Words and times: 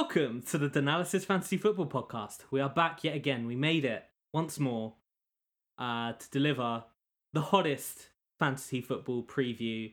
Welcome 0.00 0.40
to 0.48 0.56
the 0.56 0.70
Danalysis 0.70 1.26
Fantasy 1.26 1.58
Football 1.58 1.84
Podcast. 1.84 2.38
We 2.50 2.62
are 2.62 2.70
back 2.70 3.04
yet 3.04 3.14
again. 3.14 3.46
We 3.46 3.54
made 3.54 3.84
it 3.84 4.02
once 4.32 4.58
more 4.58 4.94
uh, 5.76 6.14
to 6.14 6.30
deliver 6.30 6.84
the 7.34 7.42
hottest 7.42 8.08
fantasy 8.40 8.80
football 8.80 9.22
preview 9.22 9.92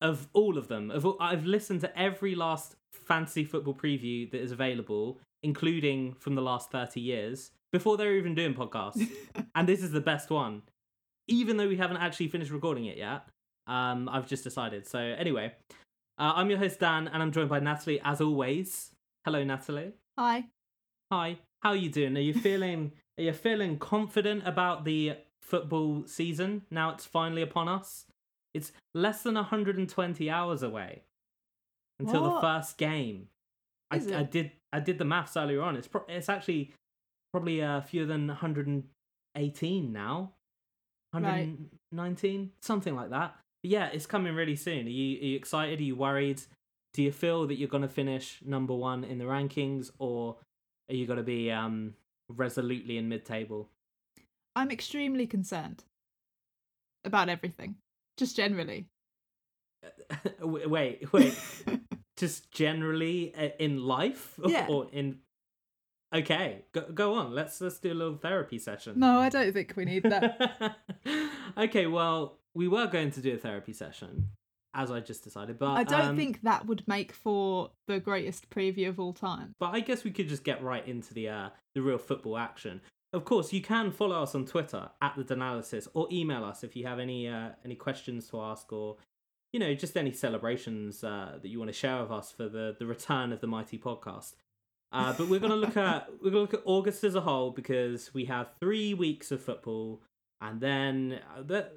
of 0.00 0.26
all 0.32 0.56
of 0.56 0.68
them. 0.68 0.90
Of 0.90 1.04
all, 1.04 1.18
I've 1.20 1.44
listened 1.44 1.82
to 1.82 1.98
every 1.98 2.34
last 2.34 2.76
fantasy 2.94 3.44
football 3.44 3.74
preview 3.74 4.28
that 4.30 4.40
is 4.40 4.52
available, 4.52 5.20
including 5.42 6.14
from 6.14 6.34
the 6.34 6.42
last 6.42 6.70
30 6.70 7.00
years, 7.00 7.50
before 7.74 7.98
they 7.98 8.06
were 8.06 8.16
even 8.16 8.34
doing 8.34 8.54
podcasts. 8.54 9.06
and 9.54 9.68
this 9.68 9.82
is 9.82 9.90
the 9.90 10.00
best 10.00 10.30
one. 10.30 10.62
Even 11.28 11.58
though 11.58 11.68
we 11.68 11.76
haven't 11.76 11.98
actually 11.98 12.28
finished 12.28 12.50
recording 12.50 12.86
it 12.86 12.96
yet, 12.96 13.26
um, 13.66 14.08
I've 14.08 14.26
just 14.26 14.44
decided. 14.44 14.86
So, 14.86 14.98
anyway, 14.98 15.52
uh, 16.16 16.32
I'm 16.36 16.48
your 16.48 16.58
host, 16.58 16.80
Dan, 16.80 17.06
and 17.06 17.22
I'm 17.22 17.32
joined 17.32 17.50
by 17.50 17.60
Natalie 17.60 18.00
as 18.02 18.22
always. 18.22 18.91
Hello, 19.24 19.42
Natalie. 19.44 19.92
Hi. 20.18 20.46
Hi. 21.12 21.38
How 21.62 21.70
are 21.70 21.76
you 21.76 21.90
doing? 21.90 22.16
Are 22.16 22.20
you 22.20 22.34
feeling 22.48 22.92
are 23.18 23.24
you 23.24 23.32
feeling 23.32 23.78
confident 23.78 24.46
about 24.46 24.84
the 24.84 25.16
football 25.40 26.04
season 26.06 26.62
now 26.70 26.90
it's 26.90 27.06
finally 27.06 27.42
upon 27.42 27.68
us? 27.68 28.06
It's 28.54 28.72
less 28.94 29.22
than 29.22 29.34
120 29.34 30.30
hours 30.30 30.62
away 30.62 31.02
until 32.00 32.34
the 32.34 32.40
first 32.40 32.76
game. 32.78 33.28
I, 33.90 33.96
I 33.96 34.22
did 34.24 34.52
I 34.72 34.80
did 34.80 34.98
the 34.98 35.04
maths 35.04 35.36
earlier 35.36 35.62
on. 35.62 35.76
It's 35.76 35.86
pro- 35.86 36.04
it's 36.08 36.28
actually 36.28 36.72
probably 37.32 37.62
uh, 37.62 37.80
fewer 37.82 38.06
than 38.06 38.26
118 38.26 39.92
now. 39.92 40.32
Right. 41.14 41.48
119, 41.92 42.50
something 42.60 42.96
like 42.96 43.10
that. 43.10 43.36
But 43.62 43.70
yeah, 43.70 43.86
it's 43.92 44.06
coming 44.06 44.34
really 44.34 44.56
soon. 44.56 44.86
Are 44.86 44.90
you 44.90 45.18
are 45.18 45.24
you 45.24 45.36
excited? 45.36 45.78
Are 45.78 45.84
you 45.84 45.94
worried? 45.94 46.42
Do 46.94 47.02
you 47.02 47.12
feel 47.12 47.46
that 47.46 47.54
you're 47.56 47.68
going 47.68 47.82
to 47.82 47.88
finish 47.88 48.40
number 48.44 48.74
one 48.74 49.02
in 49.04 49.18
the 49.18 49.24
rankings, 49.24 49.90
or 49.98 50.36
are 50.90 50.94
you 50.94 51.06
going 51.06 51.16
to 51.18 51.22
be 51.22 51.50
um, 51.50 51.94
resolutely 52.28 52.98
in 52.98 53.08
mid-table? 53.08 53.70
I'm 54.54 54.70
extremely 54.70 55.26
concerned 55.26 55.84
about 57.04 57.28
everything, 57.30 57.76
just 58.18 58.36
generally. 58.36 58.88
Wait, 60.40 61.12
wait. 61.12 61.36
Just 62.16 62.52
generally 62.52 63.34
uh, 63.34 63.48
in 63.58 63.78
life, 63.82 64.38
Yeah. 64.46 64.66
or 64.68 64.86
in. 64.92 65.18
Okay, 66.14 66.66
go 66.72 66.82
go 66.92 67.14
on. 67.14 67.34
Let's 67.34 67.60
let's 67.60 67.78
do 67.80 67.90
a 67.90 67.94
little 67.94 68.16
therapy 68.16 68.58
session. 68.58 69.00
No, 69.00 69.18
I 69.18 69.28
don't 69.30 69.50
think 69.52 69.72
we 69.76 69.84
need 69.86 70.02
that. 70.04 70.76
okay, 71.56 71.86
well, 71.88 72.38
we 72.54 72.68
were 72.68 72.86
going 72.86 73.10
to 73.12 73.20
do 73.20 73.34
a 73.34 73.38
therapy 73.38 73.72
session, 73.72 74.28
as 74.74 74.90
I 74.90 75.00
just 75.00 75.24
decided, 75.24 75.58
but 75.58 75.70
I 75.72 75.84
don't 75.84 76.00
um, 76.00 76.16
think 76.16 76.40
that 76.42 76.66
would 76.66 76.86
make 76.86 77.12
for 77.12 77.70
the 77.88 78.00
greatest 78.00 78.50
preview 78.50 78.88
of 78.88 78.98
all 78.98 79.12
time. 79.12 79.54
But 79.60 79.74
I 79.74 79.80
guess 79.80 80.04
we 80.04 80.10
could 80.10 80.28
just 80.28 80.44
get 80.44 80.62
right 80.62 80.86
into 80.86 81.14
the 81.14 81.28
uh, 81.28 81.48
the 81.74 81.82
real 81.82 81.98
football 81.98 82.38
action. 82.38 82.80
Of 83.12 83.24
course, 83.24 83.52
you 83.52 83.60
can 83.60 83.90
follow 83.90 84.22
us 84.22 84.34
on 84.34 84.46
Twitter 84.46 84.88
at 85.02 85.14
the 85.16 85.24
Danalysis 85.24 85.88
or 85.92 86.08
email 86.10 86.44
us 86.44 86.64
if 86.64 86.74
you 86.74 86.86
have 86.86 86.98
any 86.98 87.28
uh, 87.28 87.50
any 87.64 87.74
questions 87.74 88.28
to 88.28 88.40
ask 88.40 88.72
or 88.72 88.96
you 89.52 89.60
know 89.60 89.74
just 89.74 89.96
any 89.96 90.12
celebrations 90.12 91.04
uh, 91.04 91.38
that 91.40 91.48
you 91.48 91.58
want 91.58 91.68
to 91.68 91.76
share 91.76 92.00
with 92.02 92.10
us 92.10 92.32
for 92.32 92.48
the 92.48 92.74
the 92.78 92.86
return 92.86 93.32
of 93.32 93.40
the 93.40 93.46
mighty 93.46 93.78
podcast. 93.78 94.34
Uh, 94.90 95.12
but 95.14 95.28
we're 95.28 95.40
gonna 95.40 95.56
look 95.56 95.76
at 95.76 96.08
we're 96.22 96.30
gonna 96.30 96.42
look 96.42 96.54
at 96.54 96.62
August 96.64 97.04
as 97.04 97.14
a 97.14 97.20
whole 97.20 97.50
because 97.50 98.12
we 98.14 98.24
have 98.24 98.50
three 98.60 98.94
weeks 98.94 99.30
of 99.30 99.42
football 99.42 100.00
and 100.42 100.60
then 100.60 101.20
uh, 101.36 101.42
the, 101.42 101.70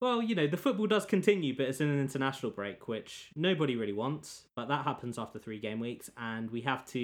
well 0.00 0.22
you 0.22 0.34
know 0.34 0.46
the 0.46 0.56
football 0.56 0.86
does 0.86 1.06
continue 1.06 1.56
but 1.56 1.66
it's 1.66 1.80
in 1.80 1.88
an 1.88 2.00
international 2.00 2.52
break 2.52 2.88
which 2.88 3.30
nobody 3.34 3.76
really 3.76 3.92
wants 3.92 4.46
but 4.54 4.68
that 4.68 4.84
happens 4.84 5.18
after 5.18 5.38
three 5.38 5.58
game 5.58 5.80
weeks 5.80 6.10
and 6.18 6.50
we 6.50 6.60
have 6.60 6.84
to 6.84 6.98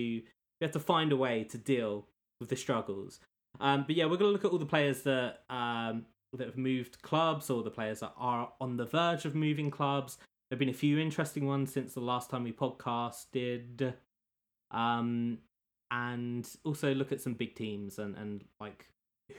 we 0.63 0.65
have 0.65 0.73
to 0.73 0.81
find 0.81 1.11
a 1.11 1.17
way 1.17 1.43
to 1.43 1.59
deal 1.59 2.07
with 2.39 2.49
the 2.49 2.57
struggles. 2.57 3.19
Um, 3.59 3.85
but 3.87 3.97
yeah, 3.97 4.07
we're 4.07 4.17
gonna 4.17 4.31
look 4.31 4.45
at 4.45 4.53
all 4.53 4.59
the 4.59 4.67
players 4.67 5.03
that 5.03 5.41
um, 5.51 6.07
that 6.33 6.47
have 6.47 6.57
moved 6.57 7.03
clubs 7.03 7.51
or 7.51 7.65
the 7.65 7.71
players 7.71 7.99
that 8.01 8.13
are 8.17 8.53
on 8.61 8.77
the 8.77 8.85
verge 8.85 9.25
of 9.25 9.35
moving 9.35 9.73
clubs. 9.73 10.19
There've 10.49 10.61
been 10.61 10.69
a 10.69 10.75
few 10.75 10.99
interesting 10.99 11.47
ones 11.47 11.73
since 11.73 11.95
the 11.95 12.01
last 12.01 12.31
time 12.31 12.45
we 12.45 12.53
podcasted. 12.53 13.95
Um, 14.71 15.39
and 15.91 16.49
also 16.65 16.95
look 16.95 17.13
at 17.13 17.21
some 17.21 17.35
big 17.35 17.55
teams 17.55 17.99
and, 17.99 18.17
and 18.17 18.45
like 18.61 18.87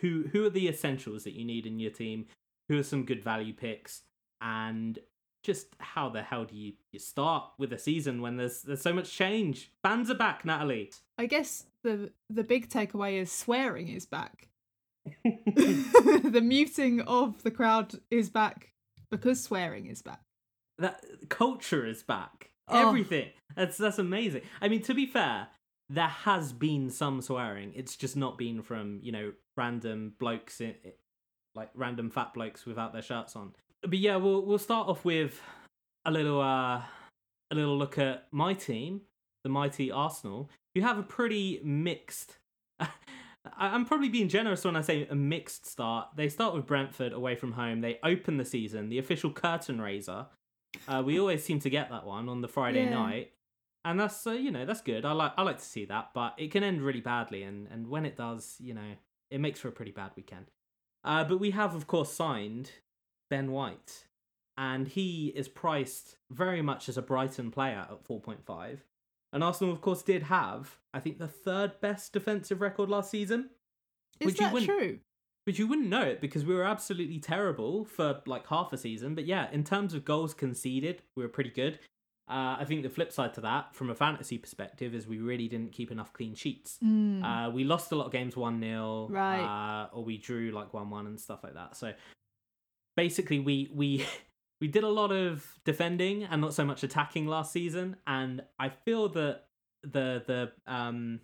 who 0.01 0.25
who 0.31 0.45
are 0.45 0.49
the 0.49 0.67
essentials 0.67 1.23
that 1.23 1.33
you 1.33 1.45
need 1.45 1.65
in 1.65 1.79
your 1.79 1.91
team, 1.91 2.25
who 2.69 2.77
are 2.77 2.83
some 2.83 3.05
good 3.05 3.23
value 3.23 3.53
picks, 3.53 4.01
and 4.41 4.99
just 5.43 5.67
how 5.79 6.09
the 6.09 6.21
hell 6.21 6.45
do 6.45 6.55
you, 6.55 6.73
you 6.91 6.99
start 6.99 7.43
with 7.57 7.73
a 7.73 7.77
season 7.77 8.21
when 8.21 8.37
there's 8.37 8.61
there's 8.61 8.81
so 8.81 8.93
much 8.93 9.11
change? 9.11 9.71
Fans 9.83 10.09
are 10.09 10.15
back, 10.15 10.45
Natalie. 10.45 10.91
I 11.17 11.25
guess 11.25 11.65
the 11.83 12.11
the 12.29 12.43
big 12.43 12.69
takeaway 12.69 13.21
is 13.21 13.31
swearing 13.31 13.89
is 13.89 14.05
back. 14.05 14.47
the 15.23 16.41
muting 16.43 17.01
of 17.01 17.43
the 17.43 17.51
crowd 17.51 17.99
is 18.09 18.29
back 18.29 18.71
because 19.11 19.43
swearing 19.43 19.87
is 19.87 20.01
back. 20.01 20.21
that 20.79 21.03
culture 21.29 21.85
is 21.85 22.03
back. 22.03 22.49
Oh. 22.67 22.87
Everything. 22.87 23.29
That's 23.55 23.77
that's 23.77 23.99
amazing. 23.99 24.41
I 24.61 24.69
mean, 24.69 24.81
to 24.83 24.93
be 24.93 25.05
fair, 25.05 25.47
there 25.89 26.07
has 26.07 26.53
been 26.53 26.89
some 26.89 27.21
swearing. 27.21 27.73
It's 27.75 27.95
just 27.95 28.15
not 28.15 28.37
been 28.37 28.61
from 28.61 28.99
you 29.03 29.11
know 29.11 29.33
random 29.57 30.13
blokes, 30.19 30.61
in, 30.61 30.75
like 31.55 31.69
random 31.75 32.09
fat 32.09 32.33
blokes 32.33 32.65
without 32.65 32.93
their 32.93 33.01
shirts 33.01 33.35
on. 33.35 33.53
But 33.81 33.97
yeah, 33.99 34.15
we'll 34.17 34.45
we'll 34.45 34.57
start 34.59 34.87
off 34.87 35.03
with 35.05 35.39
a 36.05 36.11
little 36.11 36.41
uh 36.41 36.81
a 37.51 37.55
little 37.55 37.77
look 37.77 37.97
at 37.97 38.27
my 38.31 38.53
team, 38.53 39.01
the 39.43 39.49
mighty 39.49 39.91
Arsenal, 39.91 40.49
who 40.75 40.81
have 40.81 40.97
a 40.97 41.03
pretty 41.03 41.59
mixed. 41.63 42.37
I'm 43.57 43.85
probably 43.85 44.07
being 44.09 44.29
generous 44.29 44.63
when 44.63 44.75
I 44.77 44.81
say 44.81 45.05
a 45.09 45.15
mixed 45.15 45.65
start. 45.65 46.07
They 46.15 46.29
start 46.29 46.55
with 46.55 46.65
Brentford 46.65 47.11
away 47.11 47.35
from 47.35 47.51
home. 47.51 47.81
They 47.81 47.99
open 48.03 48.37
the 48.37 48.45
season, 48.45 48.87
the 48.89 48.99
official 48.99 49.31
curtain 49.31 49.81
raiser. 49.81 50.27
Uh, 50.87 51.03
we 51.05 51.19
always 51.19 51.43
seem 51.43 51.59
to 51.59 51.69
get 51.69 51.89
that 51.89 52.05
one 52.05 52.29
on 52.29 52.41
the 52.41 52.47
Friday 52.47 52.85
Yeah. 52.85 52.89
night, 52.91 53.31
and 53.85 53.99
that's 53.99 54.25
uh, 54.25 54.31
you 54.31 54.49
know 54.49 54.65
that's 54.65 54.81
good. 54.81 55.03
I 55.05 55.11
like 55.11 55.33
I 55.37 55.41
like 55.43 55.57
to 55.57 55.63
see 55.65 55.85
that, 55.85 56.11
but 56.13 56.33
it 56.37 56.51
can 56.51 56.63
end 56.63 56.81
really 56.81 57.01
badly, 57.01 57.43
and 57.43 57.67
and 57.69 57.87
when 57.87 58.05
it 58.05 58.15
does, 58.15 58.55
you 58.59 58.73
know, 58.73 58.93
it 59.29 59.39
makes 59.39 59.59
for 59.59 59.67
a 59.67 59.71
pretty 59.73 59.91
bad 59.91 60.11
weekend. 60.15 60.45
Uh, 61.03 61.23
but 61.23 61.39
we 61.39 61.51
have 61.51 61.75
of 61.75 61.87
course 61.87 62.11
signed 62.11 62.71
Ben 63.29 63.51
White, 63.51 64.05
and 64.57 64.87
he 64.87 65.33
is 65.35 65.47
priced 65.47 66.17
very 66.31 66.61
much 66.61 66.87
as 66.87 66.97
a 66.97 67.01
Brighton 67.01 67.51
player 67.51 67.87
at 67.89 68.03
four 68.03 68.19
point 68.19 68.45
five. 68.45 68.83
And 69.31 69.43
Arsenal, 69.43 69.73
of 69.73 69.81
course, 69.81 70.03
did 70.03 70.23
have 70.23 70.77
I 70.93 70.99
think 70.99 71.17
the 71.17 71.27
third 71.27 71.81
best 71.81 72.13
defensive 72.13 72.61
record 72.61 72.89
last 72.89 73.09
season. 73.09 73.49
Is 74.19 74.39
you 74.39 74.49
that 74.49 74.63
true? 74.63 74.99
But 75.45 75.59
you 75.59 75.67
wouldn't 75.67 75.89
know 75.89 76.03
it 76.03 76.21
because 76.21 76.45
we 76.45 76.55
were 76.55 76.63
absolutely 76.63 77.19
terrible 77.19 77.83
for 77.83 78.21
like 78.25 78.47
half 78.47 78.71
a 78.71 78.77
season. 78.77 79.13
But 79.13 79.25
yeah, 79.25 79.49
in 79.51 79.63
terms 79.63 79.93
of 79.93 80.05
goals 80.05 80.33
conceded, 80.33 81.01
we 81.17 81.23
were 81.23 81.29
pretty 81.29 81.49
good. 81.49 81.79
Uh, 82.29 82.55
I 82.59 82.65
think 82.65 82.83
the 82.83 82.89
flip 82.89 83.11
side 83.11 83.33
to 83.33 83.41
that, 83.41 83.75
from 83.75 83.89
a 83.89 83.95
fantasy 83.95 84.37
perspective, 84.37 84.95
is 84.95 85.05
we 85.07 85.17
really 85.19 85.47
didn't 85.49 85.73
keep 85.73 85.91
enough 85.91 86.13
clean 86.13 86.35
sheets. 86.35 86.77
Mm. 86.83 87.21
Uh, 87.23 87.51
we 87.51 87.63
lost 87.65 87.91
a 87.91 87.95
lot 87.95 88.05
of 88.05 88.11
games 88.13 88.37
1 88.37 88.61
0, 88.61 89.07
Right. 89.11 89.41
uh, 89.41 89.89
or 89.91 90.03
we 90.05 90.17
drew 90.17 90.51
like 90.51 90.73
1 90.73 90.89
1 90.89 91.05
and 91.07 91.19
stuff 91.19 91.43
like 91.43 91.55
that. 91.55 91.75
So 91.75 91.93
basically, 92.95 93.39
we, 93.39 93.69
we, 93.73 94.05
we 94.61 94.67
did 94.67 94.83
a 94.83 94.89
lot 94.89 95.11
of 95.11 95.45
defending 95.65 96.23
and 96.23 96.41
not 96.41 96.53
so 96.53 96.63
much 96.65 96.83
attacking 96.83 97.27
last 97.27 97.51
season. 97.51 97.97
And 98.07 98.41
I 98.57 98.69
feel 98.69 99.09
that 99.09 99.41
the, 99.83 100.23
the, 100.25 100.51
um, 100.71 101.19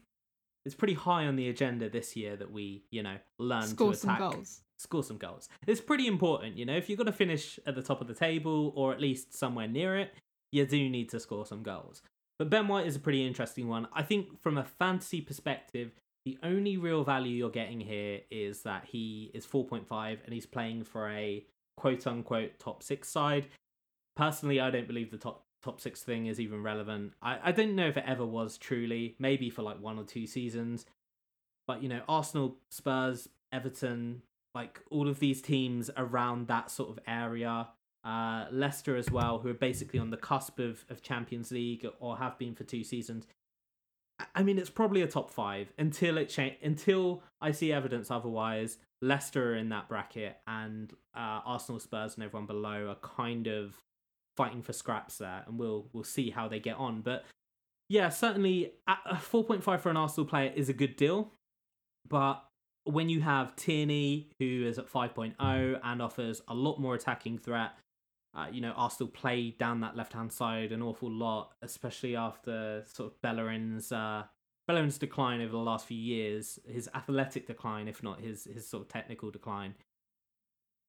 it's 0.65 0.75
pretty 0.75 0.95
high 0.95 1.25
on 1.27 1.38
the 1.38 1.47
agenda 1.49 1.89
this 1.89 2.15
year 2.17 2.35
that 2.35 2.51
we, 2.51 2.83
you 2.91 3.03
know, 3.03 3.15
learn 3.38 3.63
Score 3.67 3.91
to 3.93 3.97
some 3.97 4.09
attack 4.09 4.31
goals. 4.33 4.61
score 4.77 5.03
some 5.03 5.17
goals. 5.17 5.47
It's 5.65 5.79
pretty 5.81 6.07
important, 6.07 6.57
you 6.57 6.65
know. 6.65 6.75
If 6.75 6.89
you're 6.89 6.97
going 6.97 7.07
to 7.07 7.13
finish 7.13 7.57
at 7.65 7.75
the 7.75 7.81
top 7.81 8.01
of 8.01 8.07
the 8.07 8.13
table 8.13 8.73
or 8.75 8.91
at 8.91 8.99
least 8.99 9.33
somewhere 9.33 9.67
near 9.69 9.97
it, 9.97 10.13
you 10.51 10.65
do 10.65 10.89
need 10.89 11.09
to 11.09 11.19
score 11.19 11.45
some 11.45 11.63
goals. 11.63 12.01
But 12.37 12.49
Ben 12.49 12.67
White 12.67 12.87
is 12.87 12.95
a 12.95 12.99
pretty 12.99 13.25
interesting 13.25 13.67
one. 13.67 13.87
I 13.93 14.03
think 14.03 14.41
from 14.41 14.57
a 14.57 14.63
fantasy 14.63 15.21
perspective, 15.21 15.91
the 16.25 16.38
only 16.44 16.77
real 16.77 17.03
value 17.03 17.35
you're 17.35 17.50
getting 17.50 17.79
here 17.79 18.21
is 18.31 18.63
that 18.63 18.85
he 18.85 19.31
is 19.33 19.45
4.5 19.45 20.18
and 20.24 20.33
he's 20.33 20.45
playing 20.45 20.83
for 20.83 21.09
a 21.09 21.45
quote 21.77 22.06
unquote 22.07 22.59
top 22.59 22.83
six 22.83 23.09
side. 23.09 23.47
Personally, 24.15 24.59
I 24.59 24.69
don't 24.69 24.88
believe 24.88 25.12
the 25.12 25.18
top 25.18 25.45
top 25.62 25.81
six 25.81 26.03
thing 26.03 26.27
is 26.27 26.39
even 26.39 26.63
relevant. 26.63 27.13
I, 27.21 27.39
I 27.44 27.51
don't 27.51 27.75
know 27.75 27.88
if 27.88 27.97
it 27.97 28.06
ever 28.07 28.25
was 28.25 28.57
truly, 28.57 29.15
maybe 29.19 29.50
for 29.50 29.62
like 29.62 29.81
one 29.81 30.00
or 30.00 30.03
two 30.03 30.25
seasons. 30.25 30.85
But 31.68 31.83
you 31.83 31.89
know, 31.89 32.01
Arsenal, 32.07 32.57
Spurs, 32.71 33.27
Everton, 33.51 34.21
like 34.56 34.81
all 34.89 35.07
of 35.07 35.19
these 35.19 35.41
teams 35.41 35.89
around 35.97 36.47
that 36.47 36.71
sort 36.71 36.89
of 36.89 37.00
area. 37.07 37.68
Uh, 38.04 38.46
Leicester 38.51 38.96
as 38.96 39.12
well, 39.12 39.40
who 39.40 39.50
are 39.50 39.54
basically 39.54 40.00
on 40.00 40.10
the 40.10 40.18
cusp 40.18 40.57
of, 40.60 40.86
of 40.90 41.01
Champions 41.01 41.51
League 41.51 41.86
or 42.00 42.18
have 42.18 42.38
been 42.38 42.56
for 42.56 42.63
two 42.63 42.84
seasons. 42.84 43.28
I- 44.36 44.44
mean, 44.44 44.57
it's 44.57 44.69
probably 44.69 45.01
a 45.01 45.07
top 45.07 45.31
five 45.31 45.72
until 45.78 46.18
it 46.18 46.30
cha- 46.30 46.56
until 46.63 47.24
I 47.42 47.51
see 47.51 47.72
evidence 47.74 48.10
otherwise. 48.12 48.78
Leicester 49.01 49.54
are 49.54 49.56
in 49.56 49.69
that 49.69 49.88
bracket, 49.88 50.38
and 50.48 50.92
uh, 51.16 51.40
Arsenal, 51.46 51.80
Spurs, 51.80 52.16
and 52.16 52.24
everyone 52.24 52.46
below 52.48 52.88
are 52.90 52.96
kind 52.96 53.48
of 53.48 53.75
fighting 54.36 54.62
for 54.62 54.74
scraps 54.74 55.18
there, 55.18 55.44
and 55.48 55.57
we'll 55.60 55.88
we'll 55.94 56.04
see 56.04 56.30
how 56.31 56.48
they 56.48 56.60
get 56.60 56.75
on. 56.78 57.01
But 57.01 57.25
Yeah, 57.90 58.10
certainly 58.10 58.74
a 58.88 59.16
4.5 59.16 59.80
for 59.81 59.90
an 59.90 59.98
Arsenal 59.98 60.25
player 60.28 60.51
is 60.56 60.69
a 60.69 60.74
good 60.74 60.96
deal. 60.96 61.31
But 62.07 62.44
when 62.86 63.10
you 63.10 63.22
have 63.22 63.56
Tierney, 63.56 64.30
who 64.40 64.66
is 64.66 64.78
at 64.80 64.90
5.0 64.92 65.80
and 65.84 66.01
offers 66.01 66.42
a 66.48 66.54
lot 66.54 66.80
more 66.80 66.96
attacking 66.96 67.38
threat, 67.38 67.72
uh, 68.35 68.47
you 68.51 68.61
know, 68.61 68.71
Arsenal 68.71 69.09
play 69.09 69.51
down 69.51 69.81
that 69.81 69.95
left 69.95 70.13
hand 70.13 70.31
side 70.31 70.71
an 70.71 70.81
awful 70.81 71.09
lot, 71.09 71.53
especially 71.61 72.15
after 72.15 72.83
sort 72.85 73.11
of 73.11 73.21
Bellerin's 73.21 73.91
uh, 73.91 74.23
Bellerin's 74.67 74.99
decline 74.99 75.41
over 75.41 75.51
the 75.51 75.57
last 75.57 75.87
few 75.87 75.97
years, 75.97 76.59
his 76.67 76.87
athletic 76.93 77.47
decline, 77.47 77.87
if 77.87 78.03
not 78.03 78.19
his 78.21 78.45
his 78.45 78.67
sort 78.67 78.83
of 78.83 78.89
technical 78.89 79.31
decline. 79.31 79.73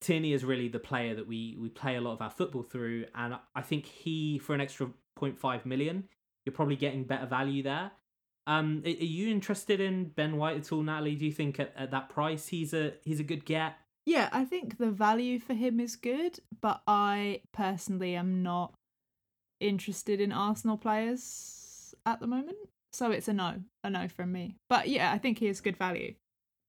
Tierney 0.01 0.33
is 0.33 0.45
really 0.45 0.69
the 0.69 0.79
player 0.79 1.15
that 1.15 1.27
we 1.27 1.57
we 1.59 1.69
play 1.69 1.97
a 1.97 2.01
lot 2.01 2.13
of 2.13 2.23
our 2.23 2.31
football 2.31 2.63
through, 2.63 3.07
and 3.15 3.37
I 3.55 3.63
think 3.63 3.87
he 3.87 4.39
for 4.39 4.55
an 4.55 4.61
extra 4.61 4.91
0.5 5.19 5.65
million, 5.65 6.09
you're 6.45 6.55
probably 6.55 6.77
getting 6.77 7.05
better 7.05 7.27
value 7.27 7.63
there. 7.63 7.91
Um, 8.47 8.83
are 8.85 8.89
you 8.89 9.31
interested 9.31 9.81
in 9.81 10.07
Ben 10.09 10.37
White 10.37 10.57
at 10.57 10.73
all, 10.73 10.83
Natalie? 10.83 11.15
Do 11.15 11.27
you 11.27 11.33
think 11.33 11.61
at, 11.61 11.73
at 11.77 11.91
that 11.91 12.09
price 12.09 12.49
he's 12.49 12.75
a 12.75 12.95
he's 13.03 13.21
a 13.21 13.25
good 13.25 13.45
get? 13.45 13.75
Yeah, 14.07 14.29
I 14.33 14.45
think 14.45 14.79
the 14.79 14.91
value 14.91 15.39
for 15.39 15.55
him 15.55 15.79
is 15.79 15.97
good, 15.97 16.39
but 16.61 16.83
I 16.87 17.43
personally 17.53 18.15
am 18.15 18.43
not 18.43 18.75
interested 19.61 20.21
in 20.21 20.33
Arsenal 20.33 20.79
players 20.79 21.95
at 22.07 22.21
the 22.21 22.27
moment. 22.27 22.57
So 22.93 23.11
it's 23.11 23.29
a 23.29 23.33
no, 23.33 23.57
a 23.85 23.91
no 23.91 24.09
from 24.09 24.33
me. 24.33 24.57
But 24.69 24.89
yeah, 24.89 25.13
I 25.13 25.19
think 25.19 25.39
he 25.39 25.47
is 25.47 25.61
good 25.61 25.77
value. 25.77 26.15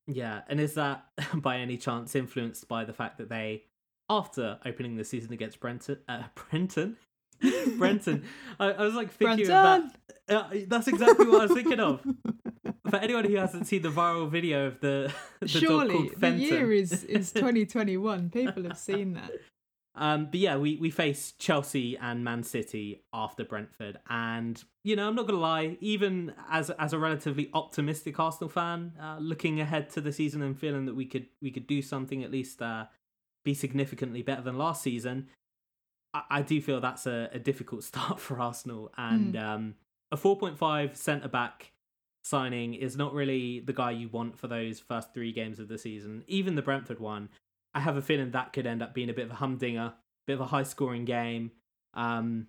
Yeah, 0.07 0.42
and 0.48 0.60
is 0.60 0.74
that 0.75 1.06
by 1.36 1.57
any 1.57 1.78
chance 1.78 2.16
influenced 2.16 2.68
by 2.68 2.86
the 2.86 2.94
fact 2.94 3.18
that 3.18 3.30
they, 3.30 3.63
after 4.10 4.60
opening 4.66 4.98
the 4.98 5.04
season 5.04 5.33
against 5.33 5.60
Brenton, 5.60 5.98
uh, 6.07 6.24
Brenton, 6.36 6.98
Brenton, 7.78 8.24
I, 8.60 8.72
I, 8.72 8.83
was 8.83 8.94
like 8.94 9.12
thinking 9.12 9.48
Brenton! 9.48 9.92
about. 10.28 10.54
Uh, 10.54 10.57
that's 10.68 10.88
exactly 10.88 11.28
what 11.28 11.42
I 11.42 11.45
was 11.45 11.54
thinking 11.54 11.80
of. 11.80 12.06
For 12.92 12.98
anyone 12.98 13.24
who 13.24 13.38
hasn't 13.38 13.68
seen 13.68 13.82
the 13.82 13.90
viral 13.90 14.30
video 14.30 14.68
of 14.68 14.82
the, 14.82 15.14
the 15.40 15.48
surely 15.48 16.12
the 16.18 16.32
year 16.32 16.74
is 16.74 17.06
is 17.06 17.32
2021. 17.32 18.30
People 18.30 18.64
have 18.64 18.78
seen 18.78 19.14
that. 19.14 19.32
Um, 19.96 20.26
but 20.26 20.40
yeah, 20.40 20.58
we, 20.58 20.76
we 20.78 20.90
face 20.90 21.34
Chelsea 21.40 21.98
and 21.98 22.24
Man 22.24 22.44
City 22.44 23.04
after 23.14 23.46
Brentford, 23.46 23.98
and 24.10 24.62
you 24.84 24.98
know 24.98 25.08
I'm 25.08 25.16
not 25.16 25.26
gonna 25.26 25.40
lie, 25.40 25.78
even 25.80 26.34
as 26.50 26.70
as 26.72 26.92
a 26.92 27.00
relatively 27.00 27.50
optimistic 27.54 28.20
Arsenal 28.20 28.50
fan, 28.50 28.92
uh, 29.02 29.18
looking 29.20 29.62
ahead 29.62 29.90
to 29.92 30.02
the 30.02 30.12
season 30.12 30.42
and 30.42 30.60
feeling 30.60 30.86
that 30.86 30.96
we 30.96 31.06
could 31.06 31.28
we 31.42 31.50
could 31.50 31.68
do 31.68 31.82
something 31.82 32.24
at 32.24 32.32
least 32.32 32.62
uh, 32.62 32.86
be 33.46 33.54
significantly 33.54 34.22
better 34.22 34.42
than 34.42 34.58
last 34.58 34.82
season, 34.82 35.30
I, 36.14 36.24
I 36.30 36.42
do 36.42 36.62
feel 36.62 36.82
that's 36.82 37.06
a, 37.06 37.30
a 37.32 37.40
difficult 37.40 37.84
start 37.86 38.20
for 38.20 38.40
Arsenal, 38.40 38.92
and 38.98 39.36
mm. 39.36 39.44
um, 39.44 39.76
a 40.12 40.18
4.5 40.18 40.96
centre 40.96 41.30
back 41.30 41.72
signing 42.23 42.73
is 42.73 42.95
not 42.95 43.13
really 43.13 43.59
the 43.59 43.73
guy 43.73 43.91
you 43.91 44.09
want 44.09 44.38
for 44.38 44.47
those 44.47 44.79
first 44.79 45.13
three 45.13 45.31
games 45.31 45.59
of 45.59 45.68
the 45.68 45.77
season. 45.77 46.23
Even 46.27 46.56
the 46.56 46.62
Brentford 46.62 47.00
one 47.00 47.29
I 47.73 47.79
have 47.79 47.97
a 47.97 48.01
feeling 48.01 48.31
that 48.31 48.53
could 48.53 48.68
end 48.68 48.81
up 48.81 48.94
being 48.94 49.09
a 49.09 49.13
bit 49.13 49.25
of 49.25 49.31
a 49.31 49.35
humdinger, 49.35 49.94
bit 50.27 50.33
of 50.33 50.41
a 50.41 50.45
high 50.45 50.63
scoring 50.63 51.06
game. 51.06 51.51
Um, 51.94 52.47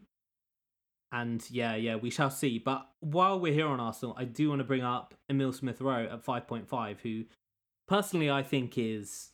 and 1.12 1.44
yeah, 1.50 1.74
yeah, 1.74 1.96
we 1.96 2.10
shall 2.10 2.30
see. 2.30 2.58
But 2.58 2.86
while 3.00 3.38
we're 3.38 3.52
here 3.52 3.68
on 3.68 3.80
Arsenal, 3.80 4.16
I 4.18 4.24
do 4.24 4.48
want 4.48 4.60
to 4.60 4.64
bring 4.64 4.82
up 4.82 5.14
Emil 5.28 5.52
Smith 5.52 5.80
Rowe 5.80 6.08
at 6.10 6.24
5.5, 6.24 7.00
who 7.00 7.24
personally 7.86 8.30
I 8.30 8.42
think 8.42 8.78
is 8.78 9.30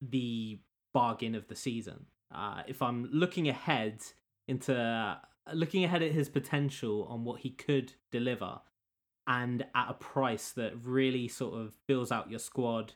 the 0.00 0.58
bargain 0.94 1.34
of 1.34 1.48
the 1.48 1.54
season. 1.54 2.06
Uh, 2.34 2.62
if 2.66 2.82
I'm 2.82 3.08
looking 3.12 3.48
ahead 3.48 4.02
into 4.48 4.74
uh, 4.76 5.16
looking 5.52 5.84
ahead 5.84 6.02
at 6.02 6.12
his 6.12 6.28
potential 6.28 7.06
on 7.10 7.24
what 7.24 7.40
he 7.40 7.50
could 7.50 7.92
deliver, 8.10 8.60
and 9.28 9.64
at 9.74 9.90
a 9.90 9.94
price 9.94 10.50
that 10.50 10.72
really 10.82 11.28
sort 11.28 11.54
of 11.54 11.74
fills 11.86 12.10
out 12.10 12.30
your 12.30 12.40
squad 12.40 12.94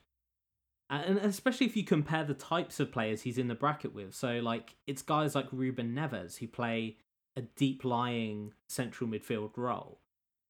and 0.92 1.18
especially 1.18 1.66
if 1.66 1.76
you 1.76 1.84
compare 1.84 2.22
the 2.22 2.34
types 2.34 2.78
of 2.78 2.92
players 2.92 3.22
he's 3.22 3.38
in 3.38 3.48
the 3.48 3.54
bracket 3.54 3.94
with. 3.94 4.14
So, 4.14 4.40
like, 4.40 4.76
it's 4.86 5.00
guys 5.00 5.34
like 5.34 5.46
Ruben 5.50 5.94
Neves 5.94 6.38
who 6.38 6.46
play 6.46 6.98
a 7.34 7.40
deep 7.40 7.82
lying 7.82 8.52
central 8.68 9.08
midfield 9.08 9.56
role. 9.56 10.00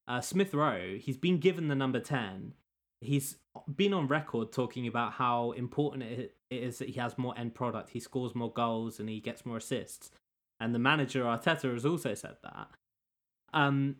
Uh, 0.08 0.20
Smith 0.20 0.52
Rowe, 0.52 0.98
he's 0.98 1.16
been 1.16 1.38
given 1.38 1.68
the 1.68 1.76
number 1.76 2.00
10. 2.00 2.54
He's 3.00 3.36
been 3.72 3.94
on 3.94 4.08
record 4.08 4.50
talking 4.50 4.88
about 4.88 5.12
how 5.12 5.52
important 5.52 6.02
it 6.02 6.34
is 6.50 6.78
that 6.78 6.88
he 6.88 6.98
has 6.98 7.16
more 7.16 7.38
end 7.38 7.54
product, 7.54 7.90
he 7.90 8.00
scores 8.00 8.34
more 8.34 8.52
goals, 8.52 8.98
and 8.98 9.08
he 9.08 9.20
gets 9.20 9.46
more 9.46 9.58
assists. 9.58 10.10
And 10.58 10.74
the 10.74 10.80
manager, 10.80 11.22
Arteta, 11.22 11.72
has 11.72 11.86
also 11.86 12.14
said 12.14 12.36
that. 12.42 12.68
Um, 13.52 13.96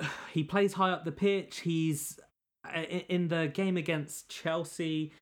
he 0.32 0.44
plays 0.44 0.74
high 0.74 0.90
up 0.90 1.04
the 1.04 1.12
pitch. 1.12 1.60
He's 1.60 2.18
uh, 2.64 2.80
in 2.80 3.28
the 3.28 3.50
game 3.52 3.76
against 3.76 4.28
Chelsea. 4.28 5.12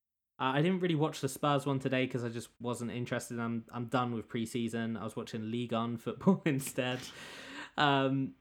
Uh, 0.41 0.53
I 0.55 0.63
didn't 0.63 0.81
really 0.81 0.97
watch 0.97 1.21
the 1.21 1.29
Spurs 1.29 1.65
one 1.65 1.79
today 1.79 2.07
because 2.07 2.25
I 2.25 2.29
just 2.29 2.49
wasn't 2.61 2.91
interested. 2.91 3.39
I'm 3.39 3.65
I'm 3.73 3.87
done 3.87 4.13
with 4.13 4.29
preseason. 4.29 4.99
I 4.99 5.05
was 5.05 5.17
watching 5.17 5.51
League 5.51 5.73
One 5.73 5.97
football 5.97 6.43
instead. 6.47 6.99
Um, 7.77 8.33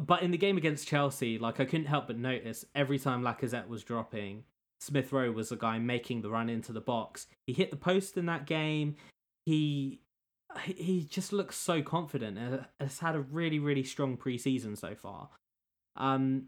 but 0.00 0.22
in 0.22 0.30
the 0.30 0.38
game 0.38 0.58
against 0.58 0.86
Chelsea, 0.86 1.38
like 1.38 1.60
I 1.60 1.64
couldn't 1.64 1.86
help 1.86 2.08
but 2.08 2.18
notice 2.18 2.64
every 2.74 2.98
time 2.98 3.22
Lacazette 3.22 3.68
was 3.68 3.82
dropping, 3.82 4.44
Smith 4.80 5.12
Rowe 5.12 5.32
was 5.32 5.48
the 5.48 5.56
guy 5.56 5.78
making 5.78 6.20
the 6.20 6.30
run 6.30 6.50
into 6.50 6.72
the 6.72 6.80
box. 6.80 7.26
He 7.46 7.54
hit 7.54 7.70
the 7.70 7.76
post 7.76 8.16
in 8.16 8.26
that 8.26 8.46
game. 8.46 8.96
He 9.46 10.00
he 10.64 11.04
just 11.04 11.32
looks 11.32 11.56
so 11.56 11.82
confident. 11.82 12.38
and 12.38 12.66
Has 12.80 12.98
had 12.98 13.16
a 13.16 13.20
really 13.20 13.58
really 13.58 13.84
strong 13.84 14.18
preseason 14.18 14.76
so 14.76 14.94
far. 14.94 15.30
Um, 15.98 16.46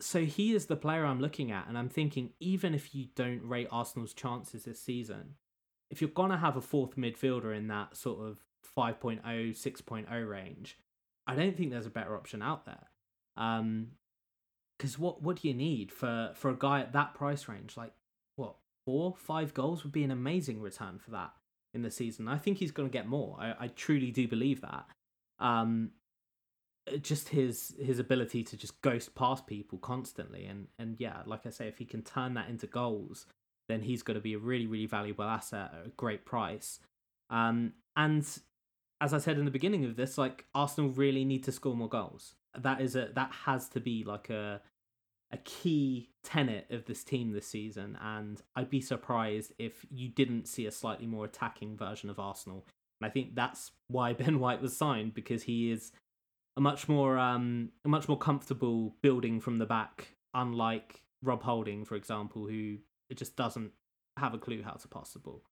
so 0.00 0.24
he 0.24 0.54
is 0.54 0.66
the 0.66 0.76
player 0.76 1.04
I'm 1.04 1.20
looking 1.20 1.50
at, 1.50 1.68
and 1.68 1.76
I'm 1.76 1.88
thinking 1.88 2.30
even 2.40 2.74
if 2.74 2.94
you 2.94 3.06
don't 3.14 3.46
rate 3.46 3.68
Arsenal's 3.70 4.14
chances 4.14 4.64
this 4.64 4.80
season, 4.80 5.34
if 5.90 6.00
you're 6.00 6.10
gonna 6.10 6.38
have 6.38 6.56
a 6.56 6.60
fourth 6.60 6.96
midfielder 6.96 7.56
in 7.56 7.68
that 7.68 7.96
sort 7.96 8.26
of 8.26 8.40
5.0, 8.76 9.22
6.0 9.22 10.28
range, 10.28 10.78
I 11.26 11.34
don't 11.34 11.56
think 11.56 11.70
there's 11.70 11.86
a 11.86 11.90
better 11.90 12.16
option 12.16 12.42
out 12.42 12.64
there. 12.66 12.90
Um, 13.36 13.88
because 14.78 14.98
what 14.98 15.22
what 15.22 15.40
do 15.40 15.48
you 15.48 15.54
need 15.54 15.90
for 15.90 16.32
for 16.34 16.50
a 16.50 16.56
guy 16.56 16.80
at 16.80 16.92
that 16.92 17.14
price 17.14 17.48
range? 17.48 17.76
Like 17.76 17.92
what 18.36 18.56
four, 18.84 19.14
five 19.16 19.54
goals 19.54 19.82
would 19.82 19.92
be 19.92 20.04
an 20.04 20.10
amazing 20.10 20.60
return 20.60 20.98
for 20.98 21.10
that 21.12 21.32
in 21.74 21.82
the 21.82 21.90
season. 21.90 22.28
I 22.28 22.38
think 22.38 22.58
he's 22.58 22.72
to 22.72 22.88
get 22.88 23.06
more. 23.06 23.36
I, 23.38 23.54
I 23.60 23.68
truly 23.68 24.10
do 24.10 24.28
believe 24.28 24.60
that. 24.60 24.86
Um, 25.38 25.90
just 27.00 27.30
his 27.30 27.74
his 27.80 27.98
ability 27.98 28.42
to 28.44 28.56
just 28.56 28.80
ghost 28.82 29.14
past 29.14 29.46
people 29.46 29.78
constantly. 29.78 30.46
And 30.46 30.68
and 30.78 30.96
yeah 30.98 31.22
like 31.26 31.46
i 31.46 31.50
say 31.50 31.68
if 31.68 31.78
he 31.78 31.84
can 31.84 32.02
turn 32.02 32.34
that 32.34 32.48
into 32.48 32.66
goals 32.66 33.26
then 33.68 33.82
he's 33.82 34.02
going 34.02 34.14
to 34.14 34.20
be 34.20 34.34
a 34.34 34.38
really 34.38 34.66
really 34.66 34.86
valuable 34.86 35.24
asset 35.24 35.72
at 35.74 35.86
a 35.86 35.90
great 35.90 36.24
price. 36.24 36.80
Um 37.30 37.72
and 37.96 38.26
as 39.00 39.12
i 39.12 39.18
said 39.18 39.38
in 39.38 39.44
the 39.44 39.50
beginning 39.50 39.84
of 39.84 39.96
this 39.96 40.16
like 40.16 40.46
arsenal 40.54 40.90
really 40.90 41.24
need 41.24 41.44
to 41.44 41.52
score 41.52 41.74
more 41.74 41.88
goals. 41.88 42.34
That 42.56 42.80
is 42.80 42.96
a 42.96 43.10
that 43.14 43.32
has 43.44 43.68
to 43.70 43.80
be 43.80 44.04
like 44.04 44.30
a 44.30 44.60
a 45.32 45.38
key 45.38 46.10
tenet 46.22 46.66
of 46.70 46.84
this 46.84 47.02
team 47.02 47.32
this 47.32 47.48
season. 47.48 47.98
And 48.00 48.40
i'd 48.54 48.70
be 48.70 48.80
surprised 48.80 49.52
if 49.58 49.84
you 49.90 50.08
didn't 50.08 50.46
see 50.46 50.66
a 50.66 50.72
slightly 50.72 51.06
more 51.06 51.24
attacking 51.24 51.76
version 51.76 52.10
of 52.10 52.20
arsenal. 52.20 52.64
And 53.00 53.10
i 53.10 53.12
think 53.12 53.34
that's 53.34 53.72
why 53.88 54.12
ben 54.20 54.38
white 54.38 54.62
was 54.62 54.76
signed 54.76 55.14
because 55.14 55.42
he 55.42 55.72
is 55.72 55.90
a 56.56 56.60
much 56.60 56.88
more 56.88 57.18
um 57.18 57.70
a 57.84 57.88
much 57.88 58.08
more 58.08 58.18
comfortable 58.18 58.94
building 59.02 59.40
from 59.40 59.58
the 59.58 59.66
back, 59.66 60.16
unlike 60.34 61.02
Rob 61.22 61.42
Holding, 61.42 61.84
for 61.84 61.96
example, 61.96 62.46
who 62.46 62.78
it 63.10 63.16
just 63.18 63.36
doesn't 63.36 63.72
have 64.16 64.34
a 64.34 64.38
clue 64.38 64.62
how 64.62 64.72
to 64.72 64.88
pass 64.88 65.12
the 65.12 65.18
ball. 65.18 65.42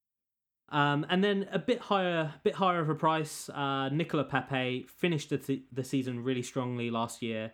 Um, 0.71 1.05
and 1.11 1.23
then 1.23 1.47
a 1.53 1.59
bit 1.59 1.79
higher, 1.79 2.33
bit 2.43 2.55
higher 2.55 2.81
of 2.81 2.89
a 2.89 2.95
price. 2.95 3.51
Uh, 3.51 3.91
Nicola 3.91 4.25
Pepe 4.25 4.87
finished 4.89 5.29
the, 5.29 5.37
th- 5.37 5.63
the 5.71 5.85
season 5.85 6.25
really 6.25 6.43
strongly 6.43 6.91
last 6.91 7.21
year, 7.21 7.53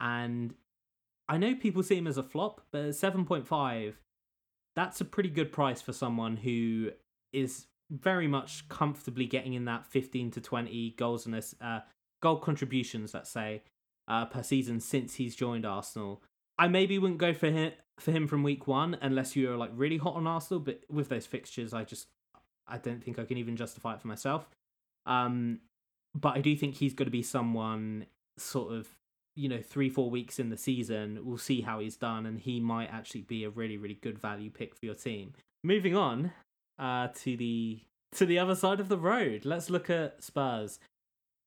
and 0.00 0.54
I 1.28 1.36
know 1.36 1.56
people 1.56 1.82
see 1.82 1.96
him 1.96 2.06
as 2.06 2.16
a 2.16 2.22
flop, 2.22 2.60
but 2.70 2.94
seven 2.94 3.24
point 3.24 3.46
five, 3.46 3.96
that's 4.76 5.00
a 5.00 5.04
pretty 5.04 5.30
good 5.30 5.50
price 5.50 5.82
for 5.82 5.92
someone 5.92 6.36
who 6.36 6.90
is 7.32 7.66
very 7.90 8.28
much 8.28 8.68
comfortably 8.68 9.26
getting 9.26 9.54
in 9.54 9.64
that 9.64 9.84
fifteen 9.84 10.30
to 10.30 10.40
twenty 10.40 10.94
goals 10.96 11.26
and 11.26 11.34
uh, 11.60 11.80
goal 12.24 12.38
contributions, 12.38 13.12
let's 13.12 13.28
say, 13.28 13.62
uh, 14.08 14.24
per 14.24 14.42
season 14.42 14.80
since 14.80 15.16
he's 15.16 15.36
joined 15.36 15.66
Arsenal. 15.66 16.22
I 16.58 16.68
maybe 16.68 16.98
wouldn't 16.98 17.20
go 17.20 17.34
for 17.34 17.50
him 17.50 17.72
for 18.00 18.10
him 18.10 18.26
from 18.26 18.42
week 18.42 18.66
one 18.66 18.96
unless 19.02 19.36
you're 19.36 19.58
like 19.58 19.70
really 19.74 19.98
hot 19.98 20.16
on 20.16 20.26
Arsenal. 20.26 20.60
But 20.60 20.80
with 20.90 21.10
those 21.10 21.26
fixtures, 21.26 21.74
I 21.74 21.84
just 21.84 22.06
I 22.66 22.78
don't 22.78 23.04
think 23.04 23.18
I 23.18 23.24
can 23.24 23.36
even 23.36 23.56
justify 23.56 23.92
it 23.94 24.00
for 24.00 24.08
myself. 24.08 24.48
Um, 25.04 25.60
but 26.14 26.34
I 26.34 26.40
do 26.40 26.56
think 26.56 26.76
he's 26.76 26.94
going 26.94 27.06
to 27.06 27.12
be 27.12 27.22
someone 27.22 28.06
sort 28.38 28.72
of 28.72 28.88
you 29.36 29.50
know 29.50 29.60
three 29.60 29.90
four 29.90 30.08
weeks 30.08 30.38
in 30.38 30.48
the 30.48 30.56
season. 30.56 31.20
We'll 31.24 31.36
see 31.36 31.60
how 31.60 31.80
he's 31.80 31.96
done, 31.96 32.24
and 32.24 32.40
he 32.40 32.58
might 32.58 32.90
actually 32.90 33.22
be 33.22 33.44
a 33.44 33.50
really 33.50 33.76
really 33.76 33.98
good 34.00 34.18
value 34.18 34.50
pick 34.50 34.74
for 34.74 34.86
your 34.86 34.94
team. 34.94 35.34
Moving 35.62 35.94
on 35.94 36.32
uh, 36.78 37.08
to 37.16 37.36
the 37.36 37.80
to 38.12 38.24
the 38.24 38.38
other 38.38 38.54
side 38.54 38.80
of 38.80 38.88
the 38.88 38.96
road, 38.96 39.44
let's 39.44 39.68
look 39.68 39.90
at 39.90 40.22
Spurs 40.22 40.78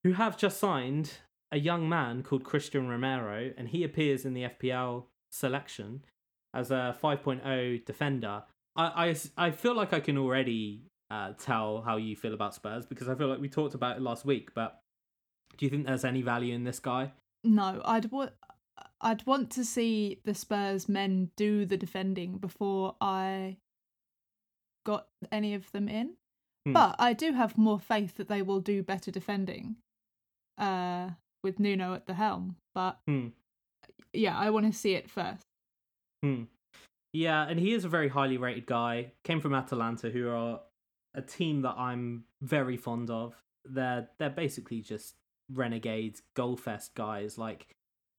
who 0.08 0.14
have 0.14 0.38
just 0.38 0.58
signed 0.58 1.10
a 1.52 1.58
young 1.58 1.86
man 1.86 2.22
called 2.22 2.42
Cristian 2.42 2.88
Romero, 2.88 3.52
and 3.58 3.68
he 3.68 3.84
appears 3.84 4.24
in 4.24 4.32
the 4.32 4.44
FPL 4.44 5.04
selection 5.30 6.02
as 6.54 6.70
a 6.70 6.96
5.0 7.02 7.84
defender. 7.84 8.42
I, 8.74 9.08
I, 9.08 9.16
I 9.36 9.50
feel 9.50 9.74
like 9.74 9.92
I 9.92 10.00
can 10.00 10.16
already 10.16 10.84
uh, 11.10 11.32
tell 11.38 11.82
how 11.82 11.98
you 11.98 12.16
feel 12.16 12.32
about 12.32 12.54
Spurs 12.54 12.86
because 12.86 13.06
I 13.06 13.14
feel 13.16 13.28
like 13.28 13.38
we 13.38 13.50
talked 13.50 13.74
about 13.74 13.98
it 13.98 14.02
last 14.02 14.24
week. 14.24 14.54
But 14.54 14.80
do 15.58 15.66
you 15.66 15.70
think 15.70 15.84
there's 15.84 16.06
any 16.06 16.22
value 16.22 16.54
in 16.54 16.64
this 16.64 16.80
guy? 16.80 17.12
No, 17.44 17.82
I'd 17.84 18.10
want 18.10 18.32
I'd 19.02 19.26
want 19.26 19.50
to 19.52 19.64
see 19.64 20.22
the 20.24 20.34
Spurs 20.34 20.88
men 20.88 21.32
do 21.36 21.66
the 21.66 21.76
defending 21.76 22.38
before 22.38 22.96
I 22.98 23.58
got 24.86 25.08
any 25.30 25.52
of 25.52 25.70
them 25.72 25.86
in. 25.86 26.14
Hmm. 26.64 26.72
But 26.72 26.96
I 26.98 27.12
do 27.12 27.32
have 27.32 27.58
more 27.58 27.78
faith 27.78 28.16
that 28.16 28.28
they 28.28 28.40
will 28.40 28.60
do 28.60 28.82
better 28.82 29.10
defending 29.10 29.76
uh 30.58 31.10
with 31.44 31.60
Nuno 31.60 31.94
at 31.94 32.06
the 32.06 32.14
helm. 32.14 32.56
But 32.74 32.98
Hmm. 33.06 33.28
yeah, 34.12 34.36
I 34.36 34.50
want 34.50 34.66
to 34.66 34.76
see 34.76 34.94
it 34.94 35.08
first. 35.10 35.42
Hmm. 36.22 36.44
Yeah, 37.12 37.46
and 37.48 37.58
he 37.58 37.72
is 37.72 37.84
a 37.84 37.88
very 37.88 38.08
highly 38.08 38.36
rated 38.36 38.66
guy. 38.66 39.12
Came 39.24 39.40
from 39.40 39.54
Atalanta, 39.54 40.10
who 40.10 40.28
are 40.28 40.60
a 41.14 41.22
team 41.22 41.62
that 41.62 41.74
I'm 41.78 42.24
very 42.42 42.76
fond 42.76 43.10
of. 43.10 43.34
They're 43.64 44.08
they're 44.18 44.30
basically 44.30 44.80
just 44.80 45.14
renegades, 45.52 46.22
goalfest 46.36 46.94
guys. 46.94 47.38
Like 47.38 47.68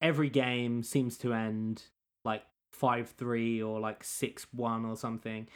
every 0.02 0.30
game 0.30 0.82
seems 0.84 1.18
to 1.20 1.34
end 1.34 1.84
like 2.26 2.44
five 2.74 3.10
three 3.10 3.62
or 3.62 3.80
like 3.80 4.04
six 4.04 4.48
one 4.54 4.86
or 4.86 4.96
something. 4.96 5.48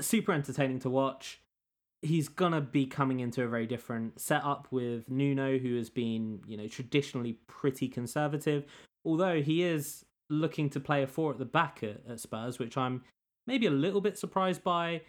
Super 0.00 0.32
entertaining 0.32 0.78
to 0.80 0.90
watch. 0.90 1.41
He's 2.02 2.28
gonna 2.28 2.60
be 2.60 2.86
coming 2.86 3.20
into 3.20 3.42
a 3.42 3.48
very 3.48 3.66
different 3.66 4.20
setup 4.20 4.66
with 4.70 5.08
Nuno, 5.08 5.58
who 5.58 5.76
has 5.76 5.88
been, 5.88 6.40
you 6.46 6.56
know, 6.56 6.66
traditionally 6.66 7.38
pretty 7.46 7.88
conservative. 7.88 8.64
Although 9.04 9.40
he 9.40 9.62
is 9.62 10.04
looking 10.28 10.70
to 10.70 10.80
play 10.80 11.02
a 11.02 11.06
four 11.06 11.32
at 11.32 11.38
the 11.38 11.44
back 11.44 11.82
at, 11.82 12.00
at 12.08 12.20
Spurs, 12.20 12.58
which 12.58 12.76
I'm 12.76 13.02
maybe 13.46 13.66
a 13.66 13.70
little 13.70 14.00
bit 14.00 14.18
surprised 14.18 14.64
by. 14.64 15.02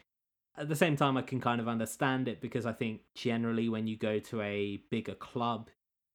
At 0.56 0.70
the 0.70 0.76
same 0.76 0.96
time, 0.96 1.18
I 1.18 1.24
can 1.24 1.42
kind 1.42 1.60
of 1.60 1.68
understand 1.68 2.28
it 2.28 2.40
because 2.40 2.68
I 2.68 2.74
think 2.74 3.02
generally 3.16 3.70
when 3.70 3.88
you 3.88 3.98
go 3.98 4.20
to 4.20 4.42
a 4.42 4.84
bigger 4.92 5.16
club, 5.16 5.70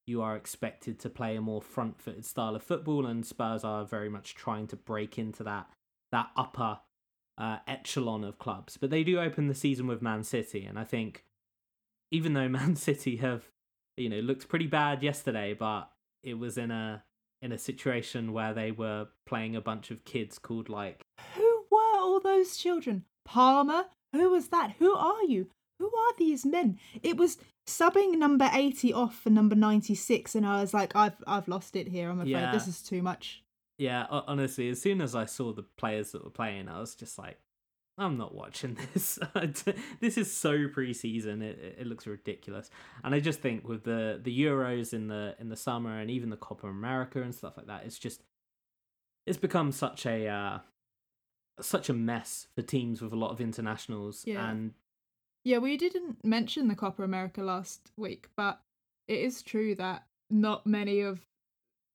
you 0.06 0.22
are 0.22 0.36
expected 0.36 1.00
to 1.00 1.10
play 1.10 1.36
a 1.36 1.40
more 1.40 1.60
front 1.60 2.00
footed 2.00 2.24
style 2.24 2.54
of 2.54 2.62
football, 2.62 3.06
and 3.06 3.26
Spurs 3.26 3.64
are 3.64 3.84
very 3.84 4.08
much 4.08 4.34
trying 4.34 4.66
to 4.68 4.76
break 4.76 5.18
into 5.18 5.42
that 5.42 5.68
that 6.12 6.30
upper 6.36 6.78
uh, 7.38 7.58
echelon 7.66 8.24
of 8.24 8.38
clubs. 8.38 8.76
But 8.76 8.90
they 8.90 9.04
do 9.04 9.18
open 9.20 9.46
the 9.48 9.54
season 9.54 9.86
with 9.86 10.02
Man 10.02 10.24
City, 10.24 10.64
and 10.66 10.78
I 10.78 10.84
think 10.84 11.24
even 12.10 12.34
though 12.34 12.48
Man 12.60 12.76
City 12.76 13.16
have 13.16 13.44
you 13.96 14.08
know 14.08 14.20
looked 14.20 14.48
pretty 14.48 14.66
bad 14.66 15.02
yesterday, 15.02 15.54
but 15.54 15.90
it 16.22 16.34
was 16.34 16.58
in 16.58 16.70
a 16.70 17.04
in 17.40 17.52
a 17.52 17.58
situation 17.58 18.32
where 18.32 18.52
they 18.52 18.72
were 18.72 19.06
playing 19.26 19.54
a 19.54 19.60
bunch 19.60 19.90
of 19.90 20.04
kids 20.04 20.38
called 20.38 20.68
like 20.68 21.00
Who 21.36 21.64
were 21.70 21.98
all 22.00 22.20
those 22.20 22.56
children? 22.56 23.04
Palmer? 23.24 23.84
Who 24.12 24.30
was 24.30 24.48
that? 24.48 24.74
Who 24.78 24.94
are 24.94 25.22
you? 25.24 25.46
Who 25.78 25.86
are 25.86 26.12
these 26.18 26.44
men? 26.44 26.78
It 27.02 27.16
was 27.16 27.38
subbing 27.68 28.16
number 28.18 28.48
80 28.52 28.92
off 28.94 29.14
for 29.20 29.30
number 29.30 29.54
96 29.54 30.34
and 30.34 30.46
I 30.46 30.60
was 30.62 30.72
like 30.74 30.96
I've 30.96 31.22
I've 31.26 31.46
lost 31.46 31.76
it 31.76 31.86
here. 31.88 32.10
I'm 32.10 32.18
afraid 32.20 32.32
Yeah. 32.32 32.52
this 32.52 32.66
is 32.66 32.82
too 32.82 33.02
much. 33.02 33.44
Yeah 33.78 34.06
honestly 34.10 34.68
as 34.68 34.80
soon 34.82 35.00
as 35.00 35.14
i 35.14 35.24
saw 35.24 35.52
the 35.52 35.62
players 35.62 36.12
that 36.12 36.22
were 36.24 36.30
playing 36.30 36.68
i 36.68 36.78
was 36.80 36.94
just 36.94 37.16
like 37.18 37.38
i'm 37.96 38.16
not 38.16 38.34
watching 38.34 38.76
this 38.94 39.18
this 40.00 40.18
is 40.18 40.32
so 40.32 40.66
pre-season 40.68 41.40
it, 41.42 41.76
it- 41.78 41.86
looks 41.86 42.06
ridiculous 42.06 42.70
and 43.04 43.14
i 43.14 43.20
just 43.20 43.40
think 43.40 43.66
with 43.66 43.84
the 43.84 44.20
the 44.22 44.36
euros 44.40 44.92
in 44.92 45.08
the 45.08 45.34
in 45.38 45.48
the 45.48 45.56
summer 45.56 45.98
and 45.98 46.10
even 46.10 46.28
the 46.30 46.36
copa 46.36 46.66
america 46.66 47.22
and 47.22 47.34
stuff 47.34 47.56
like 47.56 47.66
that 47.66 47.84
it's 47.84 47.98
just 47.98 48.22
it's 49.26 49.38
become 49.38 49.70
such 49.72 50.06
a 50.06 50.26
uh 50.28 50.58
such 51.60 51.88
a 51.88 51.92
mess 51.92 52.46
for 52.54 52.62
teams 52.62 53.02
with 53.02 53.12
a 53.12 53.16
lot 53.16 53.30
of 53.30 53.40
internationals 53.40 54.22
Yeah. 54.26 54.48
and 54.48 54.74
Yeah, 55.44 55.58
we 55.58 55.76
didn't 55.76 56.24
mention 56.24 56.68
the 56.68 56.76
Copa 56.76 57.02
America 57.02 57.42
last 57.42 57.90
week, 57.96 58.28
but 58.36 58.60
it 59.08 59.18
is 59.18 59.42
true 59.42 59.74
that 59.74 60.06
not 60.30 60.66
many 60.66 61.00
of 61.00 61.26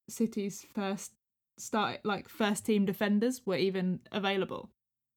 City's 0.10 0.66
first 0.76 1.14
start 1.58 2.00
like 2.04 2.30
first 2.30 2.66
team 2.66 2.86
defenders 2.86 3.42
were 3.46 3.56
even 3.56 4.00
available, 4.12 4.70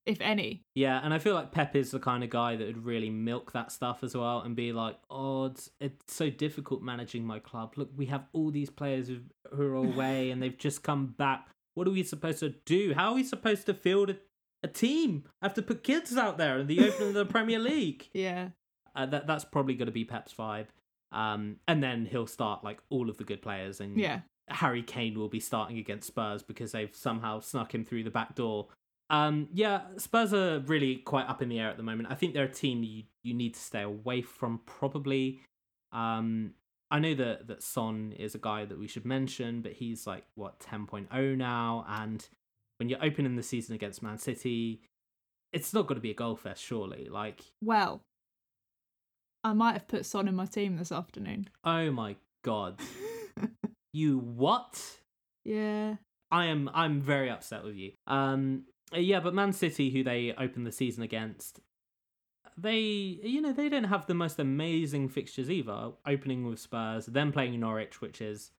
if 0.04 0.20
any. 0.20 0.62
Yeah, 0.74 1.00
and 1.02 1.12
I 1.14 1.18
feel 1.18 1.34
like 1.34 1.52
Pep 1.52 1.74
is 1.76 1.90
the 1.90 1.98
kind 1.98 2.22
of 2.24 2.30
guy 2.30 2.56
that 2.56 2.66
would 2.66 2.84
really 2.84 3.10
milk 3.10 3.52
that 3.52 3.72
stuff 3.72 4.02
as 4.02 4.16
well 4.16 4.40
and 4.40 4.54
be 4.54 4.72
like, 4.72 4.96
"Oh, 5.10 5.46
it's, 5.46 5.70
it's 5.80 6.14
so 6.14 6.30
difficult 6.30 6.82
managing 6.82 7.24
my 7.26 7.38
club. 7.38 7.74
Look, 7.76 7.90
we 7.96 8.06
have 8.06 8.24
all 8.32 8.50
these 8.50 8.70
players 8.70 9.08
who, 9.08 9.20
who 9.54 9.62
are 9.62 9.74
away 9.92 10.30
and 10.30 10.42
they've 10.42 10.56
just 10.56 10.82
come 10.82 11.14
back. 11.18 11.48
What 11.74 11.86
are 11.86 11.92
we 11.92 12.02
supposed 12.02 12.40
to 12.40 12.50
do? 12.64 12.94
How 12.94 13.10
are 13.10 13.14
we 13.14 13.24
supposed 13.24 13.66
to 13.66 13.74
field 13.74 14.10
a, 14.10 14.16
a 14.62 14.68
team? 14.68 15.24
I 15.42 15.46
have 15.46 15.54
to 15.54 15.62
put 15.62 15.82
kids 15.84 16.16
out 16.16 16.38
there 16.38 16.58
in 16.58 16.66
the 16.66 16.88
opening 16.88 17.08
of 17.08 17.14
the 17.14 17.26
Premier 17.26 17.58
League. 17.58 18.08
Yeah. 18.14 18.48
Uh, 18.94 19.04
that 19.04 19.26
that's 19.26 19.44
probably 19.44 19.74
going 19.74 19.86
to 19.86 19.92
be 19.92 20.06
Pep's 20.06 20.32
vibe. 20.32 20.68
Um, 21.12 21.56
and 21.68 21.82
then 21.82 22.06
he'll 22.06 22.26
start 22.26 22.64
like 22.64 22.78
all 22.88 23.10
of 23.10 23.18
the 23.18 23.24
good 23.24 23.42
players, 23.42 23.78
and 23.80 23.98
Yeah. 23.98 24.20
Harry 24.48 24.82
Kane 24.82 25.18
will 25.18 25.28
be 25.28 25.40
starting 25.40 25.78
against 25.78 26.06
Spurs 26.08 26.42
because 26.42 26.72
they've 26.72 26.94
somehow 26.94 27.40
snuck 27.40 27.74
him 27.74 27.84
through 27.84 28.04
the 28.04 28.10
back 28.10 28.34
door. 28.34 28.68
Um, 29.10 29.48
yeah, 29.52 29.82
Spurs 29.98 30.34
are 30.34 30.60
really 30.60 30.96
quite 30.96 31.28
up 31.28 31.42
in 31.42 31.48
the 31.48 31.58
air 31.60 31.68
at 31.70 31.76
the 31.76 31.82
moment. 31.82 32.08
I 32.10 32.14
think 32.14 32.34
they're 32.34 32.44
a 32.44 32.48
team 32.52 32.82
you, 32.82 33.04
you 33.22 33.34
need 33.34 33.54
to 33.54 33.60
stay 33.60 33.82
away 33.82 34.22
from, 34.22 34.60
probably. 34.66 35.40
Um, 35.92 36.52
I 36.90 36.98
know 37.00 37.14
that, 37.14 37.48
that 37.48 37.62
Son 37.62 38.12
is 38.16 38.34
a 38.34 38.38
guy 38.38 38.64
that 38.64 38.78
we 38.78 38.86
should 38.88 39.04
mention, 39.04 39.60
but 39.62 39.72
he's 39.72 40.06
like, 40.06 40.24
what, 40.34 40.58
10.0 40.60 41.36
now? 41.36 41.84
And 41.88 42.26
when 42.78 42.88
you're 42.88 43.04
opening 43.04 43.36
the 43.36 43.42
season 43.42 43.74
against 43.74 44.02
Man 44.02 44.18
City, 44.18 44.80
it's 45.52 45.72
not 45.72 45.86
going 45.86 45.96
to 45.96 46.02
be 46.02 46.10
a 46.10 46.14
goal 46.14 46.36
fest, 46.36 46.62
surely. 46.62 47.08
Like, 47.10 47.40
Well, 47.62 48.02
I 49.42 49.52
might 49.52 49.72
have 49.72 49.88
put 49.88 50.06
Son 50.06 50.28
in 50.28 50.34
my 50.34 50.46
team 50.46 50.76
this 50.76 50.92
afternoon. 50.92 51.48
oh 51.64 51.90
my 51.92 52.16
God. 52.44 52.80
you 53.96 54.18
what? 54.18 54.98
yeah. 55.44 55.96
I 56.30 56.46
am 56.46 56.68
I'm 56.74 57.00
very 57.00 57.30
upset 57.30 57.64
with 57.64 57.76
you. 57.76 57.92
Um 58.06 58.64
uh, 58.94 58.98
yeah, 58.98 59.20
but 59.20 59.34
Man 59.34 59.52
City 59.52 59.90
who 59.90 60.02
they 60.02 60.34
opened 60.36 60.66
the 60.66 60.72
season 60.72 61.02
against 61.02 61.60
they 62.58 62.78
you 62.78 63.40
know, 63.40 63.52
they 63.52 63.68
don't 63.68 63.84
have 63.84 64.06
the 64.06 64.14
most 64.14 64.38
amazing 64.38 65.08
fixtures 65.08 65.50
either. 65.50 65.92
Opening 66.06 66.46
with 66.46 66.58
Spurs, 66.58 67.06
then 67.06 67.32
playing 67.32 67.58
Norwich, 67.60 68.00
which 68.00 68.20
is 68.20 68.50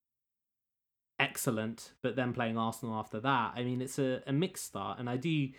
excellent, 1.19 1.93
but 2.01 2.15
then 2.15 2.31
playing 2.33 2.57
Arsenal 2.57 2.95
after 2.95 3.19
that. 3.19 3.53
I 3.55 3.63
mean, 3.63 3.81
it's 3.81 3.99
a, 3.99 4.21
a 4.27 4.33
mixed 4.33 4.65
start 4.65 4.99
and 4.99 5.09
I 5.09 5.17
do 5.17 5.49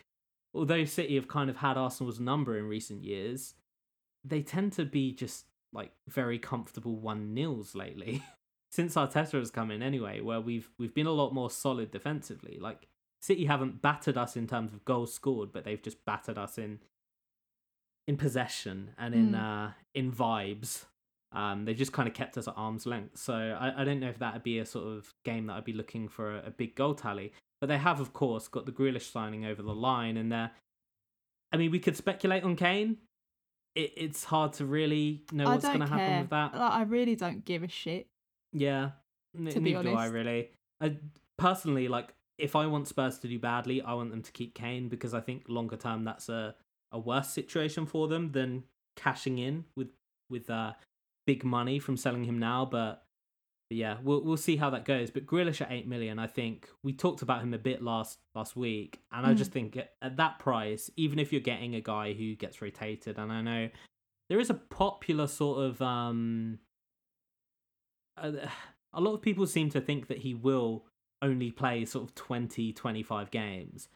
although 0.55 0.85
City 0.85 1.15
have 1.17 1.29
kind 1.29 1.51
of 1.51 1.57
had 1.57 1.77
Arsenal's 1.77 2.19
number 2.19 2.57
in 2.57 2.65
recent 2.65 3.05
years, 3.05 3.55
they 4.25 4.43
tend 4.43 4.73
to 4.73 4.85
be 4.85 5.13
just 5.13 5.45
like 5.73 5.93
very 6.09 6.39
comfortable 6.39 6.97
one 6.97 7.35
nils 7.35 7.75
lately. 7.75 8.23
Since 8.71 8.95
Arteta 8.95 9.39
has 9.39 9.51
come 9.51 9.71
in 9.71 9.83
anyway, 9.83 10.21
where 10.21 10.41
we've 10.41 10.71
we've 10.79 10.95
been 10.95 11.07
a 11.07 11.13
lot 11.13 11.33
more 11.33 11.51
solid 11.51 11.91
defensively. 11.91 12.59
Like 12.61 12.89
City 13.23 13.47
haven't 13.47 13.83
battered 13.83 14.17
us 14.17 14.37
in 14.37 14.47
terms 14.47 14.73
of 14.73 14.85
goals 14.85 15.13
scored, 15.13 15.53
but 15.53 15.65
they've 15.65 15.83
just 15.83 16.05
battered 16.05 16.39
us 16.39 16.59
in 16.59 16.81
in 18.07 18.17
possession 18.17 18.91
and 18.99 19.15
in 19.15 19.35
uh 19.35 19.73
in 19.95 20.13
vibes. 20.13 20.85
Um, 21.31 21.67
they 21.67 21.75
just 21.75 21.93
kind 21.93 22.09
of 22.09 22.15
kept 22.15 22.39
us 22.39 22.49
at 22.49 22.55
arm's 22.57 22.87
length. 22.87 23.19
So 23.19 23.35
I, 23.35 23.83
I 23.83 23.85
don't 23.85 24.01
know 24.01 24.09
if 24.09 24.19
that 24.19 24.33
would 24.33 24.43
be 24.43 24.61
a 24.61 24.67
sort 24.67 24.87
of 24.87 25.13
game 25.25 25.47
that 25.47 25.55
I'd 25.55 25.65
be 25.65 25.75
looking 25.75 26.09
for 26.09 26.37
a, 26.37 26.47
a 26.47 26.51
big 26.51 26.75
goal 26.75 26.95
tally. 26.95 27.33
But 27.61 27.67
they 27.67 27.77
have, 27.77 28.01
of 28.01 28.13
course, 28.13 28.49
got 28.49 28.67
the 28.67 28.73
Grealish 28.73 29.11
signing 29.13 29.45
over 29.45 29.63
the 29.63 29.75
line, 29.75 30.17
and 30.17 30.31
they're. 30.31 30.53
I 31.53 31.57
mean, 31.57 31.71
we 31.71 31.81
could 31.81 31.97
speculate 31.97 32.45
on 32.45 32.57
Kane. 32.57 32.99
It, 33.75 33.93
it's 33.97 34.25
hard 34.25 34.55
to 34.55 34.65
really 34.65 35.25
know 35.33 35.45
I 35.45 35.55
what's 35.55 35.65
going 35.65 35.81
to 35.81 35.87
happen 35.87 36.21
with 36.21 36.31
that. 36.31 36.55
Like, 36.55 36.73
I 36.73 36.83
really 36.83 37.17
don't 37.17 37.45
give 37.45 37.63
a 37.63 37.69
shit. 37.69 38.07
Yeah, 38.53 38.91
n- 39.37 39.47
to 39.47 39.61
be 39.61 39.73
neither 39.75 39.91
do 39.91 39.97
I 39.97 40.07
really. 40.07 40.51
I 40.81 40.97
personally 41.37 41.89
like 41.89 42.15
if 42.39 42.55
I 42.55 42.67
want 42.67 42.87
Spurs 42.89 43.19
to 43.21 43.29
do 43.29 43.39
badly, 43.39 43.83
I 43.83 43.95
want 43.95 44.11
them 44.11 44.23
to 44.23 44.33
keep 44.33 44.55
Kane 44.55 44.89
because 44.89 45.13
I 45.15 45.21
think 45.21 45.45
longer 45.49 45.77
term 45.77 46.05
that's 46.05 46.29
a 46.29 46.55
a 46.93 46.99
worse 46.99 47.29
situation 47.31 47.85
for 47.87 48.09
them 48.09 48.33
than 48.33 48.65
cashing 48.97 49.39
in 49.39 49.65
with 49.77 49.89
with 50.31 50.49
uh 50.51 50.73
big 51.27 51.45
money 51.45 51.79
from 51.79 51.97
selling 51.97 52.25
him 52.25 52.39
now. 52.39 52.65
But, 52.65 53.03
but 53.69 53.77
yeah, 53.77 53.97
we'll 54.03 54.23
we'll 54.25 54.37
see 54.39 54.57
how 54.57 54.71
that 54.71 54.85
goes. 54.87 55.11
But 55.11 55.27
Grealish 55.27 55.61
at 55.61 55.71
eight 55.71 55.87
million, 55.87 56.19
I 56.19 56.27
think 56.27 56.69
we 56.83 56.93
talked 56.95 57.21
about 57.23 57.43
him 57.43 57.53
a 57.53 57.59
bit 57.59 57.83
last 57.83 58.19
last 58.35 58.57
week, 58.57 59.01
and 59.13 59.27
I 59.27 59.35
Mm. 59.35 59.37
just 59.37 59.53
think 59.53 59.77
at, 59.77 59.93
at 60.01 60.17
that 60.17 60.39
price, 60.39 60.91
even 60.97 61.19
if 61.19 61.33
you're 61.33 61.41
getting 61.43 61.75
a 61.75 61.81
guy 61.83 62.15
who 62.15 62.35
gets 62.37 62.63
rotated, 62.63 63.19
and 63.19 63.31
I 63.31 63.43
know 63.43 63.69
there 64.31 64.41
is 64.41 64.49
a 64.49 64.55
popular 64.55 65.27
sort 65.27 65.65
of 65.65 65.83
um 65.83 66.59
Uh, 68.23 68.49
a 68.93 69.01
lot 69.01 69.15
of 69.15 69.23
people 69.23 69.47
seem 69.47 69.71
to 69.71 69.81
think 69.81 70.09
that 70.09 70.19
he 70.19 70.35
will 70.35 70.85
only 71.23 71.51
play 71.51 71.85
sort 71.85 72.05
of 72.09 72.15
20 72.15 72.73
25 72.73 73.31
games 73.31 73.89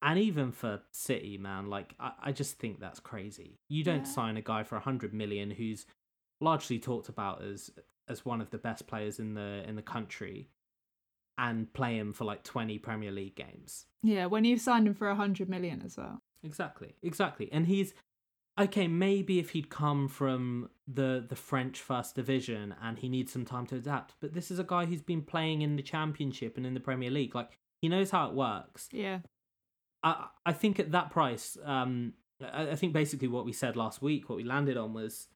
and 0.00 0.18
even 0.18 0.50
for 0.52 0.80
city 0.90 1.36
man 1.38 1.68
like 1.68 1.94
i, 2.00 2.12
I 2.24 2.32
just 2.32 2.58
think 2.58 2.80
that's 2.80 2.98
crazy 3.00 3.58
you 3.68 3.84
don't 3.84 4.06
Yeah. 4.06 4.12
sign 4.12 4.36
a 4.36 4.42
guy 4.42 4.62
for 4.64 4.76
100 4.76 5.12
million 5.12 5.50
who's 5.50 5.86
largely 6.40 6.78
talked 6.78 7.08
about 7.08 7.42
as 7.42 7.70
as 8.08 8.24
one 8.24 8.40
of 8.40 8.50
the 8.50 8.58
best 8.58 8.86
players 8.86 9.18
in 9.18 9.34
the 9.34 9.62
in 9.68 9.76
the 9.76 9.82
country 9.82 10.48
and 11.38 11.72
play 11.72 11.96
him 11.96 12.12
for 12.12 12.24
like 12.24 12.42
20 12.42 12.78
Premier 12.78 13.10
League 13.10 13.34
games. 13.34 13.86
Yeah, 14.02 14.26
when 14.26 14.44
you 14.44 14.58
signed 14.58 14.86
him 14.86 14.94
for 14.94 15.08
a 15.08 15.14
hundred 15.14 15.48
million 15.48 15.80
as 15.84 15.96
well. 15.96 16.20
Exactly. 16.42 16.94
Exactly. 17.02 17.48
And 17.52 17.66
he's 17.66 17.94
okay, 18.60 18.86
maybe 18.88 19.38
if 19.38 19.50
he'd 19.50 19.70
come 19.70 20.08
from 20.08 20.70
the 20.86 21.24
the 21.26 21.36
French 21.36 21.80
first 21.80 22.14
division 22.14 22.74
and 22.82 22.98
he 22.98 23.08
needs 23.08 23.32
some 23.32 23.44
time 23.44 23.66
to 23.66 23.76
adapt, 23.76 24.14
but 24.20 24.34
this 24.34 24.50
is 24.50 24.58
a 24.58 24.64
guy 24.64 24.84
who's 24.84 25.02
been 25.02 25.22
playing 25.22 25.62
in 25.62 25.76
the 25.76 25.82
championship 25.82 26.56
and 26.56 26.66
in 26.66 26.74
the 26.74 26.80
Premier 26.80 27.10
League. 27.10 27.34
Like 27.34 27.58
he 27.80 27.88
knows 27.88 28.10
how 28.10 28.28
it 28.28 28.34
works. 28.34 28.88
Yeah. 28.92 29.20
I 30.02 30.26
I 30.44 30.52
think 30.52 30.78
at 30.78 30.92
that 30.92 31.10
price, 31.10 31.56
um 31.64 32.14
I, 32.42 32.70
I 32.70 32.76
think 32.76 32.92
basically 32.92 33.28
what 33.28 33.44
we 33.44 33.52
said 33.52 33.76
last 33.76 34.02
week, 34.02 34.28
what 34.28 34.36
we 34.36 34.44
landed 34.44 34.76
on 34.76 34.92
was 34.92 35.28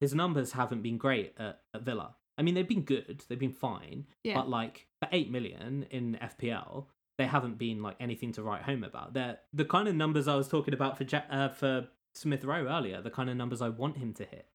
his 0.00 0.14
numbers 0.14 0.52
haven't 0.52 0.82
been 0.82 0.96
great 0.98 1.34
at, 1.38 1.60
at 1.74 1.82
Villa. 1.82 2.16
I 2.38 2.42
mean, 2.42 2.54
they've 2.54 2.66
been 2.68 2.84
good, 2.84 3.24
they've 3.28 3.38
been 3.38 3.52
fine, 3.52 4.06
Yeah. 4.24 4.34
but 4.36 4.48
like 4.48 4.86
for 4.98 5.08
eight 5.12 5.30
million 5.30 5.86
in 5.90 6.16
FPL, 6.22 6.86
they 7.18 7.26
haven't 7.26 7.58
been 7.58 7.82
like 7.82 7.96
anything 8.00 8.32
to 8.32 8.42
write 8.42 8.62
home 8.62 8.82
about. 8.84 9.12
They're 9.12 9.38
the 9.52 9.64
kind 9.66 9.88
of 9.88 9.94
numbers 9.94 10.26
I 10.28 10.36
was 10.36 10.48
talking 10.48 10.72
about 10.72 10.96
for 10.96 11.04
ja- 11.04 11.28
uh, 11.30 11.48
for 11.50 11.88
Smith 12.14 12.44
Rowe 12.44 12.66
earlier, 12.66 13.00
the 13.00 13.10
kind 13.10 13.30
of 13.30 13.36
numbers 13.36 13.62
I 13.62 13.68
want 13.68 13.98
him 13.98 14.12
to 14.14 14.24
hit. 14.24 14.46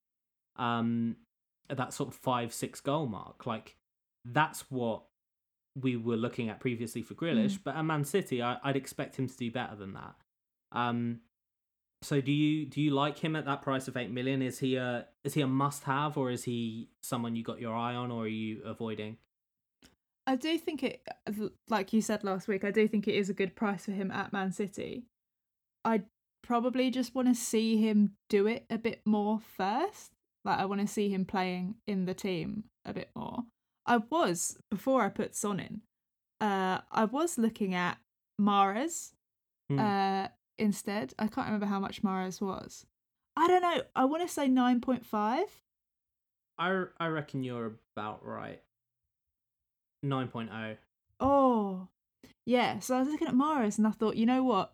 Um, 0.58 1.18
that 1.70 1.94
sort 1.94 2.10
of 2.10 2.16
five 2.16 2.54
six 2.54 2.80
goal 2.80 3.08
mark, 3.08 3.46
like 3.46 3.76
that's 4.24 4.70
what 4.72 5.04
we 5.80 5.98
were 5.98 6.16
looking 6.16 6.50
at 6.50 6.60
previously 6.60 7.02
for 7.02 7.16
Grealish. 7.16 7.60
But 7.64 7.76
at 7.76 7.84
Man 7.84 8.06
City, 8.06 8.42
I, 8.42 8.58
I'd 8.64 8.76
expect 8.76 9.18
him 9.18 9.28
to 9.28 9.38
do 9.38 9.52
better 9.52 9.76
than 9.76 9.94
that. 9.94 10.16
Um, 10.72 11.22
so 12.02 12.22
do 12.22 12.32
you 12.32 12.66
do 12.66 12.82
you 12.82 12.92
like 12.92 13.20
him 13.20 13.36
at 13.36 13.46
that 13.46 13.62
price 13.62 13.88
of 13.88 13.98
eight 13.98 14.12
million? 14.12 14.42
Is 14.42 14.60
he 14.60 14.76
a 14.76 15.08
is 15.24 15.34
he 15.34 15.42
a 15.42 15.48
must 15.48 15.84
have 15.86 16.18
or 16.18 16.30
is 16.32 16.44
he 16.44 16.90
someone 17.02 17.36
you 17.36 17.44
got 17.44 17.60
your 17.60 17.76
eye 17.76 17.96
on 17.96 18.12
or 18.12 18.24
are 18.24 18.28
you 18.28 18.62
avoiding? 18.64 19.18
I 20.28 20.36
do 20.36 20.58
think 20.58 20.84
it, 20.84 21.08
like 21.70 21.94
you 21.94 22.02
said 22.02 22.24
last 22.24 22.48
week, 22.48 22.64
I 22.64 22.72
do 22.72 22.88
think 22.88 23.08
it 23.08 23.14
is 23.14 23.30
a 23.30 23.34
good 23.34 23.56
price 23.56 23.86
for 23.86 23.92
him 23.92 24.10
at 24.10 24.34
Man 24.34 24.52
City. 24.52 25.06
I 25.84 26.04
probably 26.46 26.92
just 26.92 27.16
want 27.16 27.28
to 27.28 27.36
see 27.36 27.78
him 27.78 28.12
do 28.30 28.48
it 28.48 28.66
a 28.70 28.78
bit 28.78 29.02
more 29.06 29.40
first. 29.58 30.12
Like, 30.44 30.60
I 30.60 30.66
want 30.66 30.82
to 30.82 30.88
see 30.88 31.10
him 31.10 31.26
playing 31.26 31.76
in 31.88 32.06
the 32.06 32.14
team 32.14 32.66
a 32.86 32.94
bit 32.94 33.10
more. 33.16 33.44
I 33.86 33.98
was, 33.98 34.58
before 34.70 35.04
I 35.04 35.10
put 35.10 35.36
Son 35.36 35.60
in, 35.60 35.82
uh, 36.40 36.82
I 36.92 37.06
was 37.06 37.38
looking 37.38 37.74
at 37.74 37.98
Mahrez 38.40 39.12
Hmm. 39.70 39.80
uh, 39.80 40.28
instead. 40.60 41.14
I 41.18 41.28
can't 41.28 41.48
remember 41.48 41.66
how 41.66 41.80
much 41.80 42.04
Mahrez 42.04 42.40
was. 42.42 42.86
I 43.36 43.48
don't 43.48 43.62
know. 43.64 43.82
I 43.96 44.06
want 44.06 44.22
to 44.22 44.28
say 44.34 44.48
9.5. 44.48 45.46
I 46.58 46.84
I 47.00 47.08
reckon 47.08 47.44
you're 47.44 47.74
about 47.96 48.24
right. 48.26 48.62
9.0. 50.06 50.78
Oh, 51.20 51.88
yeah. 52.46 52.80
So 52.80 52.96
I 52.96 53.00
was 53.00 53.10
looking 53.10 53.28
at 53.28 53.34
Mahrez 53.34 53.78
and 53.78 53.88
I 53.88 53.92
thought, 53.92 54.16
you 54.16 54.26
know 54.26 54.44
what? 54.44 54.74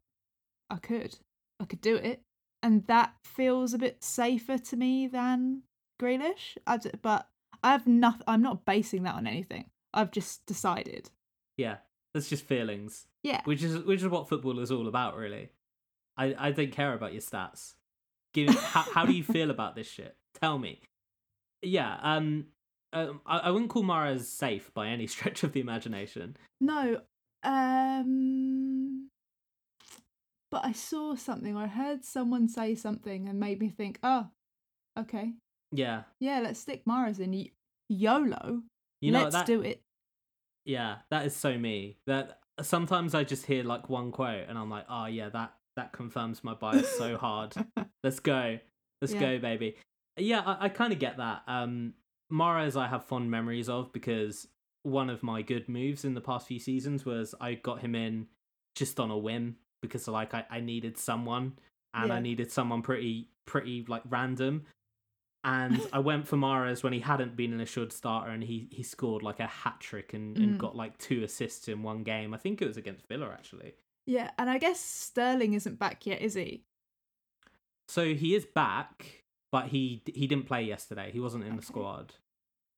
I 0.69 0.77
could. 0.77 1.17
I 1.61 1.65
could 1.65 1.81
do 1.81 1.95
it. 1.95 2.21
And 2.63 2.85
that 2.87 3.13
feels 3.25 3.73
a 3.73 3.77
bit 3.79 4.03
safer 4.03 4.57
to 4.57 4.75
me 4.75 5.07
than 5.07 5.63
Grealish. 6.01 6.57
I 6.67 6.77
d- 6.77 6.91
but 7.01 7.27
I 7.63 7.71
have 7.71 7.87
nothing. 7.87 8.23
I'm 8.27 8.41
not 8.41 8.65
basing 8.65 9.03
that 9.03 9.15
on 9.15 9.25
anything. 9.27 9.65
I've 9.93 10.11
just 10.11 10.45
decided. 10.45 11.09
Yeah, 11.57 11.77
that's 12.13 12.29
just 12.29 12.45
feelings, 12.45 13.07
Yeah. 13.23 13.41
which 13.45 13.63
is 13.63 13.79
which 13.85 14.01
is 14.01 14.07
what 14.09 14.29
football 14.29 14.59
is 14.59 14.71
all 14.71 14.87
about, 14.87 15.15
really. 15.17 15.49
I 16.17 16.35
I 16.37 16.51
don't 16.51 16.71
care 16.71 16.93
about 16.93 17.13
your 17.13 17.21
stats. 17.21 17.75
Give 18.33 18.49
how 18.49 18.81
how 18.81 19.05
do 19.05 19.13
you 19.13 19.23
feel 19.23 19.49
about 19.55 19.75
this 19.75 19.87
shit? 19.89 20.15
Tell 20.39 20.57
me. 20.59 20.81
Yeah, 21.63 21.97
um, 22.01 22.47
um 22.93 23.21
I, 23.25 23.37
I 23.39 23.49
wouldn't 23.51 23.69
call 23.71 23.83
Mahrez 23.83 24.21
safe 24.21 24.73
by 24.73 24.87
any 24.87 25.07
stretch 25.15 25.43
of 25.43 25.53
the 25.53 25.59
imagination. 25.61 26.37
No. 26.59 27.01
Um. 27.43 29.09
But 30.51 30.65
I 30.65 30.73
saw 30.73 31.15
something 31.15 31.55
or 31.55 31.63
I 31.63 31.67
heard 31.67 32.03
someone 32.03 32.47
say 32.49 32.75
something 32.75 33.29
and 33.29 33.39
made 33.39 33.59
me 33.59 33.69
think, 33.69 33.99
oh, 34.03 34.27
okay. 34.99 35.33
Yeah, 35.71 36.03
Yeah, 36.19 36.41
let's 36.41 36.59
stick 36.59 36.83
Mahrez 36.85 37.19
in. 37.19 37.31
Y- 37.31 37.51
YOLO. 37.89 38.61
you 38.99 39.11
know 39.13 39.23
let's 39.23 39.35
that. 39.35 39.45
do 39.45 39.61
it. 39.61 39.81
Yeah, 40.65 40.97
that 41.09 41.25
is 41.25 41.35
so 41.35 41.57
me. 41.57 41.97
That 42.07 42.39
sometimes 42.61 43.15
I 43.15 43.23
just 43.23 43.45
hear 43.45 43.63
like 43.63 43.89
one 43.89 44.11
quote 44.11 44.45
and 44.49 44.57
I'm 44.57 44.69
like, 44.69 44.85
oh 44.89 45.05
yeah, 45.05 45.29
that 45.29 45.53
that 45.77 45.93
confirms 45.93 46.43
my 46.43 46.53
bias 46.53 46.89
so 46.97 47.17
hard. 47.17 47.55
Let's 48.03 48.19
go, 48.19 48.59
let's 49.01 49.13
Yeah. 49.13 49.19
go, 49.21 49.39
baby. 49.39 49.77
Yeah, 50.17 50.41
I, 50.45 50.65
I 50.65 50.69
kind 50.69 50.91
of 50.91 50.99
get 50.99 51.17
that. 51.17 51.43
Um, 51.47 51.93
Mahrez, 52.31 52.75
I 52.75 52.87
have 52.87 53.05
fond 53.05 53.31
memories 53.31 53.69
of 53.69 53.93
because 53.93 54.47
one 54.83 55.09
of 55.09 55.23
my 55.23 55.41
good 55.43 55.69
moves 55.69 56.03
in 56.03 56.13
the 56.13 56.19
past 56.21 56.47
few 56.47 56.59
seasons 56.59 57.05
was 57.05 57.33
I 57.39 57.53
got 57.53 57.79
him 57.79 57.95
in 57.95 58.27
just 58.75 58.99
on 58.99 59.11
a 59.11 59.17
whim 59.17 59.55
because 59.81 60.07
like 60.07 60.33
I, 60.33 60.45
I 60.49 60.59
needed 60.59 60.97
someone 60.97 61.53
and 61.93 62.11
I 62.13 62.19
needed 62.19 62.51
someone 62.51 62.81
pretty 62.81 63.27
pretty 63.45 63.83
like 63.87 64.03
random. 64.09 64.65
And 65.43 65.81
I 65.93 65.99
went 65.99 66.27
for 66.27 66.37
Mahrez 66.37 66.83
when 66.83 66.93
he 66.93 66.99
hadn't 66.99 67.35
been 67.35 67.51
an 67.51 67.61
assured 67.61 67.91
starter, 67.91 68.29
and 68.29 68.43
he, 68.43 68.67
he 68.71 68.83
scored 68.83 69.23
like 69.23 69.39
a 69.39 69.47
hat 69.47 69.79
trick 69.79 70.13
and, 70.13 70.37
and 70.37 70.55
Mm. 70.55 70.57
got 70.59 70.75
like 70.75 70.97
two 70.99 71.23
assists 71.23 71.67
in 71.67 71.81
one 71.81 72.03
game. 72.03 72.33
I 72.33 72.37
think 72.37 72.61
it 72.61 72.67
was 72.67 72.77
against 72.77 73.07
Villa 73.07 73.29
actually. 73.33 73.73
Yeah, 74.05 74.31
and 74.37 74.49
I 74.49 74.57
guess 74.57 74.79
Sterling 74.79 75.53
isn't 75.53 75.79
back 75.79 76.05
yet, 76.05 76.21
is 76.21 76.33
he? 76.35 76.63
So 77.87 78.13
he 78.13 78.35
is 78.35 78.45
back, 78.45 79.23
but 79.51 79.67
he 79.67 80.01
he 80.05 80.27
didn't 80.27 80.45
play 80.45 80.63
yesterday. 80.63 81.11
He 81.11 81.19
wasn't 81.19 81.43
in 81.43 81.51
the 81.51 81.57
Okay. 81.57 81.65
squad. 81.67 82.13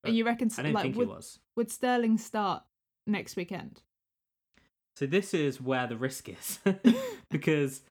And 0.02 0.16
you 0.16 0.24
reckon 0.24 0.50
I 0.58 0.62
don't 0.62 0.72
like 0.72 0.82
think 0.82 0.96
would, 0.96 1.08
he 1.08 1.14
was. 1.14 1.38
would 1.56 1.70
Sterling 1.70 2.18
start 2.18 2.62
next 3.06 3.36
weekend? 3.36 3.82
So 4.96 5.06
this 5.06 5.34
is 5.34 5.60
where 5.60 5.86
the 5.86 5.96
risk 5.96 6.28
is 6.28 6.60
because 7.30 7.82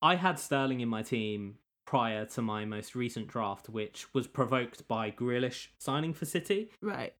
I 0.00 0.16
had 0.16 0.38
Sterling 0.38 0.80
in 0.80 0.88
my 0.88 1.02
team 1.02 1.56
prior 1.86 2.24
to 2.24 2.42
my 2.42 2.64
most 2.64 2.94
recent 2.94 3.28
draft, 3.28 3.68
which 3.68 4.12
was 4.12 4.26
provoked 4.26 4.88
by 4.88 5.10
Grealish 5.10 5.68
signing 5.78 6.12
for 6.12 6.24
City. 6.24 6.70
Right. 6.80 7.14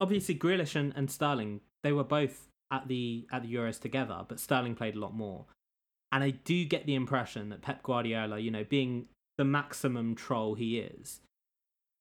Obviously, 0.00 0.34
Grealish 0.34 0.76
and, 0.76 0.92
and 0.96 1.10
Sterling 1.10 1.60
they 1.82 1.92
were 1.92 2.04
both 2.04 2.48
at 2.70 2.88
the 2.88 3.26
at 3.32 3.42
the 3.42 3.54
Euros 3.54 3.80
together, 3.80 4.24
but 4.28 4.40
Sterling 4.40 4.74
played 4.74 4.94
a 4.94 5.00
lot 5.00 5.14
more. 5.14 5.46
And 6.12 6.24
I 6.24 6.30
do 6.30 6.64
get 6.64 6.86
the 6.86 6.94
impression 6.94 7.50
that 7.50 7.62
Pep 7.62 7.82
Guardiola, 7.82 8.38
you 8.38 8.50
know, 8.50 8.64
being 8.64 9.06
the 9.38 9.44
maximum 9.44 10.14
troll 10.14 10.54
he 10.54 10.78
is, 10.78 11.20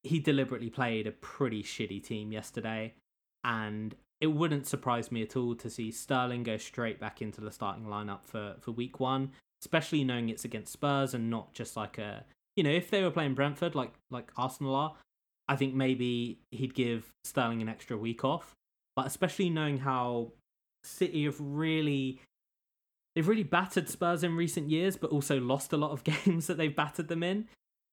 he 0.04 0.20
deliberately 0.20 0.70
played 0.70 1.08
a 1.08 1.12
pretty 1.12 1.64
shitty 1.64 2.04
team 2.04 2.32
yesterday. 2.32 2.96
And 3.44 3.96
it 4.22 4.28
wouldn't 4.28 4.68
surprise 4.68 5.12
me 5.12 5.22
at 5.22 5.36
all 5.36 5.56
to 5.56 5.70
see 5.70 5.92
Sterling 5.92 6.44
go 6.44 6.58
straight 6.58 7.00
back 7.00 7.22
into 7.22 7.42
the 7.42 7.52
starting 7.52 7.86
lineup 7.86 8.26
for, 8.26 8.56
for 8.60 8.72
week 8.72 9.00
one, 9.00 9.32
especially 9.62 10.04
knowing 10.04 10.30
it's 10.30 10.46
against 10.46 10.74
Spurs 10.74 11.14
and 11.14 11.30
not 11.30 11.54
just 11.54 11.78
like 11.78 11.98
a 11.98 12.26
you 12.56 12.64
know, 12.64 12.72
if 12.72 12.90
they 12.90 13.02
were 13.02 13.12
playing 13.12 13.36
Brentford 13.36 13.74
like 13.74 13.94
like 14.12 14.32
Arsenal 14.36 14.76
are, 14.76 14.96
I 15.48 15.56
think 15.56 15.74
maybe 15.74 16.40
he'd 16.52 16.74
give 16.74 17.10
Sterling 17.24 17.62
an 17.62 17.70
extra 17.70 17.98
week 17.98 18.26
off. 18.26 18.54
But 18.98 19.06
especially 19.06 19.50
knowing 19.50 19.78
how 19.78 20.34
City 20.84 21.24
have 21.24 21.38
really 21.40 22.20
they've 23.16 23.28
really 23.28 23.44
battered 23.44 23.88
Spurs 23.88 24.26
in 24.26 24.36
recent 24.36 24.70
years, 24.70 24.98
but 24.98 25.12
also 25.12 25.40
lost 25.40 25.72
a 25.72 25.78
lot 25.78 25.92
of 25.92 26.04
games 26.26 26.48
that 26.48 26.58
they've 26.58 26.76
battered 26.76 27.08
them 27.08 27.24
in. 27.24 27.48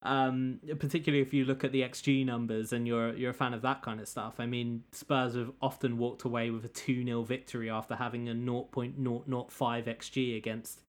Um, 0.06 0.60
particularly 0.78 1.20
if 1.20 1.34
you 1.34 1.44
look 1.44 1.64
at 1.64 1.72
the 1.72 1.82
XG 1.82 2.24
numbers 2.24 2.72
and 2.72 2.86
you're 2.86 3.14
you're 3.16 3.30
a 3.30 3.34
fan 3.34 3.52
of 3.54 3.62
that 3.62 3.82
kind 3.82 4.00
of 4.00 4.08
stuff. 4.08 4.34
I 4.38 4.46
mean, 4.46 4.84
Spurs 4.92 5.34
have 5.34 5.50
often 5.60 5.98
walked 5.98 6.22
away 6.22 6.50
with 6.50 6.64
a 6.64 6.68
2-0 6.68 7.26
victory 7.26 7.68
after 7.68 7.96
having 7.96 8.28
a 8.28 8.34
0.005 8.34 8.96
XG 8.96 10.36
against 10.36 10.80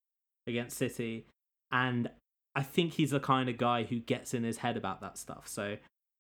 against 0.46 0.78
City. 0.78 1.26
And 1.72 2.10
I 2.56 2.64
think 2.64 2.94
he's 2.94 3.12
the 3.12 3.20
kind 3.20 3.50
of 3.50 3.58
guy 3.58 3.84
who 3.84 4.00
gets 4.00 4.34
in 4.34 4.44
his 4.44 4.58
head 4.58 4.78
about 4.78 5.02
that 5.02 5.18
stuff. 5.18 5.48
So 5.48 5.78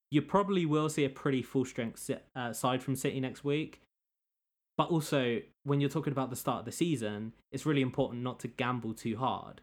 you 0.09 0.21
probably 0.21 0.65
will 0.65 0.89
see 0.89 1.05
a 1.05 1.09
pretty 1.09 1.41
full 1.41 1.65
strength 1.65 2.09
uh, 2.35 2.53
side 2.53 2.81
from 2.81 2.95
City 2.95 3.19
next 3.19 3.43
week. 3.43 3.81
But 4.77 4.89
also, 4.89 5.39
when 5.63 5.81
you're 5.81 5.89
talking 5.89 6.13
about 6.13 6.29
the 6.29 6.35
start 6.35 6.59
of 6.59 6.65
the 6.65 6.71
season, 6.71 7.33
it's 7.51 7.65
really 7.65 7.81
important 7.81 8.21
not 8.21 8.39
to 8.41 8.47
gamble 8.47 8.93
too 8.93 9.17
hard. 9.17 9.61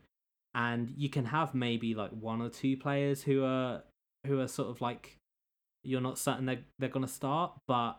And 0.54 0.92
you 0.96 1.08
can 1.08 1.26
have 1.26 1.54
maybe 1.54 1.94
like 1.94 2.10
one 2.10 2.40
or 2.40 2.48
two 2.48 2.76
players 2.76 3.22
who 3.22 3.44
are 3.44 3.82
who 4.26 4.40
are 4.40 4.48
sort 4.48 4.68
of 4.70 4.80
like 4.80 5.16
you're 5.82 6.00
not 6.00 6.18
certain 6.18 6.46
they're 6.46 6.64
they're 6.78 6.88
gonna 6.88 7.08
start, 7.08 7.52
but 7.66 7.98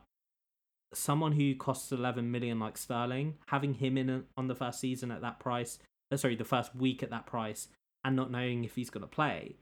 someone 0.94 1.34
who 1.34 1.56
costs 1.56 1.91
11 1.91 2.32
million 2.32 2.60
like 2.60 2.78
Sterling, 2.78 3.36
having 3.48 3.76
him 3.76 3.98
in 3.98 4.24
on 4.38 4.48
the 4.48 4.56
first 4.56 4.80
season 4.80 5.12
at 5.12 5.22
that 5.22 5.39
price, 5.39 5.80
uh, 6.12 6.18
sorry, 6.18 6.36
the 6.36 6.46
first 6.46 6.76
week 6.76 7.04
at 7.04 7.10
that 7.10 7.26
price, 7.26 7.68
and 8.04 8.15
not 8.15 8.32
knowing 8.32 8.63
if 8.63 8.76
he's 8.76 8.89
gonna 8.89 9.08
play, 9.08 9.58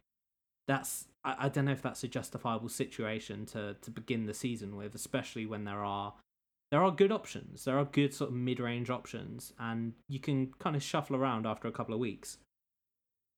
that's 0.68 1.06
I, 1.24 1.36
I 1.40 1.50
don't 1.50 1.66
know 1.66 1.72
if 1.72 1.82
that's 1.82 2.04
a 2.04 2.08
justifiable 2.08 2.70
situation 2.70 3.46
to 3.48 3.76
to 3.82 3.92
begin 3.92 4.26
the 4.26 4.34
season 4.34 4.76
with, 4.76 4.96
especially 4.96 5.46
when 5.46 5.66
there 5.66 5.84
are 5.84 6.14
there 6.72 6.84
are 6.84 6.92
good 6.92 7.12
options. 7.12 7.66
There 7.66 7.78
are 7.78 7.86
good 7.86 8.14
sort 8.14 8.32
of 8.32 8.36
mid-range 8.36 8.90
options, 8.90 9.54
and 9.60 9.94
you 10.10 10.20
can 10.20 10.54
kind 10.60 10.76
of 10.76 10.82
shuffle 10.82 11.16
around 11.16 11.46
after 11.46 11.68
a 11.68 11.72
couple 11.72 11.94
of 11.94 12.00
weeks. 12.00 12.38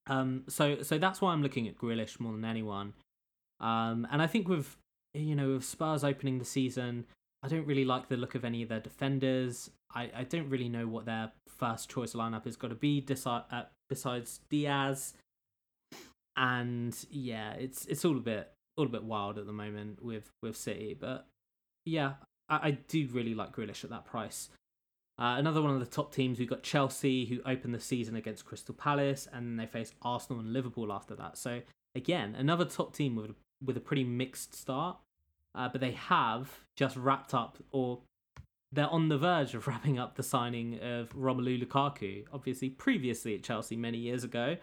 Um, 0.07 0.43
so 0.47 0.81
so 0.81 0.97
that's 0.97 1.21
why 1.21 1.33
I'm 1.33 1.41
looking 1.41 1.67
at 1.67 1.77
Grealish 1.77 2.19
more 2.19 2.33
than 2.33 2.45
anyone. 2.45 2.93
Um, 3.59 4.07
and 4.11 4.21
I 4.21 4.27
think 4.27 4.47
with 4.47 4.77
you 5.13 5.35
know, 5.35 5.53
with 5.53 5.63
Spurs 5.63 6.03
opening 6.03 6.39
the 6.39 6.45
season, 6.45 7.05
I 7.43 7.47
don't 7.47 7.65
really 7.65 7.85
like 7.85 8.09
the 8.09 8.17
look 8.17 8.35
of 8.35 8.43
any 8.43 8.63
of 8.63 8.69
their 8.69 8.79
defenders. 8.79 9.69
I, 9.93 10.11
I 10.15 10.23
don't 10.23 10.49
really 10.49 10.67
know 10.67 10.87
what 10.87 11.05
their 11.05 11.31
first 11.47 11.89
choice 11.89 12.13
lineup 12.13 12.45
is 12.45 12.57
going 12.57 12.73
to 12.73 12.79
be 12.79 13.01
desi- 13.01 13.45
uh, 13.51 13.63
besides 13.87 14.41
Diaz. 14.49 15.13
And 16.35 16.95
yeah, 17.09 17.53
it's 17.53 17.85
it's 17.85 18.03
all 18.03 18.17
a 18.17 18.21
bit 18.21 18.51
all 18.77 18.85
a 18.85 18.89
bit 18.89 19.03
wild 19.03 19.37
at 19.37 19.45
the 19.45 19.53
moment 19.53 20.03
with 20.03 20.29
with 20.41 20.57
City, 20.57 20.97
but 20.99 21.27
yeah, 21.85 22.13
I, 22.49 22.59
I 22.67 22.71
do 22.71 23.07
really 23.11 23.33
like 23.33 23.55
Grealish 23.55 23.83
at 23.83 23.89
that 23.89 24.05
price. 24.05 24.49
Uh, 25.17 25.35
another 25.37 25.61
one 25.61 25.73
of 25.73 25.79
the 25.79 25.85
top 25.85 26.13
teams, 26.13 26.39
we've 26.39 26.49
got 26.49 26.61
Chelsea, 26.61 27.25
who 27.25 27.39
opened 27.45 27.73
the 27.73 27.79
season 27.79 28.15
against 28.15 28.45
Crystal 28.45 28.75
Palace, 28.75 29.27
and 29.31 29.57
they 29.57 29.65
face 29.65 29.93
Arsenal 30.01 30.41
and 30.41 30.51
Liverpool 30.51 30.91
after 30.91 31.15
that. 31.15 31.37
So 31.37 31.61
again, 31.95 32.35
another 32.35 32.65
top 32.65 32.93
team 32.93 33.15
with 33.15 33.31
with 33.63 33.77
a 33.77 33.81
pretty 33.81 34.03
mixed 34.03 34.53
start, 34.53 34.97
uh, 35.55 35.69
but 35.69 35.79
they 35.79 35.91
have 35.91 36.59
just 36.75 36.97
wrapped 36.97 37.33
up, 37.33 37.57
or 37.71 37.99
they're 38.73 38.89
on 38.89 39.07
the 39.07 39.17
verge 39.17 39.55
of 39.55 39.67
wrapping 39.67 39.97
up 39.97 40.15
the 40.15 40.23
signing 40.23 40.79
of 40.81 41.13
Romelu 41.13 41.63
Lukaku. 41.63 42.25
Obviously, 42.33 42.69
previously 42.69 43.35
at 43.35 43.43
Chelsea 43.43 43.77
many 43.77 43.97
years 43.97 44.25
ago, 44.25 44.57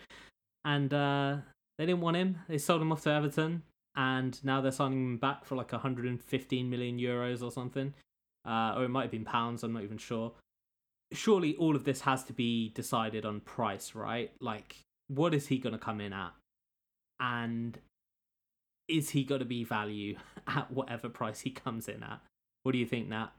and 0.67 0.93
uh, 0.93 1.37
they 1.79 1.87
didn't 1.87 2.03
want 2.03 2.19
him. 2.19 2.39
They 2.49 2.59
sold 2.59 2.83
him 2.83 2.93
off 2.93 3.03
to 3.05 3.11
Everton, 3.11 3.63
and 3.97 4.39
now 4.45 4.61
they're 4.61 4.71
signing 4.71 5.03
him 5.03 5.17
back 5.17 5.47
for 5.47 5.57
like 5.57 5.73
115 5.73 6.69
million 6.69 6.99
euros 6.99 7.43
or 7.43 7.51
something. 7.51 7.95
Uh, 8.45 8.75
or 8.77 8.85
it 8.85 8.89
might 8.89 9.03
have 9.03 9.11
been 9.11 9.25
pounds, 9.25 9.63
I'm 9.63 9.73
not 9.73 9.85
even 9.85 9.99
sure. 9.99 10.33
Surely 11.13 11.55
all 11.57 11.77
of 11.77 11.85
this 11.85 12.01
has 12.03 12.25
to 12.25 12.33
be 12.33 12.71
decided 12.71 13.25
on 13.25 13.41
price, 13.41 13.95
right? 13.95 14.33
Like, 14.41 14.77
what 15.09 15.35
is 15.35 15.47
he 15.49 15.59
going 15.59 15.73
to 15.75 15.79
come 15.79 16.01
in 16.01 16.13
at? 16.13 16.33
And 17.21 17.79
is 18.89 19.11
he 19.11 19.25
going 19.25 19.39
to 19.41 19.45
be 19.45 19.65
value 19.65 20.17
at 20.47 20.71
whatever 20.71 21.09
price 21.09 21.41
he 21.41 21.51
comes 21.51 21.89
in 21.89 22.03
at? 22.03 22.21
What 22.63 22.73
do 22.73 22.79
you 22.79 22.87
think, 22.87 23.09
Nat? 23.09 23.31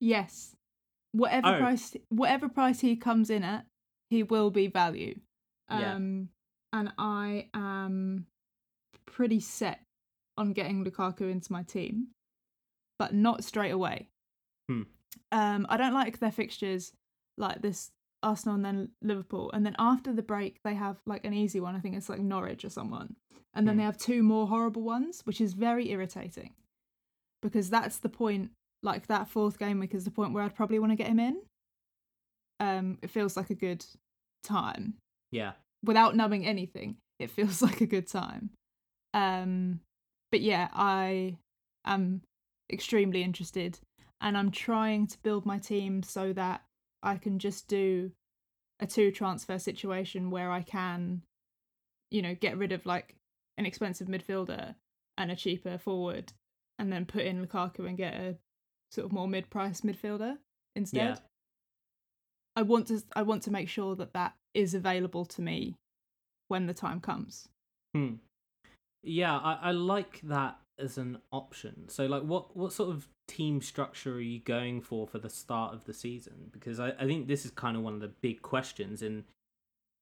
Yes. 0.00 0.54
Whatever 1.12 1.48
Oh. 1.56 1.58
price 1.58 1.96
whatever 2.08 2.48
price 2.48 2.80
he 2.80 2.96
comes 2.96 3.30
in 3.30 3.42
at, 3.42 3.66
he 4.10 4.22
will 4.22 4.50
be 4.50 4.68
value. 4.68 5.18
Yeah. 5.70 5.94
Um 5.94 6.28
and 6.72 6.92
I 6.98 7.48
am 7.52 8.26
pretty 9.06 9.40
set 9.40 9.80
on 10.38 10.52
getting 10.52 10.84
Lukaku 10.84 11.30
into 11.30 11.52
my 11.52 11.62
team, 11.64 12.08
but 12.98 13.12
not 13.12 13.42
straight 13.44 13.72
away. 13.72 14.08
Hmm. 14.68 14.82
Um 15.32 15.66
I 15.68 15.76
don't 15.76 15.94
like 15.94 16.18
their 16.20 16.30
fixtures 16.32 16.92
like 17.40 17.62
this 17.62 17.90
Arsenal 18.22 18.54
and 18.56 18.64
then 18.64 18.88
Liverpool 19.02 19.50
and 19.52 19.64
then 19.64 19.74
after 19.78 20.12
the 20.12 20.22
break 20.22 20.58
they 20.62 20.74
have 20.74 20.98
like 21.06 21.24
an 21.24 21.32
easy 21.34 21.58
one 21.58 21.74
I 21.74 21.80
think 21.80 21.96
it's 21.96 22.08
like 22.10 22.20
Norwich 22.20 22.64
or 22.64 22.68
someone 22.70 23.16
and 23.54 23.66
then 23.66 23.74
Hmm. 23.74 23.78
they 23.78 23.84
have 23.84 23.96
two 23.98 24.22
more 24.22 24.46
horrible 24.46 24.82
ones 24.82 25.22
which 25.24 25.40
is 25.40 25.54
very 25.54 25.90
irritating 25.90 26.52
because 27.42 27.70
that's 27.70 27.98
the 27.98 28.10
point 28.10 28.50
like 28.82 29.06
that 29.06 29.28
fourth 29.28 29.58
game 29.58 29.80
week 29.80 29.94
is 29.94 30.04
the 30.04 30.10
point 30.10 30.32
where 30.34 30.44
I'd 30.44 30.54
probably 30.54 30.78
want 30.78 30.92
to 30.92 30.96
get 30.96 31.06
him 31.08 31.18
in. 31.18 31.40
Um, 32.58 32.98
it 33.02 33.10
feels 33.10 33.36
like 33.36 33.50
a 33.50 33.54
good 33.54 33.84
time 34.44 34.94
Yeah. 35.32 35.52
without 35.84 36.14
numbing 36.16 36.46
anything. 36.46 36.96
It 37.18 37.30
feels 37.30 37.62
like 37.66 37.80
a 37.80 37.86
good 37.86 38.06
time. 38.06 38.50
Um, 39.14 39.80
but 40.30 40.40
yeah, 40.40 40.68
I 40.72 41.36
am 41.84 42.22
extremely 42.72 43.22
interested, 43.22 43.78
and 44.20 44.36
I'm 44.36 44.50
trying 44.50 45.06
to 45.08 45.18
build 45.22 45.44
my 45.46 45.58
team 45.58 46.02
so 46.02 46.32
that 46.34 46.62
I 47.02 47.16
can 47.16 47.38
just 47.38 47.68
do 47.68 48.12
a 48.80 48.86
two 48.86 49.10
transfer 49.10 49.58
situation 49.58 50.30
where 50.30 50.50
I 50.50 50.62
can, 50.62 51.22
you 52.10 52.22
know, 52.22 52.34
get 52.34 52.58
rid 52.58 52.72
of 52.72 52.86
like 52.86 53.16
an 53.58 53.66
expensive 53.66 54.08
midfielder 54.08 54.74
and 55.18 55.30
a 55.30 55.36
cheaper 55.36 55.78
forward, 55.78 56.32
and 56.78 56.92
then 56.92 57.04
put 57.04 57.24
in 57.24 57.44
Lukaku 57.44 57.86
and 57.86 57.96
get 57.96 58.14
a 58.14 58.36
sort 58.90 59.06
of 59.06 59.12
more 59.12 59.28
mid-price 59.28 59.82
midfielder 59.82 60.38
instead. 60.74 61.00
Yeah. 61.00 61.16
I 62.56 62.62
want 62.62 62.88
to 62.88 63.02
I 63.14 63.22
want 63.22 63.42
to 63.44 63.50
make 63.50 63.68
sure 63.68 63.94
that 63.96 64.12
that 64.14 64.34
is 64.54 64.74
available 64.74 65.24
to 65.24 65.42
me 65.42 65.76
when 66.48 66.66
the 66.66 66.74
time 66.74 67.00
comes. 67.00 67.48
Hmm. 67.94 68.14
Yeah, 69.02 69.36
I, 69.36 69.58
I 69.62 69.70
like 69.70 70.20
that 70.24 70.58
as 70.78 70.98
an 70.98 71.18
option. 71.32 71.88
So, 71.88 72.06
like, 72.06 72.22
what 72.22 72.56
what 72.56 72.72
sort 72.72 72.90
of 72.90 73.08
team 73.30 73.60
structure 73.62 74.14
are 74.16 74.20
you 74.20 74.40
going 74.40 74.80
for 74.80 75.06
for 75.06 75.18
the 75.18 75.30
start 75.30 75.72
of 75.74 75.84
the 75.84 75.94
season? 75.94 76.50
Because 76.52 76.80
I, 76.80 76.88
I 76.98 77.06
think 77.06 77.28
this 77.28 77.44
is 77.44 77.50
kind 77.52 77.76
of 77.76 77.82
one 77.82 77.94
of 77.94 78.00
the 78.00 78.08
big 78.20 78.42
questions 78.42 79.02
in 79.02 79.24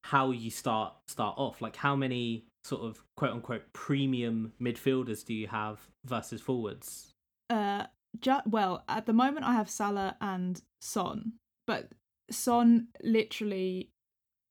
how 0.05 0.31
you 0.31 0.51
start 0.51 0.95
start 1.07 1.35
off. 1.39 1.61
Like, 1.61 1.77
how 1.77 1.95
many 1.95 2.45
sort 2.65 2.83
of 2.83 3.03
quote 3.17 3.33
unquote 3.33 3.65
premium 3.73 4.53
midfielders 4.61 5.25
do 5.25 5.35
you 5.35 5.47
have 5.49 5.79
versus 6.07 6.41
forwards? 6.41 7.11
Uh, 7.51 7.85
ju- 8.21 8.45
well, 8.47 8.85
at 8.89 9.07
the 9.07 9.13
moment 9.13 9.45
I 9.45 9.53
have 9.53 9.69
Salah 9.71 10.17
and 10.21 10.61
Son, 10.81 11.33
but 11.67 11.91
Son 12.31 12.89
literally 13.03 13.91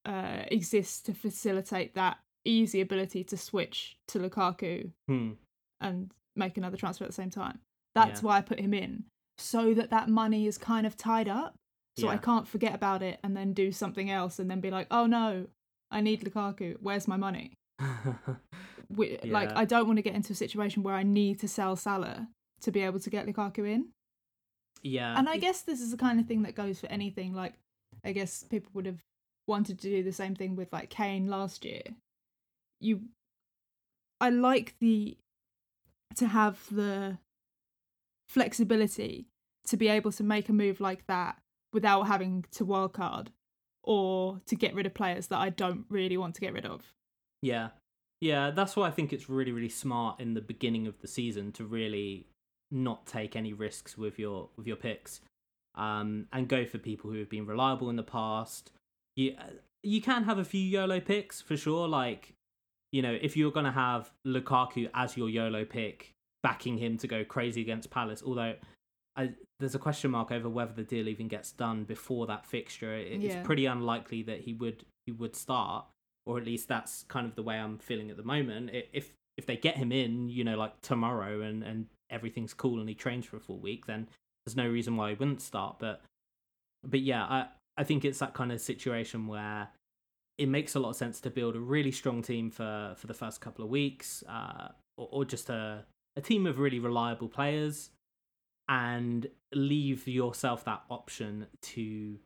uh, 0.05 0.43
exists 0.51 1.01
to 1.01 1.13
facilitate 1.13 1.95
that 1.95 2.17
easy 2.45 2.79
ability 2.81 3.23
to 3.25 3.37
switch 3.37 3.97
to 4.07 4.19
Lukaku 4.19 4.91
Hmm. 5.07 5.31
and 5.81 6.11
make 6.35 6.57
another 6.57 6.77
transfer 6.77 7.03
at 7.03 7.09
the 7.09 7.13
same 7.21 7.29
time. 7.29 7.59
That's 7.97 8.21
Yeah. 8.21 8.27
why 8.27 8.37
I 8.37 8.41
put 8.41 8.59
him 8.59 8.73
in, 8.73 9.05
so 9.37 9.73
that 9.73 9.89
that 9.89 10.07
money 10.09 10.47
is 10.47 10.57
kind 10.57 10.85
of 10.87 10.95
tied 10.97 11.27
up, 11.27 11.55
so 11.97 12.07
I 12.09 12.17
can't 12.17 12.47
forget 12.47 12.73
about 12.75 13.01
it 13.01 13.19
and 13.23 13.35
then 13.35 13.53
do 13.53 13.71
something 13.71 14.09
else 14.11 14.37
and 14.39 14.49
then 14.51 14.59
be 14.61 14.69
like, 14.71 14.87
oh 14.91 15.05
no, 15.07 15.47
I 15.91 16.01
need 16.01 16.21
Lukaku. 16.21 16.77
Where's 16.81 17.07
my 17.07 17.17
money? 17.17 17.53
we, 18.89 19.17
like 19.25 19.51
I 19.55 19.65
don't 19.65 19.87
want 19.87 19.97
to 19.97 20.03
get 20.03 20.15
into 20.15 20.33
a 20.33 20.35
situation 20.35 20.83
where 20.83 20.95
I 20.95 21.03
need 21.03 21.39
to 21.39 21.47
sell 21.47 21.75
Salah 21.75 22.27
to 22.61 22.71
be 22.71 22.81
able 22.81 22.99
to 22.99 23.09
get 23.09 23.25
Lukaku 23.25 23.67
in. 23.67 23.89
yeah. 24.83 25.17
And 25.17 25.27
I 25.29 25.37
guess 25.37 25.61
this 25.61 25.81
is 25.81 25.91
the 25.91 25.97
kind 25.97 26.19
of 26.19 26.25
thing 26.27 26.43
that 26.43 26.55
goes 26.55 26.79
for 26.79 26.87
anything. 26.87 27.33
Like 27.33 27.53
I 28.05 28.11
guess 28.11 28.43
people 28.43 28.71
would 28.73 28.85
have 28.85 29.01
wanted 29.47 29.79
to 29.79 29.89
do 29.89 30.03
the 30.03 30.11
same 30.11 30.35
thing 30.35 30.55
with 30.55 30.71
like 30.71 30.89
Kane 30.89 31.27
last 31.27 31.65
year. 31.65 31.81
You 32.79 33.01
I 34.21 34.29
like 34.29 34.75
the 34.79 35.17
to 36.15 36.27
have 36.27 36.59
the 36.71 37.17
flexibility 38.29 39.27
to 39.67 39.77
be 39.77 39.87
able 39.87 40.11
to 40.13 40.23
make 40.23 40.49
a 40.49 40.53
move 40.53 40.79
like 40.79 41.05
that 41.07 41.37
without 41.73 42.03
having 42.03 42.45
to 42.51 42.65
wildcard 42.65 43.27
or 43.83 44.41
to 44.45 44.55
get 44.55 44.75
rid 44.75 44.85
of 44.85 44.93
players 44.93 45.27
that 45.27 45.39
I 45.39 45.49
don't 45.49 45.85
really 45.89 46.17
want 46.17 46.35
to 46.35 46.41
get 46.41 46.53
rid 46.53 46.65
of. 46.65 46.93
Yeah. 47.41 47.69
Yeah, 48.19 48.51
that's 48.51 48.75
why 48.75 48.87
I 48.87 48.91
think 48.91 49.13
it's 49.13 49.29
really, 49.29 49.51
really 49.51 49.69
smart 49.69 50.19
in 50.19 50.33
the 50.33 50.41
beginning 50.41 50.87
of 50.87 50.99
the 51.01 51.07
season 51.07 51.51
to 51.53 51.65
really 51.65 52.27
not 52.71 53.05
take 53.05 53.35
any 53.35 53.53
risks 53.53 53.97
with 53.97 54.17
your 54.17 54.49
with 54.57 54.67
your 54.67 54.75
picks. 54.75 55.21
Um, 55.75 56.25
and 56.33 56.47
go 56.47 56.65
for 56.65 56.79
people 56.79 57.11
who 57.11 57.19
have 57.19 57.29
been 57.29 57.45
reliable 57.45 57.91
in 57.91 57.95
the 57.95 58.03
past. 58.03 58.71
You 59.15 59.35
you 59.83 60.01
can 60.01 60.23
have 60.23 60.39
a 60.39 60.43
few 60.43 60.61
YOLO 60.61 60.99
picks 60.99 61.41
for 61.41 61.55
sure. 61.55 61.87
Like, 61.87 62.33
you 62.91 63.03
know, 63.03 63.15
if 63.21 63.37
you're 63.37 63.51
gonna 63.51 63.71
have 63.71 64.11
Lukaku 64.25 64.89
as 64.95 65.15
your 65.15 65.29
YOLO 65.29 65.65
pick, 65.65 66.13
backing 66.47 66.77
him 66.77 66.97
to 66.97 67.07
go 67.07 67.23
crazy 67.23 67.61
against 67.61 67.89
Palace, 67.89 68.23
although 68.25 68.55
I, 69.15 69.31
there's 69.59 69.75
a 69.75 69.79
question 69.79 70.11
mark 70.11 70.31
over 70.31 70.47
whether 70.47 70.73
the 70.73 70.83
deal 70.83 71.07
even 71.07 71.27
gets 71.27 71.51
done 71.51 71.83
before 71.83 72.27
that 72.27 72.45
fixture. 72.45 72.95
It, 72.95 73.19
Yeah. 73.19 73.33
It's 73.33 73.45
pretty 73.45 73.65
unlikely 73.65 74.23
that 74.23 74.41
he 74.41 74.53
would 74.53 74.85
he 75.05 75.11
would 75.11 75.35
start 75.35 75.85
or 76.27 76.37
at 76.37 76.45
least 76.45 76.67
that's 76.67 77.03
kind 77.07 77.25
of 77.25 77.35
the 77.35 77.41
way 77.41 77.57
I'm 77.57 77.79
feeling 77.79 78.11
at 78.11 78.17
the 78.17 78.23
moment. 78.23 78.69
If 78.93 79.13
if 79.37 79.45
they 79.45 79.55
get 79.55 79.77
him 79.77 79.91
in, 79.91 80.29
you 80.29 80.43
know, 80.43 80.57
like 80.57 80.79
tomorrow 80.81 81.41
and 81.41 81.63
and 81.63 81.87
everything's 82.09 82.53
cool 82.53 82.79
and 82.79 82.87
he 82.87 82.95
trains 82.95 83.25
for 83.25 83.37
a 83.37 83.39
full 83.39 83.59
week, 83.59 83.85
then 83.87 84.07
there's 84.45 84.55
no 84.55 84.67
reason 84.67 84.95
why 84.95 85.09
he 85.09 85.15
wouldn't 85.15 85.41
start. 85.41 85.77
But 85.79 86.01
but 86.83 86.99
yeah, 86.99 87.23
I 87.23 87.47
I 87.77 87.83
think 87.83 88.05
it's 88.05 88.19
that 88.19 88.33
kind 88.33 88.51
of 88.51 88.61
situation 88.61 89.27
where 89.27 89.69
it 90.37 90.47
makes 90.47 90.75
a 90.75 90.79
lot 90.79 90.89
of 90.89 90.95
sense 90.95 91.19
to 91.21 91.29
build 91.29 91.55
a 91.55 91.59
really 91.59 91.91
strong 91.91 92.21
team 92.21 92.51
for 92.51 92.93
for 92.97 93.07
the 93.07 93.13
first 93.13 93.41
couple 93.41 93.63
of 93.63 93.71
weeks, 93.71 94.23
uh, 94.29 94.69
or, 94.97 95.07
or 95.11 95.25
just 95.25 95.49
a 95.49 95.85
a 96.17 96.21
team 96.21 96.45
of 96.45 96.59
really 96.59 96.79
reliable 96.79 97.29
players, 97.29 97.91
and 98.67 99.27
leave 99.53 100.07
yourself 100.07 100.65
that 100.65 100.81
option 100.89 101.47
to 101.61 102.17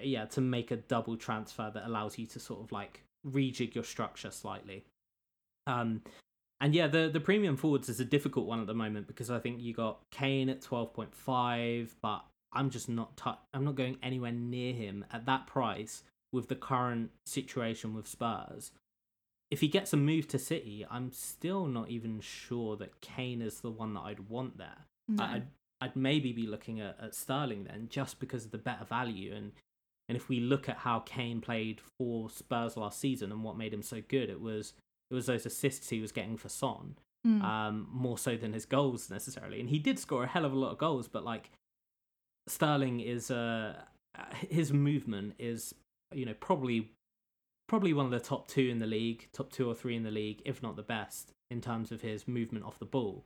yeah 0.00 0.24
to 0.26 0.40
make 0.40 0.70
a 0.70 0.76
double 0.76 1.16
transfer 1.16 1.70
that 1.74 1.84
allows 1.84 2.16
you 2.18 2.26
to 2.26 2.38
sort 2.38 2.60
of 2.60 2.70
like 2.70 3.02
rejig 3.26 3.74
your 3.74 3.84
structure 3.84 4.30
slightly. 4.30 4.84
Um 5.66 6.02
and 6.60 6.74
yeah 6.74 6.86
the 6.86 7.08
the 7.12 7.20
premium 7.20 7.56
forwards 7.56 7.88
is 7.88 8.00
a 8.00 8.04
difficult 8.04 8.46
one 8.46 8.60
at 8.60 8.66
the 8.66 8.74
moment 8.74 9.06
because 9.06 9.30
i 9.30 9.38
think 9.38 9.60
you 9.60 9.72
got 9.72 10.00
kane 10.10 10.48
at 10.48 10.60
12.5 10.60 11.90
but 12.02 12.24
i'm 12.52 12.70
just 12.70 12.88
not 12.88 13.16
tou 13.16 13.32
i'm 13.54 13.64
not 13.64 13.74
going 13.74 13.96
anywhere 14.02 14.32
near 14.32 14.72
him 14.72 15.04
at 15.12 15.26
that 15.26 15.46
price 15.46 16.02
with 16.32 16.48
the 16.48 16.54
current 16.54 17.10
situation 17.24 17.94
with 17.94 18.06
spurs 18.06 18.72
if 19.50 19.60
he 19.60 19.68
gets 19.68 19.92
a 19.92 19.96
move 19.96 20.28
to 20.28 20.38
city 20.38 20.84
i'm 20.90 21.10
still 21.12 21.66
not 21.66 21.88
even 21.88 22.20
sure 22.20 22.76
that 22.76 23.00
kane 23.00 23.40
is 23.42 23.60
the 23.60 23.70
one 23.70 23.94
that 23.94 24.00
i'd 24.00 24.28
want 24.28 24.58
there 24.58 24.84
No. 25.08 25.24
I'd, 25.24 25.46
I'd 25.80 25.96
maybe 25.96 26.32
be 26.32 26.46
looking 26.46 26.80
at, 26.80 26.96
at 27.00 27.14
Sterling 27.14 27.64
then, 27.64 27.86
just 27.88 28.18
because 28.20 28.44
of 28.44 28.50
the 28.50 28.58
better 28.58 28.84
value. 28.84 29.32
And 29.34 29.52
and 30.08 30.16
if 30.16 30.28
we 30.28 30.40
look 30.40 30.68
at 30.68 30.78
how 30.78 31.00
Kane 31.00 31.40
played 31.40 31.80
for 31.96 32.28
Spurs 32.30 32.76
last 32.76 32.98
season 33.00 33.30
and 33.32 33.42
what 33.44 33.56
made 33.56 33.72
him 33.72 33.82
so 33.82 34.02
good, 34.08 34.28
it 34.28 34.40
was 34.40 34.74
it 35.10 35.14
was 35.14 35.26
those 35.26 35.46
assists 35.46 35.88
he 35.88 36.00
was 36.00 36.12
getting 36.12 36.36
for 36.36 36.48
Son. 36.48 36.96
Mm. 37.26 37.42
um, 37.42 37.88
more 37.90 38.16
so 38.18 38.36
than 38.36 38.52
his 38.52 38.64
goals 38.66 39.10
necessarily. 39.10 39.60
And 39.60 39.68
he 39.70 39.78
did 39.80 39.98
score 39.98 40.24
a 40.24 40.26
hell 40.28 40.44
of 40.44 40.52
a 40.52 40.58
lot 40.58 40.72
of 40.72 40.78
goals, 40.78 41.08
but 41.08 41.24
like 41.24 41.50
Sterling 42.46 43.00
is 43.00 43.30
uh, 43.30 43.74
his 44.50 44.72
movement 44.72 45.34
is 45.38 45.74
you 46.12 46.24
know 46.26 46.34
probably 46.34 46.90
probably 47.68 47.92
one 47.92 48.06
of 48.06 48.10
the 48.10 48.20
top 48.20 48.48
two 48.48 48.68
in 48.68 48.78
the 48.78 48.86
league, 48.86 49.28
top 49.32 49.52
two 49.52 49.68
or 49.68 49.74
three 49.74 49.94
in 49.94 50.02
the 50.02 50.10
league, 50.10 50.42
if 50.44 50.62
not 50.62 50.76
the 50.76 50.82
best 50.82 51.32
in 51.50 51.60
terms 51.60 51.92
of 51.92 52.00
his 52.00 52.26
movement 52.26 52.64
off 52.64 52.78
the 52.78 52.84
ball. 52.84 53.24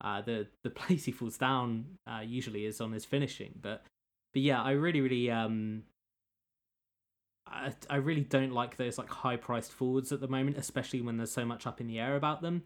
Uh, 0.00 0.20
the 0.20 0.48
the 0.64 0.70
place 0.82 1.04
he 1.04 1.12
falls 1.12 1.38
down 1.38 1.84
uh, 2.06 2.20
usually 2.24 2.66
is 2.66 2.80
on 2.80 2.92
his 2.92 3.04
finishing, 3.04 3.54
but 3.60 3.84
but 4.32 4.42
yeah, 4.42 4.62
I 4.62 4.72
really 4.72 5.00
really 5.00 5.30
um 5.30 5.84
I, 7.46 7.72
I 7.90 7.96
really 7.96 8.22
don't 8.22 8.52
like 8.52 8.76
those 8.76 8.98
like 8.98 9.10
high 9.10 9.36
priced 9.36 9.72
forwards 9.72 10.12
at 10.12 10.20
the 10.20 10.28
moment, 10.28 10.56
especially 10.56 11.02
when 11.02 11.16
there's 11.16 11.30
so 11.30 11.44
much 11.44 11.66
up 11.66 11.80
in 11.80 11.86
the 11.86 11.98
air 11.98 12.16
about 12.16 12.40
them. 12.40 12.62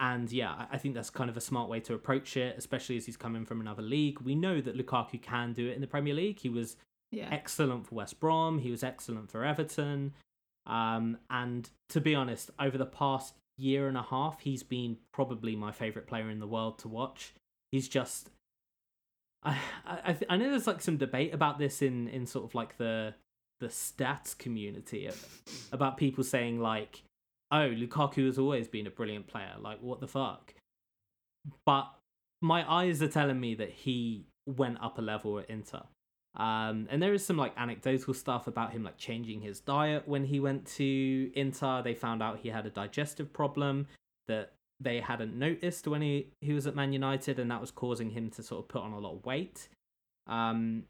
And 0.00 0.30
yeah, 0.32 0.66
I- 0.70 0.78
think 0.78 0.94
that's 0.94 1.10
kind 1.10 1.30
of 1.30 1.36
a 1.36 1.40
smart 1.40 1.70
way 1.70 1.78
to 1.80 1.94
approach 1.94 2.36
it, 2.36 2.56
especially 2.58 2.96
as 2.96 3.06
he's 3.06 3.16
coming 3.16 3.44
from 3.44 3.60
another 3.60 3.82
league. 3.82 4.20
We 4.20 4.34
know 4.34 4.60
that 4.60 4.76
Lukaku 4.76 5.22
can 5.22 5.52
do 5.52 5.68
it 5.68 5.74
in 5.74 5.80
the 5.80 5.86
Premier 5.86 6.14
League. 6.14 6.40
He 6.40 6.48
was 6.48 6.76
yeah. 7.12 7.28
excellent 7.30 7.86
for 7.86 7.94
West 7.94 8.18
Brom. 8.18 8.58
He 8.58 8.72
was 8.72 8.82
excellent 8.82 9.30
for 9.30 9.44
Everton. 9.44 10.12
Um, 10.66 11.18
and 11.28 11.68
to 11.90 12.00
be 12.00 12.14
honest, 12.14 12.50
over 12.58 12.78
the 12.78 12.86
past 12.86 13.34
year 13.56 13.88
and 13.88 13.96
a 13.96 14.02
half, 14.02 14.40
he's 14.40 14.62
been 14.62 14.96
probably 15.12 15.56
my 15.56 15.72
favorite 15.72 16.06
player 16.06 16.30
in 16.30 16.40
the 16.40 16.46
world 16.46 16.78
to 16.80 16.88
watch. 16.88 17.34
He's 17.70 17.88
just, 17.88 18.30
I 19.42 19.58
I, 19.84 20.16
I 20.30 20.36
know 20.36 20.50
there's 20.50 20.66
like 20.66 20.80
some 20.80 20.96
debate 20.96 21.34
about 21.34 21.58
this 21.58 21.82
in 21.82 22.08
in 22.08 22.26
sort 22.26 22.44
of 22.44 22.54
like 22.54 22.78
the 22.78 23.14
the 23.60 23.66
stats 23.68 24.36
community 24.36 25.06
of- 25.06 25.42
about 25.72 25.96
people 25.96 26.24
saying 26.24 26.60
like, 26.60 27.02
oh, 27.52 27.68
Lukaku 27.70 28.26
has 28.26 28.38
always 28.38 28.68
been 28.68 28.86
a 28.86 28.90
brilliant 28.90 29.26
player. 29.26 29.54
Like, 29.60 29.80
what 29.80 30.00
the 30.00 30.08
fuck? 30.08 30.54
But 31.66 31.92
my 32.40 32.68
eyes 32.70 33.02
are 33.02 33.08
telling 33.08 33.38
me 33.38 33.54
that 33.54 33.70
he 33.70 34.26
went 34.46 34.82
up 34.82 34.98
a 34.98 35.02
level 35.02 35.38
at 35.38 35.48
Inter. 35.48 35.82
Um, 36.36 36.88
and 36.90 37.00
there 37.00 37.14
is 37.14 37.24
some 37.24 37.36
like 37.36 37.52
anecdotal 37.56 38.12
stuff 38.12 38.46
about 38.46 38.72
him 38.72 38.82
like 38.82 38.96
changing 38.96 39.40
his 39.40 39.60
diet 39.60 40.08
when 40.08 40.24
he 40.24 40.40
went 40.40 40.66
to 40.76 41.30
Inter. 41.34 41.82
They 41.82 41.94
found 41.94 42.22
out 42.22 42.40
he 42.40 42.48
had 42.48 42.66
a 42.66 42.70
digestive 42.70 43.32
problem 43.32 43.86
that 44.26 44.52
they 44.80 45.00
hadn't 45.00 45.38
noticed 45.38 45.86
when 45.86 46.02
he, 46.02 46.28
he 46.40 46.52
was 46.52 46.66
at 46.66 46.74
Man 46.74 46.92
United, 46.92 47.38
and 47.38 47.50
that 47.50 47.60
was 47.60 47.70
causing 47.70 48.10
him 48.10 48.30
to 48.30 48.42
sort 48.42 48.64
of 48.64 48.68
put 48.68 48.82
on 48.82 48.92
a 48.92 48.98
lot 48.98 49.14
of 49.14 49.24
weight. 49.24 49.68
Um, 50.26 50.84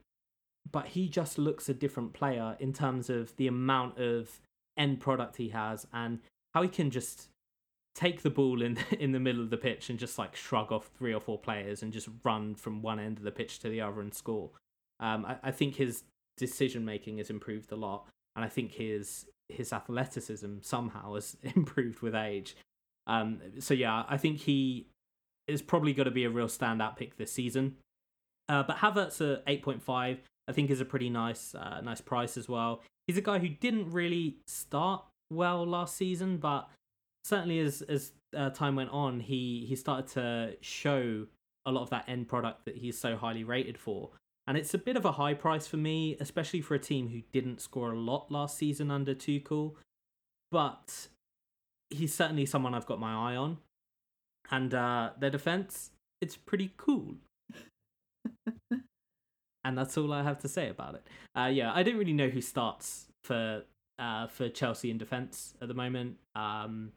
but 0.71 0.89
he 0.89 1.09
just 1.09 1.39
looks 1.39 1.69
a 1.69 1.75
different 1.75 2.15
player 2.15 2.57
in 2.59 2.73
terms 2.73 3.11
of 3.11 3.37
the 3.37 3.47
amount 3.47 3.99
of 3.99 4.41
end 4.79 5.01
product 5.01 5.37
he 5.37 5.51
has 5.51 5.87
and 5.93 6.21
how 6.55 6.63
he 6.63 6.69
can 6.69 6.91
just 6.91 7.29
take 7.95 8.23
the 8.23 8.31
ball 8.31 8.63
in 8.63 8.79
in 8.99 9.13
the 9.13 9.21
middle 9.21 9.43
of 9.43 9.51
the 9.51 9.57
pitch 9.57 9.91
and 9.91 9.99
just 9.99 10.19
like 10.19 10.35
shrug 10.35 10.73
off 10.73 10.91
three 10.97 11.13
or 11.13 11.21
four 11.21 11.39
players 11.39 11.83
and 11.83 11.93
just 11.93 12.09
run 12.25 12.55
from 12.55 12.83
one 12.83 12.99
end 12.99 13.19
of 13.19 13.25
the 13.25 13.31
pitch 13.31 13.59
to 13.59 13.69
the 13.69 13.81
other 13.81 14.01
and 14.01 14.15
score. 14.15 14.51
Um, 15.01 15.25
I, 15.27 15.37
I 15.45 15.51
think 15.51 15.77
his 15.77 16.05
decision 16.37 16.85
making 16.85 17.19
has 17.19 17.31
improved 17.31 17.73
a 17.73 17.77
lot, 17.77 18.07
and 18.37 18.45
I 18.45 18.49
think 18.49 18.73
his 18.73 19.27
his 19.49 19.73
athleticism 19.73 20.59
somehow 20.63 21.15
has 21.15 21.37
improved 21.43 22.01
with 22.01 22.15
age. 22.15 22.57
Um, 23.07 23.41
so 23.59 23.75
yeah, 23.75 24.05
I 24.09 24.17
think 24.17 24.39
he 24.41 24.87
is 25.47 25.63
probably 25.63 25.93
going 25.93 26.07
to 26.07 26.11
be 26.11 26.25
a 26.25 26.31
real 26.31 26.47
standout 26.47 26.97
pick 26.97 27.17
this 27.17 27.33
season. 27.33 27.77
Uh, 28.49 28.63
but 28.63 28.79
Havertz 28.79 29.21
at 29.21 29.43
eight 29.47 29.63
point 29.63 29.83
five, 29.83 30.21
I 30.49 30.53
think, 30.53 30.71
is 30.71 30.81
a 30.81 30.85
pretty 30.85 31.11
nice 31.11 31.55
uh, 31.55 31.81
nice 31.83 32.01
price 32.01 32.37
as 32.37 32.49
well. 32.49 32.83
He's 33.07 33.19
a 33.19 33.23
guy 33.23 33.39
who 33.39 33.49
didn't 33.49 33.91
really 33.91 34.39
start 34.47 35.05
well 35.31 35.67
last 35.67 35.97
season, 35.97 36.39
but 36.39 36.69
certainly 37.25 37.59
as 37.61 37.83
as 37.83 38.13
uh, 38.37 38.51
time 38.51 38.77
went 38.77 38.91
on, 38.91 39.21
he 39.21 39.65
he 39.69 39.77
started 39.77 40.07
to 40.15 40.57
show 40.61 41.27
a 41.67 41.73
lot 41.73 41.83
of 41.83 41.91
that 41.91 42.05
end 42.09 42.29
product 42.29 42.67
that 42.67 42.77
he's 42.77 42.99
so 42.99 43.17
highly 43.17 43.45
rated 43.45 43.79
for. 43.79 44.11
And 44.47 44.59
it's 44.59 44.75
a 44.75 44.79
bit 44.79 44.97
of 44.97 45.05
a 45.05 45.13
high 45.13 45.35
price 45.35 45.67
for 45.67 45.79
me, 45.79 46.17
especially 46.21 46.61
for 46.61 46.75
a 46.75 46.79
team 46.79 47.09
who 47.09 47.23
didn't 47.33 47.61
score 47.61 47.93
a 47.93 47.99
lot 47.99 48.31
last 48.31 48.59
season 48.59 48.91
under 48.91 49.15
Tuchel. 49.15 49.75
But 50.51 51.09
he's 51.91 52.15
certainly 52.15 52.47
someone 52.47 52.75
I've 52.75 52.87
got 52.87 53.01
my 53.01 53.33
eye 53.33 53.37
on. 53.37 53.59
And 54.51 54.75
uh, 54.75 55.11
their 55.19 55.31
defense, 55.31 55.91
it's 56.21 56.37
pretty 56.37 56.73
cool. 56.77 57.15
and 59.65 59.79
that's 59.79 59.97
all 59.97 60.13
I 60.13 60.23
have 60.23 60.39
to 60.41 60.49
say 60.49 60.69
about 60.69 60.95
it. 60.95 61.07
Uh, 61.35 61.47
yeah, 61.47 61.73
I 61.73 61.83
don't 61.83 61.97
really 61.97 62.13
know 62.13 62.29
who 62.29 62.41
starts 62.41 63.07
for 63.25 63.63
uh, 63.99 64.27
for 64.27 64.49
Chelsea 64.49 64.91
in 64.91 64.99
defense 64.99 65.55
at 65.63 65.69
the 65.69 65.75
moment. 65.75 66.17
Um, 66.35 66.93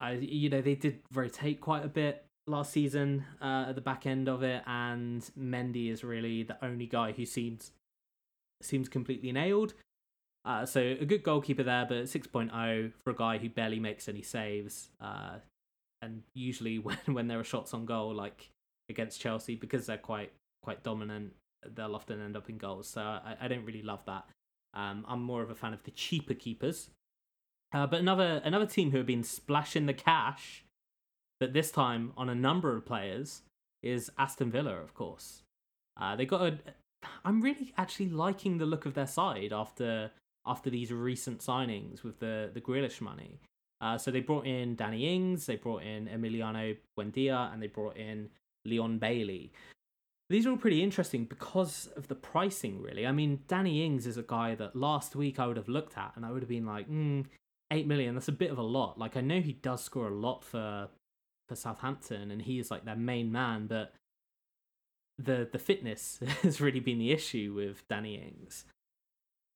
I 0.00 0.12
you 0.14 0.50
know 0.50 0.60
they 0.60 0.74
did 0.74 0.98
rotate 1.12 1.60
quite 1.60 1.84
a 1.84 1.88
bit 1.88 2.24
last 2.46 2.72
season 2.72 3.24
uh, 3.40 3.66
at 3.68 3.74
the 3.74 3.80
back 3.80 4.06
end 4.06 4.28
of 4.28 4.42
it, 4.42 4.62
and 4.66 5.22
Mendy 5.38 5.90
is 5.90 6.02
really 6.04 6.42
the 6.42 6.62
only 6.64 6.86
guy 6.86 7.12
who 7.12 7.24
seems 7.24 7.72
seems 8.60 8.88
completely 8.88 9.32
nailed. 9.32 9.74
Uh, 10.44 10.66
so 10.66 10.80
a 10.80 11.04
good 11.04 11.22
goalkeeper 11.22 11.62
there, 11.62 11.86
but 11.88 12.04
6.0 12.04 12.92
for 13.04 13.10
a 13.10 13.14
guy 13.14 13.38
who 13.38 13.48
barely 13.48 13.78
makes 13.78 14.08
any 14.08 14.22
saves. 14.22 14.88
Uh, 15.00 15.36
and 16.00 16.22
usually 16.34 16.78
when, 16.78 16.98
when 17.06 17.28
there 17.28 17.38
are 17.38 17.44
shots 17.44 17.74
on 17.74 17.86
goal, 17.86 18.14
like 18.14 18.50
against 18.88 19.20
Chelsea, 19.20 19.54
because 19.54 19.86
they're 19.86 19.96
quite 19.96 20.32
quite 20.62 20.82
dominant, 20.82 21.32
they'll 21.74 21.94
often 21.94 22.20
end 22.20 22.36
up 22.36 22.48
in 22.48 22.58
goals. 22.58 22.88
So 22.88 23.00
I, 23.00 23.36
I 23.40 23.48
don't 23.48 23.64
really 23.64 23.82
love 23.82 24.04
that. 24.06 24.24
Um, 24.74 25.04
I'm 25.08 25.22
more 25.22 25.42
of 25.42 25.50
a 25.50 25.54
fan 25.54 25.74
of 25.74 25.82
the 25.84 25.90
cheaper 25.90 26.34
keepers. 26.34 26.90
Uh, 27.74 27.86
but 27.86 28.00
another 28.00 28.42
another 28.44 28.66
team 28.66 28.90
who 28.90 28.98
have 28.98 29.06
been 29.06 29.24
splashing 29.24 29.86
the 29.86 29.94
cash, 29.94 30.64
but 31.42 31.54
this 31.54 31.72
time 31.72 32.12
on 32.16 32.28
a 32.28 32.36
number 32.36 32.76
of 32.76 32.86
players, 32.86 33.42
is 33.82 34.12
Aston 34.16 34.48
Villa, 34.48 34.74
of 34.74 34.94
course. 34.94 35.42
Uh, 36.00 36.14
they 36.14 36.24
got 36.24 36.40
a. 36.40 36.58
I'm 37.24 37.40
really 37.40 37.74
actually 37.76 38.10
liking 38.10 38.58
the 38.58 38.64
look 38.64 38.86
of 38.86 38.94
their 38.94 39.08
side 39.08 39.52
after 39.52 40.12
after 40.46 40.70
these 40.70 40.92
recent 40.92 41.40
signings 41.40 42.04
with 42.04 42.20
the 42.20 42.52
the 42.54 42.60
Grealish 42.60 43.00
money. 43.00 43.40
Uh, 43.80 43.98
so 43.98 44.12
they 44.12 44.20
brought 44.20 44.46
in 44.46 44.76
Danny 44.76 45.12
Ings, 45.12 45.46
they 45.46 45.56
brought 45.56 45.82
in 45.82 46.06
Emiliano 46.06 46.76
Buendia, 46.96 47.52
and 47.52 47.60
they 47.60 47.66
brought 47.66 47.96
in 47.96 48.28
Leon 48.64 48.98
Bailey. 48.98 49.52
These 50.30 50.46
are 50.46 50.50
all 50.50 50.56
pretty 50.56 50.80
interesting 50.80 51.24
because 51.24 51.88
of 51.96 52.06
the 52.06 52.14
pricing, 52.14 52.80
really. 52.80 53.04
I 53.04 53.10
mean, 53.10 53.40
Danny 53.48 53.84
Ings 53.84 54.06
is 54.06 54.16
a 54.16 54.22
guy 54.22 54.54
that 54.54 54.76
last 54.76 55.16
week 55.16 55.40
I 55.40 55.48
would 55.48 55.56
have 55.56 55.68
looked 55.68 55.98
at 55.98 56.12
and 56.14 56.24
I 56.24 56.30
would 56.30 56.42
have 56.42 56.48
been 56.48 56.66
like, 56.66 56.88
mm, 56.88 57.26
8 57.72 57.88
million, 57.88 58.14
that's 58.14 58.28
a 58.28 58.32
bit 58.32 58.52
of 58.52 58.58
a 58.58 58.62
lot. 58.62 58.96
Like, 58.96 59.16
I 59.16 59.20
know 59.20 59.40
he 59.40 59.54
does 59.54 59.82
score 59.82 60.06
a 60.06 60.14
lot 60.14 60.44
for 60.44 60.88
for 61.52 61.56
Southampton 61.60 62.30
and 62.30 62.42
he 62.42 62.58
is 62.58 62.70
like 62.70 62.84
their 62.84 62.96
main 62.96 63.30
man, 63.30 63.66
but 63.66 63.92
the 65.18 65.48
the 65.50 65.58
fitness 65.58 66.18
has 66.42 66.60
really 66.60 66.80
been 66.80 66.98
the 66.98 67.12
issue 67.12 67.52
with 67.54 67.86
Danny 67.88 68.16
Ings. 68.16 68.64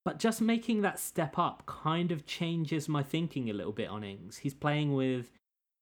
But 0.04 0.18
just 0.18 0.40
making 0.40 0.82
that 0.82 1.00
step 1.00 1.38
up 1.38 1.64
kind 1.66 2.12
of 2.12 2.26
changes 2.26 2.88
my 2.88 3.02
thinking 3.02 3.50
a 3.50 3.54
little 3.54 3.72
bit 3.72 3.88
on 3.88 4.04
Ings. 4.04 4.38
He's 4.38 4.54
playing 4.54 4.94
with 4.94 5.32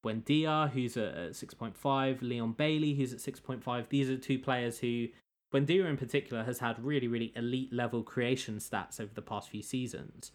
Buendia, 0.03 0.70
who's 0.70 0.96
at 0.96 1.33
6.5, 1.33 2.22
Leon 2.22 2.53
Bailey, 2.53 2.94
who's 2.94 3.12
at 3.12 3.18
6.5. 3.18 3.88
These 3.88 4.09
are 4.09 4.16
two 4.16 4.38
players 4.38 4.79
who, 4.79 5.09
Buendia 5.53 5.85
in 5.85 5.98
particular, 5.98 6.44
has 6.44 6.61
had 6.61 6.83
really, 6.83 7.07
really 7.07 7.35
elite 7.37 7.70
level 7.70 8.03
creation 8.03 8.57
stats 8.57 8.98
over 8.98 9.12
the 9.12 9.20
past 9.20 9.50
few 9.50 9.62
seasons. 9.62 10.33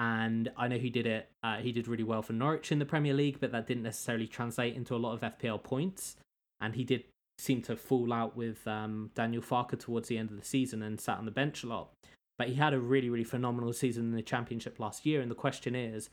And 0.00 0.50
I 0.56 0.66
know 0.66 0.78
he 0.78 0.88
did 0.88 1.06
it, 1.06 1.28
uh, 1.42 1.56
he 1.56 1.72
did 1.72 1.86
really 1.86 2.04
well 2.04 2.22
for 2.22 2.32
Norwich 2.32 2.72
in 2.72 2.78
the 2.78 2.86
Premier 2.86 3.12
League, 3.12 3.36
but 3.38 3.52
that 3.52 3.66
didn't 3.66 3.82
necessarily 3.82 4.26
translate 4.26 4.74
into 4.74 4.94
a 4.94 4.96
lot 4.96 5.12
of 5.12 5.20
FPL 5.20 5.62
points. 5.62 6.16
And 6.58 6.74
he 6.74 6.84
did 6.84 7.04
seem 7.36 7.60
to 7.62 7.76
fall 7.76 8.10
out 8.10 8.34
with 8.34 8.66
um, 8.66 9.10
Daniel 9.14 9.42
Farke 9.42 9.78
towards 9.78 10.08
the 10.08 10.16
end 10.16 10.30
of 10.30 10.38
the 10.38 10.44
season 10.44 10.82
and 10.82 10.98
sat 10.98 11.18
on 11.18 11.26
the 11.26 11.30
bench 11.30 11.62
a 11.64 11.66
lot. 11.66 11.90
But 12.38 12.48
he 12.48 12.54
had 12.54 12.72
a 12.72 12.80
really, 12.80 13.10
really 13.10 13.24
phenomenal 13.24 13.74
season 13.74 14.04
in 14.04 14.16
the 14.16 14.22
Championship 14.22 14.80
last 14.80 15.04
year. 15.04 15.20
And 15.20 15.30
the 15.30 15.34
question 15.34 15.74
is, 15.74 16.08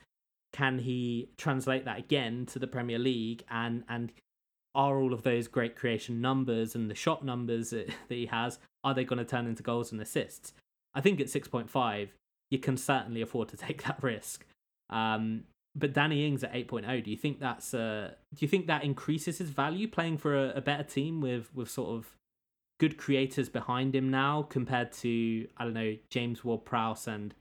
can 0.52 0.80
he 0.80 1.30
translate 1.38 1.86
that 1.86 1.98
again 1.98 2.46
to 2.48 2.60
the 2.60 2.68
Premier 2.68 3.00
League? 3.00 3.46
And 3.50 3.86
and 3.88 4.12
are 4.76 5.00
all 5.00 5.14
of 5.14 5.24
those 5.24 5.48
great 5.48 5.78
creation 5.78 6.20
numbers 6.20 6.76
and 6.76 6.92
the 6.92 6.96
shot 6.96 7.24
numbers 7.24 7.70
that, 7.72 7.90
he 8.10 8.26
has 8.26 8.60
are 8.84 8.94
they 8.94 9.06
going 9.06 9.20
to 9.20 9.26
turn 9.26 9.48
into 9.48 9.64
goals 9.64 9.94
and 9.94 10.02
assists? 10.02 10.52
I 10.94 11.00
think 11.00 11.22
at 11.22 11.30
six 11.30 11.48
point 11.48 11.70
five, 11.70 12.14
you 12.50 12.60
can 12.60 12.78
certainly 12.78 13.22
afford 13.22 13.50
to 13.50 13.58
take 13.68 13.84
that 13.84 14.02
risk. 14.02 14.46
Um, 14.90 15.44
but 15.76 15.94
Danny 15.94 16.26
Ings 16.26 16.44
at 16.44 16.54
8.0, 16.54 17.04
do 17.04 17.12
you 17.12 17.18
think 17.18 17.40
that's 17.40 17.74
uh, 17.74 18.12
do 18.34 18.44
you 18.44 18.48
think 18.48 18.68
that 18.68 18.84
increases 18.84 19.38
his 19.38 19.50
value 19.50 19.88
playing 19.88 20.18
for 20.18 20.36
a, 20.36 20.54
a 20.56 20.62
better 20.62 20.84
team 20.84 21.22
with 21.22 21.54
with 21.54 21.70
sort 21.70 21.90
of 21.90 22.16
good 22.80 22.98
creators 22.98 23.50
behind 23.50 23.96
him 23.96 24.10
now 24.10 24.44
compared 24.44 24.92
to 24.92 25.48
I 25.58 25.64
don't 25.64 25.74
know 25.74 25.96
James 26.10 26.44
Ward-Prowse 26.44 27.08
and 27.08 27.34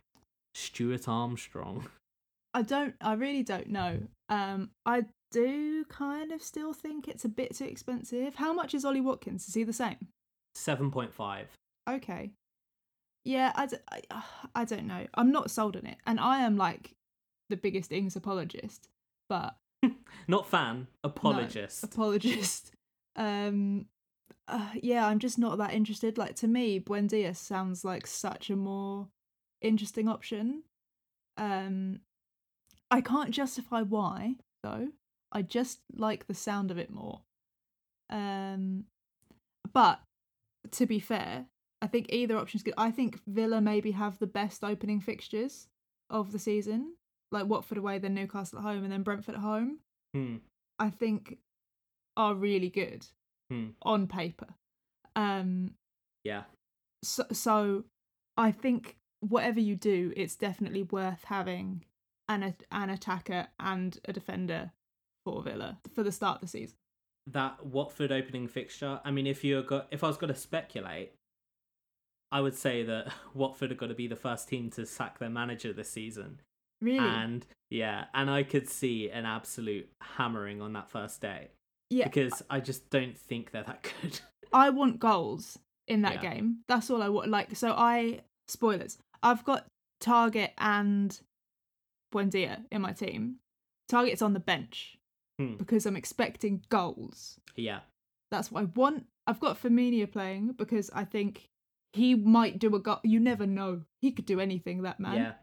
Stuart 0.54 1.08
Armstrong? 1.08 1.88
I 2.54 2.62
don't. 2.62 2.94
I 3.00 3.14
really 3.14 3.42
don't 3.42 3.68
know. 3.68 4.00
Um, 4.28 4.70
I 4.86 5.04
do 5.30 5.84
kind 5.90 6.32
of 6.32 6.42
still 6.42 6.72
think 6.72 7.06
it's 7.06 7.24
a 7.24 7.28
bit 7.28 7.54
too 7.54 7.64
expensive. 7.64 8.36
How 8.36 8.52
much 8.54 8.74
is 8.74 8.84
Ollie 8.84 9.02
Watkins? 9.02 9.46
Is 9.46 9.54
he 9.54 9.64
the 9.64 9.74
same? 9.74 10.08
7.5. 10.56 11.44
Okay. 11.88 12.30
Yeah, 13.26 13.50
I, 13.56 13.66
d- 13.66 13.76
I, 13.90 14.22
I 14.54 14.64
don't 14.64 14.86
know. 14.86 15.04
I'm 15.14 15.32
not 15.32 15.50
sold 15.50 15.76
on 15.76 15.84
it, 15.84 15.96
and 16.06 16.20
I 16.20 16.42
am 16.44 16.56
like 16.56 16.94
the 17.50 17.56
biggest 17.56 17.90
Ings 17.90 18.14
apologist, 18.14 18.88
but 19.28 19.56
not 20.28 20.46
fan, 20.48 20.86
apologist. 21.04 21.84
apologist. 21.84 22.72
Um, 23.18 23.86
uh, 24.46 24.72
yeah, 24.82 25.06
I'm 25.06 25.20
just 25.20 25.38
not 25.38 25.56
that 25.56 25.72
interested. 25.72 26.18
Like 26.18 26.34
to 26.36 26.46
me, 26.46 26.78
Buendia 26.78 27.34
sounds 27.34 27.82
like 27.82 28.06
such 28.06 28.50
a 28.50 28.56
more 28.56 29.08
interesting 29.62 30.06
option. 30.06 30.64
Um, 31.38 32.00
I 32.90 33.00
can't 33.00 33.30
justify 33.30 33.80
why 33.80 34.34
though. 34.62 34.88
I 35.32 35.40
just 35.40 35.80
like 35.94 36.26
the 36.26 36.34
sound 36.34 36.70
of 36.70 36.76
it 36.76 36.90
more. 36.90 37.22
Um, 38.10 38.84
but 39.72 40.00
to 40.72 40.84
be 40.84 40.98
fair, 40.98 41.46
I 41.86 41.88
think 41.88 42.06
either 42.08 42.36
option 42.36 42.58
is 42.58 42.64
good. 42.64 42.74
I 42.76 42.90
think 42.90 43.20
Villa 43.28 43.60
maybe 43.60 43.92
have 43.92 44.18
the 44.18 44.26
best 44.26 44.64
opening 44.64 45.00
fixtures 45.00 45.68
of 46.10 46.32
the 46.32 46.38
season, 46.40 46.94
like 47.30 47.46
Watford 47.46 47.78
away, 47.78 47.98
then 48.00 48.12
Newcastle 48.12 48.58
at 48.58 48.64
home, 48.64 48.82
and 48.82 48.90
then 48.92 49.04
Brentford 49.04 49.36
at 49.36 49.40
home. 49.40 49.78
Hmm. 50.12 50.38
I 50.80 50.90
think 50.90 51.38
are 52.16 52.34
really 52.34 52.70
good 52.70 53.06
Hmm. 53.50 53.68
on 53.82 54.08
paper. 54.08 54.48
Um, 55.14 55.76
Yeah. 56.24 56.44
so, 57.04 57.24
so 57.30 57.84
I 58.36 58.50
think 58.50 58.98
whatever 59.20 59.60
you 59.60 59.76
do, 59.76 60.12
it's 60.16 60.34
definitely 60.34 60.82
worth 60.82 61.22
having 61.24 61.84
an 62.28 62.56
an 62.72 62.90
attacker 62.90 63.46
and 63.60 64.00
a 64.06 64.12
defender 64.12 64.72
for 65.24 65.40
Villa 65.40 65.78
for 65.94 66.02
the 66.02 66.10
start 66.10 66.36
of 66.36 66.40
the 66.40 66.48
season. 66.48 66.76
That 67.28 67.64
Watford 67.64 68.10
opening 68.10 68.48
fixture. 68.48 69.00
I 69.04 69.12
mean, 69.12 69.28
if 69.28 69.44
you 69.44 69.62
got, 69.62 69.86
if 69.92 70.02
I 70.02 70.08
was 70.08 70.16
going 70.16 70.34
to 70.34 70.38
speculate, 70.40 71.12
I 72.32 72.40
would 72.40 72.54
say 72.54 72.82
that 72.84 73.12
Watford 73.34 73.72
are 73.72 73.76
going 73.76 73.90
to 73.90 73.94
be 73.96 74.06
the 74.08 74.16
first 74.16 74.48
team 74.48 74.70
to 74.70 74.84
sack 74.86 75.18
their 75.18 75.30
manager 75.30 75.72
this 75.72 75.90
season. 75.90 76.40
Really, 76.82 76.98
And 76.98 77.46
yeah, 77.70 78.06
and 78.12 78.30
I 78.30 78.42
could 78.42 78.68
see 78.68 79.08
an 79.10 79.24
absolute 79.24 79.88
hammering 80.02 80.60
on 80.60 80.74
that 80.74 80.90
first 80.90 81.20
day 81.22 81.48
yeah. 81.88 82.04
because 82.06 82.42
I 82.50 82.60
just 82.60 82.90
don't 82.90 83.16
think 83.16 83.50
they're 83.50 83.62
that 83.62 83.88
good. 84.02 84.20
I 84.52 84.68
want 84.70 84.98
goals 85.00 85.58
in 85.88 86.02
that 86.02 86.22
Yeah. 86.22 86.34
game. 86.34 86.58
That's 86.68 86.90
all 86.90 87.02
I 87.02 87.08
want. 87.08 87.30
Like, 87.30 87.56
so 87.56 87.72
I 87.72 88.20
spoilers. 88.48 88.98
I've 89.22 89.42
got 89.44 89.66
Targett 90.02 90.50
and 90.58 91.18
Buendia 92.14 92.64
in 92.70 92.82
my 92.82 92.92
team. 92.92 93.36
Targett's 93.88 94.22
on 94.22 94.32
the 94.32 94.40
bench 94.40 94.98
Hmm. 95.38 95.54
because 95.56 95.86
I'm 95.86 95.96
expecting 95.96 96.62
goals. 96.68 97.38
yeah. 97.56 97.80
That's 98.30 98.50
what 98.50 98.62
I 98.62 98.64
want. 98.74 99.06
I've 99.26 99.38
got 99.40 99.60
Firmino 99.62 100.10
playing 100.10 100.52
because 100.58 100.90
I 100.92 101.04
think 101.04 101.46
he 101.96 102.14
might 102.14 102.58
do 102.58 102.74
a 102.74 102.78
goal. 102.78 103.00
You 103.02 103.20
never 103.20 103.46
know. 103.46 103.82
He 104.00 104.12
could 104.12 104.26
do 104.26 104.40
anything. 104.40 104.82
That 104.82 105.00
man. 105.00 105.34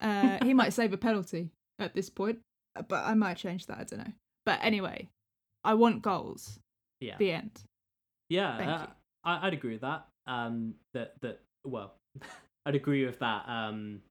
Yeah. 0.00 0.38
Uh, 0.40 0.44
he 0.44 0.54
might 0.54 0.72
save 0.74 0.92
a 0.92 0.96
penalty 0.96 1.50
at 1.78 1.94
this 1.94 2.10
point, 2.10 2.38
uh, 2.76 2.82
but 2.82 3.04
I 3.04 3.14
might 3.14 3.36
change 3.36 3.66
that. 3.66 3.78
I 3.78 3.84
don't 3.84 3.98
know. 3.98 4.12
But 4.46 4.60
anyway, 4.62 5.08
I 5.64 5.74
want 5.74 6.02
goals. 6.02 6.58
Yeah. 7.00 7.16
The 7.18 7.32
end. 7.32 7.60
Yeah, 8.28 8.58
Thank 8.58 8.70
uh, 8.70 8.78
you. 8.82 8.88
I, 9.24 9.46
I'd 9.46 9.54
agree 9.54 9.72
with 9.72 9.80
that. 9.80 10.06
Um, 10.26 10.74
that 10.94 11.14
that 11.22 11.40
well, 11.66 11.94
I'd 12.66 12.74
agree 12.74 13.06
with 13.06 13.18
that. 13.20 13.48
Um, 13.48 14.02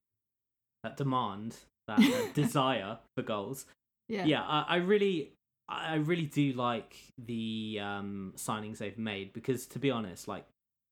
that 0.84 0.96
demand, 0.96 1.56
that 1.86 2.00
uh, 2.00 2.28
desire 2.34 2.98
for 3.16 3.22
goals. 3.22 3.66
Yeah. 4.08 4.24
Yeah, 4.24 4.42
I, 4.42 4.64
I 4.68 4.76
really, 4.76 5.32
I 5.68 5.96
really 5.96 6.26
do 6.26 6.52
like 6.52 6.96
the 7.18 7.78
um 7.82 8.32
signings 8.36 8.78
they've 8.78 8.98
made 8.98 9.32
because, 9.32 9.66
to 9.66 9.78
be 9.78 9.90
honest, 9.90 10.28
like 10.28 10.44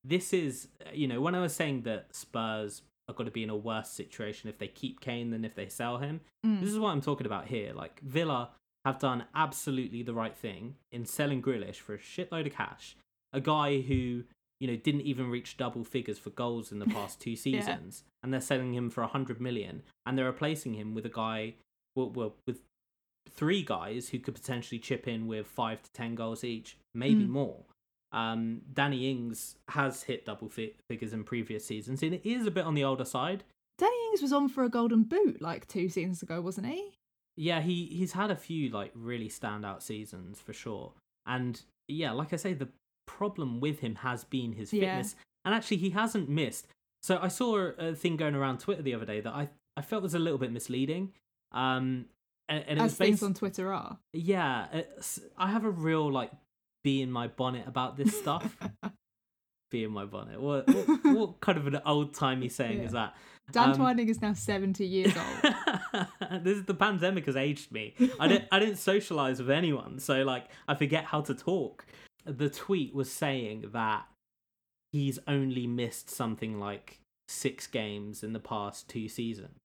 this 0.07 0.33
is, 0.33 0.69
you 0.93 1.09
know, 1.09 1.21
when 1.21 1.35
I 1.35 1.41
was 1.41 1.55
saying 1.55 1.83
that 1.83 2.15
Spurs 2.15 2.83
are 3.09 3.15
going 3.15 3.27
to 3.27 3.33
be 3.33 3.43
in 3.43 3.51
a 3.51 3.57
worse 3.57 3.89
situation 3.91 4.49
if 4.49 4.59
they 4.59 4.69
keep 4.69 5.01
Kane 5.01 5.31
than 5.31 5.45
if 5.45 5.55
they 5.55 5.69
sell 5.69 5.99
him. 5.99 6.21
Mm. 6.45 6.61
This 6.61 6.71
is 6.71 6.79
what 6.79 6.91
I'm 6.91 7.01
talking 7.01 7.27
about 7.27 7.47
here. 7.47 7.73
Like 7.73 8.01
Villa 8.01 8.51
have 8.85 8.99
done 8.99 9.25
absolutely 9.35 10.03
the 10.03 10.15
right 10.15 10.37
thing 10.37 10.75
in 10.93 11.05
selling 11.07 11.41
Grealish 11.43 11.77
for 11.77 11.95
a 11.95 11.99
shitload 11.99 12.47
of 12.47 12.53
cash. 12.55 12.97
A 13.33 13.41
guy 13.41 13.81
who, 13.81 14.25
you 14.61 14.67
know, 14.67 14.77
didn't 14.77 15.03
even 15.03 15.31
reach 15.31 15.57
double 15.57 15.85
figures 15.85 16.19
for 16.19 16.31
goals 16.31 16.73
in 16.73 16.79
the 16.79 16.87
past 16.97 17.21
two 17.21 17.37
seasons, 17.37 18.05
and 18.23 18.33
they're 18.33 18.41
selling 18.41 18.75
him 18.75 18.91
for 18.91 19.03
a 19.03 19.09
hundred 19.09 19.41
million, 19.41 19.83
and 20.05 20.17
they're 20.17 20.25
replacing 20.27 20.75
him 20.75 20.95
with 20.95 21.05
a 21.07 21.11
guy, 21.11 21.55
well, 21.95 22.11
well, 22.11 22.35
with 22.47 22.61
three 23.31 23.63
guys 23.63 24.09
who 24.11 24.19
could 24.19 24.35
potentially 24.35 24.79
chip 24.79 25.07
in 25.07 25.27
with 25.27 25.47
five 25.47 25.83
to 25.83 25.93
ten 25.93 26.15
goals 26.15 26.43
each, 26.45 26.77
maybe 26.95 27.25
Mm. 27.25 27.29
more. 27.29 27.65
Um, 28.13 28.63
Danny 28.73 29.11
Ings 29.11 29.57
has 29.69 30.03
hit 30.05 30.25
double 30.25 30.49
fi- 30.49 30.75
figures 30.89 31.13
in 31.13 31.25
previous 31.25 31.65
seasons, 31.65 32.03
and 32.03 32.15
it 32.15 32.25
is 32.25 32.47
a 32.47 32.51
bit 32.51 32.65
on 32.65 32.75
the 32.75 32.85
older 32.85 33.05
side. 33.05 33.45
Danny 33.79 33.97
Ings 34.11 34.23
was 34.23 34.33
on 34.33 34.49
for 34.49 34.65
a 34.65 34.69
golden 34.69 35.03
boot 35.03 35.43
like 35.43 35.67
two 35.69 35.89
seasons 35.89 36.23
ago, 36.23 36.41
wasn't 36.41 36.67
he? 36.69 36.93
Yeah, 37.37 37.61
he 37.61 37.85
he's 37.87 38.13
had 38.13 38.31
a 38.31 38.37
few 38.37 38.71
like 38.71 38.93
really 38.95 39.29
standout 39.29 39.83
seasons 39.83 40.41
for 40.41 40.53
sure. 40.55 40.93
And 41.27 41.61
yeah, 41.89 42.13
like 42.13 42.33
I 42.33 42.37
say, 42.37 42.55
the 42.55 42.69
problem 43.07 43.61
with 43.61 43.81
him 43.81 43.97
has 43.97 44.25
been 44.25 44.53
his 44.53 44.73
Yeah. 44.73 44.97
fitness. 44.97 45.17
And 45.45 45.55
actually 45.55 45.77
he 45.77 45.91
hasn't 45.91 46.29
missed. 46.29 46.67
So 47.03 47.19
I 47.21 47.29
saw 47.29 47.71
a, 47.79 47.95
thing 47.95 48.17
going 48.17 48.35
around 48.35 48.59
Twitter 48.61 48.83
the 48.83 48.95
other 48.95 49.05
day 49.05 49.21
that 49.21 49.33
I 49.33 49.49
I 49.77 49.83
felt 49.83 50.03
was 50.03 50.15
a 50.15 50.19
little 50.19 50.39
bit 50.39 50.51
misleading. 50.53 51.13
Um 51.53 52.07
and, 52.49 52.65
and 52.67 52.79
it 52.79 52.83
As 52.83 52.93
was 52.93 52.97
things 52.97 53.11
based 53.17 53.23
on 53.25 53.35
Twitter 53.35 53.73
are. 53.73 53.99
yeah, 54.13 54.67
it's, 54.73 55.21
I 55.37 55.51
have 55.51 55.65
a 55.65 55.71
real 55.71 56.11
like 56.11 56.31
bee 56.87 57.03
in 57.03 57.11
my 57.11 57.27
bonnet 57.27 57.67
about 57.67 57.97
this 57.97 58.17
stuff. 58.17 58.57
be 59.73 59.83
in 59.83 59.91
my 59.91 60.05
bonnet. 60.05 60.41
What 60.41 60.69
what, 60.73 61.05
what 61.05 61.41
kind 61.41 61.59
of 61.59 61.67
an 61.67 61.81
old 61.85 62.15
timey 62.15 62.49
saying 62.49 62.79
is 62.85 62.93
that? 62.93 63.15
Dan 63.51 63.71
Um, 63.71 63.77
Twining 63.77 64.09
is 64.09 64.23
now 64.23 64.33
seventy 64.35 64.87
years 64.87 65.13
old. 65.25 66.43
this 66.45 66.59
is 66.59 66.65
the 66.65 66.75
pandemic 66.75 67.27
has 67.27 67.35
aged 67.37 67.73
me. 67.73 67.95
I 68.21 68.29
didn't 68.29 68.45
I 68.53 68.61
didn't 68.61 68.77
socialize 68.77 69.41
with 69.41 69.51
anyone, 69.51 69.99
so 69.99 70.23
like 70.23 70.45
I 70.69 70.77
forget 70.77 71.05
how 71.07 71.21
to 71.23 71.35
talk. 71.35 71.85
The 72.25 72.49
tweet 72.49 72.95
was 72.95 73.11
saying 73.13 73.71
that 73.73 74.05
he's 74.93 75.19
only 75.27 75.67
missed 75.67 76.09
something 76.11 76.61
like 76.61 77.01
six 77.29 77.67
games 77.67 78.23
in 78.23 78.33
the 78.33 78.41
past 78.41 78.89
two 78.89 79.09
seasons. 79.09 79.59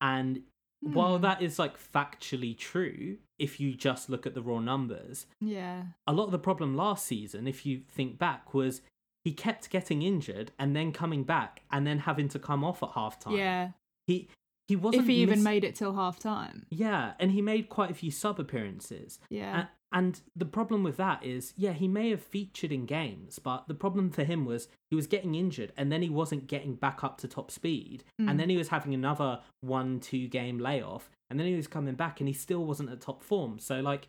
And 0.00 0.42
while 0.80 1.16
Hmm. 1.16 1.22
that 1.22 1.42
is 1.42 1.58
like 1.58 1.76
factually 1.78 2.56
true, 2.56 3.18
if 3.40 3.58
you 3.58 3.74
just 3.74 4.08
look 4.08 4.26
at 4.26 4.34
the 4.34 4.42
raw 4.42 4.60
numbers, 4.60 5.26
yeah, 5.40 5.82
a 6.06 6.12
lot 6.12 6.26
of 6.26 6.30
the 6.30 6.38
problem 6.38 6.76
last 6.76 7.04
season, 7.06 7.48
if 7.48 7.66
you 7.66 7.82
think 7.88 8.18
back, 8.18 8.54
was 8.54 8.82
he 9.24 9.32
kept 9.32 9.68
getting 9.70 10.02
injured 10.02 10.52
and 10.58 10.74
then 10.76 10.92
coming 10.92 11.24
back 11.24 11.62
and 11.72 11.86
then 11.86 12.00
having 12.00 12.28
to 12.28 12.38
come 12.38 12.62
off 12.64 12.82
at 12.82 12.90
half 12.94 13.18
time. 13.18 13.36
yeah. 13.36 13.70
He 14.06 14.28
he 14.68 14.76
wasn't 14.76 15.02
If 15.02 15.08
he 15.08 15.16
even 15.16 15.42
made 15.42 15.64
it 15.64 15.74
till 15.74 15.94
half 15.94 16.18
time. 16.20 16.64
Yeah, 16.70 17.14
and 17.18 17.32
he 17.32 17.42
made 17.42 17.68
quite 17.68 17.90
a 17.90 17.94
few 17.94 18.12
sub 18.12 18.38
appearances. 18.38 19.18
Yeah. 19.28 19.62
A- 19.62 19.68
and 19.92 20.20
the 20.36 20.44
problem 20.44 20.84
with 20.84 20.96
that 20.98 21.24
is, 21.24 21.52
yeah, 21.56 21.72
he 21.72 21.88
may 21.88 22.10
have 22.10 22.22
featured 22.22 22.70
in 22.70 22.86
games, 22.86 23.40
but 23.40 23.66
the 23.66 23.74
problem 23.74 24.10
for 24.10 24.22
him 24.22 24.44
was 24.44 24.68
he 24.88 24.94
was 24.94 25.08
getting 25.08 25.34
injured 25.34 25.72
and 25.76 25.90
then 25.90 26.02
he 26.02 26.08
wasn't 26.08 26.46
getting 26.46 26.76
back 26.76 27.02
up 27.02 27.18
to 27.18 27.26
top 27.28 27.50
speed. 27.50 28.04
Mm. 28.20 28.30
And 28.30 28.38
then 28.38 28.48
he 28.48 28.56
was 28.56 28.68
having 28.68 28.94
another 28.94 29.40
one, 29.60 29.98
two 29.98 30.28
game 30.28 30.58
layoff. 30.60 31.10
And 31.30 31.38
then 31.38 31.46
he 31.46 31.54
was 31.54 31.68
coming 31.68 31.94
back 31.94 32.20
and 32.20 32.28
he 32.28 32.34
still 32.34 32.64
wasn't 32.64 32.90
at 32.90 33.00
top 33.00 33.22
form. 33.22 33.58
So, 33.58 33.80
like, 33.80 34.08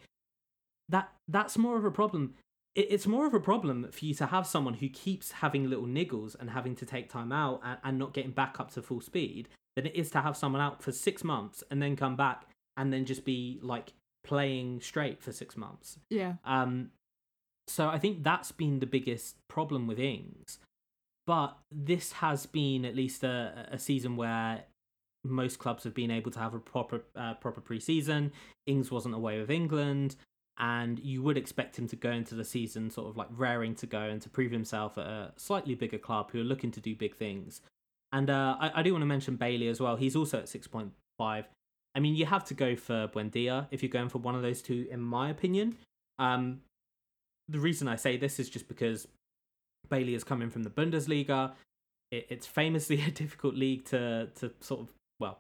that 0.89 1.12
that's 1.27 1.57
more 1.57 1.77
of 1.77 1.86
a 1.86 1.91
problem. 1.91 2.34
It, 2.75 2.88
it's 2.89 3.07
more 3.07 3.27
of 3.27 3.34
a 3.34 3.39
problem 3.39 3.88
for 3.91 4.05
you 4.05 4.13
to 4.15 4.25
have 4.27 4.47
someone 4.47 4.75
who 4.75 4.89
keeps 4.89 5.31
having 5.34 5.69
little 5.69 5.86
niggles 5.86 6.36
and 6.39 6.49
having 6.49 6.75
to 6.77 6.86
take 6.86 7.10
time 7.10 7.31
out 7.31 7.62
and, 7.63 7.77
and 7.84 7.99
not 7.99 8.13
getting 8.13 8.31
back 8.31 8.60
up 8.60 8.71
to 8.71 8.81
full 8.81 9.01
speed 9.01 9.49
than 9.75 9.86
it 9.86 9.95
is 9.95 10.10
to 10.12 10.21
have 10.21 10.36
someone 10.36 10.62
out 10.62 10.81
for 10.81 10.91
six 10.91 11.23
months 11.23 11.63
and 11.71 11.81
then 11.81 11.95
come 11.95 12.15
back 12.15 12.45
and 12.75 12.91
then 12.91 13.05
just 13.05 13.23
be 13.23 13.60
like 13.62 13.93
playing 14.23 14.81
straight 14.81 15.21
for 15.21 15.31
six 15.31 15.55
months. 15.55 15.97
yeah. 16.10 16.34
Um, 16.43 16.91
so 17.67 17.88
I 17.88 17.99
think 17.99 18.23
that's 18.23 18.51
been 18.51 18.79
the 18.79 18.86
biggest 18.86 19.36
problem 19.47 19.88
with 19.88 19.99
Ings. 19.99 20.60
But 21.25 21.57
this 21.71 22.13
has 22.13 22.45
been 22.45 22.84
at 22.84 22.95
least 22.95 23.23
a, 23.23 23.67
a 23.71 23.79
season 23.79 24.17
where 24.17 24.63
most 25.23 25.60
clubs 25.60 25.84
have 25.84 25.93
been 25.93 26.12
able 26.12 26.31
to 26.31 26.39
have 26.39 26.53
a 26.53 26.60
proper 26.60 27.03
uh, 27.15 27.36
proper 27.36 27.62
pre-season. 27.62 28.31
Ings 28.65 28.91
wasn't 28.91 29.15
away 29.15 29.39
with 29.39 29.51
England, 29.51 30.15
and 30.58 31.00
you 31.00 31.21
would 31.21 31.37
expect 31.37 31.77
him 31.77 31.87
to 31.87 31.96
go 31.96 32.12
into 32.12 32.35
the 32.35 32.43
season 32.43 32.89
sort 32.89 33.10
of 33.10 33.17
like 33.17 33.27
raring 33.35 33.75
to 33.75 33.85
go 33.85 34.02
and 34.02 34.21
to 34.21 34.29
prove 34.29 34.52
himself 34.52 34.98
at 34.98 35.06
a 35.06 35.33
slightly 35.37 35.75
bigger 35.75 35.98
club 35.98 36.31
who 36.31 36.41
are 36.41 36.46
looking 36.46 36.71
to 36.71 36.79
do 36.79 36.96
big 36.96 37.15
things. 37.15 37.62
And 38.12 38.29
uh, 38.29 38.58
I, 38.60 38.71
I 38.75 38.83
do 38.83 38.91
want 38.91 39.04
to 39.04 39.08
mention 39.08 39.35
Bailey 39.35 39.67
as 39.67 39.79
well. 39.79 39.96
He's 39.96 40.15
also 40.15 40.39
at 40.39 40.50
six 40.50 40.67
point 40.67 40.91
five. 41.17 41.46
I 41.93 42.00
mean, 42.00 42.15
you 42.15 42.25
have 42.25 42.46
to 42.46 42.54
go 42.54 42.75
for 42.75 43.08
Buendia 43.08 43.67
if 43.71 43.83
you're 43.83 43.89
going 43.89 44.10
for 44.10 44.19
one 44.19 44.35
of 44.35 44.41
those 44.41 44.62
two, 44.62 44.87
in 44.89 45.02
my 45.02 45.29
opinion. 45.29 45.77
Um, 46.19 46.62
the 47.50 47.60
reason 47.60 47.87
I 47.87 47.96
say 47.96 48.17
this 48.17 48.39
is 48.39 48.50
just 48.50 48.67
because 48.67 49.08
Bailey 49.89 50.15
is 50.15 50.23
coming 50.23 50.50
from 50.50 50.63
the 50.63 50.69
Bundesliga. 50.69 51.52
It, 52.12 52.27
it's 52.29 52.48
famously 52.48 53.02
a 53.08 53.12
difficult 53.12 53.56
league 53.56 53.85
to 53.85 54.29
to 54.35 54.52
sort 54.60 54.81
of 54.81 54.89
well, 55.22 55.40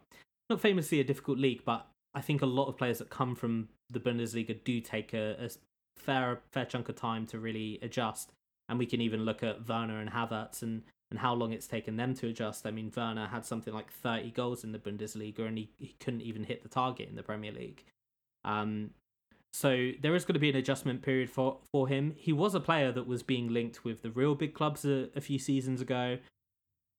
not 0.49 0.61
famously 0.61 0.99
a 0.99 1.03
difficult 1.03 1.37
league, 1.37 1.63
but 1.65 1.87
I 2.13 2.21
think 2.21 2.41
a 2.41 2.45
lot 2.45 2.67
of 2.67 2.77
players 2.77 2.99
that 2.99 3.09
come 3.09 3.35
from 3.35 3.69
the 3.89 3.99
Bundesliga 3.99 4.63
do 4.63 4.79
take 4.79 5.13
a, 5.13 5.35
a 5.43 5.49
fair 5.97 6.41
fair 6.51 6.65
chunk 6.65 6.87
of 6.87 6.95
time 6.95 7.25
to 7.27 7.39
really 7.39 7.79
adjust. 7.81 8.31
And 8.69 8.79
we 8.79 8.85
can 8.85 9.01
even 9.01 9.25
look 9.25 9.43
at 9.43 9.67
Werner 9.67 9.99
and 9.99 10.11
Havertz 10.11 10.61
and 10.61 10.83
and 11.09 11.19
how 11.19 11.33
long 11.33 11.51
it's 11.51 11.67
taken 11.67 11.97
them 11.97 12.13
to 12.15 12.27
adjust. 12.27 12.65
I 12.65 12.71
mean, 12.71 12.91
Werner 12.95 13.27
had 13.27 13.45
something 13.45 13.73
like 13.73 13.91
30 13.91 14.31
goals 14.31 14.63
in 14.63 14.71
the 14.71 14.79
Bundesliga 14.79 15.45
and 15.45 15.57
he, 15.57 15.69
he 15.77 15.93
couldn't 15.99 16.21
even 16.21 16.45
hit 16.45 16.63
the 16.63 16.69
target 16.69 17.09
in 17.09 17.15
the 17.15 17.23
Premier 17.23 17.51
League. 17.51 17.83
Um, 18.45 18.91
So 19.53 19.91
there 20.01 20.15
is 20.15 20.23
going 20.23 20.35
to 20.35 20.39
be 20.39 20.49
an 20.49 20.55
adjustment 20.55 21.01
period 21.01 21.29
for, 21.29 21.57
for 21.73 21.89
him. 21.89 22.13
He 22.17 22.31
was 22.31 22.55
a 22.55 22.61
player 22.61 22.93
that 22.93 23.07
was 23.07 23.23
being 23.23 23.49
linked 23.49 23.83
with 23.83 24.01
the 24.01 24.09
real 24.09 24.35
big 24.35 24.53
clubs 24.53 24.85
a, 24.85 25.09
a 25.13 25.19
few 25.19 25.37
seasons 25.37 25.81
ago. 25.81 26.17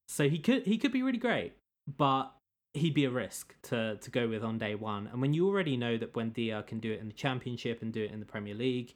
So 0.09 0.29
he 0.29 0.39
could 0.39 0.67
he 0.67 0.77
could 0.77 0.93
be 0.93 1.03
really 1.03 1.19
great, 1.19 1.55
but 1.97 2.35
he'd 2.75 2.95
be 2.95 3.05
a 3.05 3.11
risk 3.11 3.55
to 3.63 3.97
to 3.97 4.11
go 4.11 4.29
with 4.29 4.43
on 4.43 4.59
day 4.59 4.75
one. 4.75 5.09
And 5.09 5.21
when 5.21 5.35
you 5.35 5.47
already 5.47 5.77
know 5.77 5.99
that 5.99 6.13
Buendia 6.13 6.67
can 6.67 6.81
do 6.81 6.93
it 6.93 7.01
in 7.01 7.09
the 7.09 7.15
Championship 7.15 7.83
and 7.83 7.93
do 7.93 8.03
it 8.03 8.11
in 8.11 8.21
the 8.21 8.27
Premier 8.27 8.55
League, 8.55 8.95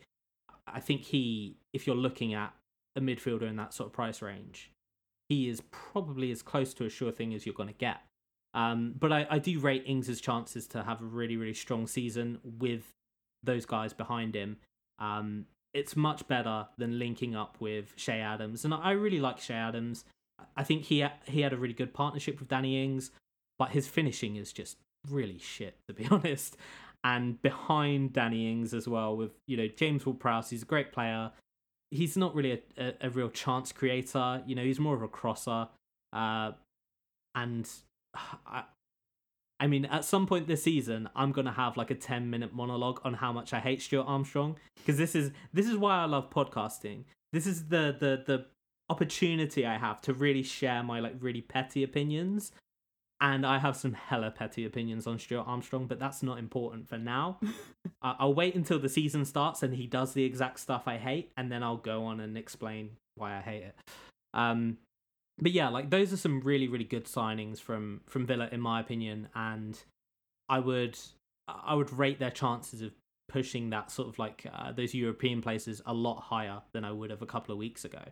I 0.66 0.80
think 0.80 1.02
he, 1.02 1.56
if 1.72 1.86
you're 1.86 1.96
looking 1.96 2.34
at 2.34 2.52
a 2.96 3.00
midfielder 3.00 3.48
in 3.48 3.56
that 3.56 3.74
sort 3.74 3.88
of 3.88 3.92
price 3.92 4.22
range, 4.22 4.72
he 5.28 5.48
is 5.48 5.62
probably 5.70 6.30
as 6.30 6.42
close 6.42 6.74
to 6.74 6.84
a 6.84 6.88
sure 6.88 7.12
thing 7.12 7.34
as 7.34 7.46
you're 7.46 7.54
going 7.54 7.68
to 7.68 7.74
get. 7.74 8.00
Um, 8.54 8.94
but 8.98 9.12
I, 9.12 9.26
I 9.28 9.38
do 9.38 9.60
rate 9.60 9.84
Ings' 9.86 10.20
chances 10.20 10.66
to 10.68 10.82
have 10.82 11.02
a 11.02 11.04
really, 11.04 11.36
really 11.36 11.54
strong 11.54 11.86
season 11.86 12.38
with 12.42 12.84
those 13.42 13.66
guys 13.66 13.92
behind 13.92 14.34
him. 14.34 14.56
Um, 14.98 15.44
it's 15.74 15.94
much 15.94 16.26
better 16.26 16.66
than 16.78 16.98
linking 16.98 17.36
up 17.36 17.56
with 17.60 17.94
Che 17.96 18.18
Adams, 18.18 18.64
and 18.64 18.72
I 18.72 18.92
really 18.92 19.20
like 19.20 19.36
Che 19.38 19.52
Adams. 19.52 20.06
I 20.56 20.64
think 20.64 20.84
he 20.84 21.06
he 21.26 21.42
had 21.42 21.52
a 21.52 21.58
really 21.58 21.74
good 21.74 21.92
partnership 21.92 22.40
with 22.40 22.48
Danny 22.48 22.82
Ings, 22.82 23.10
but 23.58 23.70
his 23.70 23.86
finishing 23.86 24.36
is 24.36 24.52
just 24.52 24.76
really 25.10 25.38
shit 25.38 25.76
to 25.88 25.94
be 25.94 26.06
honest. 26.10 26.56
And 27.04 27.40
behind 27.40 28.12
Danny 28.12 28.50
Ings 28.50 28.74
as 28.74 28.88
well, 28.88 29.16
with 29.16 29.32
you 29.46 29.56
know 29.56 29.68
James 29.68 30.04
Ward-Prowse, 30.04 30.50
he's 30.50 30.62
a 30.62 30.66
great 30.66 30.92
player. 30.92 31.30
He's 31.90 32.16
not 32.16 32.34
really 32.34 32.52
a, 32.52 32.84
a, 32.84 32.94
a, 33.02 33.10
real 33.10 33.28
chance 33.28 33.70
creator. 33.70 34.42
You 34.44 34.56
know, 34.56 34.64
he's 34.64 34.80
more 34.80 34.96
of 34.96 35.02
a 35.02 35.08
crosser. 35.08 35.68
Uh, 36.12 36.52
and 37.36 37.68
I, 38.46 38.64
I 39.60 39.68
mean, 39.68 39.84
at 39.86 40.04
some 40.04 40.26
point 40.26 40.48
this 40.48 40.64
season, 40.64 41.08
I'm 41.14 41.32
gonna 41.32 41.52
have 41.52 41.76
like 41.76 41.90
a 41.90 41.94
10 41.94 42.28
minute 42.28 42.52
monologue 42.52 43.00
on 43.04 43.14
how 43.14 43.32
much 43.32 43.52
I 43.54 43.60
hate 43.60 43.80
Stuart 43.80 44.06
Armstrong 44.06 44.56
because 44.76 44.98
this 44.98 45.14
is 45.14 45.30
this 45.52 45.66
is 45.66 45.76
why 45.76 45.98
I 45.98 46.06
love 46.06 46.30
podcasting. 46.30 47.04
This 47.32 47.46
is 47.46 47.68
the 47.68 47.96
the 47.98 48.22
the 48.26 48.46
opportunity 48.88 49.64
I 49.64 49.78
have 49.78 50.00
to 50.02 50.12
really 50.12 50.42
share 50.42 50.82
my 50.82 51.00
like 51.00 51.14
really 51.20 51.40
petty 51.40 51.82
opinions. 51.82 52.52
And 53.20 53.46
I 53.46 53.58
have 53.58 53.76
some 53.76 53.94
hella 53.94 54.30
petty 54.30 54.66
opinions 54.66 55.06
on 55.06 55.18
Stuart 55.18 55.44
Armstrong, 55.46 55.86
but 55.86 55.98
that's 55.98 56.22
not 56.22 56.38
important 56.38 56.88
for 56.88 56.98
now. 56.98 57.40
I'll 58.02 58.34
wait 58.34 58.54
until 58.54 58.78
the 58.78 58.90
season 58.90 59.24
starts 59.24 59.62
and 59.62 59.74
he 59.74 59.86
does 59.86 60.12
the 60.12 60.24
exact 60.24 60.60
stuff 60.60 60.82
I 60.86 60.98
hate, 60.98 61.32
and 61.36 61.50
then 61.50 61.62
I'll 61.62 61.78
go 61.78 62.04
on 62.04 62.20
and 62.20 62.36
explain 62.36 62.90
why 63.14 63.36
I 63.36 63.40
hate 63.40 63.62
it. 63.62 63.76
Um, 64.34 64.76
but 65.38 65.52
yeah, 65.52 65.68
like 65.68 65.90
those 65.90 66.12
are 66.12 66.16
some 66.18 66.40
really 66.40 66.68
really 66.68 66.84
good 66.84 67.06
signings 67.06 67.58
from 67.58 68.02
from 68.06 68.26
Villa 68.26 68.48
in 68.52 68.60
my 68.60 68.80
opinion, 68.80 69.28
and 69.34 69.78
I 70.48 70.58
would 70.58 70.98
I 71.48 71.74
would 71.74 71.92
rate 71.92 72.18
their 72.18 72.30
chances 72.30 72.82
of 72.82 72.92
pushing 73.28 73.70
that 73.70 73.90
sort 73.90 74.08
of 74.08 74.18
like 74.18 74.46
uh, 74.52 74.72
those 74.72 74.94
European 74.94 75.42
places 75.42 75.82
a 75.86 75.94
lot 75.94 76.20
higher 76.20 76.62
than 76.72 76.84
I 76.84 76.92
would 76.92 77.10
have 77.10 77.22
a 77.22 77.26
couple 77.26 77.52
of 77.52 77.58
weeks 77.58 77.84
ago. 77.84 78.02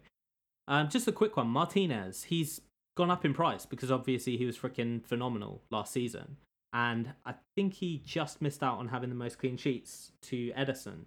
Um, 0.66 0.88
just 0.88 1.06
a 1.06 1.12
quick 1.12 1.36
one, 1.36 1.48
Martinez. 1.48 2.24
He's 2.24 2.60
gone 2.96 3.10
up 3.10 3.24
in 3.24 3.34
price 3.34 3.66
because 3.66 3.90
obviously 3.90 4.36
he 4.36 4.46
was 4.46 4.56
freaking 4.56 5.04
phenomenal 5.04 5.62
last 5.70 5.92
season, 5.92 6.36
and 6.72 7.12
I 7.24 7.34
think 7.56 7.74
he 7.74 8.02
just 8.04 8.42
missed 8.42 8.62
out 8.62 8.78
on 8.78 8.88
having 8.88 9.08
the 9.08 9.16
most 9.16 9.38
clean 9.38 9.56
sheets 9.56 10.12
to 10.22 10.52
Ederson. 10.52 11.06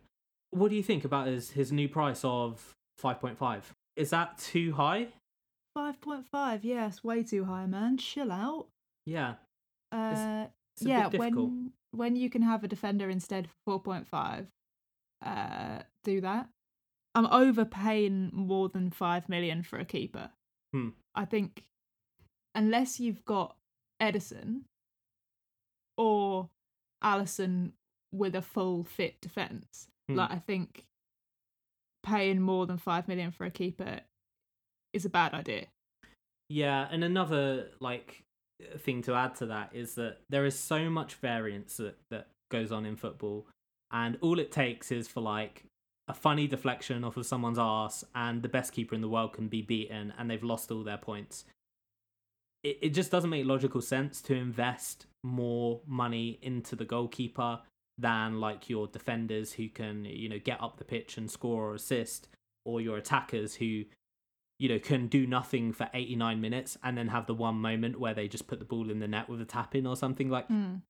What 0.52 0.70
do 0.70 0.76
you 0.76 0.84
think 0.84 1.06
about 1.06 1.28
his 1.28 1.52
his 1.52 1.72
new 1.72 1.90
price 1.90 2.22
of 2.24 2.76
five 2.98 3.20
point 3.20 3.38
five? 3.38 3.74
Is 3.96 4.12
that 4.12 4.38
too 4.38 4.74
high? 4.74 5.08
5.5, 5.78 6.60
yes, 6.64 7.04
way 7.04 7.22
too 7.24 7.46
high, 7.46 7.68
man. 7.68 7.98
Chill 7.98 8.32
out. 8.32 8.68
Yeah. 9.06 9.36
Uh, 9.92 10.46
it's, 10.74 10.82
it's 10.82 10.90
yeah, 10.90 11.08
when 11.08 11.72
when 11.92 12.16
you 12.16 12.30
can 12.30 12.42
have 12.42 12.64
a 12.64 12.68
defender 12.68 13.10
instead 13.10 13.48
for 13.66 13.80
4.5, 13.82 14.48
uh, 15.26 15.84
do 16.04 16.22
that. 16.22 16.50
I'm 17.16 17.28
overpaying 17.28 18.32
more 18.34 18.70
than 18.70 18.92
5 18.92 19.30
million 19.30 19.64
for 19.64 19.80
a 19.80 19.86
keeper. 19.86 20.30
Hmm. 20.74 20.90
I 21.16 21.26
think 21.26 21.64
unless 22.58 23.00
you've 23.00 23.24
got 23.24 23.56
Ederson 24.02 24.62
or 25.96 26.50
Alisson 27.04 27.72
with 28.12 28.36
a 28.36 28.42
full 28.42 28.84
fit 28.84 29.22
defense, 29.22 29.88
hmm. 30.10 30.16
like 30.16 30.32
I 30.32 30.40
think 30.40 30.84
paying 32.04 32.42
more 32.42 32.66
than 32.66 32.78
5 32.78 33.08
million 33.08 33.32
for 33.32 33.46
a 33.46 33.52
keeper 33.52 34.02
is 34.92 35.06
a 35.06 35.10
bad 35.10 35.34
idea. 35.34 35.68
Yeah, 36.50 36.88
and 36.90 37.04
another 37.04 37.68
like 37.80 38.24
thing 38.78 39.04
to 39.04 39.14
add 39.14 39.36
to 39.36 39.46
that 39.48 39.70
is 39.74 39.96
that 39.96 40.18
there 40.30 40.46
is 40.46 40.58
so 40.58 40.90
much 40.90 41.16
variance 41.16 41.78
that, 41.78 41.98
that 42.10 42.28
goes 42.50 42.72
on 42.72 42.86
in 42.86 42.96
football, 42.96 43.46
and 43.92 44.18
all 44.22 44.40
it 44.40 44.52
takes 44.52 44.92
is 44.92 45.08
for 45.08 45.22
like 45.22 45.66
a 46.08 46.14
funny 46.14 46.48
deflection 46.48 47.04
off 47.04 47.18
of 47.18 47.26
someone's 47.26 47.60
ass, 47.60 48.04
and 48.16 48.42
the 48.42 48.50
best 48.50 48.72
keeper 48.72 48.96
in 48.96 49.02
the 49.02 49.10
world 49.10 49.34
can 49.34 49.48
be 49.48 49.62
beaten, 49.62 50.14
and 50.18 50.32
they've 50.32 50.44
lost 50.44 50.72
all 50.72 50.84
their 50.84 50.98
points. 50.98 51.44
It 52.68 52.78
it 52.82 52.90
just 52.90 53.12
doesn't 53.12 53.30
make 53.30 53.46
logical 53.46 53.82
sense 53.82 54.22
to 54.24 54.34
invest 54.34 55.06
more 55.24 55.82
money 55.86 56.40
into 56.42 56.76
the 56.76 56.86
goalkeeper 56.86 57.60
than 57.98 58.40
like 58.40 58.70
your 58.70 58.88
defenders 58.88 59.54
who 59.54 59.70
can 59.70 60.06
you 60.06 60.30
know 60.30 60.40
get 60.40 60.62
up 60.62 60.78
the 60.78 60.84
pitch 60.84 61.18
and 61.18 61.30
score 61.30 61.72
or 61.72 61.76
assist, 61.76 62.28
or 62.66 62.82
your 62.82 62.98
attackers 62.98 63.56
who 63.56 63.84
you 64.60 64.70
know, 64.70 64.80
can 64.80 65.08
do 65.08 65.28
nothing 65.28 65.72
for 65.72 65.88
89 65.94 66.42
minutes 66.42 66.78
and 66.84 66.98
then 66.98 67.10
have 67.10 67.28
the 67.28 67.34
one 67.34 67.56
moment 67.56 68.00
where 68.00 68.16
they 68.16 68.28
just 68.28 68.48
put 68.48 68.58
the 68.60 68.66
ball 68.66 68.90
in 68.90 69.00
the 69.00 69.08
net 69.08 69.30
with 69.30 69.40
a 69.40 69.46
tap 69.46 69.76
in 69.76 69.86
or 69.86 69.96
something 69.96 70.30
like 70.30 70.50
mm. 70.50 70.82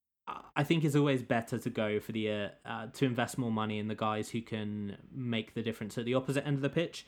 I 0.55 0.63
think 0.63 0.83
it's 0.83 0.95
always 0.95 1.21
better 1.21 1.57
to 1.57 1.69
go 1.69 1.99
for 1.99 2.11
the 2.11 2.29
uh, 2.29 2.47
uh, 2.65 2.87
to 2.93 3.05
invest 3.05 3.37
more 3.37 3.51
money 3.51 3.79
in 3.79 3.87
the 3.87 3.95
guys 3.95 4.29
who 4.29 4.41
can 4.41 4.97
make 5.13 5.53
the 5.53 5.61
difference 5.61 5.97
at 5.97 6.05
the 6.05 6.15
opposite 6.15 6.45
end 6.45 6.57
of 6.57 6.61
the 6.61 6.69
pitch. 6.69 7.05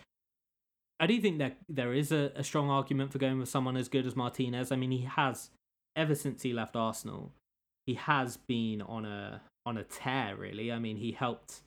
I 0.99 1.07
do 1.07 1.19
think 1.21 1.37
that 1.37 1.57
there 1.69 1.93
is 1.93 2.11
a, 2.11 2.31
a 2.35 2.43
strong 2.43 2.69
argument 2.69 3.11
for 3.11 3.19
going 3.19 3.39
with 3.39 3.49
someone 3.49 3.77
as 3.77 3.87
good 3.87 4.05
as 4.05 4.15
Martinez. 4.15 4.71
I 4.71 4.75
mean, 4.75 4.91
he 4.91 5.03
has 5.03 5.49
ever 5.95 6.15
since 6.15 6.41
he 6.41 6.53
left 6.53 6.75
Arsenal, 6.75 7.31
he 7.85 7.93
has 7.93 8.37
been 8.37 8.81
on 8.81 9.05
a 9.05 9.41
on 9.65 9.77
a 9.77 9.83
tear. 9.83 10.35
Really, 10.35 10.71
I 10.71 10.79
mean, 10.79 10.97
he 10.97 11.11
helped 11.11 11.61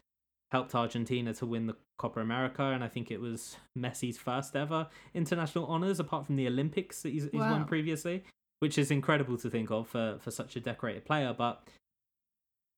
helped 0.50 0.74
Argentina 0.74 1.32
to 1.34 1.46
win 1.46 1.66
the 1.66 1.76
Copa 1.98 2.20
America, 2.20 2.62
and 2.62 2.84
I 2.84 2.88
think 2.88 3.10
it 3.10 3.20
was 3.20 3.56
Messi's 3.78 4.18
first 4.18 4.54
ever 4.54 4.88
international 5.14 5.66
honors, 5.66 5.98
apart 5.98 6.26
from 6.26 6.36
the 6.36 6.46
Olympics 6.46 7.02
that 7.02 7.12
he's, 7.12 7.24
he's 7.24 7.40
wow. 7.40 7.52
won 7.52 7.64
previously, 7.64 8.24
which 8.58 8.76
is 8.76 8.90
incredible 8.90 9.38
to 9.38 9.48
think 9.48 9.70
of 9.70 9.88
for, 9.88 10.18
for 10.20 10.30
such 10.30 10.56
a 10.56 10.60
decorated 10.60 11.04
player. 11.04 11.34
But 11.36 11.62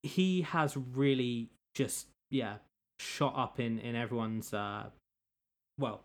he 0.02 0.42
has 0.42 0.76
really 0.76 1.48
just, 1.74 2.06
yeah, 2.30 2.56
shot 3.00 3.34
up 3.36 3.58
in, 3.58 3.78
in 3.78 3.96
everyone's, 3.96 4.54
uh, 4.54 4.84
well, 5.78 6.02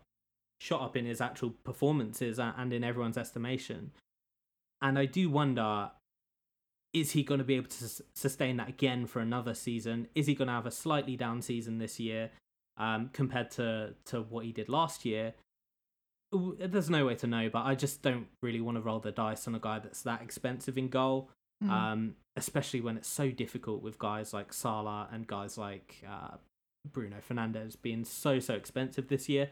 shot 0.60 0.82
up 0.82 0.96
in 0.96 1.06
his 1.06 1.20
actual 1.20 1.50
performances 1.64 2.38
and 2.38 2.72
in 2.72 2.84
everyone's 2.84 3.18
estimation. 3.18 3.92
And 4.82 4.98
I 4.98 5.06
do 5.06 5.30
wonder 5.30 5.90
is 6.92 7.12
he 7.12 7.22
going 7.22 7.38
to 7.38 7.44
be 7.44 7.54
able 7.54 7.68
to 7.68 7.88
sustain 8.14 8.56
that 8.56 8.68
again 8.68 9.06
for 9.06 9.20
another 9.20 9.54
season? 9.54 10.08
Is 10.14 10.26
he 10.26 10.34
going 10.34 10.48
to 10.48 10.54
have 10.54 10.66
a 10.66 10.70
slightly 10.70 11.16
down 11.16 11.40
season 11.40 11.78
this 11.78 12.00
year 12.00 12.30
um, 12.76 13.10
compared 13.12 13.50
to, 13.52 13.94
to 14.06 14.22
what 14.22 14.44
he 14.44 14.52
did 14.52 14.68
last 14.68 15.04
year? 15.04 15.34
There's 16.32 16.90
no 16.90 17.06
way 17.06 17.14
to 17.16 17.26
know, 17.26 17.48
but 17.48 17.64
I 17.64 17.74
just 17.74 18.02
don't 18.02 18.26
really 18.42 18.60
want 18.60 18.76
to 18.76 18.80
roll 18.80 18.98
the 18.98 19.12
dice 19.12 19.46
on 19.46 19.54
a 19.54 19.60
guy 19.60 19.78
that's 19.78 20.02
that 20.02 20.22
expensive 20.22 20.78
in 20.78 20.88
goal, 20.88 21.30
mm. 21.62 21.70
um, 21.70 22.14
especially 22.36 22.80
when 22.80 22.96
it's 22.96 23.08
so 23.08 23.30
difficult 23.30 23.82
with 23.82 23.98
guys 23.98 24.32
like 24.32 24.52
Salah 24.52 25.08
and 25.12 25.26
guys 25.26 25.58
like 25.58 26.02
uh, 26.08 26.36
Bruno 26.90 27.16
Fernandes 27.28 27.80
being 27.80 28.04
so 28.04 28.38
so 28.38 28.54
expensive 28.54 29.08
this 29.08 29.28
year. 29.28 29.50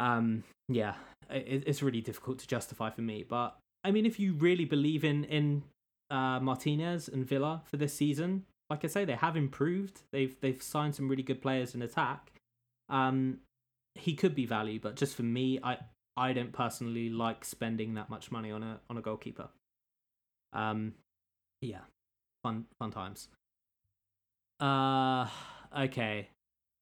Um, 0.00 0.42
yeah, 0.68 0.94
it, 1.30 1.64
it's 1.66 1.82
really 1.82 2.00
difficult 2.00 2.40
to 2.40 2.48
justify 2.48 2.90
for 2.90 3.02
me. 3.02 3.24
But 3.28 3.56
I 3.84 3.92
mean, 3.92 4.06
if 4.06 4.18
you 4.18 4.32
really 4.32 4.64
believe 4.64 5.04
in 5.04 5.24
in 5.24 5.62
uh, 6.10 6.40
Martinez 6.40 7.08
and 7.08 7.26
Villa 7.26 7.62
for 7.64 7.76
this 7.76 7.94
season. 7.94 8.44
Like 8.68 8.84
I 8.84 8.88
say, 8.88 9.04
they 9.04 9.14
have 9.14 9.36
improved. 9.36 10.02
They've 10.12 10.36
they've 10.40 10.62
signed 10.62 10.94
some 10.94 11.08
really 11.08 11.22
good 11.22 11.40
players 11.40 11.74
in 11.74 11.82
attack. 11.82 12.32
Um, 12.88 13.38
he 13.94 14.14
could 14.14 14.34
be 14.34 14.46
value, 14.46 14.80
but 14.80 14.96
just 14.96 15.14
for 15.14 15.22
me, 15.22 15.58
I 15.62 15.78
I 16.16 16.32
don't 16.32 16.52
personally 16.52 17.08
like 17.08 17.44
spending 17.44 17.94
that 17.94 18.10
much 18.10 18.30
money 18.30 18.50
on 18.50 18.62
a 18.62 18.80
on 18.88 18.96
a 18.96 19.00
goalkeeper. 19.00 19.48
Um, 20.52 20.94
yeah, 21.60 21.80
fun 22.42 22.66
fun 22.78 22.90
times. 22.90 23.28
Uh, 24.60 25.26
okay. 25.76 26.28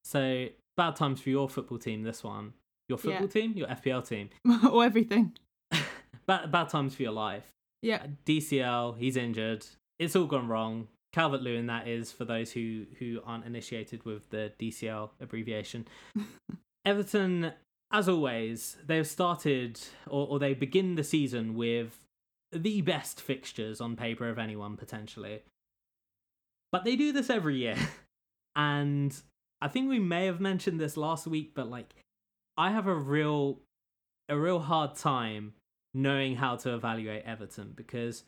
So 0.04 0.48
bad 0.76 0.96
times 0.96 1.20
for 1.20 1.30
your 1.30 1.48
football 1.48 1.78
team. 1.78 2.02
This 2.02 2.22
one, 2.22 2.52
your 2.88 2.98
football 2.98 3.22
yeah. 3.22 3.28
team, 3.28 3.52
your 3.56 3.68
FPL 3.68 4.06
team, 4.06 4.30
or 4.70 4.84
everything. 4.84 5.32
bad 6.26 6.50
bad 6.50 6.68
times 6.68 6.94
for 6.94 7.02
your 7.02 7.12
life. 7.12 7.52
Yeah. 7.82 8.02
Uh, 8.04 8.08
DCL, 8.26 8.98
he's 8.98 9.16
injured. 9.16 9.66
It's 9.98 10.16
all 10.16 10.26
gone 10.26 10.48
wrong. 10.48 10.88
Calvert 11.12 11.42
Lewin, 11.42 11.66
that 11.66 11.88
is, 11.88 12.12
for 12.12 12.24
those 12.24 12.52
who, 12.52 12.84
who 12.98 13.20
aren't 13.24 13.46
initiated 13.46 14.04
with 14.04 14.28
the 14.30 14.52
DCL 14.58 15.10
abbreviation. 15.20 15.86
Everton, 16.84 17.52
as 17.90 18.08
always, 18.08 18.76
they've 18.86 19.06
started 19.06 19.80
or, 20.06 20.28
or 20.28 20.38
they 20.38 20.54
begin 20.54 20.96
the 20.96 21.04
season 21.04 21.54
with 21.54 21.98
the 22.52 22.82
best 22.82 23.20
fixtures 23.20 23.80
on 23.80 23.96
paper 23.96 24.28
of 24.28 24.38
anyone, 24.38 24.76
potentially. 24.76 25.42
But 26.70 26.84
they 26.84 26.96
do 26.96 27.12
this 27.12 27.30
every 27.30 27.56
year. 27.56 27.76
And 28.54 29.16
I 29.60 29.68
think 29.68 29.88
we 29.88 29.98
may 29.98 30.26
have 30.26 30.40
mentioned 30.40 30.78
this 30.80 30.96
last 30.96 31.26
week, 31.26 31.52
but 31.54 31.70
like 31.70 31.94
I 32.58 32.72
have 32.72 32.88
a 32.88 32.94
real 32.94 33.60
a 34.28 34.36
real 34.36 34.58
hard 34.58 34.96
time 34.96 35.54
knowing 35.94 36.36
how 36.36 36.56
to 36.56 36.74
evaluate 36.74 37.24
Everton 37.24 37.72
because 37.74 38.24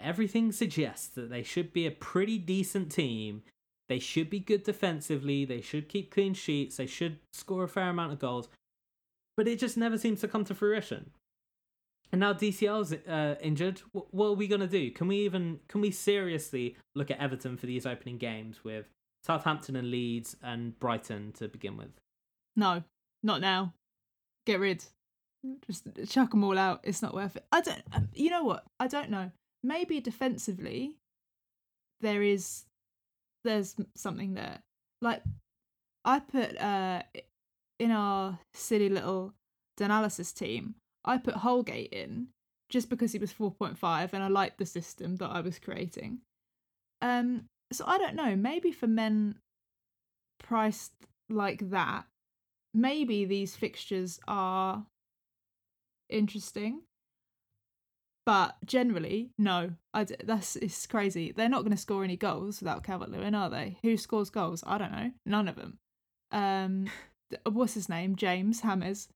everything 0.00 0.50
suggests 0.50 1.06
that 1.08 1.30
they 1.30 1.42
should 1.42 1.72
be 1.72 1.86
a 1.86 1.92
pretty 1.92 2.38
decent 2.38 2.90
team. 2.90 3.42
They 3.88 3.98
should 3.98 4.30
be 4.30 4.40
good 4.40 4.64
defensively, 4.64 5.44
they 5.44 5.60
should 5.60 5.90
keep 5.90 6.10
clean 6.10 6.32
sheets, 6.32 6.78
they 6.78 6.86
should 6.86 7.18
score 7.34 7.64
a 7.64 7.68
fair 7.68 7.90
amount 7.90 8.12
of 8.12 8.18
goals. 8.18 8.48
But 9.36 9.46
it 9.46 9.58
just 9.58 9.76
never 9.76 9.98
seems 9.98 10.22
to 10.22 10.28
come 10.28 10.44
to 10.46 10.54
fruition. 10.54 11.10
And 12.10 12.20
now 12.20 12.32
DCL's 12.32 12.92
uh, 12.92 13.34
injured. 13.42 13.82
What, 13.92 14.14
what 14.14 14.26
are 14.28 14.34
we 14.34 14.48
gonna 14.48 14.66
do? 14.66 14.90
Can 14.92 15.08
we 15.08 15.18
even 15.18 15.60
can 15.68 15.82
we 15.82 15.90
seriously 15.90 16.76
look 16.94 17.10
at 17.10 17.18
Everton 17.18 17.58
for 17.58 17.66
these 17.66 17.84
opening 17.84 18.16
games 18.16 18.64
with 18.64 18.86
Southampton 19.22 19.76
and 19.76 19.90
Leeds 19.90 20.36
and 20.42 20.78
Brighton 20.78 21.32
to 21.32 21.48
begin 21.48 21.76
with? 21.76 21.90
No, 22.56 22.84
not 23.24 23.40
now. 23.40 23.74
Get 24.46 24.60
rid. 24.60 24.84
Just 25.66 25.86
chuck 26.08 26.30
them 26.30 26.44
all 26.44 26.58
out. 26.58 26.80
It's 26.84 27.02
not 27.02 27.14
worth 27.14 27.36
it. 27.36 27.44
I 27.50 27.60
don't. 27.60 27.82
um, 27.92 28.08
You 28.14 28.30
know 28.30 28.44
what? 28.44 28.64
I 28.78 28.86
don't 28.86 29.10
know. 29.10 29.30
Maybe 29.62 30.00
defensively, 30.00 30.96
there 32.00 32.22
is 32.22 32.64
there's 33.44 33.74
something 33.96 34.34
there. 34.34 34.60
Like 35.02 35.22
I 36.04 36.20
put 36.20 36.58
uh 36.60 37.02
in 37.78 37.90
our 37.90 38.38
silly 38.54 38.88
little 38.88 39.32
analysis 39.80 40.32
team, 40.32 40.76
I 41.04 41.18
put 41.18 41.34
Holgate 41.34 41.92
in 41.92 42.28
just 42.70 42.88
because 42.88 43.12
he 43.12 43.18
was 43.18 43.32
four 43.32 43.50
point 43.50 43.78
five, 43.78 44.14
and 44.14 44.22
I 44.22 44.28
liked 44.28 44.58
the 44.58 44.66
system 44.66 45.16
that 45.16 45.30
I 45.30 45.40
was 45.40 45.58
creating. 45.58 46.20
Um, 47.02 47.44
so 47.72 47.84
I 47.86 47.98
don't 47.98 48.14
know. 48.16 48.36
Maybe 48.36 48.72
for 48.72 48.86
men 48.86 49.36
priced 50.38 50.92
like 51.28 51.70
that, 51.70 52.04
maybe 52.74 53.24
these 53.24 53.56
fixtures 53.56 54.20
are 54.28 54.84
interesting. 56.10 56.82
But 58.26 58.56
generally, 58.64 59.30
no. 59.38 59.72
I 59.92 60.04
d- 60.04 60.16
that's 60.24 60.56
it's 60.56 60.86
crazy. 60.86 61.32
They're 61.32 61.48
not 61.48 61.60
going 61.62 61.72
to 61.72 61.76
score 61.76 62.04
any 62.04 62.16
goals 62.16 62.60
without 62.60 62.82
Calvert 62.82 63.10
Lewin, 63.10 63.34
are 63.34 63.50
they? 63.50 63.76
Who 63.82 63.96
scores 63.98 64.30
goals? 64.30 64.64
I 64.66 64.78
don't 64.78 64.92
know. 64.92 65.10
None 65.26 65.46
of 65.48 65.56
them. 65.56 65.78
Um, 66.32 66.86
what's 67.52 67.74
his 67.74 67.88
name? 67.88 68.16
James 68.16 68.60
Hammers. 68.60 69.08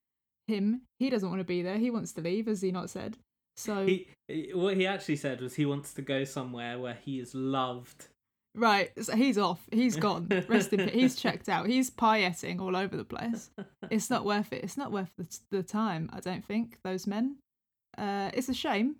Him. 0.46 0.82
He 0.98 1.11
doesn't 1.11 1.28
want 1.28 1.40
to 1.40 1.44
be 1.44 1.62
there. 1.62 1.78
He 1.78 1.90
wants 1.90 2.12
to 2.12 2.20
leave, 2.22 2.46
has 2.46 2.61
he 2.62 2.70
not 2.70 2.90
said? 2.90 3.16
So 3.56 3.86
He, 3.86 4.09
he- 4.28 4.50
what 4.54 4.76
he 4.76 4.86
actually 4.86 5.16
said 5.16 5.40
was 5.40 5.54
he 5.54 5.66
wants 5.66 5.94
to 5.94 6.02
go 6.02 6.24
somewhere 6.24 6.78
where 6.78 6.98
he 7.02 7.18
is 7.18 7.34
loved. 7.34 8.09
Right, 8.55 8.90
so 9.03 9.14
he's 9.16 9.38
off. 9.38 9.61
He's 9.72 9.96
gone. 10.07 10.28
Rest 10.49 10.72
in 10.72 10.84
peace. 10.86 10.94
He's 10.94 11.16
checked 11.16 11.49
out. 11.49 11.66
He's 11.66 11.90
pieting 11.90 12.61
all 12.61 12.76
over 12.76 12.96
the 12.96 13.05
place. 13.05 13.51
It's 13.90 14.11
not 14.11 14.24
worth 14.24 14.53
it. 14.53 14.64
It's 14.64 14.76
not 14.76 14.92
worth 14.92 15.11
the, 15.18 15.26
the 15.51 15.62
time. 15.62 16.11
I 16.12 16.20
don't 16.20 16.44
think 16.44 16.78
those 16.84 17.07
men. 17.07 17.36
Uh, 17.96 18.30
it's 18.34 18.49
a 18.49 18.55
shame, 18.55 18.96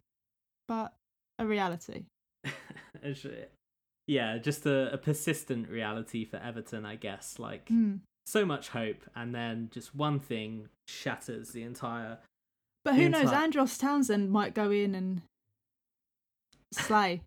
but 0.67 0.93
a 1.39 1.47
reality. 1.47 2.05
Yeah, 4.07 4.39
just 4.39 4.65
a, 4.65 4.93
a 4.93 4.99
persistent 4.99 5.69
reality 5.69 6.25
for 6.25 6.39
Everton, 6.39 6.87
I 6.87 6.97
guess. 6.97 7.39
Like 7.39 7.69
Hmm. 7.69 7.97
so 8.27 8.45
much 8.47 8.71
hope, 8.71 9.03
and 9.15 9.35
then 9.35 9.69
just 9.73 9.95
one 9.95 10.19
thing 10.19 10.69
shatters 10.89 11.51
the 11.51 11.63
entire. 11.63 12.19
But 12.85 12.95
who 12.95 13.05
The 13.05 13.11
knows? 13.11 13.33
Andros 13.33 13.77
Townsend 13.77 14.31
might 14.31 14.55
go 14.55 14.71
in 14.71 14.95
and 14.95 15.21
slay. 16.73 17.21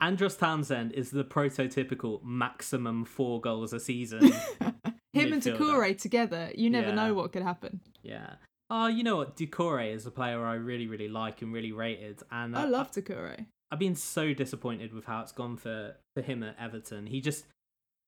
Andros 0.00 0.36
Townsend 0.36 0.92
is 0.92 1.10
the 1.10 1.24
prototypical 1.24 2.22
maximum 2.22 3.04
four 3.04 3.40
goals 3.40 3.72
a 3.72 3.80
season. 3.80 4.20
Him 5.12 5.32
and. 5.32 5.42
Doucouré 5.42 5.96
together, 5.96 6.50
you 6.56 6.68
never 6.70 6.88
Yeah. 6.88 6.94
know 6.94 7.14
what 7.14 7.32
could 7.32 7.42
happen. 7.42 7.80
yeah. 8.02 8.34
Oh, 8.70 8.86
you 8.86 9.04
know 9.04 9.16
what? 9.16 9.36
Doucouré 9.36 9.94
is 9.94 10.06
a 10.06 10.10
player 10.10 10.42
I 10.44 10.54
really, 10.54 10.86
really 10.86 11.06
like 11.08 11.42
and 11.42 11.52
really 11.52 11.70
rated, 11.70 12.22
and 12.30 12.56
I 12.56 12.64
uh, 12.64 12.68
love 12.68 12.90
Doucouré. 12.90 13.46
I've 13.70 13.78
been 13.78 13.94
so 13.94 14.32
disappointed 14.32 14.92
with 14.94 15.04
how 15.04 15.20
it's 15.20 15.32
gone 15.32 15.56
for 15.58 15.96
for 16.16 16.22
him 16.22 16.42
at 16.42 16.56
Everton. 16.58 17.06
He 17.06 17.20
just, 17.20 17.44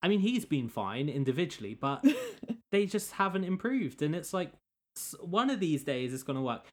I 0.02 0.08
mean, 0.08 0.20
he's 0.20 0.44
been 0.46 0.68
fine 0.68 1.08
individually, 1.10 1.74
but 1.74 2.02
they 2.72 2.86
just 2.86 3.12
haven't 3.12 3.44
improved. 3.44 4.00
And 4.00 4.14
it's 4.14 4.32
like 4.32 4.52
one 5.20 5.50
of 5.50 5.60
these 5.60 5.84
days 5.84 6.14
it's 6.14 6.22
going 6.22 6.36
to 6.38 6.42
work. 6.42 6.64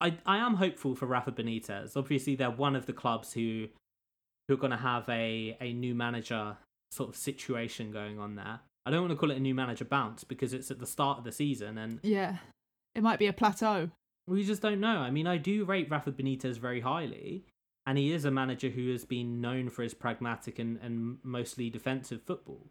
I 0.00 0.18
I 0.26 0.36
am 0.36 0.56
hopeful 0.56 0.94
for 0.94 1.06
Rafa 1.06 1.32
Benitez. 1.32 1.96
Obviously, 1.96 2.36
they're 2.36 2.50
one 2.50 2.76
of 2.76 2.84
the 2.86 2.92
clubs 2.92 3.32
who 3.32 3.68
who 4.48 4.54
are 4.54 4.58
going 4.58 4.70
to 4.70 4.76
have 4.76 5.08
a 5.08 5.56
a 5.60 5.72
new 5.72 5.94
manager 5.94 6.56
sort 6.90 7.08
of 7.08 7.16
situation 7.16 7.90
going 7.90 8.18
on 8.18 8.36
there. 8.36 8.60
I 8.84 8.90
don't 8.90 9.00
want 9.00 9.12
to 9.12 9.16
call 9.16 9.30
it 9.30 9.36
a 9.36 9.40
new 9.40 9.54
manager 9.54 9.84
bounce 9.84 10.24
because 10.24 10.52
it's 10.52 10.70
at 10.70 10.78
the 10.78 10.86
start 10.86 11.18
of 11.18 11.24
the 11.24 11.32
season 11.32 11.78
and 11.78 12.00
yeah, 12.02 12.38
it 12.94 13.02
might 13.02 13.18
be 13.18 13.26
a 13.26 13.32
plateau. 13.32 13.90
we 14.26 14.44
just 14.44 14.62
don't 14.62 14.80
know. 14.80 14.98
I 14.98 15.10
mean, 15.10 15.26
I 15.26 15.36
do 15.36 15.64
rate 15.64 15.90
Rafa 15.90 16.12
Benitez 16.12 16.58
very 16.58 16.80
highly, 16.80 17.44
and 17.86 17.96
he 17.96 18.12
is 18.12 18.24
a 18.24 18.30
manager 18.30 18.68
who 18.68 18.90
has 18.92 19.04
been 19.04 19.40
known 19.40 19.70
for 19.70 19.82
his 19.82 19.94
pragmatic 19.94 20.58
and, 20.58 20.78
and 20.82 21.18
mostly 21.22 21.70
defensive 21.70 22.22
football. 22.22 22.66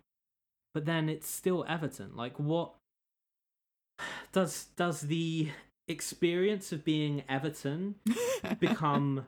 But 0.74 0.86
then 0.86 1.10
it's 1.10 1.30
still 1.30 1.66
Everton. 1.68 2.16
Like, 2.16 2.40
what 2.40 2.74
does 4.32 4.68
does 4.76 5.02
the 5.02 5.50
experience 5.88 6.72
of 6.72 6.86
being 6.86 7.24
Everton 7.28 7.96
become 8.60 9.26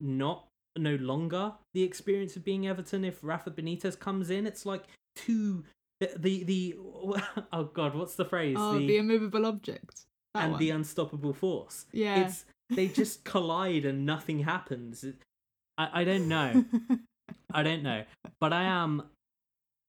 not 0.00 0.46
no 0.76 0.96
longer 0.96 1.52
the 1.74 1.82
experience 1.82 2.36
of 2.36 2.44
being 2.44 2.66
Everton 2.66 3.04
if 3.04 3.18
Rafa 3.22 3.50
Benitez 3.50 3.98
comes 3.98 4.30
in? 4.30 4.46
It's 4.46 4.64
like 4.64 4.84
two 5.16 5.64
the 6.00 6.10
the, 6.16 6.44
the 6.44 6.76
oh 7.52 7.64
god, 7.64 7.94
what's 7.94 8.14
the 8.14 8.24
phrase? 8.24 8.56
oh, 8.58 8.78
the, 8.78 8.96
immovable 8.96 9.46
object. 9.46 10.02
That 10.34 10.44
and 10.44 10.52
one. 10.52 10.60
the 10.60 10.70
unstoppable 10.70 11.32
force. 11.32 11.86
yeah. 11.92 12.26
It's 12.26 12.44
they 12.70 12.88
just 12.88 13.24
collide 13.24 13.84
and 13.84 14.06
nothing 14.06 14.40
happens. 14.40 15.04
I, 15.76 16.00
I 16.00 16.04
don't 16.04 16.28
know. 16.28 16.64
I 17.52 17.62
don't 17.62 17.82
know. 17.82 18.04
But 18.40 18.52
I 18.52 18.64
am 18.64 19.02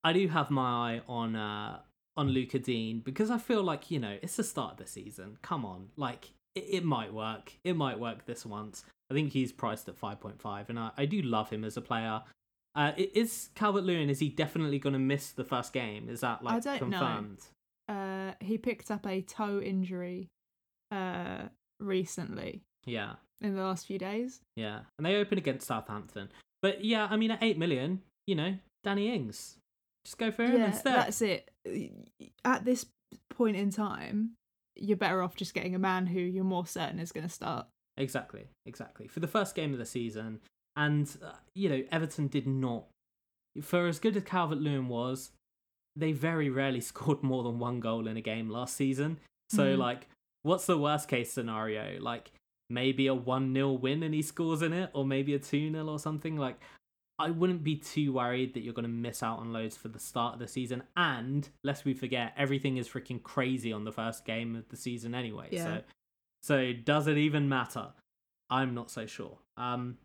I 0.04 0.14
do 0.14 0.28
have 0.28 0.50
my 0.50 0.96
eye 0.96 1.02
on 1.08 1.36
uh 1.36 1.80
on 2.18 2.30
Lucas 2.30 2.62
Digne 2.62 3.00
because 3.00 3.32
I 3.32 3.38
feel 3.38 3.64
like, 3.64 3.90
you 3.90 4.00
know, 4.00 4.18
it's 4.22 4.36
the 4.36 4.44
start 4.44 4.74
of 4.74 4.78
the 4.78 4.88
season. 4.88 5.38
Come 5.42 5.66
on. 5.66 5.90
Like 5.96 6.32
it, 6.56 6.66
it 6.70 6.84
might 6.86 7.14
work. 7.14 7.54
It 7.64 7.76
might 7.76 8.00
work 8.00 8.26
this 8.26 8.46
once. 8.46 8.84
I 9.10 9.14
think 9.14 9.32
he's 9.32 9.52
priced 9.52 9.90
at 9.90 9.98
five 9.98 10.20
point 10.20 10.42
five 10.42 10.70
and 10.70 10.80
I, 10.80 10.92
I 10.98 11.06
do 11.06 11.22
love 11.22 11.50
him 11.50 11.64
as 11.64 11.78
a 11.78 11.82
player. 11.82 12.22
Uh, 12.74 12.94
is 12.98 13.50
Calvert 13.56 13.84
Lewin? 13.84 14.10
Is 14.10 14.20
he 14.20 14.30
definitely 14.30 14.80
going 14.80 14.94
to 14.94 15.00
miss 15.00 15.32
the 15.32 15.44
first 15.44 15.74
game? 15.74 16.08
Is 16.10 16.22
that 16.22 16.42
like 16.44 16.64
don't 16.64 16.90
know. 16.90 17.00
confirmed? 17.00 17.40
uh, 17.90 18.32
he 18.40 18.58
picked 18.58 18.90
up 18.90 19.06
a 19.06 19.22
toe 19.22 19.60
injury 19.60 20.30
uh, 20.92 21.44
recently 21.80 22.62
Yeah, 22.86 23.16
in 23.42 23.56
the 23.56 23.62
last 23.62 23.86
few 23.88 23.98
days. 23.98 24.40
Yeah, 24.56 24.82
and 24.98 25.06
they 25.06 25.16
open 25.18 25.38
against 25.38 25.68
Southampton. 25.68 26.30
But 26.62 26.86
yeah, 26.86 27.08
I 27.10 27.18
mean, 27.18 27.32
at 27.32 27.44
eight 27.44 27.58
million, 27.58 28.02
you 28.26 28.36
know, 28.36 28.56
Danny 28.86 29.14
Ings, 29.14 29.58
just 30.06 30.18
go 30.18 30.32
for 30.32 30.44
him 30.44 30.58
yeah, 30.58 30.68
instead. 30.68 30.96
that's 30.96 31.22
it. 31.22 31.52
At 32.46 32.64
this 32.64 32.86
point 33.30 33.58
in 33.58 33.70
time, 33.70 34.32
you're 34.82 34.98
better 34.98 35.22
off 35.22 35.36
just 35.36 35.54
getting 35.54 35.76
a 35.76 35.80
man 35.80 36.08
who 36.08 36.20
you're 36.20 36.44
more 36.44 36.66
certain 36.66 37.00
is 37.00 37.12
going 37.12 37.28
to 37.28 37.34
start. 37.34 37.68
Exactly, 37.98 38.48
exactly. 38.66 39.08
For 39.08 39.20
the 39.20 39.28
first 39.28 39.56
game 39.56 39.74
of 39.74 39.80
the 39.80 39.86
season, 39.86 40.40
and 40.76 41.10
uh, 41.24 41.34
you 41.54 41.70
know, 41.70 41.84
Everton 41.92 42.28
did 42.28 42.48
not. 42.48 42.86
For 43.62 43.88
as 43.88 44.00
good 44.00 44.16
as 44.16 44.24
Calvert 44.24 44.60
Lewin 44.60 44.88
was, 44.88 45.32
they 45.96 46.12
very 46.14 46.50
rarely 46.50 46.82
scored 46.92 47.22
more 47.22 47.44
than 47.44 47.60
one 47.60 47.80
goal 47.80 48.08
in 48.08 48.18
a 48.18 48.22
game 48.22 48.50
last 48.50 48.76
season. 48.76 49.20
So, 49.50 49.76
Mhm. 49.76 49.80
like, 49.80 50.08
what's 50.44 50.66
the 50.66 50.78
worst 50.78 51.08
case 51.10 51.32
scenario? 51.32 52.00
Like, 52.00 52.32
maybe 52.70 53.08
a 53.08 53.14
1 53.14 53.54
0 53.54 53.74
win 53.74 54.02
and 54.04 54.14
he 54.14 54.22
scores 54.22 54.62
in 54.62 54.72
it, 54.72 54.90
or 54.94 55.06
maybe 55.06 55.34
a 55.34 55.40
2 55.40 55.72
0 55.72 55.88
or 55.90 56.00
something. 56.00 56.38
Like, 56.38 56.60
I 57.22 57.32
wouldn't 57.32 57.64
be 57.64 57.76
too 57.76 58.14
worried 58.14 58.54
that 58.54 58.62
you're 58.62 58.74
going 58.74 58.84
to 58.84 58.90
miss 58.90 59.24
out 59.24 59.40
on 59.40 59.54
loads 59.54 59.78
for 59.78 59.88
the 59.88 60.00
start 60.00 60.34
of 60.34 60.40
the 60.40 60.48
season. 60.48 60.84
And 60.96 61.48
lest 61.64 61.86
we 61.86 61.94
forget, 61.94 62.34
everything 62.38 62.78
is 62.78 62.88
freaking 62.88 63.22
crazy 63.22 63.72
on 63.74 63.86
the 63.86 63.92
first 63.92 64.26
game 64.26 64.56
of 64.56 64.68
the 64.70 64.78
season 64.78 65.16
anyway. 65.16 65.48
Yeah. 65.52 65.64
So, 65.64 65.82
so 66.42 66.74
does 66.74 67.08
it 67.08 67.18
even 67.18 67.50
matter? 67.50 67.88
I'm 68.50 68.74
not 68.74 68.92
so 68.92 69.06
sure. 69.06 69.38
Um, 69.58 69.98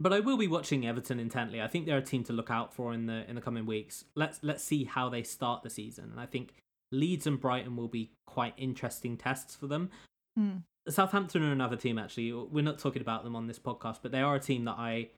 but 0.00 0.12
I 0.12 0.20
will 0.20 0.36
be 0.36 0.48
watching 0.48 0.86
Everton 0.86 1.20
intently. 1.20 1.60
I 1.60 1.68
think 1.68 1.86
they're 1.86 1.98
a 1.98 2.02
team 2.02 2.24
to 2.24 2.32
look 2.32 2.50
out 2.50 2.72
for 2.72 2.94
in 2.94 3.06
the 3.06 3.28
in 3.28 3.34
the 3.34 3.40
coming 3.40 3.66
weeks. 3.66 4.04
Let's 4.14 4.40
let's 4.42 4.64
see 4.64 4.84
how 4.84 5.10
they 5.10 5.22
start 5.22 5.62
the 5.62 5.70
season. 5.70 6.08
And 6.10 6.18
I 6.18 6.26
think 6.26 6.54
Leeds 6.90 7.26
and 7.26 7.38
Brighton 7.38 7.76
will 7.76 7.88
be 7.88 8.12
quite 8.26 8.54
interesting 8.56 9.16
tests 9.16 9.54
for 9.54 9.66
them. 9.66 9.90
Hmm. 10.36 10.58
Southampton 10.88 11.42
are 11.42 11.52
another 11.52 11.76
team 11.76 11.98
actually. 11.98 12.32
We're 12.32 12.64
not 12.64 12.78
talking 12.78 13.02
about 13.02 13.24
them 13.24 13.36
on 13.36 13.46
this 13.46 13.58
podcast, 13.58 13.98
but 14.02 14.10
they 14.10 14.22
are 14.22 14.34
a 14.34 14.40
team 14.40 14.64
that 14.64 14.76
I 14.78 15.08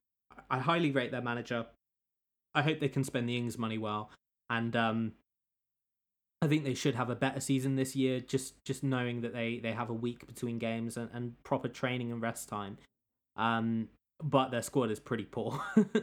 I 0.51 0.59
highly 0.59 0.91
rate 0.91 1.11
their 1.11 1.23
manager. 1.23 1.67
I 2.55 2.63
hope 2.63 2.81
they 2.81 2.89
can 2.89 3.05
spend 3.05 3.29
the 3.29 3.37
Ings 3.37 3.59
money 3.59 3.79
well, 3.79 4.11
and 4.51 4.77
um, 4.77 5.13
I 6.43 6.49
think 6.49 6.65
they 6.65 6.75
should 6.75 6.97
have 6.97 7.09
a 7.09 7.15
better 7.15 7.41
season 7.41 7.77
this 7.77 7.95
year. 7.95 8.21
Just 8.21 8.65
just 8.65 8.83
knowing 8.83 9.21
that 9.23 9.33
they 9.33 9.59
they 9.59 9.73
have 9.73 9.91
a 9.91 9.95
week 9.95 10.27
between 10.27 10.59
games 10.59 10.97
and, 10.97 11.09
and 11.13 11.43
proper 11.45 11.69
training 11.69 12.11
and 12.13 12.21
rest 12.21 12.49
time. 12.49 12.79
Um, 13.37 13.89
but 14.23 14.51
their 14.51 14.63
squad 14.63 14.91
is 14.91 15.01
pretty 15.01 15.25
poor, 15.25 15.61
and, 15.77 15.95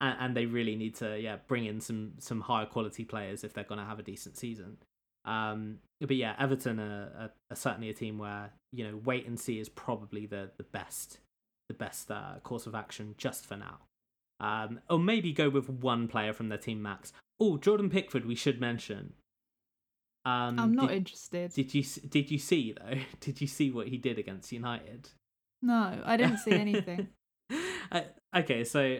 and 0.00 0.36
they 0.36 0.46
really 0.46 0.74
need 0.74 0.96
to 0.96 1.18
yeah 1.18 1.36
bring 1.46 1.66
in 1.66 1.80
some 1.80 2.14
some 2.18 2.40
higher 2.40 2.66
quality 2.66 3.04
players 3.04 3.44
if 3.44 3.52
they're 3.52 3.64
going 3.64 3.80
to 3.80 3.86
have 3.86 3.98
a 3.98 4.02
decent 4.02 4.36
season. 4.36 4.78
Um, 5.26 5.78
but 6.00 6.16
yeah, 6.16 6.34
Everton 6.38 6.80
are, 6.80 7.12
are, 7.18 7.30
are, 7.50 7.56
certainly 7.56 7.88
a 7.88 7.94
team 7.94 8.18
where 8.18 8.50
you 8.72 8.86
know 8.86 9.00
wait 9.04 9.26
and 9.26 9.38
see 9.38 9.58
is 9.58 9.68
probably 9.68 10.26
the 10.26 10.50
the 10.56 10.64
best 10.64 11.18
the 11.68 11.74
best 11.74 12.10
uh, 12.10 12.34
course 12.42 12.66
of 12.66 12.74
action 12.74 13.14
just 13.18 13.46
for 13.46 13.56
now. 13.56 13.78
Um, 14.40 14.80
or 14.90 14.98
maybe 14.98 15.32
go 15.32 15.48
with 15.48 15.68
one 15.68 16.08
player 16.08 16.32
from 16.32 16.48
their 16.48 16.58
team 16.58 16.82
max. 16.82 17.12
Oh, 17.40 17.56
Jordan 17.56 17.90
Pickford, 17.90 18.26
we 18.26 18.34
should 18.34 18.60
mention. 18.60 19.14
Um, 20.26 20.58
I'm 20.58 20.72
not 20.72 20.88
did, 20.88 20.96
interested. 20.98 21.52
Did 21.52 21.74
you 21.74 21.82
did 21.82 22.30
you 22.30 22.38
see 22.38 22.72
though? 22.72 22.98
Did 23.20 23.40
you 23.40 23.46
see 23.46 23.70
what 23.70 23.88
he 23.88 23.98
did 23.98 24.18
against 24.18 24.52
United? 24.52 25.10
No, 25.60 26.00
I 26.04 26.16
didn't 26.16 26.38
see 26.38 26.52
anything. 26.52 27.08
uh, 27.92 28.02
okay, 28.34 28.64
so 28.64 28.98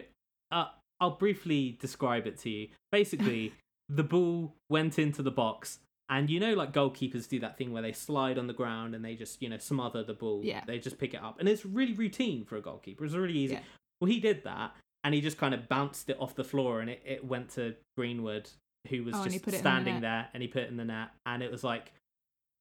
uh, 0.51 0.65
I'll 0.99 1.17
briefly 1.17 1.77
describe 1.79 2.27
it 2.27 2.39
to 2.39 2.49
you. 2.49 2.67
Basically, 2.91 3.53
the 3.89 4.03
ball 4.03 4.55
went 4.69 4.97
into 4.99 5.21
the 5.21 5.31
box, 5.31 5.79
and 6.09 6.29
you 6.29 6.39
know, 6.39 6.53
like 6.53 6.71
goalkeepers 6.71 7.27
do 7.27 7.39
that 7.39 7.57
thing 7.57 7.73
where 7.73 7.81
they 7.81 7.91
slide 7.91 8.37
on 8.37 8.47
the 8.47 8.53
ground 8.53 8.93
and 8.93 9.03
they 9.03 9.15
just, 9.15 9.41
you 9.41 9.49
know, 9.49 9.57
smother 9.57 10.03
the 10.03 10.13
ball. 10.13 10.41
Yeah. 10.43 10.61
They 10.65 10.77
just 10.79 10.97
pick 10.99 11.13
it 11.13 11.21
up, 11.23 11.39
and 11.39 11.49
it's 11.49 11.65
really 11.65 11.93
routine 11.93 12.45
for 12.45 12.57
a 12.57 12.61
goalkeeper. 12.61 13.05
It's 13.05 13.13
really 13.15 13.37
easy. 13.37 13.55
Yeah. 13.55 13.61
Well, 13.99 14.09
he 14.11 14.19
did 14.19 14.43
that, 14.43 14.75
and 15.03 15.13
he 15.13 15.21
just 15.21 15.37
kind 15.37 15.53
of 15.53 15.67
bounced 15.69 16.09
it 16.09 16.17
off 16.19 16.35
the 16.35 16.43
floor, 16.43 16.81
and 16.81 16.89
it, 16.89 17.01
it 17.05 17.25
went 17.25 17.49
to 17.51 17.75
Greenwood, 17.97 18.49
who 18.89 19.03
was 19.03 19.15
Oh, 19.15 19.23
just 19.23 19.35
in 19.37 19.51
the 19.51 19.57
standing 19.57 20.01
there, 20.01 20.27
and 20.33 20.41
he 20.43 20.47
put 20.47 20.63
it 20.63 20.69
in 20.69 20.77
the 20.77 20.85
net, 20.85 21.09
and 21.25 21.41
it 21.41 21.51
was 21.51 21.63
like, 21.63 21.91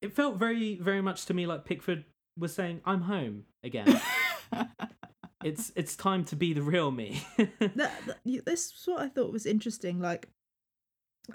it 0.01 0.15
felt 0.15 0.37
very, 0.37 0.77
very 0.77 1.01
much 1.03 1.27
to 1.27 1.35
me 1.35 1.47
like 1.47 1.65
Pickford 1.65 2.05
was 2.39 2.55
saying, 2.55 2.81
"I'm 2.85 3.03
home 3.03 3.45
again." 3.63 4.01
it's 5.45 5.73
it's 5.77 5.97
time 5.97 6.25
to 6.27 6.37
be 6.37 6.53
the 6.53 6.63
real 6.63 6.91
me. 6.91 7.23
that, 7.37 7.77
that- 7.77 8.45
this 8.47 8.67
is 8.67 8.83
what 8.87 9.01
I 9.03 9.09
thought 9.09 9.33
was 9.33 9.47
interesting. 9.47 10.01
Like, 10.01 10.29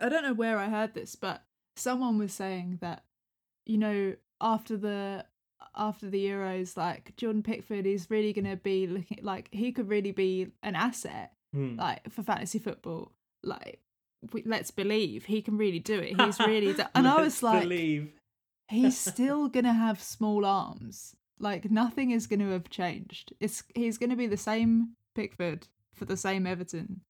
I 0.02 0.10
don't 0.10 0.24
know 0.24 0.34
where 0.34 0.58
I 0.58 0.70
heard 0.70 0.94
this, 0.94 1.16
but 1.16 1.44
someone 1.80 2.18
was 2.18 2.34
saying 2.34 2.78
that, 2.82 3.04
you 3.66 3.78
know, 3.78 4.16
after 4.42 4.78
the 4.78 5.26
after 5.76 6.10
the 6.10 6.26
Euros, 6.26 6.76
like 6.78 7.16
Jordan 7.18 7.44
Pickford 7.44 7.86
is 7.86 8.10
really 8.10 8.34
going 8.34 8.46
to 8.50 8.56
be 8.58 8.88
looking 8.88 9.20
like 9.22 9.50
he 9.52 9.72
could 9.72 9.88
really 9.90 10.12
be 10.12 10.48
an 10.64 10.76
asset, 10.76 11.34
Hmm. 11.54 11.76
like 11.78 12.10
for 12.12 12.22
fantasy 12.24 12.60
football. 12.60 13.12
Like, 13.44 13.80
we, 14.34 14.44
let's 14.46 14.72
believe 14.72 15.26
he 15.26 15.42
can 15.42 15.58
really 15.58 15.80
do 15.80 15.98
it. 16.00 16.20
He's 16.20 16.40
really, 16.40 16.74
do- 16.74 16.84
and 16.96 17.08
I 17.08 17.22
was 17.22 17.42
like, 17.42 17.62
believe. 17.64 18.12
he's 18.68 18.98
still 19.12 19.48
gonna 19.48 19.74
have 19.74 20.02
small 20.02 20.46
arms. 20.46 21.16
Like 21.40 21.72
nothing 21.72 22.12
is 22.12 22.28
gonna 22.28 22.52
have 22.52 22.70
changed. 22.70 23.34
It's 23.40 23.64
he's 23.74 23.98
gonna 23.98 24.16
be 24.18 24.28
the 24.28 24.38
same 24.38 24.96
Pickford 25.16 25.68
for 25.96 26.06
the 26.06 26.18
same 26.18 26.46
Everton. 26.46 27.02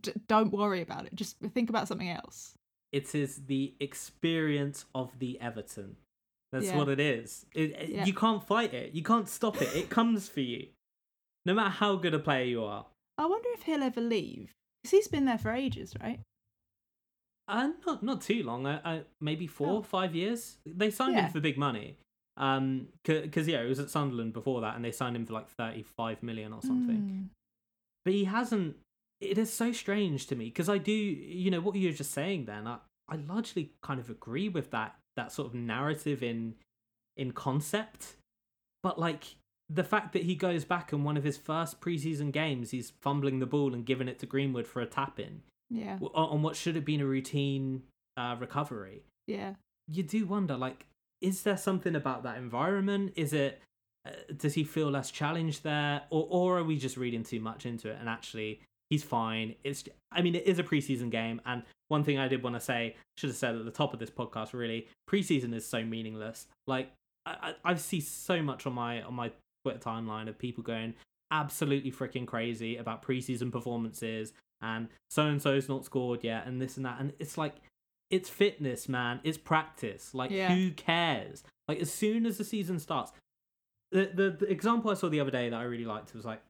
D- 0.00 0.12
don't 0.28 0.52
worry 0.52 0.80
about 0.80 1.06
it. 1.06 1.14
Just 1.14 1.38
think 1.38 1.68
about 1.70 1.88
something 1.88 2.08
else. 2.10 2.54
It 2.92 3.14
is 3.14 3.46
the 3.46 3.74
experience 3.80 4.84
of 4.94 5.18
the 5.18 5.40
Everton. 5.40 5.96
That's 6.52 6.66
Yeah. 6.66 6.76
what 6.76 6.88
it 6.88 7.00
is. 7.00 7.46
It, 7.54 7.88
Yeah. 7.88 8.04
You 8.04 8.12
can't 8.14 8.44
fight 8.44 8.74
it. 8.74 8.92
You 8.94 9.02
can't 9.02 9.28
stop 9.28 9.60
it. 9.62 9.74
It 9.74 9.88
comes 9.88 10.28
for 10.28 10.40
you. 10.40 10.68
No 11.46 11.54
matter 11.54 11.70
how 11.70 11.96
good 11.96 12.14
a 12.14 12.18
player 12.18 12.44
you 12.44 12.62
are. 12.64 12.86
I 13.18 13.26
wonder 13.26 13.48
if 13.54 13.62
he'll 13.62 13.82
ever 13.82 14.00
leave 14.00 14.52
because 14.82 14.90
he's 14.90 15.08
been 15.08 15.24
there 15.24 15.38
for 15.38 15.50
ages, 15.52 15.94
right? 16.00 16.20
Uh, 17.48 17.72
not 17.86 18.02
not 18.02 18.20
too 18.20 18.42
long. 18.42 18.66
Uh, 18.66 18.80
uh, 18.84 19.00
maybe 19.20 19.46
four, 19.46 19.78
Oh. 19.78 19.82
five 19.82 20.14
years. 20.14 20.58
They 20.64 20.90
signed 20.90 21.14
Yeah. 21.14 21.26
him 21.26 21.32
for 21.32 21.40
big 21.40 21.58
money. 21.58 21.96
Um, 22.36 22.88
because 23.04 23.46
yeah, 23.48 23.60
it 23.62 23.68
was 23.68 23.78
at 23.80 23.90
Sunderland 23.90 24.32
before 24.32 24.60
that, 24.62 24.74
and 24.76 24.84
they 24.84 24.92
signed 24.92 25.16
him 25.16 25.26
for 25.26 25.34
like 25.34 25.48
thirty-five 25.48 26.22
million 26.22 26.52
or 26.52 26.62
something. 26.62 26.96
Mm. 26.98 27.28
But 28.04 28.14
he 28.14 28.24
hasn't. 28.24 28.76
It 29.22 29.38
is 29.38 29.52
so 29.52 29.72
strange 29.72 30.26
to 30.26 30.36
me 30.36 30.46
because 30.46 30.68
I 30.68 30.78
do, 30.78 30.92
you 30.92 31.50
know, 31.50 31.60
what 31.60 31.76
you 31.76 31.88
were 31.88 31.94
just 31.94 32.12
saying. 32.12 32.46
Then 32.46 32.66
I, 32.66 32.78
I 33.08 33.16
largely 33.16 33.70
kind 33.82 34.00
of 34.00 34.10
agree 34.10 34.48
with 34.48 34.70
that 34.72 34.96
that 35.16 35.30
sort 35.32 35.48
of 35.48 35.54
narrative 35.54 36.22
in 36.22 36.54
in 37.16 37.32
concept, 37.32 38.16
but 38.82 38.98
like 38.98 39.36
the 39.68 39.84
fact 39.84 40.12
that 40.12 40.24
he 40.24 40.34
goes 40.34 40.64
back 40.64 40.92
and 40.92 41.04
one 41.04 41.16
of 41.16 41.24
his 41.24 41.36
first 41.36 41.80
preseason 41.80 42.32
games, 42.32 42.70
he's 42.72 42.92
fumbling 43.00 43.38
the 43.38 43.46
ball 43.46 43.72
and 43.74 43.86
giving 43.86 44.08
it 44.08 44.18
to 44.18 44.26
Greenwood 44.26 44.66
for 44.66 44.80
a 44.82 44.86
tap 44.86 45.18
in 45.20 45.42
Yeah, 45.70 45.98
on 46.00 46.28
on 46.30 46.42
what 46.42 46.56
should 46.56 46.74
have 46.74 46.84
been 46.84 47.00
a 47.00 47.06
routine 47.06 47.82
uh, 48.16 48.36
recovery. 48.38 49.04
yeah, 49.26 49.54
You 49.88 50.02
do 50.02 50.26
wonder, 50.26 50.56
like, 50.56 50.86
is 51.20 51.42
there 51.42 51.56
something 51.56 51.94
about 51.94 52.22
that 52.24 52.36
environment? 52.38 53.12
Is 53.16 53.32
it? 53.32 53.60
Uh, 54.04 54.10
does 54.36 54.54
he 54.54 54.64
feel 54.64 54.90
less 54.90 55.10
challenged 55.12 55.62
there, 55.62 56.02
or 56.10 56.26
or 56.28 56.58
are 56.58 56.64
we 56.64 56.76
just 56.76 56.96
reading 56.96 57.22
too 57.22 57.40
much 57.40 57.64
into 57.64 57.88
it? 57.88 57.96
And 58.00 58.08
actually, 58.08 58.60
he's 58.92 59.02
fine. 59.02 59.54
It's. 59.64 59.84
I 60.12 60.20
mean, 60.20 60.34
it 60.34 60.46
is 60.46 60.58
a 60.58 60.62
preseason 60.62 61.10
game, 61.10 61.40
and 61.46 61.62
one 61.88 62.04
thing 62.04 62.18
I 62.18 62.28
did 62.28 62.42
want 62.42 62.56
to 62.56 62.60
say, 62.60 62.94
should 63.16 63.30
have 63.30 63.36
said 63.36 63.56
at 63.56 63.64
the 63.64 63.70
top 63.70 63.94
of 63.94 63.98
this 63.98 64.10
podcast, 64.10 64.52
really, 64.52 64.86
preseason 65.10 65.54
is 65.54 65.66
so 65.66 65.82
meaningless. 65.82 66.46
Like, 66.66 66.92
I 67.24 67.54
I, 67.64 67.70
I 67.70 67.74
see 67.76 68.00
so 68.00 68.42
much 68.42 68.66
on 68.66 68.74
my 68.74 69.00
on 69.02 69.14
my 69.14 69.30
Twitter 69.64 69.78
timeline 69.80 70.28
of 70.28 70.38
people 70.38 70.62
going 70.62 70.92
absolutely 71.30 71.90
freaking 71.90 72.26
crazy 72.26 72.76
about 72.76 73.02
preseason 73.02 73.50
performances 73.50 74.34
and 74.60 74.88
so 75.08 75.22
and 75.24 75.40
so's 75.40 75.66
not 75.66 75.82
scored 75.82 76.22
yet 76.22 76.46
and 76.46 76.60
this 76.60 76.76
and 76.76 76.84
that 76.84 77.00
and 77.00 77.10
it's 77.18 77.38
like 77.38 77.54
it's 78.10 78.28
fitness 78.28 78.86
man 78.86 79.18
it's 79.24 79.38
practice 79.38 80.12
like 80.12 80.30
Yeah. 80.30 80.54
who 80.54 80.70
cares 80.72 81.42
like 81.68 81.80
as 81.80 81.90
soon 81.90 82.26
as 82.26 82.36
the 82.36 82.44
season 82.44 82.78
starts 82.78 83.12
the, 83.92 84.10
the 84.12 84.36
the 84.40 84.50
example 84.50 84.90
i 84.90 84.94
saw 84.94 85.08
the 85.08 85.20
other 85.20 85.30
day 85.30 85.48
that 85.48 85.56
i 85.56 85.62
really 85.62 85.86
liked 85.86 86.14
was 86.14 86.26
like 86.26 86.42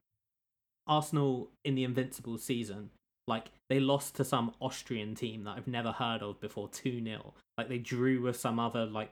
arsenal 0.87 1.49
in 1.63 1.75
the 1.75 1.83
invincible 1.83 2.37
season 2.37 2.89
like 3.27 3.47
they 3.69 3.79
lost 3.79 4.15
to 4.15 4.23
some 4.23 4.53
austrian 4.61 5.15
team 5.15 5.43
that 5.43 5.55
i've 5.57 5.67
never 5.67 5.91
heard 5.91 6.21
of 6.21 6.39
before 6.41 6.67
2-0 6.69 7.31
like 7.57 7.69
they 7.69 7.77
drew 7.77 8.21
with 8.21 8.35
some 8.35 8.59
other 8.59 8.85
like 8.85 9.11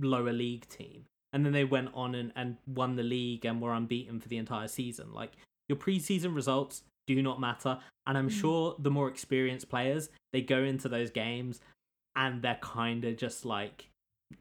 lower 0.00 0.32
league 0.32 0.68
team. 0.68 1.04
And 1.32 1.44
then 1.44 1.52
they 1.52 1.64
went 1.64 1.90
on 1.92 2.14
and, 2.14 2.32
and 2.36 2.56
won 2.66 2.96
the 2.96 3.02
league 3.02 3.44
and 3.44 3.60
were 3.60 3.74
unbeaten 3.74 4.20
for 4.20 4.28
the 4.28 4.38
entire 4.38 4.68
season. 4.68 5.12
Like 5.12 5.32
your 5.68 5.76
preseason 5.76 6.34
results 6.34 6.82
do 7.06 7.20
not 7.22 7.40
matter. 7.40 7.78
And 8.06 8.16
i'm 8.16 8.28
Mm. 8.28 8.40
sure 8.40 8.76
the 8.78 8.90
more 8.90 9.08
experienced 9.08 9.68
players 9.68 10.08
they 10.32 10.40
go 10.40 10.62
into 10.62 10.88
those 10.88 11.10
games 11.10 11.60
and 12.16 12.42
they're 12.42 12.58
kind 12.62 13.04
of 13.04 13.16
just 13.16 13.44
like 13.44 13.90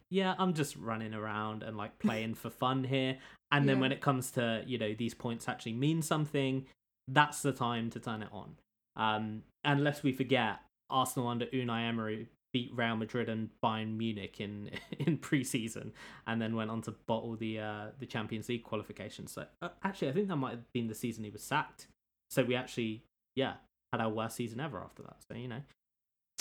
yeah 0.09 0.35
i'm 0.37 0.53
just 0.53 0.75
running 0.75 1.13
around 1.13 1.63
and 1.63 1.77
like 1.77 1.97
playing 1.99 2.33
for 2.33 2.49
fun 2.49 2.83
here. 2.83 3.17
And 3.51 3.67
then 3.67 3.77
Yeah. 3.77 3.81
when 3.81 3.91
it 3.93 4.01
comes 4.01 4.31
to 4.31 4.63
you 4.67 4.77
know 4.77 4.93
these 4.93 5.13
points 5.13 5.47
actually 5.47 5.73
mean 5.73 6.01
something 6.01 6.65
that's 7.07 7.41
the 7.41 7.53
time 7.53 7.89
to 7.91 7.99
turn 7.99 8.21
it 8.21 8.29
on. 8.31 8.57
Um 8.95 9.43
unless 9.63 10.03
we 10.03 10.11
forget 10.11 10.59
arsenal 10.89 11.27
under 11.29 11.45
unai 11.47 11.87
emery 11.87 12.27
beat 12.53 12.71
real 12.73 12.95
madrid 12.95 13.27
and 13.29 13.49
bayern 13.63 13.95
munich 13.97 14.39
in 14.39 14.71
in 14.99 15.17
preseason 15.17 15.91
and 16.25 16.41
then 16.41 16.55
went 16.55 16.71
on 16.71 16.81
to 16.81 16.91
bottle 17.07 17.35
the 17.35 17.59
uh 17.59 17.85
the 17.99 18.05
champions 18.05 18.49
league 18.49 18.63
qualification. 18.63 19.27
So 19.27 19.45
uh, 19.61 19.69
actually 19.83 20.09
i 20.09 20.11
think 20.13 20.27
that 20.27 20.35
might 20.35 20.51
have 20.51 20.71
been 20.73 20.87
the 20.87 20.95
season 20.95 21.23
he 21.23 21.29
was 21.29 21.43
sacked. 21.43 21.87
So 22.29 22.43
we 22.43 22.55
actually 22.55 23.03
yeah 23.35 23.53
had 23.93 24.01
our 24.01 24.09
worst 24.09 24.35
season 24.35 24.59
ever 24.59 24.79
after 24.79 25.03
that. 25.03 25.17
So 25.31 25.37
you 25.37 25.47
know. 25.47 25.61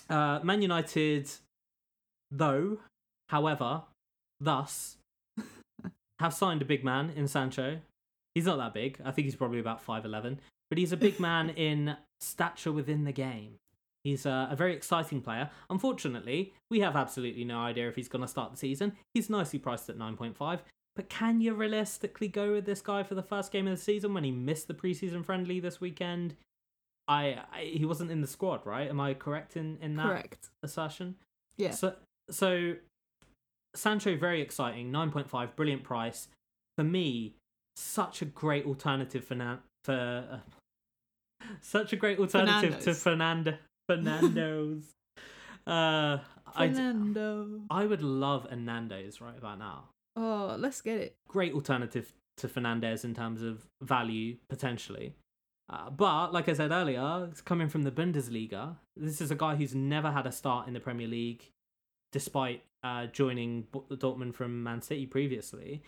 Uh 0.08 0.40
man 0.42 0.62
united 0.62 1.30
though 2.32 2.78
however 3.28 3.82
thus 4.40 4.96
have 6.20 6.34
signed 6.34 6.62
a 6.62 6.66
big 6.66 6.84
man 6.84 7.10
in 7.14 7.26
sancho 7.26 7.78
he's 8.34 8.46
not 8.46 8.58
that 8.58 8.74
big 8.74 9.00
i 9.04 9.10
think 9.10 9.24
he's 9.24 9.36
probably 9.36 9.60
about 9.60 9.84
5'11 9.84 10.38
but 10.68 10.78
he's 10.78 10.92
a 10.92 10.96
big 10.96 11.18
man 11.20 11.50
in 11.56 11.96
stature 12.20 12.72
within 12.72 13.04
the 13.04 13.12
game 13.12 13.58
He's 14.06 14.24
uh, 14.24 14.46
a 14.48 14.54
very 14.54 14.72
exciting 14.72 15.20
player. 15.20 15.50
Unfortunately, 15.68 16.54
we 16.70 16.78
have 16.78 16.94
absolutely 16.94 17.42
no 17.42 17.58
idea 17.58 17.88
if 17.88 17.96
he's 17.96 18.08
going 18.08 18.22
to 18.22 18.28
start 18.28 18.52
the 18.52 18.56
season. 18.56 18.92
He's 19.14 19.28
nicely 19.28 19.58
priced 19.58 19.90
at 19.90 19.98
9.5. 19.98 20.60
But 20.94 21.08
can 21.08 21.40
you 21.40 21.54
realistically 21.54 22.28
go 22.28 22.52
with 22.52 22.66
this 22.66 22.80
guy 22.80 23.02
for 23.02 23.16
the 23.16 23.22
first 23.24 23.50
game 23.50 23.66
of 23.66 23.76
the 23.76 23.82
season 23.82 24.14
when 24.14 24.22
he 24.22 24.30
missed 24.30 24.68
the 24.68 24.74
preseason 24.74 25.24
friendly 25.24 25.58
this 25.58 25.80
weekend? 25.80 26.36
I, 27.08 27.42
I 27.52 27.62
he 27.62 27.84
wasn't 27.84 28.12
in 28.12 28.20
the 28.20 28.28
squad, 28.28 28.64
right? 28.64 28.88
Am 28.88 29.00
I 29.00 29.12
correct 29.12 29.56
in, 29.56 29.76
in 29.82 29.96
that 29.96 30.06
correct. 30.06 30.50
assertion? 30.62 31.16
Yeah, 31.56 31.72
So 31.72 31.94
so 32.30 32.76
Sancho 33.76 34.16
very 34.16 34.40
exciting, 34.40 34.90
9.5, 34.90 35.56
brilliant 35.56 35.84
price. 35.84 36.28
For 36.76 36.84
me, 36.84 37.34
such 37.76 38.22
a 38.22 38.24
great 38.24 38.66
alternative 38.66 39.24
for 39.24 39.34
na- 39.34 39.58
for 39.84 40.42
uh, 41.42 41.46
such 41.60 41.92
a 41.92 41.96
great 41.96 42.18
alternative 42.18 42.80
to 42.80 42.94
Fernando 42.94 43.54
Fernando's. 43.88 44.92
uh 45.66 46.18
I 46.54 46.68
Fernando. 46.68 47.60
I 47.70 47.86
would 47.86 48.02
love 48.02 48.46
a 48.50 48.56
Nando's 48.56 49.20
right 49.20 49.36
about 49.36 49.58
now. 49.58 49.84
Oh, 50.16 50.56
let's 50.58 50.80
get 50.80 50.98
it. 50.98 51.16
Great 51.28 51.52
alternative 51.52 52.12
to 52.38 52.48
Fernandez 52.48 53.04
in 53.04 53.14
terms 53.14 53.42
of 53.42 53.66
value 53.82 54.36
potentially. 54.48 55.14
Uh, 55.68 55.90
but 55.90 56.32
like 56.32 56.48
I 56.48 56.52
said 56.52 56.70
earlier, 56.70 57.26
it's 57.30 57.40
coming 57.40 57.68
from 57.68 57.82
the 57.82 57.90
Bundesliga. 57.90 58.76
This 58.96 59.20
is 59.20 59.30
a 59.30 59.34
guy 59.34 59.56
who's 59.56 59.74
never 59.74 60.12
had 60.12 60.26
a 60.26 60.32
start 60.32 60.68
in 60.68 60.74
the 60.74 60.80
Premier 60.80 61.08
League, 61.08 61.50
despite 62.12 62.62
uh, 62.82 63.06
joining 63.06 63.64
Dortmund 63.90 64.34
from 64.34 64.62
Man 64.62 64.80
City 64.82 65.06
previously. 65.06 65.82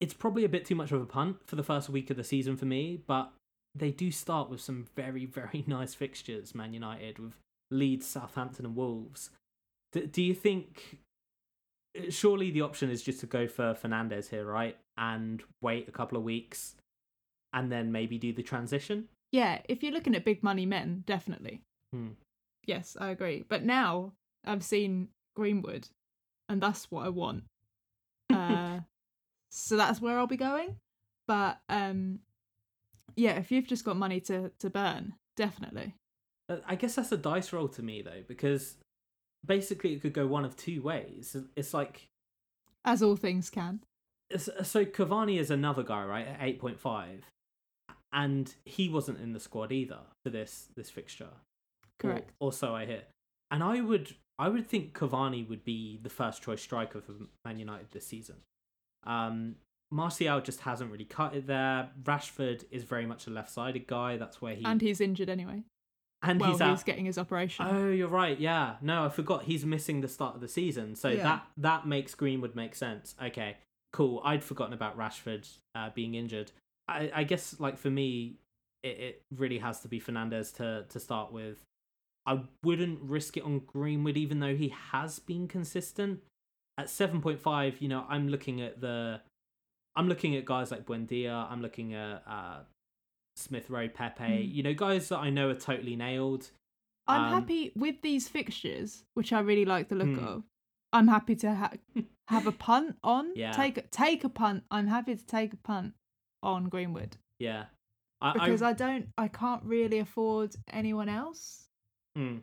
It's 0.00 0.14
probably 0.14 0.44
a 0.44 0.48
bit 0.48 0.64
too 0.64 0.74
much 0.74 0.92
of 0.92 1.00
a 1.00 1.06
punt 1.06 1.38
for 1.46 1.56
the 1.56 1.62
first 1.62 1.88
week 1.88 2.10
of 2.10 2.16
the 2.16 2.24
season 2.24 2.56
for 2.56 2.66
me, 2.66 3.00
but 3.06 3.32
they 3.74 3.90
do 3.90 4.10
start 4.10 4.50
with 4.50 4.60
some 4.60 4.86
very 4.94 5.24
very 5.24 5.64
nice 5.66 5.94
fixtures. 5.94 6.54
Man 6.54 6.72
United 6.72 7.18
with 7.18 7.34
Leeds, 7.70 8.06
Southampton, 8.06 8.66
and 8.66 8.76
Wolves. 8.76 9.30
D- 9.92 10.06
do 10.06 10.22
you 10.22 10.34
think? 10.34 10.98
Surely 12.08 12.50
the 12.50 12.60
option 12.60 12.90
is 12.90 13.02
just 13.02 13.20
to 13.20 13.26
go 13.26 13.46
for 13.46 13.72
Fernandez 13.74 14.28
here, 14.28 14.44
right? 14.44 14.76
And 14.98 15.42
wait 15.62 15.88
a 15.88 15.92
couple 15.92 16.18
of 16.18 16.24
weeks, 16.24 16.74
and 17.52 17.70
then 17.70 17.92
maybe 17.92 18.18
do 18.18 18.32
the 18.32 18.42
transition. 18.42 19.08
Yeah, 19.32 19.62
if 19.68 19.82
you're 19.82 19.92
looking 19.92 20.14
at 20.14 20.24
big 20.24 20.42
money 20.42 20.66
men, 20.66 21.02
definitely. 21.06 21.62
Hmm. 21.92 22.10
Yes, 22.66 22.96
I 23.00 23.10
agree. 23.10 23.44
But 23.48 23.64
now 23.64 24.12
I've 24.44 24.62
seen 24.64 25.08
Greenwood, 25.34 25.88
and 26.48 26.60
that's 26.60 26.90
what 26.90 27.04
I 27.06 27.08
want. 27.10 27.44
Uh, 28.32 28.80
so 29.50 29.76
that's 29.76 30.00
where 30.00 30.18
I'll 30.18 30.26
be 30.26 30.36
going. 30.36 30.76
But 31.28 31.58
um, 31.68 32.20
yeah, 33.16 33.32
if 33.32 33.52
you've 33.52 33.66
just 33.66 33.84
got 33.84 33.96
money 33.96 34.18
to 34.22 34.50
to 34.58 34.70
burn, 34.70 35.14
definitely. 35.36 35.94
Uh, 36.48 36.56
I 36.66 36.74
guess 36.74 36.96
that's 36.96 37.12
a 37.12 37.16
dice 37.16 37.52
roll 37.52 37.68
to 37.68 37.82
me 37.82 38.02
though, 38.02 38.22
because 38.26 38.76
basically 39.46 39.92
it 39.92 40.02
could 40.02 40.14
go 40.14 40.26
one 40.26 40.44
of 40.44 40.56
two 40.56 40.82
ways. 40.82 41.36
It's 41.54 41.72
like 41.72 42.08
As 42.84 43.02
all 43.02 43.14
things 43.16 43.50
can. 43.50 43.80
so 44.36 44.84
Cavani 44.84 45.38
is 45.38 45.50
another 45.50 45.82
guy, 45.82 46.04
right? 46.04 46.26
At 46.26 46.38
eight 46.40 46.58
point 46.58 46.80
five, 46.80 47.24
and 48.12 48.52
he 48.64 48.88
wasn't 48.88 49.20
in 49.20 49.32
the 49.32 49.40
squad 49.40 49.70
either 49.70 50.00
for 50.24 50.30
this 50.30 50.68
this 50.76 50.90
fixture. 50.90 51.24
Or- 51.26 52.10
Correct. 52.10 52.32
Or, 52.40 52.52
so 52.52 52.74
I 52.74 52.86
hear. 52.86 53.02
And 53.50 53.62
I 53.62 53.80
would 53.80 54.16
I 54.38 54.48
would 54.48 54.66
think 54.68 54.94
Cavani 54.94 55.48
would 55.48 55.64
be 55.64 55.98
the 56.02 56.08
first 56.08 56.42
choice 56.42 56.60
striker 56.60 57.00
for 57.00 57.12
Man 57.44 57.58
United 57.58 57.88
this 57.92 58.06
season. 58.06 58.36
Um, 59.06 59.56
Martial 59.90 60.40
just 60.40 60.60
hasn't 60.60 60.90
really 60.90 61.04
cut 61.04 61.34
it 61.34 61.46
there. 61.46 61.90
Rashford 62.02 62.64
is 62.70 62.82
very 62.82 63.06
much 63.06 63.26
a 63.26 63.30
left 63.30 63.50
sided 63.50 63.86
guy. 63.86 64.16
That's 64.16 64.42
where 64.42 64.54
he 64.54 64.64
And 64.64 64.80
he's 64.80 65.00
injured 65.00 65.30
anyway. 65.30 65.62
and 66.22 66.40
well, 66.40 66.50
he's 66.50 66.60
he's, 66.60 66.82
getting 66.82 67.04
his 67.04 67.18
operation. 67.18 67.66
Oh, 67.68 67.90
you're 67.90 68.08
right. 68.08 68.38
Yeah. 68.38 68.74
No, 68.80 69.04
I 69.04 69.08
forgot 69.08 69.44
he's 69.44 69.64
missing 69.64 70.00
the 70.00 70.08
start 70.08 70.34
of 70.34 70.40
the 70.40 70.48
season. 70.48 70.96
So 70.96 71.08
Yeah. 71.10 71.22
that 71.22 71.46
that 71.58 71.86
makes 71.86 72.14
Greenwood 72.14 72.56
make 72.56 72.74
sense. 72.74 73.14
Okay. 73.22 73.58
Cool. 73.92 74.20
I'd 74.24 74.42
forgotten 74.42 74.74
about 74.74 74.98
Rashford 74.98 75.48
uh, 75.76 75.90
being 75.94 76.14
injured. 76.14 76.50
I, 76.88 77.10
I 77.14 77.24
guess 77.24 77.60
like 77.60 77.78
for 77.78 77.90
me, 77.90 78.38
it, 78.82 78.98
it 78.98 79.22
really 79.36 79.58
has 79.58 79.80
to 79.80 79.88
be 79.88 80.00
Fernandez 80.00 80.50
to 80.52 80.86
to 80.88 80.98
start 80.98 81.32
with. 81.32 81.62
I 82.26 82.40
wouldn't 82.62 83.00
risk 83.02 83.36
it 83.36 83.44
on 83.44 83.60
Greenwood, 83.60 84.16
even 84.16 84.40
though 84.40 84.54
he 84.56 84.74
has 84.92 85.18
been 85.18 85.46
consistent. 85.48 86.20
At 86.78 86.90
seven 86.90 87.20
point 87.20 87.40
five, 87.40 87.80
you 87.80 87.88
know, 87.88 88.04
I'm 88.08 88.28
looking 88.28 88.60
at 88.60 88.80
the, 88.80 89.20
I'm 89.94 90.08
looking 90.08 90.34
at 90.34 90.44
guys 90.44 90.70
like 90.70 90.86
Buendia. 90.86 91.50
I'm 91.50 91.62
looking 91.62 91.94
at 91.94 92.22
uh, 92.26 92.60
Smith 93.36 93.70
Rowe, 93.70 93.88
Pepe. 93.88 94.24
Mm. 94.24 94.54
You 94.54 94.62
know, 94.62 94.74
guys 94.74 95.08
that 95.10 95.18
I 95.18 95.30
know 95.30 95.50
are 95.50 95.54
totally 95.54 95.94
nailed. 95.96 96.50
I'm 97.06 97.24
um, 97.24 97.32
happy 97.32 97.72
with 97.76 98.02
these 98.02 98.28
fixtures, 98.28 99.04
which 99.14 99.32
I 99.32 99.40
really 99.40 99.64
like 99.66 99.88
the 99.88 99.94
look 99.94 100.08
Hmm. 100.18 100.24
of. 100.24 100.42
I'm 100.92 101.08
happy 101.08 101.36
to 101.36 101.54
ha- 101.54 101.72
have 102.28 102.46
a 102.46 102.52
punt 102.52 102.96
on. 103.04 103.32
Yeah. 103.36 103.52
Take 103.52 103.90
take 103.90 104.24
a 104.24 104.28
punt. 104.28 104.64
I'm 104.70 104.86
happy 104.86 105.14
to 105.14 105.26
take 105.26 105.52
a 105.52 105.56
punt 105.58 105.94
on 106.42 106.68
Greenwood 106.68 107.16
Yeah. 107.38 107.64
I, 108.20 108.32
because 108.32 108.62
I, 108.62 108.70
I, 108.70 108.72
don't. 108.72 109.08
I 109.18 109.28
can't 109.28 109.62
really 109.64 109.98
afford 109.98 110.54
anyone 110.70 111.08
else 111.08 111.63
mm. 112.16 112.40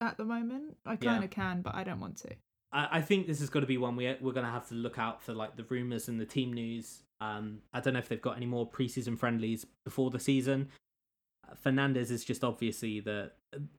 at 0.00 0.16
the 0.16 0.24
moment. 0.24 0.76
I 0.84 0.96
kind 0.96 1.24
of 1.24 1.30
can, 1.30 1.62
but 1.62 1.74
I 1.74 1.84
don't 1.84 2.00
want 2.00 2.16
to. 2.18 2.30
I, 2.72 2.98
I 2.98 3.00
think 3.00 3.26
this 3.26 3.40
is 3.40 3.48
going 3.48 3.62
to 3.62 3.66
be 3.68 3.78
one 3.78 3.96
we 3.96 4.06
we're 4.20 4.32
going 4.32 4.46
to 4.46 4.52
have 4.52 4.68
to 4.68 4.74
look 4.74 4.98
out 4.98 5.22
for 5.22 5.32
like 5.32 5.56
the 5.56 5.64
rumors 5.64 6.08
and 6.08 6.20
the 6.20 6.26
team 6.26 6.52
news. 6.52 7.02
Um, 7.20 7.60
I 7.72 7.80
don't 7.80 7.94
know 7.94 8.00
if 8.00 8.08
they've 8.08 8.20
got 8.20 8.36
any 8.36 8.46
more 8.46 8.68
preseason 8.68 9.18
friendlies 9.18 9.64
before 9.84 10.10
the 10.10 10.18
season. 10.18 10.68
Uh, 11.48 11.54
Fernandez 11.54 12.10
is 12.10 12.24
just 12.24 12.44
obviously 12.44 13.00
the 13.00 13.30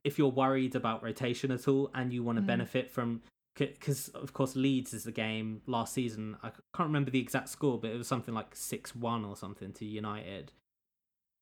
if 0.02 0.18
you're 0.18 0.30
worried 0.30 0.74
about 0.74 1.02
rotation 1.02 1.50
at 1.50 1.68
all 1.68 1.90
and 1.94 2.12
you 2.12 2.22
want 2.24 2.36
to 2.36 2.42
Mm. 2.42 2.46
benefit 2.46 2.90
from 2.90 3.22
because 3.58 4.08
of 4.08 4.34
course 4.34 4.54
Leeds 4.54 4.92
is 4.92 5.04
the 5.04 5.12
game 5.12 5.62
last 5.66 5.94
season. 5.94 6.36
I 6.42 6.50
can't 6.74 6.88
remember 6.88 7.10
the 7.10 7.20
exact 7.20 7.48
score, 7.48 7.78
but 7.78 7.90
it 7.90 7.96
was 7.96 8.06
something 8.08 8.34
like 8.34 8.54
six 8.54 8.94
one 8.94 9.24
or 9.24 9.36
something 9.36 9.72
to 9.74 9.84
United. 9.84 10.52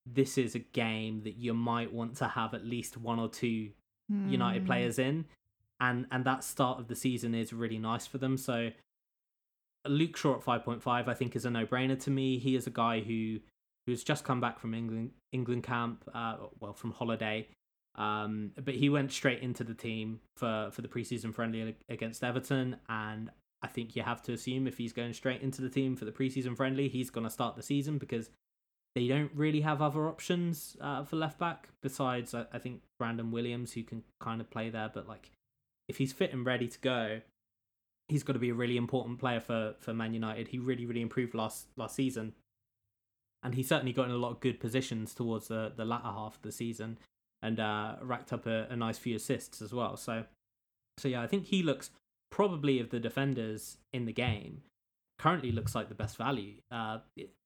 This 0.07 0.37
is 0.37 0.55
a 0.55 0.61
game 0.61 1.23
that 1.23 1.37
you 1.37 1.55
might 1.55 1.93
want 1.93 2.17
to 2.17 2.29
have 2.29 2.55
at 2.55 2.65
least 2.65 2.97
one 2.97 3.19
or 3.19 3.29
two 3.29 3.71
United 4.09 4.63
Hmm. 4.63 4.67
players 4.67 4.99
in, 4.99 5.25
and 5.81 6.07
and 6.11 6.25
that 6.25 6.45
start 6.45 6.79
of 6.79 6.89
the 6.89 6.97
season 6.97 7.35
is 7.35 7.53
really 7.53 7.79
nice 7.79 8.07
for 8.07 8.19
them. 8.19 8.37
So 8.37 8.71
Luke 9.87 10.17
Shaw 10.17 10.37
at 10.37 10.43
five 10.43 10.65
point 10.65 10.83
five, 10.83 11.09
I 11.09 11.15
think, 11.15 11.37
is 11.37 11.45
a 11.45 11.51
no 11.51 11.67
brainer 11.67 11.99
to 12.01 12.11
me. 12.11 12.39
He 12.39 12.57
is 12.57 12.67
a 12.67 12.71
guy 12.71 13.01
who 13.01 13.41
who's 13.87 14.03
just 14.03 14.25
come 14.25 14.41
back 14.41 14.59
from 14.59 14.73
England 14.75 15.11
England 15.33 15.63
camp, 15.63 16.09
uh, 16.15 16.37
well 16.61 16.73
from 16.73 16.93
holiday, 16.93 17.49
um, 17.97 18.53
but 18.65 18.75
he 18.75 18.89
went 18.89 19.13
straight 19.13 19.41
into 19.43 19.63
the 19.65 19.75
team 19.75 20.21
for 20.37 20.71
for 20.73 20.81
the 20.83 20.89
preseason 20.89 21.35
friendly 21.35 21.77
against 21.89 22.25
Everton, 22.25 22.77
and 22.89 23.31
I 23.63 23.67
think 23.67 23.95
you 23.97 24.03
have 24.03 24.23
to 24.23 24.33
assume 24.33 24.67
if 24.67 24.79
he's 24.79 24.93
going 24.93 25.13
straight 25.13 25.43
into 25.43 25.61
the 25.61 25.71
team 25.71 25.97
for 25.97 26.05
the 26.05 26.13
preseason 26.13 26.57
friendly, 26.57 26.89
he's 26.89 27.11
going 27.11 27.25
to 27.25 27.31
start 27.31 27.57
the 27.57 27.63
season 27.63 27.99
because 27.99 28.31
they 28.95 29.09
don't 29.09 29.31
really 29.35 29.63
have 29.63 29.83
other 29.83 30.07
options 30.07 30.77
uh, 30.81 31.03
for 31.05 31.17
left 31.17 31.39
back 31.39 31.69
besides 31.83 32.35
I, 32.35 32.47
I 32.53 32.59
think 32.59 32.83
Brandon 32.99 33.31
Williams 33.31 33.73
who 33.73 33.83
can 33.83 34.05
kind 34.21 34.41
of 34.41 34.51
play 34.51 34.71
there, 34.71 34.91
but 34.93 35.09
like 35.09 35.31
if 35.89 35.99
he's 35.99 36.13
fit 36.13 36.33
and 36.33 36.47
ready 36.47 36.69
to 36.69 36.79
go, 36.79 37.21
he's 38.09 38.23
got 38.23 38.35
to 38.35 38.39
be 38.39 38.51
a 38.51 38.55
really 38.55 38.77
important 38.77 39.19
player 39.19 39.41
for 39.41 39.75
for 39.81 39.93
Man 39.93 40.15
United. 40.15 40.49
He 40.49 40.59
really 40.59 40.87
really 40.87 41.03
improved 41.03 41.35
last 41.35 41.67
last 41.77 41.97
season, 41.97 42.35
and 43.43 43.55
he 43.55 43.63
certainly 43.63 43.93
got 43.93 44.07
in 44.07 44.13
a 44.13 44.19
lot 44.19 44.31
of 44.31 44.41
good 44.41 44.61
positions 44.61 45.15
towards 45.15 45.49
the 45.49 45.73
the 45.75 45.85
latter 45.85 46.05
half 46.05 46.37
of 46.37 46.43
the 46.43 46.53
season, 46.53 46.99
and 47.43 47.59
uh, 47.59 47.97
racked 48.01 48.33
up 48.33 48.47
a, 48.47 48.67
a 48.71 48.77
nice 48.77 48.99
few 48.99 49.17
assists 49.17 49.61
as 49.61 49.73
well. 49.73 49.97
So 49.97 50.25
so 50.99 51.09
yeah, 51.09 51.21
I 51.21 51.27
think 51.27 51.47
he 51.47 51.63
looks 51.63 51.91
probably 52.31 52.81
of 52.81 52.91
the 52.91 53.01
defenders 53.01 53.79
in 53.93 54.07
the 54.07 54.13
game 54.13 54.63
currently 55.19 55.53
looks 55.53 55.75
like 55.75 55.89
the 55.89 55.95
best 55.95 56.17
value 56.17 56.55
uh, 56.71 56.99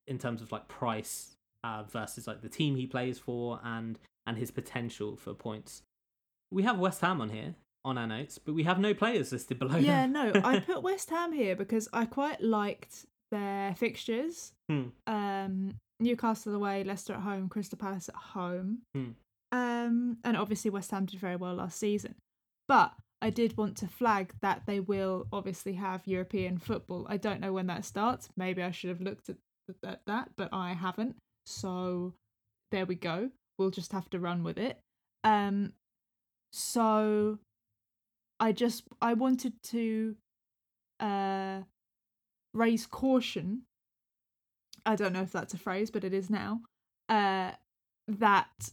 in 0.06 0.18
terms 0.18 0.40
of 0.40 0.50
like 0.50 0.66
price 0.68 1.36
uh, 1.64 1.84
versus 1.84 2.26
like 2.26 2.42
the 2.42 2.48
team 2.48 2.76
he 2.76 2.86
plays 2.86 3.18
for 3.18 3.60
and 3.64 3.98
and 4.26 4.36
his 4.36 4.50
potential 4.50 5.16
for 5.16 5.34
points. 5.34 5.82
We 6.50 6.62
have 6.62 6.78
West 6.78 7.00
Ham 7.00 7.20
on 7.20 7.30
here 7.30 7.54
on 7.84 7.98
our 7.98 8.06
notes, 8.06 8.38
but 8.38 8.54
we 8.54 8.64
have 8.64 8.78
no 8.78 8.94
players 8.94 9.32
listed 9.32 9.58
below 9.58 9.76
Yeah, 9.76 10.06
no, 10.06 10.32
I 10.44 10.60
put 10.60 10.82
West 10.82 11.10
Ham 11.10 11.32
here 11.32 11.56
because 11.56 11.88
I 11.92 12.04
quite 12.04 12.40
liked 12.40 13.06
their 13.30 13.74
fixtures. 13.74 14.52
Hmm. 14.68 14.88
Um, 15.06 15.74
Newcastle 16.00 16.54
away, 16.54 16.84
Leicester 16.84 17.14
at 17.14 17.20
home, 17.20 17.48
Crystal 17.48 17.78
Palace 17.78 18.08
at 18.08 18.14
home. 18.14 18.82
Hmm. 18.94 19.10
Um, 19.50 20.18
and 20.24 20.36
obviously 20.36 20.70
West 20.70 20.90
Ham 20.90 21.06
did 21.06 21.18
very 21.18 21.36
well 21.36 21.54
last 21.54 21.78
season. 21.78 22.14
But 22.66 22.92
I 23.20 23.30
did 23.30 23.56
want 23.56 23.76
to 23.78 23.88
flag 23.88 24.32
that 24.42 24.62
they 24.66 24.80
will 24.80 25.26
obviously 25.32 25.74
have 25.74 26.06
European 26.06 26.58
football. 26.58 27.06
I 27.08 27.16
don't 27.16 27.40
know 27.40 27.52
when 27.52 27.66
that 27.66 27.84
starts. 27.84 28.28
Maybe 28.36 28.62
I 28.62 28.70
should 28.70 28.90
have 28.90 29.00
looked 29.00 29.28
at, 29.28 29.36
at 29.84 30.02
that, 30.06 30.30
but 30.36 30.50
I 30.52 30.74
haven't. 30.74 31.16
So 31.48 32.14
there 32.70 32.86
we 32.86 32.94
go. 32.94 33.30
We'll 33.58 33.70
just 33.70 33.92
have 33.92 34.10
to 34.10 34.20
run 34.20 34.44
with 34.44 34.58
it. 34.58 34.78
Um, 35.24 35.72
so 36.52 37.38
I 38.38 38.52
just 38.52 38.84
I 39.00 39.14
wanted 39.14 39.54
to 39.64 40.16
uh 41.00 41.60
raise 42.54 42.86
caution. 42.86 43.62
I 44.86 44.96
don't 44.96 45.12
know 45.12 45.22
if 45.22 45.32
that's 45.32 45.54
a 45.54 45.58
phrase, 45.58 45.90
but 45.90 46.04
it 46.04 46.14
is 46.14 46.30
now. 46.30 46.60
Uh 47.08 47.52
that 48.06 48.70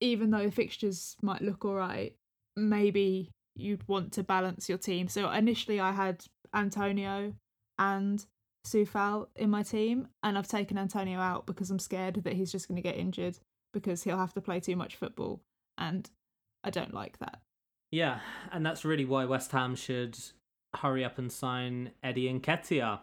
even 0.00 0.30
though 0.30 0.44
the 0.44 0.50
fixtures 0.50 1.16
might 1.22 1.42
look 1.42 1.64
alright, 1.64 2.14
maybe 2.56 3.30
you'd 3.54 3.86
want 3.88 4.12
to 4.12 4.22
balance 4.22 4.68
your 4.68 4.78
team. 4.78 5.08
So 5.08 5.30
initially 5.30 5.80
I 5.80 5.92
had 5.92 6.24
Antonio 6.54 7.34
and 7.78 8.24
Coufal 8.66 9.28
in 9.36 9.50
my 9.50 9.62
team, 9.62 10.08
and 10.22 10.38
I've 10.38 10.48
taken 10.48 10.78
Antonio 10.78 11.18
out 11.18 11.46
because 11.46 11.70
I'm 11.70 11.78
scared 11.78 12.22
that 12.24 12.34
he's 12.34 12.52
just 12.52 12.68
going 12.68 12.76
to 12.76 12.82
get 12.82 12.96
injured 12.96 13.38
because 13.72 14.02
he'll 14.02 14.18
have 14.18 14.34
to 14.34 14.40
play 14.40 14.60
too 14.60 14.76
much 14.76 14.96
football, 14.96 15.40
and 15.78 16.08
I 16.64 16.70
don't 16.70 16.94
like 16.94 17.18
that. 17.18 17.40
Yeah, 17.90 18.20
and 18.50 18.64
that's 18.64 18.84
really 18.84 19.04
why 19.04 19.24
West 19.24 19.52
Ham 19.52 19.74
should 19.74 20.18
hurry 20.74 21.04
up 21.04 21.18
and 21.18 21.30
sign 21.30 21.90
Eddie 22.02 22.32
Nketiah. 22.32 23.00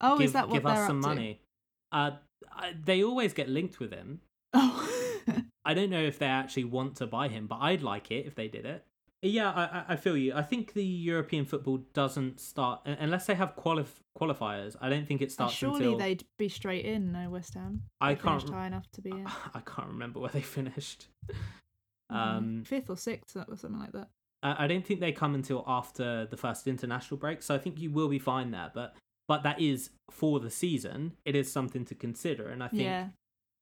Oh, 0.00 0.18
give 0.18 0.26
is 0.26 0.32
that 0.32 0.48
what 0.48 0.54
give 0.54 0.66
us 0.66 0.86
some 0.86 1.00
money. 1.00 1.40
Uh, 1.92 2.12
they 2.84 3.04
always 3.04 3.32
get 3.32 3.48
linked 3.48 3.78
with 3.78 3.92
him. 3.92 4.20
Oh, 4.52 4.88
I 5.64 5.74
don't 5.74 5.90
know 5.90 6.02
if 6.02 6.18
they 6.18 6.26
actually 6.26 6.64
want 6.64 6.96
to 6.96 7.06
buy 7.06 7.28
him, 7.28 7.46
but 7.46 7.58
I'd 7.60 7.82
like 7.82 8.10
it 8.10 8.26
if 8.26 8.34
they 8.34 8.48
did 8.48 8.66
it. 8.66 8.84
Yeah, 9.30 9.50
I, 9.50 9.64
I- 9.64 9.84
I 9.90 9.96
feel 9.96 10.16
you. 10.16 10.34
I 10.34 10.42
think 10.42 10.74
the 10.74 10.84
European 10.84 11.44
football 11.44 11.78
doesn't 11.94 12.40
start 12.40 12.80
unless 12.84 13.26
they 13.26 13.34
have 13.34 13.56
qualif- 13.56 14.00
qualifiers. 14.18 14.76
I 14.80 14.88
don't 14.90 15.06
think 15.06 15.22
it 15.22 15.32
starts 15.32 15.54
surely 15.54 15.84
until 15.86 15.98
they'd 15.98 16.24
be 16.38 16.48
straight 16.48 16.84
in. 16.84 17.12
No, 17.12 17.30
West 17.30 17.54
Ham. 17.54 17.82
I 18.00 18.14
They 18.14 18.20
finished 18.20 18.46
can't- 18.46 18.54
high 18.58 18.66
enough 18.66 18.90
to 18.92 19.00
be 19.02 19.10
in. 19.10 19.26
I 19.54 19.60
can't 19.60 19.88
remember 19.88 20.20
where 20.20 20.30
they 20.30 20.42
finished. 20.42 21.06
Um, 22.10 22.62
fifth 22.66 22.90
or 22.90 22.96
sixth, 22.98 23.34
or 23.36 23.56
something 23.56 23.80
like 23.80 23.92
that. 23.92 24.08
I 24.42 24.64
I 24.64 24.66
don't 24.66 24.86
think 24.86 25.00
they 25.00 25.10
come 25.10 25.34
until 25.34 25.64
after 25.66 26.26
the 26.26 26.36
first 26.36 26.68
international 26.68 27.16
break, 27.16 27.42
so 27.42 27.54
I 27.54 27.58
think 27.58 27.80
you 27.80 27.90
will 27.90 28.08
be 28.08 28.18
fine 28.18 28.50
there. 28.50 28.70
But 28.74 28.94
but 29.26 29.42
that 29.42 29.58
is 29.60 29.90
for 30.10 30.38
the 30.38 30.50
season. 30.50 31.14
It 31.24 31.34
is 31.34 31.50
something 31.50 31.84
to 31.86 31.94
consider, 31.94 32.48
and 32.48 32.62
I 32.62 32.68
think 32.68 32.82
Yeah, 32.82 33.08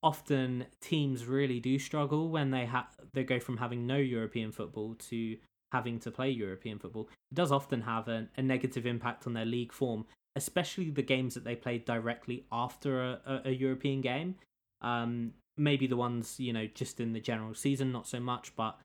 often 0.02 0.66
teams 0.80 1.24
really 1.24 1.60
do 1.60 1.78
struggle 1.78 2.28
when 2.30 2.50
they 2.50 2.66
ha- 2.66 2.90
they 3.14 3.22
go 3.24 3.38
from 3.38 3.58
having 3.58 3.86
no 3.86 3.96
European 3.96 4.50
football 4.50 4.96
to 4.96 5.36
having 5.72 5.98
to 6.00 6.10
play 6.10 6.30
European 6.30 6.78
football. 6.78 7.08
It 7.30 7.34
does 7.34 7.50
often 7.50 7.82
have 7.82 8.08
a, 8.08 8.28
a 8.36 8.42
negative 8.42 8.86
impact 8.86 9.26
on 9.26 9.32
their 9.32 9.46
league 9.46 9.72
form, 9.72 10.04
especially 10.36 10.90
the 10.90 11.02
games 11.02 11.34
that 11.34 11.44
they 11.44 11.56
play 11.56 11.78
directly 11.78 12.44
after 12.52 13.02
a, 13.02 13.20
a, 13.26 13.40
a 13.46 13.50
European 13.50 14.02
game. 14.02 14.36
Um, 14.82 15.32
maybe 15.56 15.86
the 15.86 15.96
ones 15.96 16.38
you 16.38 16.52
know 16.52 16.66
just 16.74 17.00
in 17.00 17.12
the 17.12 17.20
general 17.20 17.54
season, 17.54 17.90
not 17.90 18.06
so 18.06 18.20
much, 18.20 18.54
but 18.54 18.78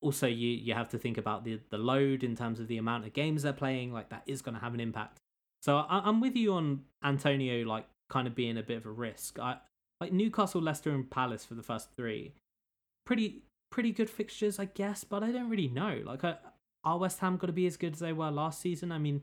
also 0.00 0.26
you 0.26 0.48
you 0.48 0.74
have 0.74 0.88
to 0.90 0.98
think 0.98 1.18
about 1.18 1.44
the 1.44 1.60
the 1.70 1.78
load 1.78 2.22
in 2.24 2.36
terms 2.36 2.60
of 2.60 2.68
the 2.68 2.78
amount 2.78 3.06
of 3.06 3.12
games 3.12 3.42
they're 3.42 3.52
playing. 3.52 3.92
Like 3.92 4.10
that 4.10 4.22
is 4.26 4.42
going 4.42 4.54
to 4.54 4.60
have 4.60 4.74
an 4.74 4.80
impact. 4.80 5.18
So 5.62 5.78
I, 5.78 6.00
I'm 6.04 6.20
with 6.20 6.36
you 6.36 6.54
on 6.54 6.82
Antonio, 7.04 7.64
like 7.64 7.86
kind 8.10 8.26
of 8.26 8.34
being 8.34 8.58
a 8.58 8.62
bit 8.62 8.78
of 8.78 8.86
a 8.86 8.90
risk. 8.90 9.38
I 9.38 9.58
like 10.00 10.12
Newcastle, 10.12 10.62
Leicester, 10.62 10.90
and 10.90 11.08
Palace 11.10 11.44
for 11.44 11.54
the 11.54 11.62
first 11.62 11.90
three. 11.96 12.32
Pretty 13.04 13.42
pretty 13.70 13.92
good 13.92 14.10
fixtures, 14.10 14.58
I 14.58 14.66
guess, 14.66 15.04
but 15.04 15.22
I 15.22 15.30
don't 15.30 15.50
really 15.50 15.68
know. 15.68 16.00
Like, 16.04 16.24
uh, 16.24 16.34
are 16.84 16.98
West 16.98 17.20
Ham 17.20 17.36
going 17.36 17.48
to 17.48 17.52
be 17.52 17.66
as 17.66 17.76
good 17.76 17.94
as 17.94 17.98
they 17.98 18.12
were 18.12 18.30
last 18.30 18.60
season? 18.60 18.92
I 18.92 18.98
mean, 18.98 19.22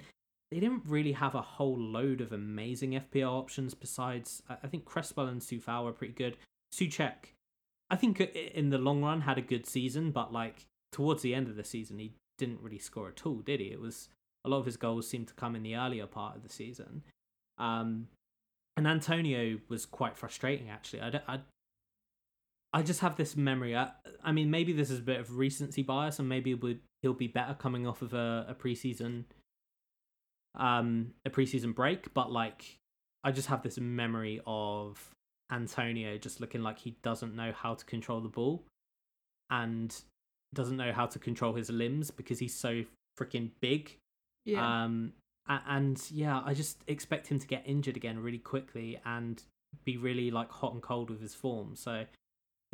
they 0.51 0.59
didn't 0.59 0.83
really 0.85 1.13
have 1.13 1.35
a 1.35 1.41
whole 1.41 1.77
load 1.77 2.21
of 2.21 2.31
amazing 2.31 2.91
FPL 2.91 3.31
options 3.31 3.73
besides, 3.73 4.43
I 4.49 4.67
think 4.67 4.85
Cresswell 4.85 5.27
and 5.27 5.41
Coufal 5.41 5.83
were 5.83 5.91
pretty 5.91 6.13
good. 6.13 6.37
Soucek, 6.73 7.33
I 7.89 7.95
think 7.95 8.19
in 8.19 8.69
the 8.69 8.77
long 8.77 9.01
run 9.03 9.21
had 9.21 9.37
a 9.37 9.41
good 9.41 9.65
season, 9.65 10.11
but 10.11 10.31
like 10.31 10.65
towards 10.91 11.21
the 11.21 11.33
end 11.33 11.47
of 11.47 11.55
the 11.55 11.63
season, 11.63 11.99
he 11.99 12.13
didn't 12.37 12.61
really 12.61 12.79
score 12.79 13.09
at 13.09 13.25
all, 13.25 13.37
did 13.37 13.59
he? 13.59 13.67
It 13.67 13.81
was 13.81 14.09
a 14.45 14.49
lot 14.49 14.59
of 14.59 14.65
his 14.65 14.77
goals 14.77 15.07
seemed 15.07 15.27
to 15.29 15.33
come 15.33 15.55
in 15.55 15.63
the 15.63 15.75
earlier 15.75 16.05
part 16.05 16.35
of 16.35 16.43
the 16.43 16.49
season. 16.49 17.03
Um, 17.57 18.07
and 18.77 18.87
Antonio 18.87 19.59
was 19.69 19.85
quite 19.85 20.17
frustrating 20.17 20.69
actually. 20.69 21.01
I, 21.01 21.21
I, 21.27 21.39
I 22.75 22.81
just 22.81 22.99
have 22.99 23.15
this 23.15 23.37
memory. 23.37 23.73
I, 23.73 23.91
I 24.21 24.33
mean, 24.33 24.51
maybe 24.51 24.73
this 24.73 24.91
is 24.91 24.99
a 24.99 25.03
bit 25.03 25.21
of 25.21 25.37
recency 25.37 25.81
bias, 25.81 26.19
and 26.19 26.27
maybe 26.27 26.53
would, 26.53 26.81
he'll 27.01 27.13
be 27.13 27.27
better 27.27 27.53
coming 27.53 27.87
off 27.87 28.01
of 28.01 28.13
a, 28.13 28.47
a 28.49 28.53
preseason, 28.53 29.23
um, 30.55 31.13
a 31.25 31.29
preseason 31.29 31.73
break. 31.73 32.13
But 32.13 32.33
like, 32.33 32.77
I 33.23 33.31
just 33.31 33.47
have 33.47 33.63
this 33.63 33.79
memory 33.79 34.41
of 34.45 34.99
Antonio 35.49 36.17
just 36.17 36.41
looking 36.41 36.63
like 36.63 36.77
he 36.77 36.97
doesn't 37.01 37.33
know 37.33 37.53
how 37.53 37.75
to 37.75 37.85
control 37.85 38.19
the 38.19 38.27
ball, 38.27 38.65
and 39.49 39.95
doesn't 40.53 40.75
know 40.75 40.91
how 40.91 41.05
to 41.05 41.17
control 41.17 41.53
his 41.53 41.69
limbs 41.69 42.11
because 42.11 42.39
he's 42.39 42.53
so 42.53 42.83
freaking 43.17 43.51
big. 43.61 43.95
Yeah. 44.43 44.83
Um, 44.83 45.13
and 45.47 46.01
yeah, 46.11 46.41
I 46.43 46.53
just 46.53 46.83
expect 46.87 47.27
him 47.27 47.39
to 47.39 47.47
get 47.47 47.63
injured 47.65 47.95
again 47.95 48.19
really 48.19 48.39
quickly 48.39 48.99
and 49.05 49.41
be 49.85 49.95
really 49.95 50.29
like 50.29 50.51
hot 50.51 50.73
and 50.73 50.81
cold 50.81 51.09
with 51.09 51.21
his 51.21 51.35
form. 51.35 51.75
So 51.75 52.05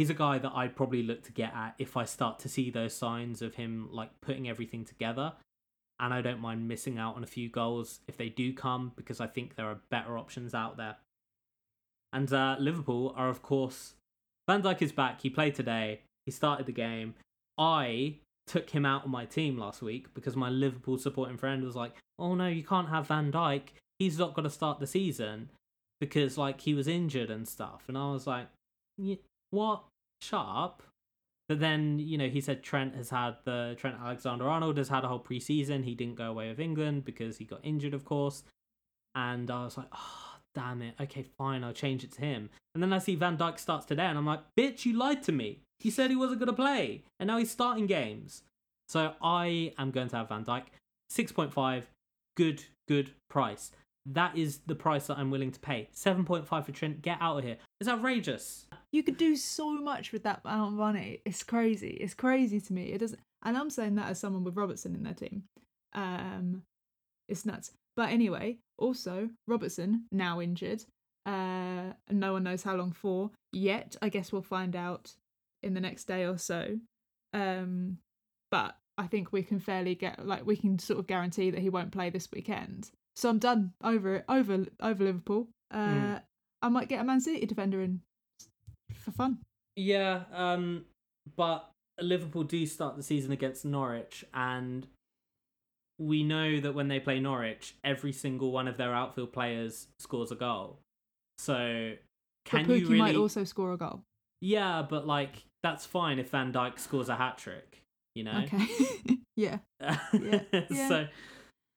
he's 0.02 0.10
a 0.10 0.16
guy 0.16 0.40
that 0.40 0.52
I'd 0.56 0.76
probably 0.76 1.04
look 1.04 1.22
to 1.26 1.32
get 1.32 1.54
at 1.54 1.76
if 1.78 1.96
I 1.96 2.06
start 2.06 2.40
to 2.40 2.50
see 2.50 2.72
those 2.72 2.92
signs 2.92 3.44
of 3.44 3.54
him 3.54 3.88
like 3.92 4.10
putting 4.20 4.50
everything 4.50 4.84
together. 4.84 5.34
And 6.00 6.12
I 6.12 6.22
don't 6.22 6.40
mind 6.40 6.68
missing 6.68 6.98
out 6.98 7.16
on 7.16 7.24
a 7.24 7.28
few 7.28 7.50
goals 7.50 8.00
if 8.08 8.18
they 8.18 8.28
do 8.28 8.52
come 8.52 8.94
because 8.96 9.22
I 9.22 9.28
think 9.28 9.56
there 9.56 9.68
are 9.68 9.78
better 9.92 10.18
options 10.18 10.56
out 10.56 10.76
there. 10.76 10.96
And 12.12 12.34
uh, 12.34 12.56
Liverpool 12.58 13.14
are, 13.16 13.30
of 13.30 13.44
course, 13.44 13.94
Van 14.50 14.64
Dijk 14.64 14.82
is 14.82 14.92
back. 14.92 15.22
He 15.22 15.30
played 15.30 15.54
today. 15.54 16.02
He 16.26 16.32
started 16.32 16.66
the 16.66 16.72
game. 16.72 17.14
I 17.60 18.16
took 18.48 18.72
him 18.72 18.88
out 18.88 19.06
of 19.06 19.12
my 19.12 19.26
team 19.26 19.56
last 19.56 19.84
week 19.84 20.12
because 20.16 20.36
my 20.36 20.50
Liverpool 20.50 20.98
supporting 20.98 21.38
friend 21.38 21.64
was 21.64 21.76
like, 21.76 21.94
"Oh 22.18 22.34
no, 22.34 22.48
you 22.48 22.64
can't 22.64 22.90
have 22.90 23.06
Van 23.06 23.32
Dijk. 23.32 23.70
He's 24.00 24.18
not 24.18 24.34
going 24.34 24.46
to 24.46 24.50
start 24.50 24.80
the 24.80 24.88
season 24.88 25.52
because 26.00 26.40
like 26.40 26.62
he 26.62 26.74
was 26.74 26.88
injured 26.88 27.30
and 27.30 27.48
stuff." 27.48 27.84
And 27.88 27.96
I 27.96 28.12
was 28.12 28.26
like, 28.26 28.48
"What? 29.52 29.84
Shut 30.22 30.46
up." 30.48 30.84
But 31.50 31.60
then, 31.60 32.00
you 32.00 32.18
know, 32.18 32.30
he 32.30 32.40
said 32.40 32.64
Trent 32.64 32.96
has 32.96 33.10
had 33.10 33.36
the 33.44 33.76
Trent 33.78 33.98
Alexander 34.02 34.48
Arnold 34.48 34.78
has 34.78 34.88
had 34.88 35.04
a 35.04 35.10
whole 35.10 35.20
preseason. 35.20 35.84
He 35.84 35.96
didn't 35.96 36.16
go 36.16 36.30
away 36.30 36.48
with 36.48 36.62
England 36.62 37.04
because 37.04 37.38
he 37.38 37.46
got 37.46 37.60
injured, 37.64 37.94
of 37.94 38.06
course. 38.06 38.44
And 39.16 39.52
I 39.52 39.66
was 39.66 39.78
like, 39.78 39.90
oh, 39.92 40.36
damn 40.56 40.82
it. 40.82 40.96
Okay, 41.02 41.24
fine, 41.38 41.64
I'll 41.64 41.74
change 41.74 42.06
it 42.06 42.14
to 42.14 42.22
him. 42.22 42.50
And 42.74 42.82
then 42.82 42.94
I 42.94 43.00
see 43.00 43.16
Van 43.16 43.38
Dijk 43.38 43.60
starts 43.60 43.86
today, 43.86 44.06
and 44.06 44.18
I'm 44.18 44.26
like, 44.26 44.40
bitch, 44.58 44.86
you 44.86 44.98
lied 44.98 45.24
to 45.24 45.34
me. 45.34 45.60
He 45.80 45.90
said 45.90 46.10
he 46.10 46.16
wasn't 46.16 46.40
going 46.40 46.48
to 46.48 46.54
play, 46.54 47.04
and 47.20 47.28
now 47.28 47.38
he's 47.38 47.52
starting 47.52 47.86
games. 47.86 48.44
So 48.88 49.14
I 49.22 49.74
am 49.78 49.92
going 49.92 50.08
to 50.10 50.16
have 50.16 50.30
Van 50.30 50.46
Dijk. 50.46 50.64
6.5, 51.12 51.84
good, 52.38 52.64
good 52.88 53.12
price. 53.30 53.72
That 54.06 54.38
is 54.38 54.60
the 54.66 54.76
price 54.76 55.08
that 55.08 55.18
I'm 55.18 55.32
willing 55.32 55.52
to 55.52 55.60
pay. 55.60 55.90
7.5 55.94 56.66
for 56.66 56.72
Trent. 56.72 57.02
Get 57.02 57.18
out 57.20 57.40
of 57.40 57.44
here. 57.44 57.58
It's 57.82 57.90
outrageous. 57.90 58.68
You 58.92 59.02
could 59.02 59.18
do 59.18 59.36
so 59.36 59.72
much 59.72 60.12
with 60.12 60.22
that 60.22 60.42
amount 60.46 60.74
of 60.74 60.78
money. 60.78 61.22
It's 61.26 61.42
crazy. 61.42 61.98
It's 62.00 62.14
crazy 62.14 62.62
to 62.62 62.74
me. 62.74 62.92
It 62.92 63.00
doesn't, 63.00 63.20
and 63.44 63.58
I'm 63.58 63.72
saying 63.72 63.96
that 63.96 64.12
as 64.12 64.20
someone 64.20 64.44
with 64.44 64.56
Robertson 64.56 64.94
in 64.94 65.02
their 65.02 65.16
team. 65.16 65.46
Um, 65.94 66.62
it's 67.28 67.44
nuts. 67.44 67.72
But 67.98 68.12
anyway, 68.12 68.60
also 68.78 69.32
Robertson 69.48 70.06
now 70.12 70.40
injured. 70.40 70.86
Uh, 71.26 71.94
no 72.12 72.34
one 72.34 72.44
knows 72.44 72.62
how 72.62 72.76
long 72.76 72.92
for 72.92 73.32
yet. 73.52 73.96
I 74.00 74.10
guess 74.10 74.32
we'll 74.32 74.44
find 74.44 74.76
out 74.76 75.16
in 75.64 75.74
the 75.74 75.82
next 75.82 76.04
day 76.04 76.24
or 76.24 76.38
so. 76.38 76.78
Um, 77.34 77.98
but 78.52 78.76
I 79.00 79.08
think 79.08 79.34
we 79.34 79.42
can 79.42 79.60
fairly 79.60 79.96
get 79.96 80.24
like 80.24 80.46
we 80.46 80.56
can 80.56 80.78
sort 80.78 81.00
of 81.00 81.08
guarantee 81.08 81.50
that 81.50 81.62
he 81.62 81.70
won't 81.70 81.92
play 81.92 82.12
this 82.12 82.30
weekend. 82.32 82.92
So 83.16 83.28
I'm 83.28 83.40
done 83.40 83.74
over 83.84 84.18
it 84.18 84.26
over 84.30 84.66
over 84.80 85.04
Liverpool. 85.04 85.48
Uh, 85.72 85.78
mm. 85.78 86.22
I 86.62 86.70
might 86.70 86.88
get 86.88 87.02
a 87.02 87.04
Man 87.04 87.22
City 87.22 87.46
defender 87.46 87.82
in 87.82 88.02
for 88.96 89.12
fun. 89.12 89.40
Yeah, 89.76 90.24
um, 90.34 90.86
but 91.36 91.70
Liverpool 92.00 92.44
do 92.44 92.66
start 92.66 92.98
the 92.98 93.04
season 93.04 93.32
against 93.32 93.66
Norwich, 93.66 94.26
and 94.34 94.88
we 95.98 96.24
know 96.24 96.60
that 96.60 96.74
when 96.74 96.88
they 96.88 97.00
play 97.00 97.20
Norwich, 97.20 97.76
every 97.84 98.12
single 98.12 98.52
one 98.52 98.68
of 98.68 98.78
their 98.78 98.94
outfield 98.94 99.32
players 99.32 99.88
scores 100.00 100.32
a 100.32 100.36
goal. 100.36 100.80
So 101.38 101.94
can 102.46 102.66
but 102.66 102.80
you 102.80 102.88
really... 102.88 103.00
might 103.00 103.16
also 103.16 103.44
score 103.44 103.74
a 103.74 103.78
goal. 103.78 104.04
Yeah, 104.42 104.86
but 104.88 105.06
like 105.06 105.44
that's 105.64 105.86
fine 105.86 106.20
if 106.20 106.30
Van 106.30 106.52
Dijk 106.52 106.80
scores 106.80 107.10
a 107.10 107.16
hat 107.16 107.38
trick, 107.38 107.84
you 108.16 108.24
know? 108.24 108.44
Okay. 108.44 108.68
yeah. 109.36 109.60
yeah. 109.80 110.40
yeah. 110.70 110.88
So 110.88 111.08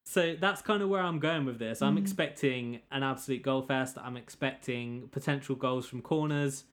so 0.07 0.37
that's 0.39 0.63
kind 0.63 0.83
of 0.83 0.89
where 0.89 1.03
I'm 1.03 1.19
going 1.19 1.45
with 1.45 1.59
this. 1.59 1.81
I'm 1.81 1.97
mm. 1.97 2.01
expecting 2.01 2.81
an 2.91 3.03
absolute 3.03 3.43
goal 3.43 3.63
fest. 3.63 3.97
I'm 4.01 4.17
expecting 4.17 5.09
potential 5.11 5.57
goals 5.57 5.87
from 5.87 6.03
corners, 6.03 6.65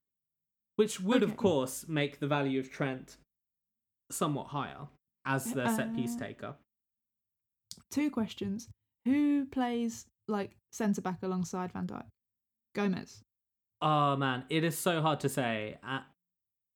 which 0.76 1.00
would 1.00 1.24
okay. 1.24 1.32
of 1.32 1.38
course 1.38 1.86
make 1.88 2.20
the 2.20 2.28
value 2.28 2.60
of 2.60 2.70
Trent 2.70 3.18
somewhat 4.12 4.48
higher 4.48 4.88
as 5.26 5.54
the 5.54 5.64
uh, 5.64 5.76
set 5.76 5.96
piece 5.96 6.16
taker. 6.16 6.56
Two 7.90 8.10
questions. 8.10 8.68
Who 9.06 9.46
plays 9.46 10.06
like 10.28 10.52
centre 10.72 11.02
back 11.02 11.20
alongside 11.24 11.72
Van 11.72 11.88
Dijk? 11.88 12.06
Gomez. 12.76 13.22
Oh 13.82 14.16
man, 14.16 14.44
it 14.50 14.64
is 14.64 14.78
so 14.78 15.02
hard 15.02 15.20
to 15.22 15.30
say. 15.30 15.78
Uh, 15.84 16.02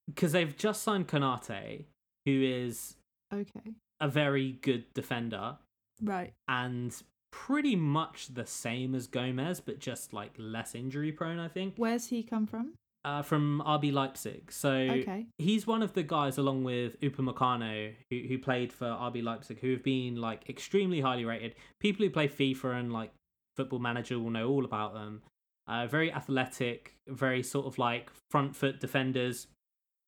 because 0.07 0.31
they've 0.31 0.55
just 0.55 0.83
signed 0.83 1.07
Konate, 1.07 1.85
who 2.25 2.41
is 2.43 2.95
okay 3.33 3.75
a 3.99 4.07
very 4.07 4.53
good 4.61 4.93
defender, 4.93 5.57
right, 6.01 6.33
and 6.47 6.95
pretty 7.31 7.75
much 7.75 8.33
the 8.33 8.45
same 8.45 8.95
as 8.95 9.07
Gomez, 9.07 9.59
but 9.59 9.79
just 9.79 10.13
like 10.13 10.31
less 10.37 10.75
injury 10.75 11.11
prone. 11.11 11.39
I 11.39 11.47
think. 11.47 11.73
Where's 11.77 12.07
he 12.07 12.23
come 12.23 12.47
from? 12.47 12.73
Uh, 13.03 13.21
from 13.21 13.61
RB 13.67 13.93
Leipzig. 13.93 14.51
So 14.51 14.71
okay. 14.71 15.27
he's 15.37 15.67
one 15.67 15.83
of 15.83 15.93
the 15.93 16.01
guys, 16.01 16.39
along 16.39 16.63
with 16.63 16.99
Upamecano, 17.01 17.93
who 18.09 18.21
who 18.27 18.39
played 18.39 18.73
for 18.73 18.85
RB 18.85 19.23
Leipzig, 19.23 19.59
who 19.59 19.71
have 19.71 19.83
been 19.83 20.15
like 20.15 20.49
extremely 20.49 21.01
highly 21.01 21.25
rated. 21.25 21.55
People 21.79 22.05
who 22.05 22.09
play 22.09 22.27
FIFA 22.27 22.79
and 22.79 22.93
like 22.93 23.11
Football 23.55 23.79
Manager 23.79 24.19
will 24.19 24.31
know 24.31 24.49
all 24.49 24.65
about 24.65 24.93
them. 24.93 25.21
Uh, 25.67 25.87
very 25.87 26.11
athletic, 26.11 26.95
very 27.07 27.41
sort 27.43 27.65
of 27.65 27.77
like 27.77 28.11
front 28.31 28.55
foot 28.55 28.79
defenders, 28.79 29.47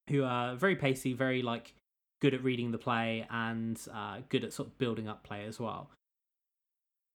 who 0.09 0.23
are 0.23 0.55
very 0.55 0.75
pacey, 0.75 1.13
very 1.13 1.41
like 1.41 1.73
good 2.21 2.33
at 2.33 2.43
reading 2.43 2.71
the 2.71 2.77
play 2.77 3.25
and 3.29 3.79
uh, 3.93 4.19
good 4.29 4.43
at 4.43 4.53
sort 4.53 4.69
of 4.69 4.77
building 4.77 5.07
up 5.07 5.23
play 5.23 5.45
as 5.45 5.59
well. 5.59 5.91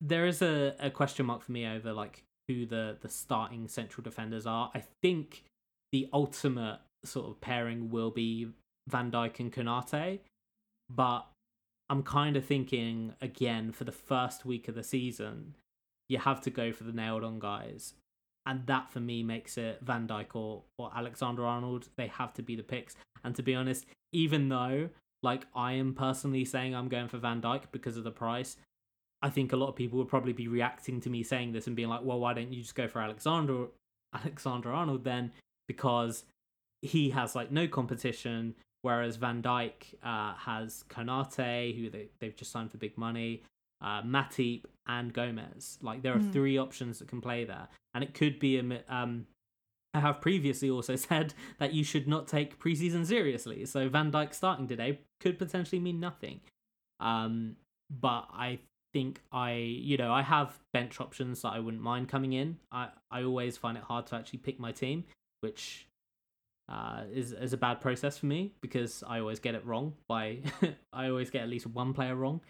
There 0.00 0.26
is 0.26 0.42
a, 0.42 0.74
a 0.80 0.90
question 0.90 1.26
mark 1.26 1.42
for 1.42 1.53
me 1.53 1.66
over 1.66 1.92
like 1.92 2.22
who 2.48 2.66
the 2.66 2.96
the 3.00 3.09
starting 3.09 3.68
central 3.68 4.03
defenders 4.03 4.46
are. 4.46 4.70
I 4.74 4.82
think 5.03 5.44
the 5.92 6.09
ultimate 6.12 6.80
sort 7.05 7.28
of 7.28 7.40
pairing 7.40 7.90
will 7.90 8.11
be 8.11 8.48
Van 8.88 9.11
Dijk 9.11 9.38
and 9.40 9.53
Konate, 9.53 10.20
but 10.90 11.26
I'm 11.88 12.03
kind 12.03 12.36
of 12.36 12.44
thinking 12.44 13.14
again 13.20 13.72
for 13.72 13.84
the 13.84 13.92
first 13.92 14.44
week 14.44 14.66
of 14.66 14.74
the 14.74 14.82
season, 14.82 15.57
you 16.09 16.18
have 16.18 16.40
to 16.42 16.50
go 16.50 16.72
for 16.72 16.84
the 16.84 16.92
nailed 16.92 17.22
on 17.22 17.38
guys 17.38 17.94
and 18.47 18.66
that 18.66 18.90
for 18.90 19.01
me 19.01 19.22
makes 19.22 19.57
it 19.57 19.78
Van 19.82 20.07
Dijk 20.07 20.34
or 20.34 20.62
or 20.78 20.90
Alexander 20.95 21.45
Arnold. 21.45 21.88
They 21.97 22.09
have 22.09 22.32
to 22.34 22.43
be 22.43 22.57
the 22.57 22.62
picks. 22.62 22.97
And 23.24 23.34
to 23.36 23.43
be 23.43 23.55
honest, 23.55 23.86
even 24.12 24.49
though 24.49 24.90
like 25.22 25.47
I 25.55 25.72
am 25.74 25.95
personally 25.95 26.45
saying 26.45 26.74
I'm 26.74 26.88
going 26.88 27.09
for 27.09 27.18
Van 27.18 27.40
Dijk 27.40 27.64
because 27.70 27.97
of 27.97 28.05
the 28.05 28.11
price, 28.11 28.57
I 29.22 29.30
think 29.30 29.53
a 29.53 29.57
lot 29.57 29.68
of 29.68 29.76
people 29.76 29.99
would 29.99 30.09
probably 30.09 30.32
be 30.32 30.49
reacting 30.49 31.01
to 31.03 31.11
me 31.11 31.22
saying 31.22 31.53
this 31.53 31.66
and 31.66 31.76
being 31.76 31.88
like, 31.88 32.03
"Well, 32.03 32.18
why 32.18 32.34
don't 32.34 32.53
you 32.53 32.62
just 32.62 32.74
go 32.74 32.88
for 32.88 33.01
Alexander 33.01 33.66
Alexander 34.14 34.72
Arnold 34.72 35.05
then?" 35.05 35.32
because 35.68 36.24
he 36.82 37.11
has 37.11 37.34
like 37.34 37.51
no 37.51 37.66
competition, 37.68 38.55
whereas 38.82 39.16
Van 39.16 39.43
Dijk 39.43 39.95
uh, 40.03 40.34
has 40.34 40.84
Konate, 40.88 41.76
who 41.76 41.90
they, 41.90 42.09
they've 42.20 42.36
just 42.36 42.51
signed 42.51 42.70
for 42.70 42.78
big 42.78 42.99
money, 42.99 43.43
uh, 43.80 44.03
Matip, 44.03 44.64
and 44.87 45.12
Gomez. 45.12 45.78
Like 45.83 46.03
there 46.03 46.14
are 46.14 46.18
Mm. 46.20 46.33
three 46.33 46.59
options 46.59 46.99
that 46.99 47.09
can 47.09 47.20
play 47.20 47.45
there, 47.45 47.68
and 47.95 48.03
it 48.05 48.14
could 48.14 48.39
be 48.39 48.59
a. 48.59 48.85
Um, 48.89 49.26
I 49.95 50.01
have 50.01 50.20
previously 50.20 50.70
also 50.70 50.97
said 51.09 51.35
that 51.59 51.72
you 51.74 51.85
should 51.85 52.09
not 52.09 52.26
take 52.26 52.59
preseason 52.59 53.05
seriously. 53.07 53.64
So 53.66 53.89
Van 53.89 54.11
Dijk 54.11 54.33
starting 54.35 54.66
today 54.66 55.01
could 55.20 55.39
potentially 55.39 55.80
mean 55.80 56.01
nothing. 56.01 56.41
Um, 57.01 57.57
but 57.91 58.28
I 58.33 58.61
think 58.95 59.20
I, 59.33 59.53
you 59.53 59.97
know, 59.97 60.12
I 60.12 60.22
have 60.22 60.59
bench 60.72 61.01
options 61.01 61.43
that 61.43 61.51
I 61.51 61.59
wouldn't 61.61 61.83
mind 61.83 62.09
coming 62.09 62.33
in. 62.33 62.59
I, 62.70 62.89
I 63.11 63.22
always 63.24 63.57
find 63.57 63.76
it 63.76 63.83
hard 63.85 64.07
to 64.07 64.16
actually 64.16 64.39
pick 64.39 64.59
my 64.59 64.72
team, 64.72 65.05
which 65.41 65.87
uh, 66.68 67.03
is 67.12 67.33
is 67.33 67.53
a 67.53 67.57
bad 67.59 67.80
process 67.80 68.16
for 68.18 68.26
me 68.26 68.55
because 68.62 69.03
I 69.07 69.18
always 69.18 69.41
get 69.41 69.55
it 69.55 69.66
wrong. 69.66 69.95
By 70.09 70.39
I 70.93 71.09
always 71.09 71.28
get 71.28 71.43
at 71.43 71.49
least 71.51 71.66
one 71.66 71.93
player 71.93 72.14
wrong. 72.16 72.41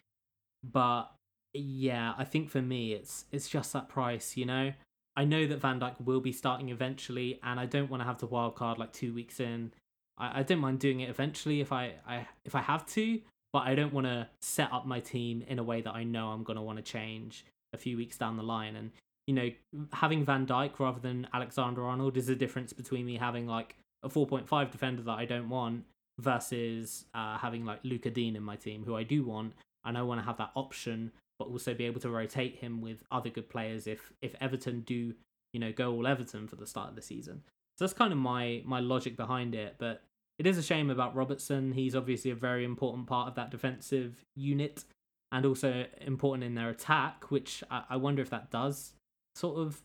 But 0.62 1.10
yeah, 1.54 2.14
I 2.16 2.24
think 2.24 2.50
for 2.50 2.62
me, 2.62 2.92
it's 2.92 3.26
it's 3.30 3.48
just 3.48 3.72
that 3.72 3.88
price. 3.88 4.36
You 4.36 4.46
know, 4.46 4.72
I 5.16 5.24
know 5.24 5.46
that 5.46 5.60
Van 5.60 5.80
Dijk 5.80 6.00
will 6.04 6.20
be 6.20 6.32
starting 6.32 6.70
eventually, 6.70 7.38
and 7.42 7.60
I 7.60 7.66
don't 7.66 7.90
want 7.90 8.02
to 8.02 8.06
have 8.06 8.18
the 8.18 8.26
wild 8.26 8.54
card 8.54 8.78
like 8.78 8.92
two 8.92 9.12
weeks 9.12 9.40
in. 9.40 9.72
I, 10.18 10.40
I 10.40 10.42
don't 10.42 10.60
mind 10.60 10.78
doing 10.78 11.00
it 11.00 11.10
eventually 11.10 11.60
if 11.60 11.72
I, 11.72 11.94
I 12.06 12.26
if 12.44 12.54
I 12.54 12.60
have 12.62 12.86
to, 12.86 13.20
but 13.52 13.60
I 13.60 13.74
don't 13.74 13.92
want 13.92 14.06
to 14.06 14.28
set 14.40 14.72
up 14.72 14.86
my 14.86 15.00
team 15.00 15.44
in 15.46 15.58
a 15.58 15.62
way 15.62 15.82
that 15.82 15.94
I 15.94 16.04
know 16.04 16.28
I'm 16.28 16.44
to 16.44 16.62
want 16.62 16.78
to 16.78 16.82
change 16.82 17.44
a 17.74 17.78
few 17.78 17.96
weeks 17.96 18.16
down 18.16 18.36
the 18.36 18.42
line. 18.42 18.76
And 18.76 18.90
you 19.26 19.34
know, 19.34 19.50
having 19.92 20.24
Van 20.24 20.46
Dijk 20.46 20.78
rather 20.78 21.00
than 21.00 21.28
Alexander 21.32 21.84
Arnold 21.84 22.16
is 22.16 22.26
the 22.26 22.34
difference 22.34 22.72
between 22.72 23.06
me 23.06 23.16
having 23.16 23.46
like 23.46 23.76
a 24.02 24.08
4.5 24.08 24.70
defender 24.70 25.02
that 25.02 25.12
I 25.12 25.26
don't 25.26 25.48
want 25.48 25.84
versus 26.18 27.04
uh, 27.14 27.38
having 27.38 27.64
like 27.64 27.80
Luca 27.84 28.10
Digne 28.10 28.36
in 28.36 28.42
my 28.42 28.56
team, 28.56 28.84
who 28.84 28.96
I 28.96 29.02
do 29.02 29.24
want, 29.24 29.52
and 29.84 29.96
I 29.96 30.02
want 30.02 30.20
to 30.20 30.26
have 30.26 30.38
that 30.38 30.50
option, 30.54 31.12
but 31.42 31.50
also 31.50 31.74
be 31.74 31.86
able 31.86 32.00
to 32.00 32.10
rotate 32.10 32.56
him 32.56 32.80
with 32.80 33.02
other 33.10 33.30
good 33.30 33.48
players 33.48 33.86
if 33.86 34.12
if 34.22 34.34
Everton 34.40 34.80
do 34.80 35.14
you 35.52 35.60
know 35.60 35.72
go 35.72 35.92
all 35.92 36.06
Everton 36.06 36.46
for 36.46 36.56
the 36.56 36.66
start 36.66 36.90
of 36.90 36.96
the 36.96 37.02
season. 37.02 37.42
So 37.78 37.84
that's 37.84 37.94
kind 37.94 38.12
of 38.12 38.18
my 38.18 38.62
my 38.64 38.80
logic 38.80 39.16
behind 39.16 39.54
it, 39.54 39.76
but 39.78 40.02
it 40.38 40.46
is 40.46 40.58
a 40.58 40.62
shame 40.62 40.90
about 40.90 41.14
Robertson. 41.14 41.72
He's 41.72 41.94
obviously 41.94 42.30
a 42.30 42.34
very 42.34 42.64
important 42.64 43.06
part 43.06 43.28
of 43.28 43.34
that 43.34 43.50
defensive 43.50 44.24
unit 44.36 44.84
and 45.30 45.46
also 45.46 45.86
important 46.00 46.44
in 46.44 46.54
their 46.54 46.70
attack, 46.70 47.30
which 47.30 47.62
I, 47.70 47.84
I 47.90 47.96
wonder 47.96 48.22
if 48.22 48.30
that 48.30 48.50
does 48.50 48.92
sort 49.34 49.58
of 49.58 49.82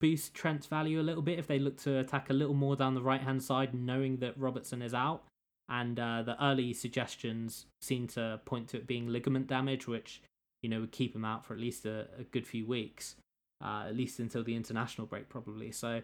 boost 0.00 0.34
Trent's 0.34 0.66
value 0.66 1.00
a 1.00 1.02
little 1.02 1.22
bit 1.22 1.38
if 1.38 1.46
they 1.46 1.58
look 1.58 1.76
to 1.82 1.98
attack 1.98 2.30
a 2.30 2.34
little 2.34 2.54
more 2.54 2.76
down 2.76 2.94
the 2.94 3.02
right 3.02 3.20
hand 3.20 3.42
side, 3.42 3.74
knowing 3.74 4.18
that 4.18 4.38
Robertson 4.38 4.82
is 4.82 4.94
out. 4.94 5.24
And 5.68 6.00
uh, 6.00 6.22
the 6.22 6.42
early 6.42 6.72
suggestions 6.72 7.66
seem 7.80 8.08
to 8.08 8.40
point 8.44 8.68
to 8.68 8.78
it 8.78 8.86
being 8.86 9.06
ligament 9.08 9.46
damage, 9.46 9.86
which 9.86 10.20
you 10.62 10.68
know 10.68 10.80
would 10.80 10.92
keep 10.92 11.14
him 11.14 11.24
out 11.24 11.44
for 11.44 11.54
at 11.54 11.60
least 11.60 11.86
a, 11.86 12.06
a 12.18 12.24
good 12.24 12.46
few 12.46 12.66
weeks, 12.66 13.16
uh, 13.64 13.84
at 13.88 13.96
least 13.96 14.18
until 14.18 14.44
the 14.44 14.54
international 14.54 15.06
break 15.06 15.28
probably. 15.28 15.72
So, 15.72 16.02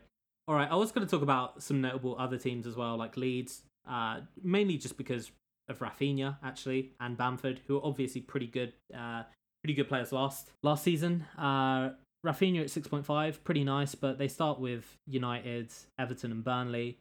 all 0.48 0.54
right, 0.54 0.70
I 0.70 0.76
was 0.76 0.92
going 0.92 1.07
to 1.07 1.11
talk 1.11 1.22
about 1.22 1.62
some 1.62 1.80
notable 1.80 2.16
other 2.18 2.38
teams 2.38 2.66
as 2.66 2.76
well, 2.76 2.96
like 2.96 3.16
Leeds, 3.16 3.62
uh, 3.88 4.20
mainly 4.42 4.76
just 4.76 4.96
because 4.96 5.30
of 5.68 5.80
Rafinha 5.80 6.36
actually 6.44 6.92
and 7.00 7.16
Bamford, 7.16 7.61
who 7.66 7.76
are 7.76 7.84
obviously 7.84 8.20
pretty 8.20 8.46
good, 8.46 8.72
uh, 8.96 9.24
pretty 9.62 9.74
good 9.74 9.88
players 9.88 10.12
last 10.12 10.50
last 10.62 10.84
season. 10.84 11.24
Uh, 11.36 11.90
Rafinha 12.24 12.62
at 12.62 12.70
six 12.70 12.88
point 12.88 13.07
five, 13.07 13.42
pretty 13.44 13.64
nice, 13.64 13.94
but 13.94 14.18
they 14.18 14.28
start 14.28 14.59
with 14.61 14.96
United, 15.07 15.72
Everton, 15.98 16.32
and 16.32 16.44
Burnley, 16.44 16.98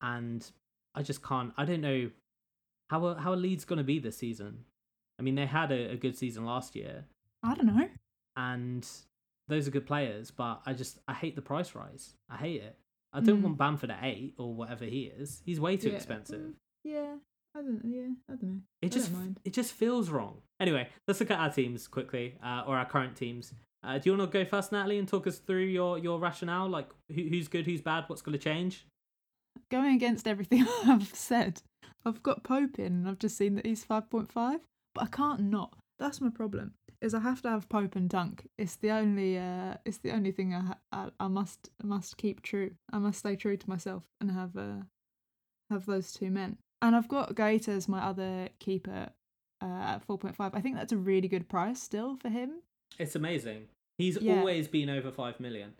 and 0.00 0.48
I 0.94 1.02
just 1.02 1.22
can't. 1.22 1.52
I 1.56 1.64
don't 1.64 1.80
know 1.80 2.10
how 2.90 3.06
are, 3.06 3.14
how 3.16 3.32
are 3.32 3.36
Leeds 3.36 3.64
going 3.64 3.78
to 3.78 3.84
be 3.84 3.98
this 3.98 4.18
season. 4.18 4.64
I 5.20 5.22
mean, 5.22 5.34
they 5.36 5.46
had 5.46 5.70
a, 5.70 5.92
a 5.92 5.96
good 5.96 6.16
season 6.16 6.44
last 6.46 6.74
year, 6.74 7.04
I 7.42 7.54
don't 7.54 7.66
know. 7.66 7.88
and 8.36 8.86
those 9.48 9.68
are 9.68 9.70
good 9.70 9.86
players, 9.86 10.30
but 10.30 10.62
I 10.66 10.72
just 10.72 10.98
I 11.06 11.12
hate 11.14 11.36
the 11.36 11.42
price 11.42 11.74
rise. 11.74 12.14
I 12.28 12.36
hate 12.36 12.62
it. 12.62 12.76
I 13.12 13.20
don't 13.20 13.40
Mm. 13.40 13.42
want 13.44 13.58
Bamford 13.58 13.90
at 13.90 13.98
eight 14.02 14.34
or 14.38 14.54
whatever 14.54 14.84
he 14.84 15.02
is. 15.04 15.42
He's 15.44 15.60
way 15.60 15.76
too 15.76 15.90
Yeah. 15.90 15.96
expensive. 15.96 16.40
Mm, 16.40 16.54
Yeah, 16.84 17.16
I 17.56 17.60
don't. 17.62 17.84
Yeah, 17.84 18.08
I 18.28 18.32
don't 18.36 18.42
know. 18.44 18.60
It 18.80 18.86
I 18.86 18.88
just 18.96 19.12
it 19.44 19.52
just 19.52 19.72
feels 19.72 20.08
wrong. 20.10 20.42
Anyway, 20.60 20.88
let's 21.08 21.20
look 21.20 21.30
at 21.30 21.38
our 21.38 21.50
teams 21.52 21.88
quickly, 21.88 22.38
uh, 22.42 22.62
or 22.66 22.76
our 22.78 22.86
current 22.86 23.16
teams. 23.16 23.52
Uh, 23.82 23.98
do 23.98 24.10
you 24.10 24.16
want 24.16 24.30
to 24.30 24.38
go 24.38 24.44
first, 24.44 24.72
Natalie, 24.72 24.98
and 24.98 25.08
talk 25.08 25.26
us 25.26 25.38
through 25.38 25.64
your 25.64 25.98
your 25.98 26.18
rationale? 26.20 26.68
Like 26.68 26.88
who, 27.08 27.22
who's 27.28 27.48
good, 27.48 27.66
who's 27.66 27.80
bad, 27.80 28.04
what's 28.06 28.22
going 28.22 28.38
to 28.38 28.42
change? 28.44 28.86
Going 29.70 29.94
against 29.96 30.28
everything 30.28 30.66
I've 30.86 31.14
said, 31.14 31.62
I've 32.04 32.22
got 32.22 32.44
Pope 32.44 32.78
in, 32.78 32.86
and 32.92 33.08
I've 33.08 33.18
just 33.18 33.36
seen 33.36 33.56
that 33.56 33.66
he's 33.66 33.82
five 33.84 34.08
point 34.08 34.30
five, 34.30 34.60
but 34.94 35.04
I 35.04 35.06
can't 35.08 35.40
not. 35.40 35.76
That's 35.98 36.20
my 36.20 36.30
problem. 36.30 36.72
Is 37.02 37.14
I 37.14 37.20
have 37.20 37.40
to 37.42 37.48
have 37.48 37.68
Pope 37.68 37.96
and 37.96 38.08
Dunk. 38.10 38.46
It's 38.58 38.76
the 38.76 38.90
only. 38.90 39.38
Uh, 39.38 39.74
it's 39.86 39.98
the 39.98 40.10
only 40.12 40.32
thing 40.32 40.54
I, 40.54 40.60
ha- 40.60 40.78
I 40.92 41.08
I 41.18 41.28
must 41.28 41.70
must 41.82 42.16
keep 42.18 42.42
true. 42.42 42.72
I 42.92 42.98
must 42.98 43.18
stay 43.20 43.36
true 43.36 43.56
to 43.56 43.68
myself 43.70 44.02
and 44.20 44.30
have 44.30 44.56
uh, 44.56 44.82
have 45.70 45.86
those 45.86 46.12
two 46.12 46.30
men. 46.30 46.58
And 46.82 46.94
I've 46.96 47.08
got 47.08 47.34
Guaita 47.34 47.68
as 47.68 47.88
my 47.88 48.00
other 48.04 48.48
keeper 48.58 49.10
uh, 49.62 49.66
at 49.66 50.04
four 50.04 50.18
point 50.18 50.36
five. 50.36 50.54
I 50.54 50.60
think 50.60 50.76
that's 50.76 50.92
a 50.92 50.96
really 50.98 51.28
good 51.28 51.48
price 51.48 51.80
still 51.80 52.16
for 52.16 52.28
him. 52.28 52.60
It's 52.98 53.14
amazing. 53.14 53.68
He's 53.96 54.18
Yeah. 54.20 54.38
always 54.38 54.68
been 54.68 54.90
over 54.90 55.10
five 55.10 55.40
million. 55.40 55.74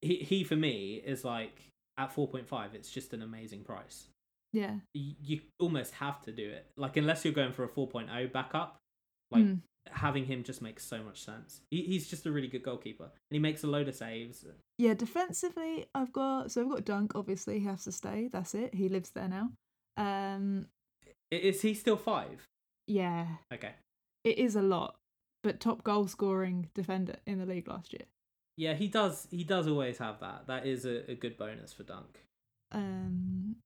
He 0.00 0.16
he 0.16 0.42
for 0.44 0.56
me 0.56 1.02
is 1.04 1.22
like 1.24 1.68
at 1.98 2.12
four 2.12 2.28
point 2.28 2.48
five. 2.48 2.74
It's 2.74 2.90
just 2.90 3.12
an 3.12 3.20
amazing 3.22 3.64
price. 3.64 4.06
Yeah. 4.52 4.76
You, 4.94 5.14
you 5.22 5.40
almost 5.58 5.94
have 5.94 6.20
to 6.22 6.32
do 6.32 6.48
it. 6.48 6.66
Like 6.76 6.96
unless 6.96 7.24
you're 7.24 7.32
going 7.34 7.52
for 7.52 7.64
a 7.64 7.68
4.0 7.68 8.32
backup, 8.32 8.78
like 9.30 9.44
Mm. 9.44 9.60
having 9.90 10.26
him 10.26 10.42
just 10.44 10.60
makes 10.62 10.84
so 10.84 11.02
much 11.02 11.22
sense. 11.24 11.60
He, 11.70 11.82
he's 11.82 12.08
just 12.08 12.26
a 12.26 12.30
really 12.32 12.48
good 12.48 12.62
goalkeeper, 12.62 13.04
and 13.04 13.10
he 13.30 13.38
makes 13.38 13.64
a 13.64 13.66
load 13.66 13.88
of 13.88 13.94
saves. 13.94 14.44
Yeah, 14.78 14.94
defensively, 14.94 15.86
I've 15.94 16.12
got 16.12 16.50
so 16.52 16.60
I've 16.62 16.68
got 16.70 16.84
Dunk. 16.84 17.12
Obviously, 17.14 17.58
he 17.60 17.64
has 17.66 17.84
to 17.84 17.92
stay. 17.92 18.28
That's 18.30 18.54
it. 18.54 18.74
He 18.74 18.88
lives 18.88 19.10
there 19.10 19.28
now. 19.28 19.50
Um, 19.96 20.66
Is 21.30 21.62
he 21.62 21.74
still 21.74 21.96
five? 21.96 22.44
yeah, 22.86 23.26
Okay. 23.52 23.72
it 24.24 24.38
is 24.38 24.54
a 24.56 24.62
lot, 24.62 24.96
but 25.42 25.60
top 25.60 25.82
goal 25.82 26.06
scoring 26.08 26.68
defender 26.74 27.16
in 27.26 27.38
the 27.38 27.46
league 27.46 27.68
last 27.68 27.92
year. 27.92 28.02
Yeah, 28.58 28.74
he 28.74 28.86
does. 28.88 29.26
He 29.30 29.44
does 29.44 29.66
always 29.66 29.96
have 29.98 30.20
that. 30.20 30.46
That 30.46 30.66
is 30.66 30.84
a, 30.84 31.10
a 31.10 31.14
good 31.14 31.38
bonus 31.38 31.72
for 31.72 31.84
Dunk. 31.84 32.20
Um, 32.70 33.56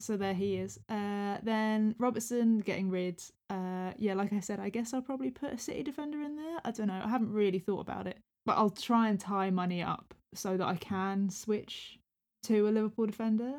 so 0.00 0.16
there 0.16 0.34
he 0.34 0.56
is. 0.56 0.78
Uh, 0.88 1.38
then 1.42 1.94
Robertson 1.98 2.60
getting 2.60 2.90
rid. 2.90 3.22
Uh, 3.50 3.92
yeah, 3.96 4.14
like 4.14 4.32
I 4.32 4.40
said, 4.40 4.60
I 4.60 4.68
guess 4.68 4.94
I'll 4.94 5.02
probably 5.02 5.30
put 5.30 5.52
a 5.52 5.58
City 5.58 5.82
defender 5.82 6.22
in 6.22 6.36
there. 6.36 6.58
I 6.64 6.70
don't 6.70 6.86
know. 6.86 7.00
I 7.04 7.08
haven't 7.08 7.32
really 7.32 7.58
thought 7.58 7.80
about 7.80 8.06
it, 8.06 8.18
but 8.46 8.56
I'll 8.56 8.70
try 8.70 9.08
and 9.08 9.18
tie 9.18 9.50
money 9.50 9.82
up 9.82 10.14
so 10.34 10.56
that 10.56 10.66
I 10.66 10.76
can 10.76 11.30
switch 11.30 11.98
to 12.44 12.68
a 12.68 12.70
Liverpool 12.70 13.06
defender. 13.06 13.54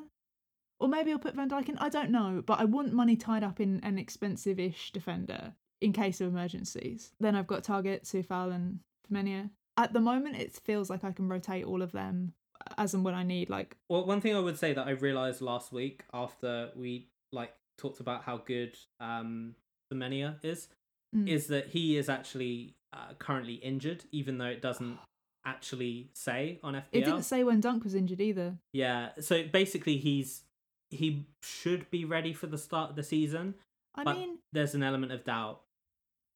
Or 0.80 0.88
maybe 0.88 1.12
I'll 1.12 1.20
put 1.20 1.36
Van 1.36 1.50
Dijk 1.50 1.68
in. 1.68 1.78
I 1.78 1.90
don't 1.90 2.12
know, 2.12 2.42
but 2.46 2.60
I 2.60 2.66
want 2.66 2.94
money 2.94 3.18
tied 3.18 3.44
up 3.44 3.60
in 3.60 3.82
an 3.84 4.00
expensive-ish 4.00 4.92
defender 4.92 5.54
in 5.82 5.92
case 5.92 6.22
of 6.22 6.30
emergencies. 6.30 7.12
Then 7.20 7.36
I've 7.36 7.48
got 7.48 7.64
Targett, 7.64 8.04
Coufal, 8.04 8.54
and 8.54 8.80
Femenia. 9.12 9.50
At 9.76 9.92
the 9.92 10.00
moment, 10.00 10.38
it 10.38 10.54
feels 10.54 10.90
like 10.90 11.04
I 11.04 11.12
can 11.12 11.28
rotate 11.28 11.66
all 11.66 11.82
of 11.82 11.92
them 11.92 12.34
as 12.78 12.94
and 12.94 13.04
when 13.04 13.16
I 13.16 13.24
need. 13.24 13.50
Like, 13.50 13.78
Well, 13.90 14.06
one 14.06 14.22
thing 14.22 14.36
I 14.36 14.40
would 14.40 14.58
say 14.58 14.74
that 14.74 14.88
I 14.88 14.92
realized 14.92 15.42
last 15.42 15.72
week 15.72 16.04
after 16.14 16.70
we 16.76 17.08
like 17.32 17.54
talked 17.78 18.00
about 18.00 18.24
how 18.24 18.38
good 18.38 18.78
um 19.00 19.56
Femenia 19.92 20.36
is, 20.44 20.68
mm, 21.16 21.28
is 21.28 21.48
that 21.48 21.68
he 21.68 21.98
is 21.98 22.10
actually 22.10 22.76
uh, 22.94 23.14
currently 23.20 23.56
injured, 23.56 24.04
even 24.12 24.38
though 24.38 24.46
it 24.46 24.62
doesn't 24.62 24.98
actually 25.46 26.10
say 26.14 26.60
on 26.64 26.74
FPL. 26.76 26.84
it 26.92 27.06
didn't 27.06 27.24
say 27.24 27.44
when 27.44 27.60
Dunk 27.62 27.84
was 27.84 27.96
injured 27.96 28.22
either. 28.22 28.58
Yeah, 28.74 29.10
so 29.20 29.44
basically 29.44 29.98
he's 29.98 30.44
he 30.92 31.26
should 31.44 31.90
be 31.92 32.04
ready 32.06 32.34
for 32.34 32.48
the 32.48 32.58
start 32.58 32.90
of 32.92 32.96
the 32.96 33.04
season, 33.04 33.56
I 33.96 34.04
but 34.04 34.16
mean, 34.18 34.40
there's 34.52 34.74
an 34.76 34.84
element 34.84 35.12
of 35.12 35.24
doubt. 35.24 35.62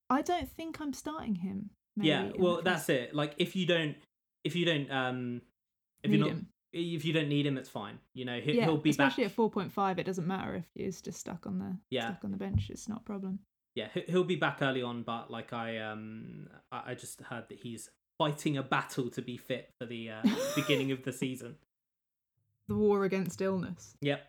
I 0.09 0.21
don't 0.21 0.49
think 0.49 0.79
I'm 0.79 0.93
starting 0.93 1.35
him. 1.35 1.71
maybe, 1.97 2.09
yeah, 2.09 2.31
well 2.37 2.61
that's 2.61 2.87
it. 2.89 3.13
Like 3.15 3.33
if 3.37 3.55
you 3.55 3.65
don't 3.65 3.95
if 4.43 4.55
you 4.55 4.65
don't 4.65 4.91
um 4.91 5.41
if 6.03 6.11
Need 6.11 6.17
you're 6.17 6.27
not 6.27 6.35
him. 6.35 6.47
if 6.73 7.05
you 7.05 7.13
don't 7.13 7.29
need 7.29 7.45
him, 7.45 7.57
it's 7.57 7.69
fine. 7.69 7.99
You 8.13 8.25
know, 8.25 8.39
he, 8.39 8.53
yeah, 8.53 8.65
he'll 8.65 8.77
be 8.77 8.91
back. 8.91 9.07
especially 9.09 9.23
back. 9.25 9.31
at 9.31 9.35
four 9.35 9.49
point 9.49 9.71
five. 9.71 9.99
It 9.99 10.03
doesn't 10.05 10.27
matter 10.27 10.55
if 10.55 10.65
he's 10.75 11.01
just 11.01 11.19
stuck 11.19 11.45
on 11.47 11.59
the 11.59 11.77
Yeah. 11.89 12.07
stuck 12.11 12.23
on 12.25 12.31
the 12.31 12.37
bench. 12.37 12.69
It's 12.69 12.87
not 12.89 13.01
a 13.01 13.03
problem. 13.03 13.39
Yeah, 13.75 13.87
he- 13.93 14.05
he'll 14.07 14.23
be 14.23 14.35
back 14.35 14.59
early 14.61 14.81
on, 14.83 15.03
but 15.03 15.31
like 15.31 15.53
I 15.53 15.79
um 15.79 16.47
I 16.71 16.93
just 16.95 17.21
heard 17.21 17.45
that 17.49 17.59
he's 17.59 17.89
fighting 18.19 18.57
a 18.57 18.63
battle 18.63 19.09
to 19.09 19.21
be 19.21 19.37
fit 19.37 19.71
for 19.79 19.85
the 19.87 20.09
uh, 20.11 20.21
beginning 20.55 20.91
of 20.91 21.03
the 21.03 21.11
season. 21.11 21.55
The 22.67 22.75
war 22.75 23.03
against 23.05 23.41
illness. 23.41 23.95
Yep. 24.01 24.21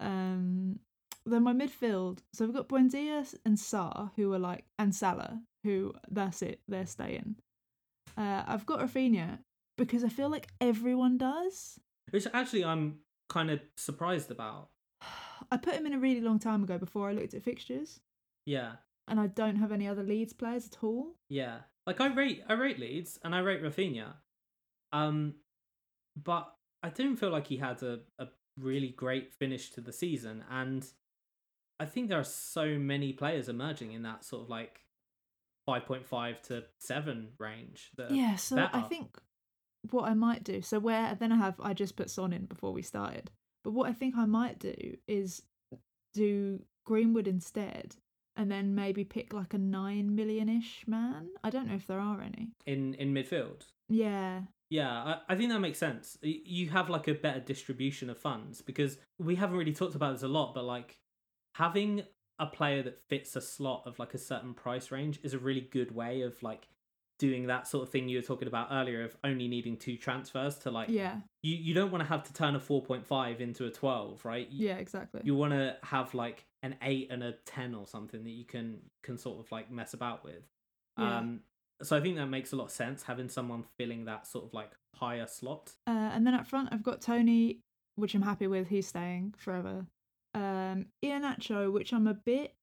Um, 0.00 0.80
then 1.24 1.42
my 1.44 1.52
midfield. 1.52 2.18
So 2.32 2.44
we've 2.44 2.54
got 2.54 2.68
Buendia 2.68 3.32
and 3.46 3.58
Sa, 3.58 4.08
who 4.16 4.32
are 4.34 4.38
like, 4.38 4.64
and 4.78 4.94
Salah, 4.94 5.40
who 5.62 5.94
that's 6.10 6.42
it. 6.42 6.60
They're 6.68 6.86
staying. 6.86 7.36
Uh, 8.18 8.42
I've 8.46 8.66
got 8.66 8.80
Rafinha 8.80 9.38
because 9.76 10.04
I 10.04 10.08
feel 10.08 10.28
like 10.30 10.48
everyone 10.60 11.18
does. 11.18 11.78
Which 12.10 12.26
actually 12.32 12.64
I'm 12.64 12.98
kind 13.28 13.50
of 13.50 13.60
surprised 13.76 14.30
about? 14.30 14.68
I 15.50 15.56
put 15.56 15.74
him 15.74 15.86
in 15.86 15.94
a 15.94 15.98
really 15.98 16.20
long 16.20 16.38
time 16.38 16.62
ago 16.62 16.78
before 16.78 17.08
I 17.08 17.12
looked 17.12 17.34
at 17.34 17.42
fixtures, 17.42 18.00
Yeah, 18.46 18.72
and 19.08 19.18
I 19.20 19.26
don't 19.26 19.56
have 19.56 19.72
any 19.72 19.86
other 19.88 20.02
Leeds 20.02 20.32
players 20.32 20.66
at 20.66 20.82
all. 20.82 21.14
yeah. 21.28 21.58
Like 21.86 22.00
I 22.00 22.06
rate 22.06 22.42
I 22.48 22.54
rate 22.54 22.78
Leeds 22.78 23.18
and 23.22 23.34
I 23.34 23.40
rate 23.40 23.62
Rafinha, 23.62 24.14
um, 24.92 25.34
but 26.16 26.50
I 26.82 26.88
didn't 26.88 27.16
feel 27.16 27.28
like 27.30 27.46
he 27.46 27.58
had 27.58 27.82
a, 27.82 28.00
a 28.18 28.28
really 28.58 28.88
great 28.88 29.34
finish 29.34 29.70
to 29.72 29.82
the 29.82 29.92
season, 29.92 30.44
and 30.50 30.86
I 31.78 31.84
think 31.84 32.08
there 32.08 32.18
are 32.20 32.24
so 32.24 32.78
many 32.78 33.12
players 33.12 33.50
emerging 33.50 33.92
in 33.92 34.02
that 34.04 34.24
sort 34.24 34.44
of 34.44 34.48
like 34.48 34.80
five 35.66 35.84
point 35.84 36.06
five 36.06 36.40
to 36.42 36.64
seven 36.78 37.32
range. 37.38 37.90
That 37.98 38.10
Yeah, 38.12 38.36
so 38.36 38.66
I 38.72 38.80
think 38.82 39.18
what 39.90 40.04
I 40.04 40.14
might 40.14 40.44
do, 40.44 40.62
so 40.62 40.78
where 40.78 41.14
then 41.14 41.32
I 41.32 41.36
have 41.36 41.60
I 41.60 41.74
just 41.74 41.96
put 41.96 42.10
Son 42.10 42.32
in 42.32 42.46
before 42.46 42.72
we 42.72 42.82
started. 42.82 43.30
But 43.62 43.72
what 43.72 43.88
I 43.88 43.92
think 43.92 44.16
I 44.16 44.26
might 44.26 44.58
do 44.58 44.74
is 45.08 45.42
do 46.12 46.62
Greenwood 46.84 47.26
instead 47.26 47.96
and 48.36 48.50
then 48.50 48.74
maybe 48.74 49.04
pick 49.04 49.32
like 49.32 49.54
a 49.54 49.58
9 49.58 50.14
million-ish 50.14 50.84
man. 50.86 51.28
I 51.42 51.50
don't 51.50 51.68
know 51.68 51.74
if 51.74 51.86
there 51.86 52.00
are 52.00 52.20
any. 52.20 52.48
in 52.66 52.94
in 52.94 53.14
midfield. 53.14 53.62
Yeah. 53.88 54.42
Yeah, 54.70 54.90
I, 54.90 55.18
I 55.28 55.36
think 55.36 55.50
that 55.50 55.60
makes 55.60 55.78
sense. 55.78 56.18
You 56.22 56.70
have 56.70 56.90
like 56.90 57.06
a 57.06 57.14
better 57.14 57.40
distribution 57.40 58.10
of 58.10 58.18
funds 58.18 58.60
because 58.60 58.98
we 59.18 59.36
haven't 59.36 59.56
really 59.56 59.72
talked 59.72 59.94
about 59.94 60.12
this 60.14 60.22
a 60.22 60.28
lot, 60.28 60.54
but 60.54 60.64
like 60.64 60.98
having 61.54 62.02
a 62.38 62.46
player 62.46 62.82
that 62.82 63.00
fits 63.08 63.36
a 63.36 63.40
slot 63.40 63.84
of 63.86 63.98
like 63.98 64.14
a 64.14 64.18
certain 64.18 64.54
price 64.54 64.90
range 64.90 65.20
is 65.22 65.34
a 65.34 65.38
really 65.38 65.60
good 65.60 65.94
way 65.94 66.22
of 66.22 66.42
like 66.42 66.66
doing 67.18 67.46
that 67.46 67.66
sort 67.68 67.82
of 67.86 67.90
thing 67.90 68.08
you 68.08 68.18
were 68.18 68.22
talking 68.22 68.48
about 68.48 68.68
earlier 68.72 69.04
of 69.04 69.16
only 69.22 69.46
needing 69.48 69.76
two 69.76 69.96
transfers 69.96 70.56
to 70.58 70.70
like 70.70 70.88
Yeah. 70.88 71.20
you, 71.42 71.54
you 71.56 71.72
don't 71.74 71.90
want 71.92 72.02
to 72.02 72.08
have 72.08 72.24
to 72.24 72.32
turn 72.32 72.54
a 72.56 72.60
4.5 72.60 73.40
into 73.40 73.66
a 73.66 73.70
12 73.70 74.24
right 74.24 74.48
you, 74.50 74.66
Yeah, 74.68 74.76
exactly. 74.76 75.20
you 75.24 75.34
want 75.36 75.52
to 75.52 75.76
have 75.84 76.12
like 76.14 76.44
an 76.62 76.74
8 76.82 77.08
and 77.10 77.22
a 77.22 77.32
10 77.46 77.74
or 77.74 77.86
something 77.86 78.24
that 78.24 78.30
you 78.30 78.44
can 78.44 78.80
can 79.02 79.16
sort 79.18 79.38
of 79.38 79.50
like 79.52 79.70
mess 79.70 79.94
about 79.94 80.24
with 80.24 80.42
Yeah. 80.98 81.18
um 81.18 81.40
so 81.82 81.96
i 81.96 82.00
think 82.00 82.16
that 82.16 82.26
makes 82.26 82.52
a 82.52 82.56
lot 82.56 82.64
of 82.66 82.70
sense 82.70 83.02
having 83.04 83.28
someone 83.28 83.64
filling 83.78 84.04
that 84.06 84.26
sort 84.26 84.44
of 84.44 84.54
like 84.54 84.70
higher 84.96 85.26
slot 85.26 85.72
Uh, 85.86 85.90
and 86.14 86.26
then 86.26 86.34
up 86.34 86.46
front, 86.46 86.68
I've 86.72 86.82
got 86.82 87.00
Toney, 87.00 87.60
which 87.96 88.14
I'm 88.14 88.22
happy 88.22 88.46
with. 88.46 88.68
He's 88.68 88.86
staying 88.88 89.34
forever. 89.36 89.86
Um, 90.34 90.86
Iheanacho, 91.04 91.72
which 91.72 91.92
I'm 91.92 92.06
a 92.06 92.14
bit 92.14 92.54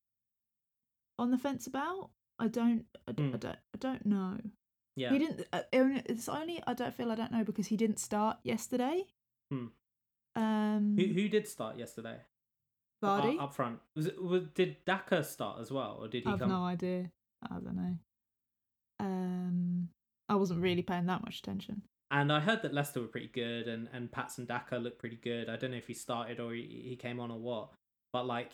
on 1.19 1.29
the 1.31 1.37
fence 1.37 1.67
about. 1.67 2.09
I 2.41 2.47
don't, 2.47 2.85
I, 3.07 3.11
d- 3.13 3.23
I 3.23 3.27
Hmm. 3.27 3.35
don't, 3.37 3.55
I 3.75 3.77
don't 3.79 4.05
know. 4.05 4.37
yeah 4.95 5.11
He 5.13 5.19
didn't. 5.19 5.45
Uh, 5.53 5.61
it's 5.71 6.27
only 6.27 6.61
I 6.67 6.73
don't 6.73 6.93
feel 6.93 7.11
I 7.11 7.15
don't 7.15 7.31
know 7.31 7.43
because 7.43 7.67
he 7.67 7.77
didn't 7.77 7.99
start 7.99 8.37
yesterday. 8.43 9.03
Hmm. 9.51 9.67
Um, 10.35 10.95
who, 10.97 11.05
who 11.07 11.27
did 11.29 11.47
start 11.47 11.77
yesterday 11.77 12.17
Vardy. 13.03 13.37
Uh, 13.37 13.43
up 13.43 13.53
front 13.53 13.79
was 13.95 14.05
it 14.07 14.21
was, 14.21 14.43
did 14.55 14.77
Daka 14.85 15.23
start 15.23 15.59
as 15.59 15.69
well 15.71 15.97
or 15.99 16.07
did 16.07 16.23
he 16.23 16.29
I've 16.31 16.39
come 16.39 16.49
no 16.49 16.63
idea. 16.63 17.11
I 17.43 17.55
don't 17.55 17.75
know. 17.75 17.95
Um, 18.99 19.89
I 20.29 20.35
wasn't 20.35 20.61
really 20.61 20.83
paying 20.83 21.07
that 21.07 21.21
much 21.23 21.39
attention. 21.39 21.81
and 22.11 22.31
i 22.31 22.39
heard 22.39 22.61
that 22.61 22.73
leicester 22.73 23.01
were 23.01 23.07
pretty 23.07 23.27
good 23.33 23.67
and 23.67 23.87
and 23.93 24.11
patson 24.11 24.45
Daka 24.45 24.75
looked 24.77 24.99
pretty 24.99 25.15
good 25.15 25.49
i 25.49 25.55
don't 25.55 25.71
know 25.71 25.77
if 25.77 25.87
he 25.87 25.93
started 25.93 26.39
or 26.39 26.53
he, 26.53 26.83
he 26.89 26.95
came 26.95 27.19
on 27.19 27.31
or 27.31 27.39
what 27.39 27.71
but 28.13 28.25
like 28.25 28.51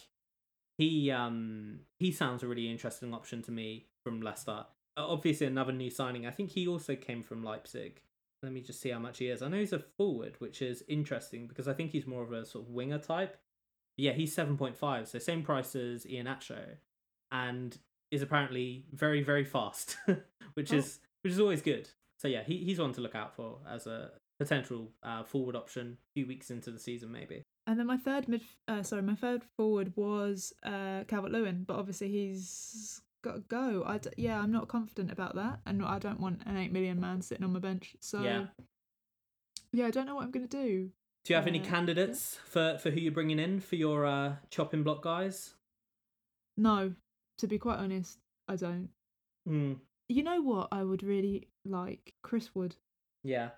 he 0.77 1.11
um 1.11 1.79
he 1.99 2.11
sounds 2.11 2.43
a 2.43 2.47
really 2.47 2.69
interesting 2.69 3.13
option 3.13 3.41
to 3.43 3.51
me 3.51 3.87
from 4.03 4.21
leicester. 4.21 4.65
Obviously 4.95 5.45
another 5.47 5.71
new 5.73 5.89
signing. 5.89 6.25
I 6.25 6.31
think 6.31 6.51
he 6.51 6.67
also 6.67 6.95
came 6.95 7.21
from 7.23 7.43
leipzig. 7.43 8.01
Let 8.43 8.51
me 8.51 8.61
just 8.61 8.81
see 8.81 8.89
how 8.89 8.99
much 8.99 9.17
he 9.17 9.27
is. 9.29 9.41
I 9.41 9.47
know 9.47 9.57
he's 9.57 9.73
a 9.73 9.79
forward 9.79 10.35
which 10.39 10.61
is 10.61 10.83
interesting 10.87 11.47
because 11.47 11.67
i 11.67 11.73
think 11.73 11.91
he's 11.91 12.05
more 12.07 12.23
of 12.23 12.31
a 12.31 12.45
sort 12.45 12.65
of 12.65 12.71
winger 12.71 12.99
type. 12.99 13.37
Yeah 13.97 14.11
he's 14.13 14.35
7.5 14.35 15.07
so 15.07 15.19
same 15.19 15.43
price 15.43 15.75
as 15.75 16.05
Iheanacho, 16.05 16.77
and 17.31 17.77
is 18.11 18.21
apparently 18.21 18.85
very 18.93 19.21
very 19.23 19.43
fast 19.43 19.97
which 20.53 20.71
Oh. 20.73 20.77
is 20.77 20.99
which 21.23 21.33
is 21.33 21.39
always 21.39 21.61
good. 21.61 21.89
So 22.19 22.27
yeah 22.27 22.43
he, 22.43 22.57
he's 22.63 22.79
one 22.79 22.93
to 22.93 23.01
look 23.01 23.15
out 23.15 23.35
for 23.35 23.59
as 23.69 23.87
a 23.87 24.11
potential 24.39 24.91
uh, 25.03 25.23
forward 25.23 25.55
option 25.55 25.97
a 25.99 26.13
few 26.13 26.27
weeks 26.27 26.51
into 26.51 26.69
the 26.71 26.79
season 26.79 27.11
maybe 27.11 27.43
And 27.67 27.77
then 27.77 27.85
my 27.85 27.97
third 27.97 28.27
mid, 28.29 28.41
uh, 28.67 28.81
sorry, 28.81 29.01
my 29.01 29.15
third 29.15 29.43
forward 29.43 29.91
was 29.97 30.53
uh, 30.63 31.03
Calvert 31.07 31.31
Lewin, 31.31 31.65
but 31.67 31.75
obviously 31.77 32.07
he's 32.09 33.01
got 33.21 33.33
to 33.35 33.39
go. 33.41 33.83
I 33.85 33.97
d- 33.97 34.09
yeah, 34.15 34.39
I'm 34.39 34.51
not 34.53 34.69
confident 34.69 35.11
about 35.11 35.35
that, 35.35 35.59
and 35.65 35.83
I 35.83 35.99
don't 35.99 36.19
want 36.21 36.41
an 36.45 36.55
eight 36.57 36.71
million 36.71 36.99
man 36.99 37.21
sitting 37.21 37.43
on 37.43 37.51
my 37.51 37.59
bench. 37.59 37.95
So 37.99 38.21
Yeah. 38.23 38.45
yeah, 39.73 39.85
I 39.87 39.91
don't 39.91 40.05
know 40.05 40.15
what 40.15 40.23
I'm 40.23 40.31
gonna 40.31 40.47
do. 40.47 40.91
do 41.25 41.33
you 41.33 41.35
have 41.35 41.45
any 41.47 41.59
Uh, 41.59 41.65
candidates 41.65 42.39
for 42.45 42.77
for 42.77 42.89
who 42.89 43.01
you're 43.01 43.11
bringing 43.11 43.37
in 43.39 43.59
for 43.59 43.75
your 43.75 44.05
uh, 44.05 44.37
chopping 44.49 44.83
block 44.83 45.03
guys 45.03 45.55
No, 46.55 46.93
to 47.39 47.47
be 47.47 47.57
quite 47.59 47.79
honest, 47.79 48.17
I 48.47 48.55
don't. 48.55 48.89
Hmm. 49.45 49.73
You 50.07 50.23
know 50.23 50.41
what? 50.41 50.69
I 50.71 50.83
would 50.85 51.03
really 51.03 51.49
like 51.65 52.13
Chris 52.23 52.55
Wood. 52.55 52.77
yeah 53.23 53.49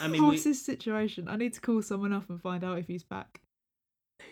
I 0.00 0.08
mean, 0.08 0.24
what's 0.26 0.44
we- 0.44 0.50
his 0.50 0.64
situation? 0.64 1.28
I 1.28 1.36
need 1.36 1.52
to 1.54 1.60
call 1.60 1.82
someone 1.82 2.12
up 2.12 2.28
and 2.30 2.40
find 2.40 2.64
out 2.64 2.78
if 2.78 2.86
he's 2.86 3.02
back. 3.04 3.40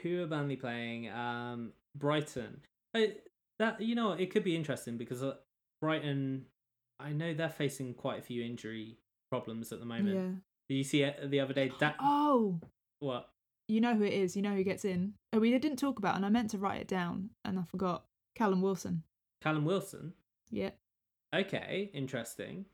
who 0.02 0.22
are 0.22 0.26
Burnley 0.26 0.56
playing? 0.56 1.08
Um, 1.10 1.72
Brighton. 1.96 2.60
I, 2.94 3.14
that 3.58 3.80
you 3.80 3.94
know 3.94 4.12
it 4.12 4.30
could 4.30 4.44
be 4.44 4.54
interesting 4.56 4.96
because 4.96 5.22
uh, 5.22 5.34
Brighton, 5.80 6.46
I 7.00 7.10
know 7.12 7.34
they're 7.34 7.48
facing 7.48 7.94
quite 7.94 8.18
a 8.18 8.22
few 8.22 8.42
injury 8.44 8.98
problems 9.30 9.72
at 9.72 9.80
the 9.80 9.86
moment. 9.86 10.14
Yeah. 10.14 10.30
Did 10.68 10.74
you 10.76 10.84
see 10.84 11.02
it 11.02 11.30
the 11.30 11.40
other 11.40 11.54
day? 11.54 11.72
That 11.80 11.96
Oh, 12.00 12.60
what? 13.00 13.30
you 13.68 13.80
know 13.80 13.94
who 13.94 14.04
it 14.04 14.12
is. 14.12 14.36
You 14.36 14.42
know 14.42 14.54
who 14.54 14.62
gets 14.64 14.84
in. 14.84 15.14
Oh, 15.32 15.38
we 15.38 15.50
didn't 15.58 15.76
talk 15.78 15.98
about, 15.98 16.14
it 16.14 16.16
and 16.16 16.26
I 16.26 16.28
meant 16.30 16.50
to 16.50 16.58
write 16.58 16.80
it 16.80 16.88
down, 16.88 17.30
and 17.44 17.58
I 17.58 17.62
forgot. 17.62 18.04
Callum 18.34 18.62
Wilson. 18.62 19.02
Callum 19.42 19.64
Wilson. 19.64 20.12
Yeah, 20.50 20.70
Okay, 21.34 21.90
interesting. 21.92 22.64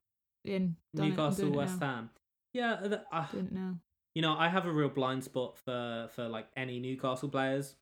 in 0.44 0.76
Newcastle, 0.92 1.50
West 1.50 1.80
now. 1.80 1.86
Ham. 1.86 2.10
Yeah, 2.54 2.98
uh, 3.12 3.26
Doing 3.32 3.46
it 3.46 3.52
now. 3.52 3.78
you 4.14 4.22
know 4.22 4.34
I 4.38 4.48
have 4.48 4.64
a 4.64 4.72
real 4.72 4.88
blind 4.88 5.24
spot 5.24 5.58
for 5.58 6.08
for 6.14 6.28
like 6.28 6.46
any 6.56 6.80
Newcastle 6.80 7.28
players. 7.28 7.76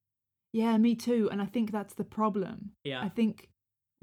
Yeah, 0.53 0.77
me 0.79 0.95
too. 0.95 1.29
And 1.31 1.41
I 1.41 1.47
think 1.47 1.70
that's 1.70 1.95
the 1.95 2.05
problem. 2.05 2.73
Yeah, 2.85 3.01
I 3.03 3.09
think 3.09 3.49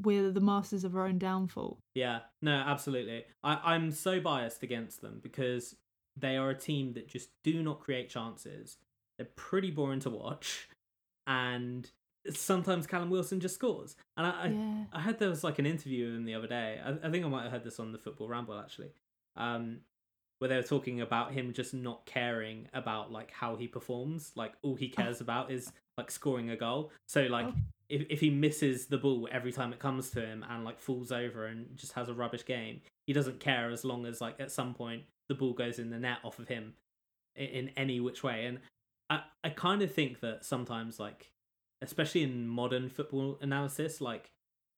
we're 0.01 0.31
the 0.31 0.39
masters 0.39 0.83
of 0.83 0.95
our 0.95 1.05
own 1.05 1.17
downfall. 1.17 1.79
Yeah, 1.93 2.19
no, 2.41 2.53
absolutely. 2.53 3.25
I, 3.43 3.73
I'm 3.73 3.91
so 3.91 4.19
biased 4.21 4.63
against 4.63 5.01
them 5.01 5.19
because 5.21 5.75
they 6.15 6.37
are 6.37 6.49
a 6.49 6.55
team 6.55 6.93
that 6.93 7.09
just 7.09 7.29
do 7.43 7.61
not 7.61 7.81
create 7.81 8.09
chances. 8.09 8.77
They're 9.17 9.27
pretty 9.35 9.71
boring 9.71 9.99
to 10.01 10.09
watch, 10.09 10.69
and 11.27 11.89
sometimes 12.31 12.87
Callum 12.87 13.09
Wilson 13.09 13.39
just 13.39 13.55
scores. 13.55 13.95
And 14.17 14.25
I, 14.27 14.29
I, 14.29 14.47
yeah. 14.47 14.83
I 14.93 15.01
heard 15.01 15.19
there 15.19 15.29
was 15.29 15.43
like 15.43 15.59
an 15.59 15.65
interview 15.65 16.05
with 16.05 16.15
him 16.15 16.25
the 16.25 16.35
other 16.35 16.47
day. 16.47 16.79
I, 16.83 17.07
I 17.07 17.11
think 17.11 17.25
I 17.25 17.27
might 17.27 17.43
have 17.43 17.51
heard 17.51 17.63
this 17.63 17.79
on 17.79 17.91
the 17.91 17.97
Football 17.97 18.29
Ramble 18.29 18.59
actually, 18.59 18.91
um, 19.35 19.79
where 20.39 20.47
they 20.49 20.55
were 20.55 20.63
talking 20.63 21.01
about 21.01 21.31
him 21.33 21.53
just 21.53 21.73
not 21.73 22.05
caring 22.05 22.67
about 22.73 23.11
like 23.11 23.31
how 23.31 23.55
he 23.55 23.67
performs. 23.67 24.31
Like 24.35 24.53
all 24.61 24.75
he 24.75 24.89
cares 24.89 25.21
about 25.21 25.51
is 25.51 25.71
like 25.97 26.09
scoring 26.09 26.49
a 26.49 26.55
goal. 26.55 26.91
So 27.07 27.23
like 27.23 27.45
Oh. 27.47 27.53
if 27.89 28.05
if 28.09 28.19
he 28.19 28.29
misses 28.29 28.87
the 28.87 28.97
ball 28.97 29.27
every 29.31 29.51
time 29.51 29.73
it 29.73 29.79
comes 29.79 30.09
to 30.11 30.25
him 30.25 30.45
and 30.49 30.63
like 30.63 30.79
falls 30.79 31.11
over 31.11 31.45
and 31.45 31.75
just 31.77 31.93
has 31.93 32.09
a 32.09 32.13
rubbish 32.13 32.45
game, 32.45 32.81
he 33.05 33.13
doesn't 33.13 33.39
care 33.39 33.69
as 33.69 33.83
long 33.85 34.05
as 34.05 34.21
like 34.21 34.39
at 34.39 34.51
some 34.51 34.73
point 34.73 35.03
the 35.27 35.35
ball 35.35 35.53
goes 35.53 35.77
in 35.77 35.89
the 35.89 35.99
net 35.99 36.19
off 36.23 36.39
of 36.39 36.47
him 36.47 36.73
in, 37.35 37.47
in 37.47 37.69
any 37.77 37.99
which 37.99 38.23
way. 38.23 38.45
And 38.45 38.59
I 39.09 39.23
I 39.43 39.49
kind 39.49 39.81
of 39.81 39.93
think 39.93 40.21
that 40.21 40.45
sometimes 40.45 40.99
like 40.99 41.31
especially 41.81 42.23
in 42.23 42.47
modern 42.47 42.89
football 42.89 43.37
analysis, 43.41 43.99
like 44.01 44.31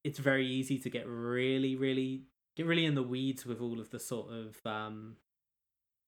it's 0.04 0.20
very 0.20 0.48
easy 0.48 0.80
to 0.80 0.90
get 0.90 1.06
really, 1.08 1.76
really 1.76 2.24
get 2.58 2.66
really 2.66 2.86
in 2.86 2.96
the 2.96 3.04
weeds 3.04 3.46
with 3.46 3.62
all 3.62 3.80
of 3.80 3.92
the 3.92 4.00
sort 4.00 4.32
of 4.32 4.58
um 4.66 5.18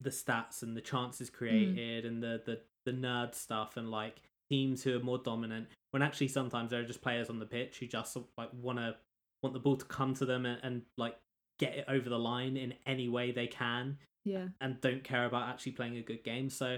the 0.03 0.09
stats 0.09 0.61
and 0.61 0.75
the 0.75 0.81
chances 0.81 1.29
mm. 1.29 1.33
created 1.33 2.05
and 2.05 2.21
the, 2.21 2.41
the 2.45 2.59
the 2.85 2.91
nerd 2.91 3.33
stuff 3.33 3.77
and 3.77 3.89
like 3.89 4.21
teams 4.49 4.83
who 4.83 4.95
are 4.95 5.03
more 5.03 5.17
dominant 5.17 5.67
when 5.91 6.01
actually 6.03 6.27
sometimes 6.27 6.69
there 6.69 6.81
are 6.81 6.85
just 6.85 7.01
players 7.01 7.29
on 7.29 7.39
the 7.39 7.45
pitch 7.45 7.79
who 7.79 7.87
just 7.87 8.17
like 8.37 8.49
want 8.53 8.77
to 8.77 8.95
want 9.41 9.53
the 9.53 9.59
ball 9.59 9.77
to 9.77 9.85
come 9.85 10.13
to 10.13 10.25
them 10.25 10.45
and, 10.45 10.59
and 10.63 10.81
like 10.97 11.15
get 11.59 11.75
it 11.75 11.85
over 11.87 12.09
the 12.09 12.19
line 12.19 12.57
in 12.57 12.73
any 12.85 13.07
way 13.07 13.31
they 13.31 13.47
can 13.47 13.97
Yeah. 14.25 14.47
and 14.59 14.79
don't 14.81 15.03
care 15.03 15.25
about 15.25 15.49
actually 15.49 15.73
playing 15.73 15.97
a 15.97 16.01
good 16.01 16.23
game. 16.23 16.49
So 16.49 16.77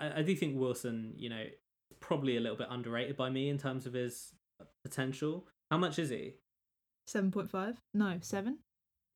I, 0.00 0.20
I 0.20 0.22
do 0.22 0.34
think 0.36 0.58
Wilson, 0.58 1.14
you 1.16 1.28
know, 1.30 1.42
is 1.90 1.96
probably 2.00 2.36
a 2.36 2.40
little 2.40 2.56
bit 2.56 2.68
underrated 2.70 3.16
by 3.16 3.30
me 3.30 3.48
in 3.48 3.58
terms 3.58 3.86
of 3.86 3.94
his 3.94 4.32
potential. 4.84 5.46
How 5.70 5.78
much 5.78 5.98
is 5.98 6.10
he? 6.10 6.34
7.5? 7.08 7.76
No, 7.94 8.18
7? 8.20 8.58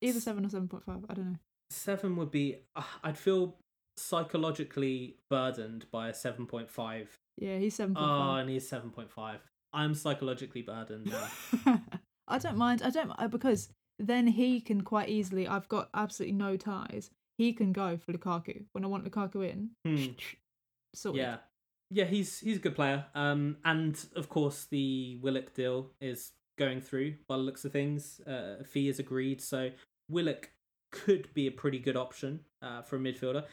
Either 0.03 0.21
7 0.21 0.45
or 0.45 0.49
7.5. 0.49 1.05
I 1.09 1.15
don't 1.15 1.33
know. 1.33 1.39
Seven 1.71 2.17
would 2.17 2.31
be. 2.31 2.57
Uh, 2.77 2.83
I'd 3.03 3.19
feel 3.19 3.57
psychologically 3.97 5.17
burdened 5.29 5.87
by 5.91 6.09
a 6.09 6.15
seven 6.15 6.47
point 6.47 6.71
five. 6.71 7.17
Yeah, 7.37 7.59
he's 7.59 7.79
7.5. 7.79 7.95
Oh, 7.97 8.35
and 8.37 8.51
he's 8.51 8.69
seven 8.69 8.91
point 8.91 9.11
five. 9.11 9.41
I'm 9.73 9.95
psychologically 9.95 10.63
burdened 10.63 11.07
now. 11.07 11.81
I 12.29 12.39
don't 12.39 12.57
mind. 12.57 12.83
I 12.83 12.91
don't 12.91 13.11
uh, 13.19 13.29
because 13.29 13.69
then 13.99 14.27
he 14.27 14.61
can 14.61 14.83
quite 14.83 15.09
easily. 15.09 15.47
I've 15.47 15.69
got 15.69 15.89
absolutely 15.95 16.37
no 16.37 16.57
ties. 16.57 17.11
He 17.39 17.53
can 17.53 17.73
go 17.73 17.97
for 17.97 18.13
Lukaku 18.13 18.65
when 18.73 18.85
I 18.85 18.89
want 18.89 19.11
Lukaku 19.11 19.49
in. 19.49 19.71
Hmm. 19.87 20.13
sorted. 20.95 21.23
Yeah, 21.23 21.37
yeah, 21.91 22.05
he's 22.05 22.41
he's 22.41 22.57
a 22.57 22.61
good 22.61 22.75
player. 22.75 23.07
Um, 23.15 23.57
and 23.65 23.99
of 24.17 24.29
course 24.29 24.67
the 24.71 25.19
Willock 25.23 25.55
deal 25.55 25.91
is 26.01 26.33
going 26.59 26.81
through 26.81 27.15
by 27.29 27.37
the 27.37 27.43
looks 27.43 27.65
of 27.65 27.73
things. 27.73 28.21
Uh, 28.27 28.57
a 28.61 28.65
fee 28.65 28.89
is 28.89 28.99
agreed, 28.99 29.41
so 29.41 29.71
Willock 30.09 30.51
could 30.91 31.33
be 31.35 31.47
a 31.47 31.53
pretty 31.53 31.79
good 31.79 31.97
option 31.97 32.41
uh, 32.63 32.83
for 32.83 32.97
a 32.97 32.99
midfielder. 32.99 33.45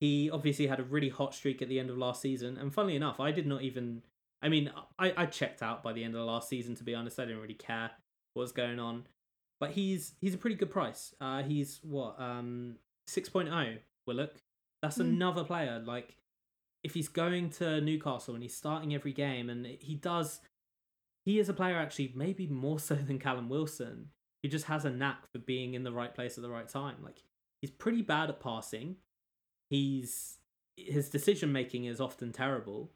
He 0.00 0.30
obviously 0.30 0.66
had 0.66 0.80
a 0.80 0.84
really 0.84 1.08
hot 1.08 1.34
streak 1.34 1.62
at 1.62 1.68
the 1.68 1.78
end 1.78 1.88
of 1.90 1.96
last 1.96 2.20
season, 2.22 2.56
and 2.58 2.72
funnily 2.74 2.96
enough, 2.96 3.20
I 3.20 3.30
did 3.32 3.46
not 3.46 3.62
even. 3.62 4.02
I 4.42 4.48
mean, 4.48 4.72
I, 4.98 5.12
I 5.16 5.26
checked 5.26 5.62
out 5.62 5.82
by 5.84 5.92
the 5.92 6.02
end 6.02 6.14
of 6.14 6.18
the 6.18 6.24
last 6.26 6.48
season. 6.48 6.74
To 6.76 6.84
be 6.84 6.94
honest, 6.94 7.20
I 7.20 7.24
didn't 7.24 7.40
really 7.40 7.54
care 7.54 7.90
what 8.34 8.42
was 8.42 8.52
going 8.52 8.80
on, 8.80 9.04
but 9.60 9.70
he's 9.70 10.14
he's 10.20 10.34
a 10.34 10.38
pretty 10.38 10.56
good 10.56 10.70
price. 10.70 11.14
Uh, 11.20 11.42
he's 11.44 11.78
what 11.84 12.20
um 12.20 12.76
6.0 13.08 13.78
Willock. 14.06 14.34
That's 14.82 14.98
Mm. 14.98 15.10
another 15.10 15.44
player. 15.44 15.80
Like, 15.84 16.16
if 16.82 16.94
he's 16.94 17.06
going 17.08 17.50
to 17.50 17.80
Newcastle 17.80 18.34
and 18.34 18.42
he's 18.42 18.56
starting 18.56 18.92
every 18.94 19.12
game, 19.12 19.48
and 19.48 19.64
he 19.66 19.94
does, 19.94 20.40
he 21.24 21.38
is 21.38 21.48
a 21.48 21.54
player 21.54 21.76
actually 21.76 22.12
maybe 22.16 22.48
more 22.48 22.80
so 22.80 22.96
than 22.96 23.20
Callum 23.20 23.48
Wilson. 23.48 24.08
He 24.42 24.48
just 24.48 24.66
has 24.66 24.84
a 24.84 24.90
knack 24.90 25.30
for 25.30 25.38
being 25.38 25.74
in 25.74 25.84
the 25.84 25.92
right 25.92 26.14
place 26.14 26.36
at 26.36 26.42
the 26.42 26.50
right 26.50 26.68
time. 26.68 26.96
Like, 27.02 27.22
he's 27.60 27.70
pretty 27.70 28.02
bad 28.02 28.28
at 28.28 28.40
passing. 28.40 28.96
He's 29.70 30.38
his 30.76 31.08
decision 31.08 31.52
making 31.52 31.84
is 31.84 32.00
often 32.00 32.32
terrible, 32.32 32.90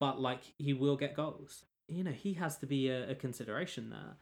but 0.00 0.20
like 0.20 0.40
he 0.58 0.72
will 0.72 0.96
get 0.96 1.14
goals. 1.14 1.64
You 1.88 2.04
know, 2.04 2.12
he 2.12 2.34
has 2.34 2.58
to 2.58 2.66
be 2.66 2.88
a, 2.88 3.10
a 3.10 3.14
consideration 3.14 3.90
there. 3.90 4.16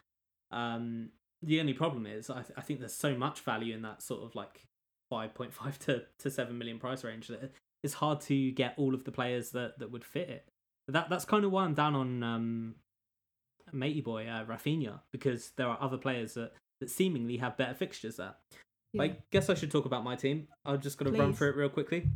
Um, 0.51 1.11
the 1.43 1.61
only 1.61 1.73
problem 1.73 2.07
is, 2.07 2.31
I, 2.31 2.43
th- 2.43 2.55
I 2.57 2.61
think 2.61 2.81
there's 2.81 2.95
so 2.95 3.17
much 3.17 3.41
value 3.41 3.75
in 3.75 3.83
that 3.83 4.03
sort 4.03 4.23
of 4.23 4.35
like 4.35 4.67
5.5 5.13 5.79
to, 5.87 6.05
to 6.19 6.31
7 6.31 6.57
million 6.57 6.79
price 6.79 7.05
range 7.05 7.29
that 7.29 7.53
it's 7.83 7.95
hard 7.95 8.21
to 8.23 8.51
get 8.53 8.75
all 8.77 8.95
of 8.95 9.05
the 9.05 9.13
players 9.13 9.51
that, 9.51 9.79
that 9.79 9.91
would 9.91 10.05
fit 10.05 10.29
it. 10.29 10.49
That 10.89 11.09
That's 11.09 11.25
kind 11.25 11.45
of 11.45 11.51
why 11.51 11.65
I'm 11.65 11.75
down 11.75 11.95
on 11.95 12.23
um, 12.23 12.75
matey 13.75 14.01
boy, 14.01 14.27
uh, 14.27 14.45
Rafinha, 14.45 15.01
because 15.13 15.51
there 15.57 15.67
are 15.69 15.79
other 15.81 15.97
players 15.99 16.35
that, 16.35 16.53
that 16.81 16.91
seemingly 16.91 17.37
have 17.39 17.57
better 17.57 17.75
fixtures 17.75 18.17
there. 18.17 18.35
Yeah. 18.93 19.03
I 19.03 19.17
guess 19.31 19.51
I 19.51 19.55
should 19.55 19.71
talk 19.71 19.85
about 19.87 20.05
my 20.05 20.15
team. 20.17 20.49
I'm 20.65 20.81
just 20.81 20.99
going 20.99 21.13
to 21.13 21.19
run 21.19 21.33
through 21.35 21.51
it 21.51 21.57
real 21.57 21.69
quickly. 21.69 22.09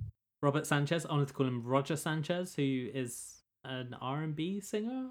Robert 0.43 0.67
Sanchez. 0.67 1.05
I 1.05 1.13
wanted 1.13 1.29
to 1.29 1.35
call 1.35 1.47
him 1.47 1.65
Roger 1.65 1.97
Sanchez, 1.97 2.55
who 2.55 2.89
is 2.95 3.43
an 3.65 3.97
R&B 4.01 4.61
singer, 4.61 5.09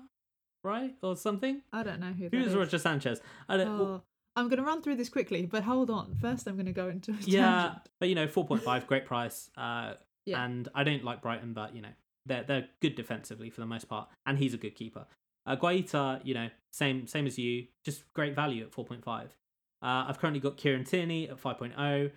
right, 0.64 0.96
or 1.04 1.18
something. 1.18 1.62
I 1.74 1.84
don't 1.84 2.00
know 2.00 2.14
who. 2.14 2.30
Who 2.32 2.40
that 2.40 2.48
is 2.48 2.56
Roger 2.56 2.78
Sanchez? 2.78 3.22
I 3.50 3.58
don't. 3.58 3.68
Oh, 3.68 4.02
I'm 4.38 4.48
going 4.48 4.60
to 4.60 4.64
run 4.64 4.82
through 4.82 4.96
this 4.96 5.10
quickly, 5.10 5.46
but 5.46 5.64
hold 5.64 5.90
on. 5.90 6.16
First, 6.22 6.48
I'm 6.48 6.54
going 6.56 6.68
to 6.68 6.72
go 6.72 6.88
into 6.88 7.12
yeah, 7.22 7.42
tangent. 7.64 7.82
but 8.00 8.08
you 8.10 8.16
know, 8.16 8.28
four 8.28 8.46
point 8.48 8.64
five, 8.64 8.88
great 8.88 9.06
price. 9.06 9.50
Uh, 9.58 9.94
Yeah. 10.26 10.46
and 10.46 10.70
I 10.74 10.84
don't 10.86 11.04
like 11.04 11.22
Brighton, 11.22 11.52
but 11.54 11.76
you 11.76 11.82
know, 11.82 11.90
they're 12.26 12.44
they're 12.44 12.68
good 12.82 12.96
defensively 12.96 13.50
for 13.50 13.60
the 13.60 13.68
most 13.68 13.90
part, 13.90 14.08
and 14.26 14.38
he's 14.38 14.54
a 14.54 14.58
good 14.58 14.76
keeper. 14.76 15.06
Uh, 15.48 15.56
Guaita, 15.56 16.20
you 16.24 16.34
know, 16.34 16.50
same 16.72 17.08
same 17.08 17.26
as 17.26 17.40
you, 17.40 17.68
just 17.86 18.04
great 18.14 18.36
value 18.36 18.64
at 18.64 18.72
four 18.72 18.86
point 18.86 19.04
five. 19.04 19.36
Uh, 19.82 20.06
I've 20.08 20.20
currently 20.20 20.42
got 20.42 20.58
Kieran 20.58 20.84
Tierney 20.84 21.30
at 21.30 21.40
five 21.40 21.56
oh. 21.62 22.10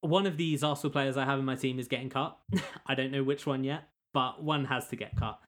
One 0.00 0.26
of 0.26 0.36
these 0.36 0.62
Arsenal 0.62 0.92
players 0.92 1.16
I 1.16 1.24
have 1.24 1.38
in 1.38 1.44
my 1.46 1.54
team 1.54 1.78
is 1.78 1.88
getting 1.88 2.10
cut. 2.10 2.36
I 2.86 2.94
don't 2.94 3.10
know 3.10 3.22
which 3.22 3.46
one 3.46 3.64
yet, 3.64 3.84
but 4.12 4.42
one 4.42 4.66
has 4.66 4.88
to 4.88 4.96
get 4.96 5.16
cut. 5.16 5.40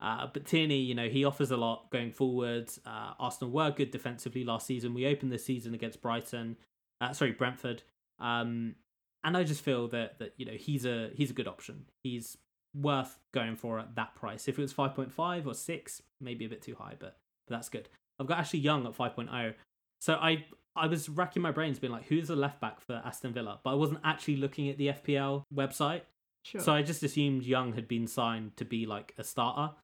Uh, 0.00 0.26
but 0.32 0.44
Tierney, 0.44 0.80
you 0.80 0.94
know, 0.94 1.08
he 1.08 1.24
offers 1.24 1.52
a 1.52 1.56
lot 1.56 1.88
going 1.90 2.10
forwards. 2.10 2.80
Uh, 2.84 3.12
Arsenal 3.20 3.52
were 3.52 3.70
good 3.70 3.92
defensively 3.92 4.44
last 4.44 4.66
season. 4.66 4.92
We 4.92 5.06
opened 5.06 5.30
the 5.30 5.38
season 5.38 5.72
against 5.72 6.02
Brighton, 6.02 6.56
uh, 7.00 7.12
sorry 7.12 7.32
Brentford, 7.32 7.84
um, 8.18 8.74
and 9.22 9.36
I 9.36 9.44
just 9.44 9.62
feel 9.62 9.86
that 9.88 10.18
that 10.18 10.34
you 10.36 10.44
know 10.44 10.52
he's 10.52 10.84
a 10.84 11.10
he's 11.14 11.30
a 11.30 11.34
good 11.34 11.46
option. 11.46 11.86
He's 12.02 12.36
worth 12.74 13.18
going 13.32 13.56
for 13.56 13.78
at 13.78 13.94
that 13.96 14.14
price. 14.14 14.48
If 14.48 14.58
it 14.58 14.62
was 14.62 14.72
five 14.72 14.94
point 14.94 15.12
five 15.12 15.46
or 15.46 15.54
six, 15.54 16.02
maybe 16.20 16.44
a 16.44 16.48
bit 16.48 16.62
too 16.62 16.74
high, 16.74 16.94
but 16.98 17.16
but 17.46 17.56
that's 17.56 17.68
good. 17.68 17.88
I've 18.18 18.26
got 18.26 18.38
Ashley 18.38 18.60
Young 18.60 18.86
at 18.86 18.96
5.0. 18.96 19.54
So 20.00 20.14
I 20.14 20.44
I 20.74 20.86
was 20.86 21.08
racking 21.08 21.42
my 21.42 21.50
brains, 21.50 21.78
being 21.78 21.92
like, 21.92 22.06
who's 22.06 22.28
the 22.28 22.36
left 22.36 22.60
back 22.60 22.80
for 22.80 23.02
Aston 23.04 23.32
Villa? 23.32 23.60
But 23.62 23.70
I 23.70 23.74
wasn't 23.74 24.00
actually 24.04 24.36
looking 24.36 24.70
at 24.70 24.78
the 24.78 24.88
FPL 24.88 25.44
website. 25.54 26.02
Sure. 26.44 26.60
So 26.60 26.72
I 26.72 26.82
just 26.82 27.02
assumed 27.02 27.44
Young 27.44 27.74
had 27.74 27.86
been 27.86 28.06
signed 28.06 28.56
to 28.56 28.64
be 28.64 28.86
like 28.86 29.14
a 29.18 29.24
starter, 29.24 29.74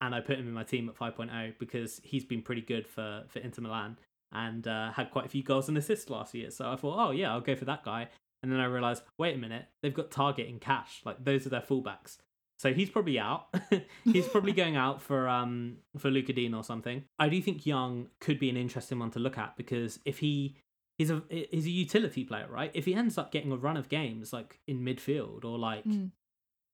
and 0.00 0.14
I 0.14 0.20
put 0.20 0.38
him 0.38 0.46
in 0.46 0.54
my 0.54 0.64
team 0.64 0.88
at 0.88 0.96
5.0 0.96 1.54
because 1.58 2.00
he's 2.04 2.24
been 2.24 2.42
pretty 2.42 2.62
good 2.62 2.86
for 2.86 3.24
for 3.28 3.40
Inter 3.40 3.62
Milan 3.62 3.98
and 4.32 4.66
uh, 4.66 4.90
had 4.92 5.10
quite 5.10 5.26
a 5.26 5.28
few 5.28 5.42
goals 5.42 5.68
and 5.68 5.76
assists 5.76 6.08
last 6.08 6.34
year. 6.34 6.50
So 6.50 6.70
I 6.70 6.76
thought, 6.76 6.96
oh 6.98 7.10
yeah, 7.10 7.32
I'll 7.32 7.40
go 7.40 7.54
for 7.54 7.66
that 7.66 7.84
guy. 7.84 8.08
And 8.42 8.50
then 8.50 8.58
I 8.60 8.64
realized, 8.64 9.02
wait 9.18 9.34
a 9.36 9.38
minute, 9.38 9.66
they've 9.82 9.94
got 9.94 10.10
Targett 10.10 10.48
and 10.48 10.60
Cash, 10.60 11.00
like 11.04 11.24
those 11.24 11.46
are 11.46 11.50
their 11.50 11.60
fullbacks. 11.60 12.18
So 12.58 12.72
he's 12.72 12.90
probably 12.90 13.18
out. 13.18 13.46
he's 14.04 14.28
probably 14.28 14.52
going 14.52 14.76
out 14.76 15.02
for 15.02 15.28
um 15.28 15.78
for 15.98 16.10
Luca 16.10 16.32
Digne 16.32 16.54
or 16.54 16.62
something. 16.64 17.04
I 17.18 17.28
do 17.28 17.40
think 17.42 17.66
Young 17.66 18.08
could 18.20 18.38
be 18.38 18.50
an 18.50 18.56
interesting 18.56 18.98
one 18.98 19.10
to 19.12 19.18
look 19.18 19.36
at 19.38 19.56
because 19.56 19.98
if 20.04 20.18
he 20.20 20.56
he's 20.98 21.10
a 21.10 21.22
he's 21.28 21.66
a 21.66 21.70
utility 21.70 22.24
player, 22.24 22.46
right? 22.48 22.70
If 22.74 22.84
he 22.84 22.94
ends 22.94 23.18
up 23.18 23.32
getting 23.32 23.50
a 23.52 23.56
run 23.56 23.76
of 23.76 23.88
games 23.88 24.32
like 24.32 24.60
in 24.68 24.80
midfield 24.80 25.44
or 25.44 25.58
like 25.58 25.84
Mm. 25.84 26.10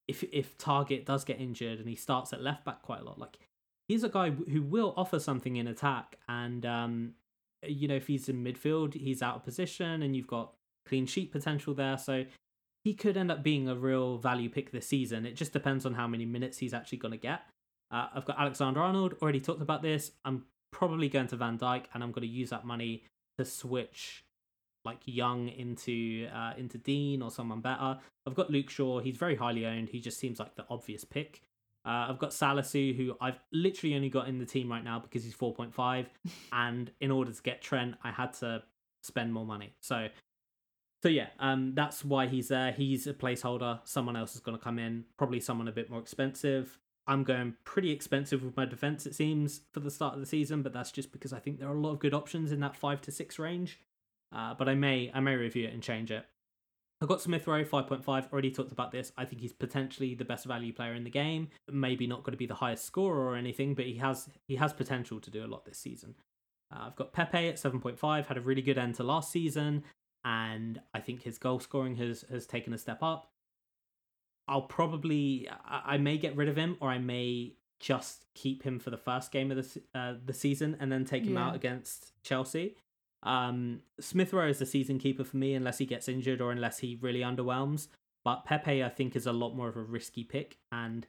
if 0.07 0.25
if 0.33 0.59
Targett 0.59 1.05
does 1.07 1.25
get 1.25 1.41
injured 1.41 1.79
and 1.79 1.89
he 1.89 1.97
starts 1.97 2.33
at 2.35 2.43
left 2.43 2.65
back 2.67 2.83
quite 2.83 3.01
a 3.01 3.05
lot, 3.05 3.19
like 3.19 3.39
he's 3.89 4.05
a 4.05 4.09
guy 4.11 4.31
who 4.31 4.61
will 4.63 4.93
offer 4.97 5.19
something 5.19 5.57
in 5.57 5.67
attack 5.67 6.17
and 6.29 6.67
um 6.67 7.15
you 7.67 7.89
know 7.89 7.97
if 7.97 8.07
he's 8.09 8.29
in 8.29 8.45
midfield, 8.45 8.93
he's 8.95 9.23
out 9.23 9.37
of 9.37 9.43
position 9.45 10.03
and 10.03 10.15
you've 10.15 10.27
got 10.27 10.53
clean 10.89 11.07
sheet 11.07 11.33
potential 11.33 11.75
there, 11.75 11.99
so 11.99 12.25
he 12.85 12.95
could 12.95 13.17
end 13.17 13.31
up 13.31 13.43
being 13.43 13.69
a 13.69 13.75
real 13.75 14.19
value 14.19 14.49
pick 14.49 14.71
this 14.71 14.87
season. 14.87 15.27
It 15.27 15.37
just 15.37 15.53
depends 15.53 15.85
on 15.85 15.95
how 15.95 16.07
many 16.07 16.25
minutes 16.25 16.59
he's 16.59 16.75
actually 16.75 16.99
going 16.99 17.13
to 17.13 17.19
get. 17.19 17.43
Uh, 17.91 18.07
I've 18.15 18.25
got 18.25 18.39
Alexander 18.39 18.81
Arnold, 18.81 19.15
already 19.21 19.41
talked 19.41 19.63
about 19.63 19.83
this. 19.83 20.13
I'm 20.25 20.45
probably 20.71 21.09
going 21.09 21.27
to 21.29 21.37
Van 21.37 21.59
Dijk, 21.59 21.85
and 21.95 22.03
I'm 22.03 22.13
going 22.13 22.27
to 22.27 22.33
use 22.33 22.51
that 22.51 22.65
money 22.65 23.05
to 23.39 23.45
switch 23.45 24.25
like 24.85 24.99
Young 25.05 25.49
into 25.49 26.29
uh, 26.35 26.53
into 26.57 26.79
Digne 26.79 27.23
or 27.23 27.31
someone 27.31 27.61
better. 27.61 27.99
I've 28.27 28.35
got 28.35 28.51
Luke 28.51 28.71
Shaw. 28.71 29.01
He's 29.01 29.17
very 29.17 29.37
highly 29.37 29.67
owned. 29.67 29.89
He 29.91 30.01
just 30.01 30.19
seems 30.19 30.39
like 30.39 30.55
the 30.57 30.65
obvious 30.71 31.05
pick. 31.05 31.43
Uh, 31.85 32.07
I've 32.09 32.19
got 32.19 32.31
Salisu, 32.31 32.97
who 32.97 33.17
I've 33.21 33.39
literally 33.53 33.95
only 33.95 34.11
got 34.11 34.29
in 34.29 34.39
the 34.39 34.45
team 34.45 34.71
right 34.71 34.85
now 34.85 34.99
because 34.99 35.25
he's 35.25 35.35
4.5, 35.35 36.07
and 36.53 36.91
in 37.01 37.11
order 37.11 37.33
to 37.33 37.43
get 37.43 37.63
Trent, 37.63 37.95
I 38.03 38.11
had 38.11 38.33
to 38.35 38.63
spend 39.03 39.33
more 39.33 39.47
money. 39.47 39.73
So 39.81 40.09
so 41.03 41.09
yeah, 41.09 41.29
um, 41.39 41.75
that's 41.75 42.05
why 42.05 42.27
he's 42.27 42.49
there. 42.49 42.73
He's 42.73 43.07
a 43.07 43.15
placeholder. 43.15 43.81
Someone 43.85 44.17
else 44.17 44.35
is 44.35 44.41
going 44.41 44.59
to 44.59 44.63
come 44.63 44.79
in, 44.79 45.05
probably 45.17 45.41
someone 45.41 45.69
a 45.69 45.73
bit 45.73 45.91
more 45.91 46.01
expensive. 46.01 46.79
I'm 47.07 47.25
going 47.25 47.55
pretty 47.65 47.91
expensive 47.91 48.45
with 48.45 48.57
my 48.57 48.67
defense, 48.67 49.07
it 49.07 49.15
seems, 49.15 49.63
for 49.73 49.81
the 49.81 49.91
start 49.91 50.15
of 50.15 50.21
the 50.21 50.27
season, 50.27 50.63
but 50.63 50.75
that's 50.75 50.93
just 50.93 51.11
because 51.11 51.33
I 51.33 51.39
think 51.39 51.59
there 51.59 51.69
are 51.69 51.77
a 51.77 51.81
lot 51.81 51.93
of 51.93 52.01
good 52.01 52.13
options 52.13 52.53
in 52.53 52.61
that 52.61 52.77
five 52.77 53.01
to 53.03 53.13
six 53.13 53.39
range. 53.39 53.81
Uh, 54.35 54.53
but 54.53 54.69
I 54.69 54.75
may, 54.75 55.11
I 55.15 55.21
may 55.21 55.35
review 55.35 55.67
it 55.67 55.73
and 55.73 55.83
change 55.83 56.11
it. 56.11 56.27
I've 57.01 57.09
got 57.09 57.23
Smith 57.23 57.47
Rowe 57.47 57.65
5.5. 57.65 58.33
Already 58.33 58.51
talked 58.51 58.73
about 58.73 58.91
this. 58.91 59.13
I 59.17 59.25
think 59.25 59.41
he's 59.41 59.53
potentially 59.53 60.15
the 60.15 60.25
best 60.25 60.45
value 60.45 60.73
player 60.73 60.95
in 60.95 61.05
the 61.05 61.11
game. 61.11 61.49
Maybe 61.71 62.07
not 62.07 62.25
going 62.25 62.33
to 62.33 62.39
be 62.39 62.47
the 62.47 62.55
highest 62.55 62.85
scorer 62.85 63.29
or 63.29 63.37
anything, 63.37 63.75
but 63.75 63.85
he 63.85 63.97
has 63.99 64.29
he 64.49 64.57
has 64.57 64.73
potential 64.73 65.21
to 65.21 65.31
do 65.31 65.45
a 65.45 65.47
lot 65.47 65.65
this 65.65 65.79
season. 65.79 66.17
Uh, 66.75 66.87
I've 66.87 66.97
got 66.97 67.13
Pepe 67.13 67.49
at 67.49 67.55
7.5. 67.55 68.27
Had 68.27 68.37
a 68.37 68.41
really 68.41 68.63
good 68.63 68.79
end 68.79 68.97
to 68.97 69.05
last 69.05 69.31
season 69.31 69.85
and 70.25 70.81
I 70.95 71.01
think 71.01 71.23
his 71.23 71.39
goal 71.39 71.61
scoring 71.61 71.97
has 71.97 72.25
has 72.31 72.47
taken 72.47 72.73
a 72.73 72.79
step 72.79 73.03
up. 73.03 73.31
I'll 74.47 74.63
probably 74.63 75.49
I, 75.65 75.95
I 75.95 75.99
may 75.99 76.19
get 76.19 76.37
rid 76.37 76.49
of 76.49 76.57
him 76.57 76.77
or 76.81 76.89
I 76.91 76.99
may 76.99 77.55
just 77.81 78.25
keep 78.35 78.63
him 78.65 78.79
for 78.81 78.91
the 78.91 78.97
first 78.97 79.31
game 79.31 79.51
of 79.51 79.57
the 79.57 79.83
uh, 79.95 80.15
the 80.25 80.33
season 80.33 80.77
and 80.81 80.91
then 80.91 81.05
take 81.05 81.25
him 81.25 81.35
Yeah. 81.35 81.49
out 81.49 81.55
against 81.55 82.13
Chelsea. 82.23 82.77
Um, 83.23 83.81
Smith 84.01 84.33
Rowe 84.33 84.49
is 84.49 84.59
the 84.59 84.67
season 84.67 84.99
keeper 84.99 85.25
for 85.25 85.37
me 85.37 85.55
unless 85.55 85.79
he 85.79 85.87
gets 85.87 86.09
injured 86.09 86.41
or 86.41 86.53
unless 86.53 86.79
he 86.79 86.99
really 87.01 87.21
underwhelms. 87.21 87.89
But 88.25 88.45
Pepe, 88.45 88.83
I 88.85 88.89
think, 88.89 89.17
is 89.17 89.27
a 89.27 89.33
lot 89.33 89.55
more 89.57 89.69
of 89.69 89.77
a 89.77 89.83
risky 89.83 90.23
pick, 90.23 90.59
and 90.71 91.07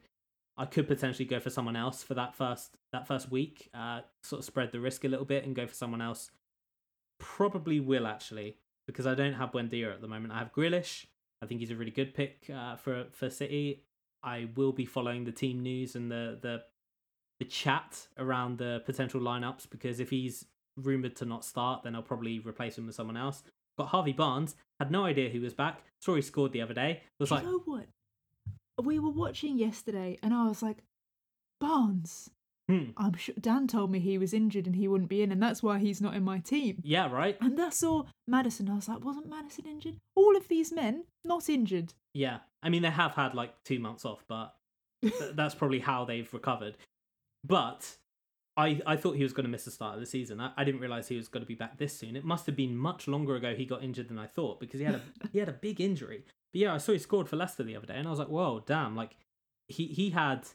I 0.56 0.64
could 0.64 0.88
potentially 0.88 1.24
go 1.26 1.38
for 1.38 1.50
someone 1.50 1.76
else 1.76 2.02
for 2.02 2.14
that 2.14 2.34
first 2.34 2.76
that 2.92 3.06
first 3.06 3.30
week. 3.30 3.68
Uh, 3.74 4.00
sort 4.22 4.40
of 4.40 4.44
spread 4.44 4.72
the 4.72 4.80
risk 4.80 5.04
a 5.04 5.08
little 5.08 5.24
bit 5.26 5.44
and 5.44 5.54
go 5.54 5.66
for 5.66 5.74
someone 5.74 6.00
else. 6.00 6.30
Probably 7.18 7.80
will 7.80 8.06
actually 8.06 8.56
because 8.90 9.06
I 9.06 9.14
don't 9.14 9.34
have 9.34 9.52
Buendia 9.52 9.92
at 9.92 10.00
the 10.00 10.08
moment. 10.08 10.32
I 10.32 10.38
have 10.38 10.52
Grealish. 10.52 11.06
I 11.42 11.46
think 11.46 11.60
he's 11.60 11.70
a 11.70 11.76
really 11.76 11.90
good 11.90 12.14
pick 12.14 12.50
uh, 12.54 12.76
for 12.76 13.06
for 13.12 13.30
City. 13.30 13.84
I 14.22 14.48
will 14.54 14.72
be 14.72 14.84
following 14.84 15.24
the 15.24 15.32
team 15.32 15.62
news 15.62 15.96
and 15.96 16.10
the 16.10 16.38
the 16.40 16.62
the 17.38 17.46
chat 17.46 18.06
around 18.18 18.58
the 18.58 18.82
potential 18.84 19.20
lineups 19.20 19.68
because 19.70 19.98
if 19.98 20.10
he's 20.10 20.44
rumored 20.76 21.16
to 21.16 21.24
not 21.24 21.44
start, 21.44 21.82
then 21.82 21.94
I'll 21.94 22.02
probably 22.02 22.38
replace 22.38 22.76
him 22.76 22.86
with 22.86 22.94
someone 22.94 23.16
else. 23.16 23.42
Got 23.78 23.88
Harvey 23.88 24.12
Barnes. 24.12 24.56
Had 24.78 24.90
no 24.90 25.04
idea 25.04 25.30
he 25.30 25.38
was 25.38 25.54
back. 25.54 25.82
Saw 26.00 26.14
he 26.14 26.22
scored 26.22 26.52
the 26.52 26.60
other 26.62 26.74
day. 26.74 27.02
Was 27.18 27.30
Do 27.30 27.36
like, 27.36 27.44
you 27.44 27.50
know 27.50 27.62
what? 27.64 27.86
We 28.82 28.98
were 28.98 29.10
watching 29.10 29.58
yesterday, 29.58 30.18
and 30.22 30.34
I 30.34 30.48
was 30.48 30.62
like, 30.62 30.78
Barnes. 31.60 32.30
Hmm, 32.70 32.90
I'm 32.96 33.14
sure 33.14 33.34
Dan 33.40 33.66
told 33.66 33.90
me 33.90 33.98
he 33.98 34.16
was 34.18 34.32
injured 34.32 34.66
and 34.66 34.76
he 34.76 34.86
wouldn't 34.86 35.10
be 35.10 35.22
in, 35.22 35.32
and 35.32 35.42
that's 35.42 35.62
why 35.62 35.78
he's 35.78 36.00
not 36.00 36.14
in 36.14 36.22
my 36.22 36.38
team. 36.38 36.80
yeah, 36.84 37.10
right. 37.10 37.36
And 37.40 37.60
I 37.60 37.70
saw 37.70 38.04
Maddison. 38.28 38.68
I 38.68 38.76
was 38.76 38.88
like, 38.88 39.04
wasn't 39.04 39.28
Maddison 39.28 39.66
injured? 39.66 39.96
All 40.14 40.36
of 40.36 40.48
these 40.48 40.72
men 40.72 41.04
not 41.24 41.48
injured. 41.48 41.94
Yeah, 42.14 42.38
I 42.62 42.68
mean 42.68 42.82
they 42.82 42.90
have 42.90 43.14
had 43.14 43.34
like 43.34 43.62
two 43.64 43.78
months 43.80 44.04
off, 44.04 44.24
but 44.28 44.54
th- 45.02 45.34
that's 45.34 45.54
probably 45.54 45.80
how 45.80 46.04
they've 46.04 46.32
recovered. 46.32 46.76
But 47.44 47.96
I 48.56 48.80
I 48.86 48.96
thought 48.96 49.16
he 49.16 49.22
was 49.22 49.32
going 49.32 49.44
to 49.46 49.50
miss 49.50 49.64
the 49.64 49.70
start 49.70 49.94
of 49.94 50.00
the 50.00 50.06
season. 50.06 50.40
I, 50.40 50.52
I 50.56 50.64
didn't 50.64 50.80
realize 50.80 51.08
he 51.08 51.16
was 51.16 51.28
going 51.28 51.42
to 51.42 51.48
be 51.48 51.54
back 51.54 51.78
this 51.78 51.96
soon. 51.96 52.16
It 52.16 52.24
must 52.24 52.46
have 52.46 52.56
been 52.56 52.76
much 52.76 53.08
longer 53.08 53.36
ago 53.36 53.54
he 53.54 53.64
got 53.64 53.82
injured 53.82 54.08
than 54.08 54.18
I 54.18 54.26
thought 54.26 54.60
because 54.60 54.80
he 54.80 54.86
had 54.86 54.96
a 54.96 55.00
he 55.32 55.38
had 55.38 55.48
a 55.48 55.52
big 55.52 55.80
injury. 55.80 56.24
But 56.52 56.60
yeah, 56.60 56.74
I 56.74 56.78
saw 56.78 56.92
he 56.92 56.98
scored 56.98 57.28
for 57.28 57.36
Leicester 57.36 57.62
the 57.62 57.76
other 57.76 57.86
day, 57.86 57.94
and 57.96 58.06
I 58.06 58.10
was 58.10 58.18
like, 58.18 58.28
whoa, 58.28 58.62
damn! 58.66 58.94
Like 58.96 59.16
he 59.68 59.86
he 59.86 60.10
had 60.10 60.46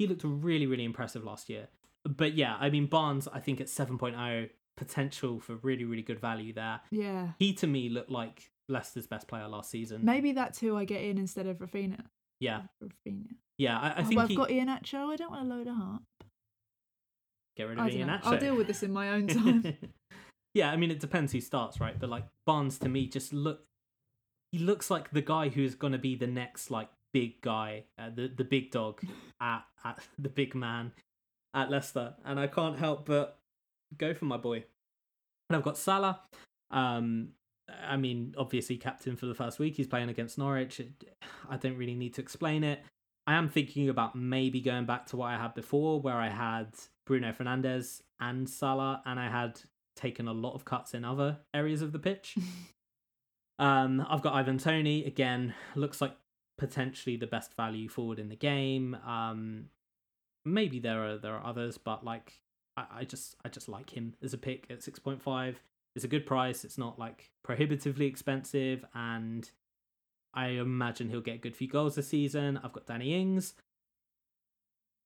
he 0.00 0.06
looked 0.06 0.22
really 0.24 0.66
really 0.66 0.84
impressive 0.84 1.22
last 1.22 1.48
year. 1.50 1.68
But 2.08 2.32
yeah, 2.34 2.56
I 2.58 2.70
mean 2.70 2.86
Barnes, 2.86 3.28
I 3.28 3.38
think 3.40 3.60
at 3.60 3.66
7.0 3.66 4.48
potential 4.76 5.38
for 5.40 5.56
really 5.56 5.84
really 5.84 6.02
good 6.02 6.18
value 6.18 6.52
there. 6.54 6.80
Yeah. 6.90 7.28
He 7.38 7.52
to 7.54 7.66
me 7.66 7.90
looked 7.90 8.10
like 8.10 8.50
Leicester's 8.68 9.06
best 9.06 9.28
player 9.28 9.46
last 9.46 9.70
season. 9.70 10.00
Maybe 10.04 10.32
that's 10.32 10.58
who 10.58 10.76
I 10.76 10.86
get 10.86 11.02
in 11.02 11.18
instead 11.18 11.46
of 11.46 11.58
Rafinha. 11.58 12.00
Yeah, 12.40 12.62
Rafinha. 12.82 13.26
yeah. 13.58 13.78
I, 13.78 13.88
I 13.88 13.94
Oh, 13.98 14.02
think 14.04 14.14
but 14.14 14.22
I've 14.22 14.28
he 14.30 14.36
got 14.36 14.48
Iheanacho. 14.48 15.12
I 15.12 15.16
don't 15.16 15.30
want 15.30 15.42
to 15.48 15.54
load 15.54 15.66
a 15.66 15.74
heart. 15.74 16.02
get 17.56 17.64
rid 17.68 17.78
of 17.78 17.84
I 17.84 17.90
Ian. 17.90 18.08
Acho. 18.08 18.20
I'll 18.24 18.38
deal 18.38 18.56
with 18.56 18.66
this 18.68 18.82
in 18.82 18.92
my 18.92 19.10
own 19.10 19.26
time. 19.26 19.76
yeah, 20.54 20.70
I 20.70 20.76
mean 20.76 20.90
it 20.90 21.00
depends 21.00 21.32
who 21.32 21.40
starts, 21.42 21.78
right? 21.80 21.98
But 22.00 22.08
like 22.08 22.24
Barnes 22.46 22.78
to 22.78 22.88
me 22.88 23.06
just 23.06 23.34
look 23.34 23.66
he 24.52 24.58
looks 24.58 24.90
like 24.90 25.10
the 25.10 25.20
guy 25.20 25.48
who's 25.50 25.74
going 25.74 25.92
to 25.92 25.98
be 25.98 26.16
the 26.16 26.26
next 26.26 26.70
like 26.70 26.88
big 27.12 27.40
guy, 27.40 27.84
uh, 27.98 28.10
the 28.14 28.28
the 28.34 28.44
big 28.44 28.70
dog 28.70 29.00
at 29.40 29.64
at 29.84 29.98
the 30.18 30.28
big 30.28 30.54
man 30.54 30.92
at 31.54 31.70
Leicester, 31.70 32.14
and 32.24 32.38
I 32.38 32.46
can't 32.46 32.78
help 32.78 33.06
but 33.06 33.38
go 33.96 34.14
for 34.14 34.24
my 34.24 34.36
boy. 34.36 34.64
And 35.48 35.56
I've 35.56 35.64
got 35.64 35.76
Salah. 35.76 36.20
Um, 36.70 37.30
I 37.88 37.96
mean, 37.96 38.34
obviously 38.36 38.76
captain 38.76 39.16
for 39.16 39.26
the 39.26 39.34
first 39.34 39.58
week. 39.58 39.76
He's 39.76 39.86
playing 39.86 40.08
against 40.08 40.38
Norwich. 40.38 40.80
I 41.48 41.56
don't 41.56 41.76
really 41.76 41.94
need 41.94 42.14
to 42.14 42.20
explain 42.20 42.64
it. 42.64 42.80
I 43.26 43.34
am 43.34 43.48
thinking 43.48 43.88
about 43.88 44.16
maybe 44.16 44.60
going 44.60 44.86
back 44.86 45.06
to 45.06 45.16
what 45.16 45.26
I 45.26 45.36
had 45.36 45.54
before, 45.54 46.00
where 46.00 46.16
I 46.16 46.28
had 46.28 46.74
Bruno 47.06 47.32
Fernandes 47.32 48.02
and 48.20 48.48
Salah, 48.48 49.02
and 49.06 49.20
I 49.20 49.28
had 49.28 49.60
taken 49.96 50.28
a 50.28 50.32
lot 50.32 50.54
of 50.54 50.64
cuts 50.64 50.94
in 50.94 51.04
other 51.04 51.38
areas 51.54 51.82
of 51.82 51.92
the 51.92 51.98
pitch. 51.98 52.36
um, 53.58 54.04
I've 54.08 54.22
got 54.22 54.34
Ivan 54.34 54.58
Tony 54.58 55.04
again. 55.04 55.54
Looks 55.74 56.00
like 56.00 56.16
potentially 56.60 57.16
the 57.16 57.26
best 57.26 57.56
value 57.56 57.88
forward 57.88 58.18
in 58.18 58.28
the 58.28 58.36
game. 58.36 58.94
Um, 59.04 59.70
maybe 60.44 60.78
there 60.78 61.04
are 61.04 61.18
there 61.18 61.34
are 61.34 61.44
others, 61.44 61.78
but 61.78 62.04
like 62.04 62.34
I, 62.76 62.84
I 62.98 63.04
just 63.04 63.34
I 63.44 63.48
just 63.48 63.68
like 63.68 63.90
him 63.90 64.14
as 64.22 64.34
a 64.34 64.38
pick 64.38 64.66
at 64.70 64.82
six 64.82 64.98
point 64.98 65.22
five. 65.22 65.62
It's 65.96 66.04
a 66.04 66.08
good 66.08 66.26
price. 66.26 66.64
It's 66.64 66.78
not 66.78 66.98
like 66.98 67.30
prohibitively 67.42 68.06
expensive, 68.06 68.84
and 68.94 69.50
I 70.34 70.48
imagine 70.48 71.08
he'll 71.08 71.22
get 71.22 71.36
a 71.36 71.38
good 71.38 71.56
few 71.56 71.66
goals 71.66 71.96
this 71.96 72.08
season. 72.08 72.60
I've 72.62 72.74
got 72.74 72.86
Danny 72.86 73.18
Ings. 73.18 73.54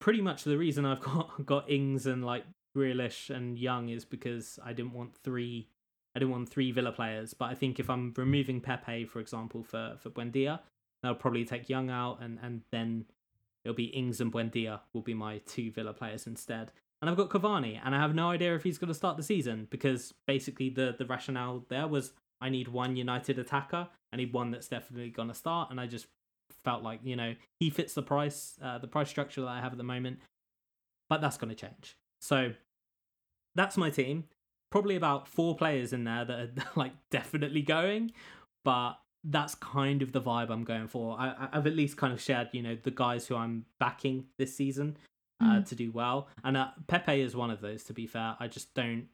Pretty 0.00 0.20
much 0.20 0.44
the 0.44 0.58
reason 0.58 0.84
I've 0.84 1.00
got 1.12 1.46
got 1.46 1.70
Ings 1.70 2.04
and 2.06 2.24
like 2.24 2.44
Grealish 2.76 3.34
and 3.34 3.56
Young 3.56 3.88
is 3.90 4.04
because 4.04 4.58
I 4.62 4.72
didn't 4.72 4.92
want 4.92 5.14
three. 5.14 5.68
I 6.16 6.18
didn't 6.18 6.32
want 6.32 6.48
three 6.48 6.72
Villa 6.72 6.92
players, 6.92 7.32
but 7.32 7.46
I 7.46 7.54
think 7.54 7.78
if 7.78 7.88
I'm 7.88 8.12
removing 8.16 8.60
Pepe, 8.60 9.04
for 9.04 9.20
example, 9.20 9.62
for 9.62 9.96
for 10.00 10.10
Buendia, 10.10 10.58
I'll 11.06 11.14
probably 11.14 11.44
take 11.44 11.68
Young 11.68 11.90
out, 11.90 12.20
and 12.20 12.38
and 12.42 12.62
then 12.70 13.06
it'll 13.64 13.74
be 13.74 13.84
Ings 13.86 14.20
and 14.20 14.32
Buendia 14.32 14.80
will 14.92 15.02
be 15.02 15.14
my 15.14 15.38
two 15.46 15.70
Villa 15.70 15.92
players 15.92 16.26
instead. 16.26 16.72
And 17.00 17.10
I've 17.10 17.16
got 17.16 17.28
Cavani, 17.28 17.80
and 17.84 17.94
I 17.94 18.00
have 18.00 18.14
no 18.14 18.30
idea 18.30 18.54
if 18.54 18.62
he's 18.62 18.78
going 18.78 18.88
to 18.88 18.94
start 18.94 19.16
the 19.16 19.22
season 19.22 19.68
because 19.70 20.14
basically 20.26 20.70
the 20.70 20.94
the 20.98 21.06
rationale 21.06 21.64
there 21.68 21.86
was 21.86 22.12
I 22.40 22.48
need 22.48 22.68
one 22.68 22.96
United 22.96 23.38
attacker, 23.38 23.88
I 24.12 24.16
need 24.16 24.32
one 24.32 24.50
that's 24.50 24.68
definitely 24.68 25.10
going 25.10 25.28
to 25.28 25.34
start, 25.34 25.70
and 25.70 25.80
I 25.80 25.86
just 25.86 26.06
felt 26.64 26.82
like 26.82 27.00
you 27.02 27.16
know 27.16 27.34
he 27.60 27.70
fits 27.70 27.94
the 27.94 28.02
price, 28.02 28.58
uh, 28.62 28.78
the 28.78 28.88
price 28.88 29.08
structure 29.08 29.42
that 29.42 29.48
I 29.48 29.60
have 29.60 29.72
at 29.72 29.78
the 29.78 29.84
moment, 29.84 30.18
but 31.08 31.20
that's 31.20 31.36
going 31.36 31.50
to 31.50 31.54
change. 31.54 31.96
So 32.20 32.52
that's 33.54 33.76
my 33.76 33.90
team. 33.90 34.24
Probably 34.70 34.96
about 34.96 35.28
four 35.28 35.56
players 35.56 35.92
in 35.92 36.04
there 36.04 36.24
that 36.24 36.38
are 36.38 36.50
like 36.76 36.92
definitely 37.10 37.62
going, 37.62 38.12
but 38.64 38.94
that's 39.24 39.54
kind 39.54 40.02
of 40.02 40.12
the 40.12 40.20
vibe 40.20 40.50
I'm 40.50 40.64
going 40.64 40.86
for. 40.88 41.18
I, 41.18 41.48
I've 41.52 41.66
at 41.66 41.74
least 41.74 41.96
kind 41.96 42.12
of 42.12 42.20
shared, 42.20 42.48
you 42.52 42.62
know, 42.62 42.76
the 42.82 42.90
guys 42.90 43.26
who 43.26 43.36
I'm 43.36 43.64
backing 43.80 44.26
this 44.38 44.54
season 44.54 44.96
uh, 45.40 45.44
Mm. 45.60 45.68
to 45.68 45.74
do 45.74 45.90
well, 45.90 46.28
and 46.44 46.56
uh, 46.56 46.68
Pepe 46.86 47.20
is 47.20 47.34
one 47.34 47.50
of 47.50 47.60
those. 47.60 47.82
To 47.84 47.92
be 47.92 48.06
fair, 48.06 48.36
I 48.38 48.46
just 48.48 48.72
don't. 48.74 49.08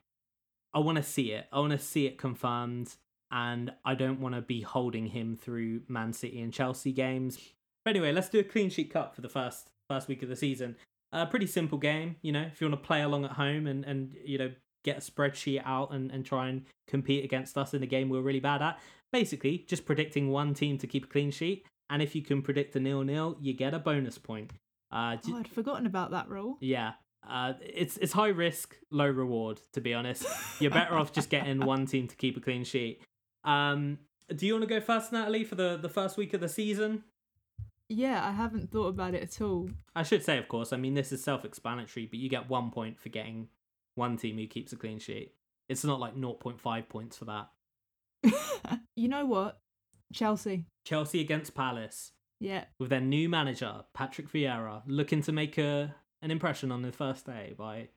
I 0.74 0.78
want 0.80 0.96
to 0.96 1.02
see 1.02 1.32
it. 1.32 1.46
I 1.52 1.58
want 1.60 1.72
to 1.72 1.78
see 1.78 2.06
it 2.06 2.18
confirmed, 2.18 2.94
and 3.30 3.72
I 3.84 3.94
don't 3.94 4.20
want 4.20 4.34
to 4.34 4.40
be 4.42 4.60
holding 4.60 5.06
him 5.06 5.36
through 5.36 5.82
Man 5.88 6.12
City 6.12 6.40
and 6.40 6.52
Chelsea 6.52 6.92
games. 6.92 7.38
But 7.84 7.96
anyway, 7.96 8.12
let's 8.12 8.28
do 8.28 8.38
a 8.38 8.44
clean 8.44 8.68
sheet 8.70 8.92
cut 8.92 9.14
for 9.14 9.22
the 9.22 9.28
first 9.28 9.70
first 9.88 10.08
week 10.08 10.22
of 10.22 10.28
the 10.28 10.36
season. 10.36 10.76
A 11.12 11.26
pretty 11.26 11.46
simple 11.46 11.78
game, 11.78 12.16
you 12.22 12.30
know. 12.32 12.42
If 12.42 12.60
you 12.60 12.68
want 12.68 12.80
to 12.82 12.86
play 12.86 13.02
along 13.02 13.24
at 13.24 13.32
home 13.32 13.66
and 13.66 13.84
and 13.84 14.14
you 14.24 14.38
know 14.38 14.50
get 14.84 14.98
a 14.98 15.00
spreadsheet 15.00 15.62
out 15.64 15.92
and 15.92 16.10
and 16.12 16.24
try 16.24 16.48
and 16.48 16.64
compete 16.86 17.24
against 17.24 17.56
us 17.58 17.74
in 17.74 17.82
a 17.82 17.86
game 17.86 18.08
we're 18.10 18.20
really 18.20 18.40
bad 18.40 18.60
at. 18.62 18.78
Basically, 19.12 19.64
just 19.68 19.84
predicting 19.86 20.30
one 20.30 20.54
team 20.54 20.78
to 20.78 20.86
keep 20.86 21.04
a 21.04 21.08
clean 21.08 21.30
sheet, 21.30 21.66
and 21.88 22.00
if 22.02 22.14
you 22.14 22.22
can 22.22 22.42
predict 22.42 22.76
a 22.76 22.80
nil 22.80 23.02
nil, 23.02 23.36
you 23.40 23.52
get 23.52 23.74
a 23.74 23.78
bonus 23.78 24.18
point. 24.18 24.52
Uh, 24.92 25.16
Oh, 25.28 25.36
I'd 25.36 25.48
forgotten 25.48 25.86
about 25.86 26.10
that 26.12 26.28
rule. 26.28 26.58
yeah. 26.60 26.92
Uh, 27.28 27.52
it's 27.60 27.98
it's 27.98 28.14
high 28.14 28.28
risk, 28.28 28.76
low 28.90 29.06
reward. 29.06 29.60
To 29.74 29.80
be 29.82 29.92
honest, 29.92 30.24
you're 30.58 30.70
better 30.70 30.94
off 30.94 31.12
just 31.12 31.28
getting 31.28 31.60
one 31.66 31.84
team 31.84 32.08
to 32.08 32.16
keep 32.16 32.36
a 32.36 32.40
clean 32.40 32.64
sheet. 32.64 33.02
Um, 33.44 33.98
do 34.34 34.46
you 34.46 34.54
want 34.54 34.62
to 34.62 34.74
go 34.74 34.80
first, 34.80 35.12
Natalie, 35.12 35.44
for 35.44 35.54
the 35.54 35.76
the 35.76 35.88
first 35.90 36.16
week 36.16 36.32
of 36.32 36.40
the 36.40 36.48
season? 36.48 37.04
Yeah, 37.90 38.26
I 38.26 38.30
haven't 38.30 38.70
thought 38.70 38.86
about 38.86 39.14
it 39.14 39.22
at 39.22 39.40
all. 39.42 39.68
I 39.94 40.02
should 40.02 40.24
say, 40.24 40.38
of 40.38 40.48
course. 40.48 40.72
I 40.72 40.76
mean, 40.78 40.94
this 40.94 41.10
is 41.12 41.22
self-explanatory, 41.22 42.06
but 42.06 42.18
you 42.20 42.28
get 42.30 42.48
one 42.48 42.70
point 42.70 42.98
for 42.98 43.08
getting 43.10 43.48
one 43.96 44.16
team 44.16 44.38
who 44.38 44.46
keeps 44.46 44.72
a 44.72 44.76
clean 44.76 44.98
sheet. 45.00 45.34
It's 45.68 45.84
not 45.84 46.00
like 46.00 46.14
0.5 46.16 46.88
points 46.88 47.18
for 47.18 47.24
that. 47.26 47.48
you 48.96 49.08
know 49.08 49.26
what? 49.26 49.58
Chelsea. 50.12 50.66
Chelsea 50.84 51.20
against 51.20 51.54
Palace 51.54 52.12
Yeah. 52.40 52.64
with 52.78 52.90
their 52.90 53.00
new 53.00 53.28
manager 53.28 53.84
Patrick 53.94 54.30
Vieira 54.30 54.82
looking 54.86 55.22
to 55.22 55.32
make 55.32 55.56
a 55.58 55.94
an 56.22 56.30
impression 56.30 56.70
on 56.72 56.82
the 56.82 56.92
first 56.92 57.24
day 57.26 57.54
by 57.56 57.88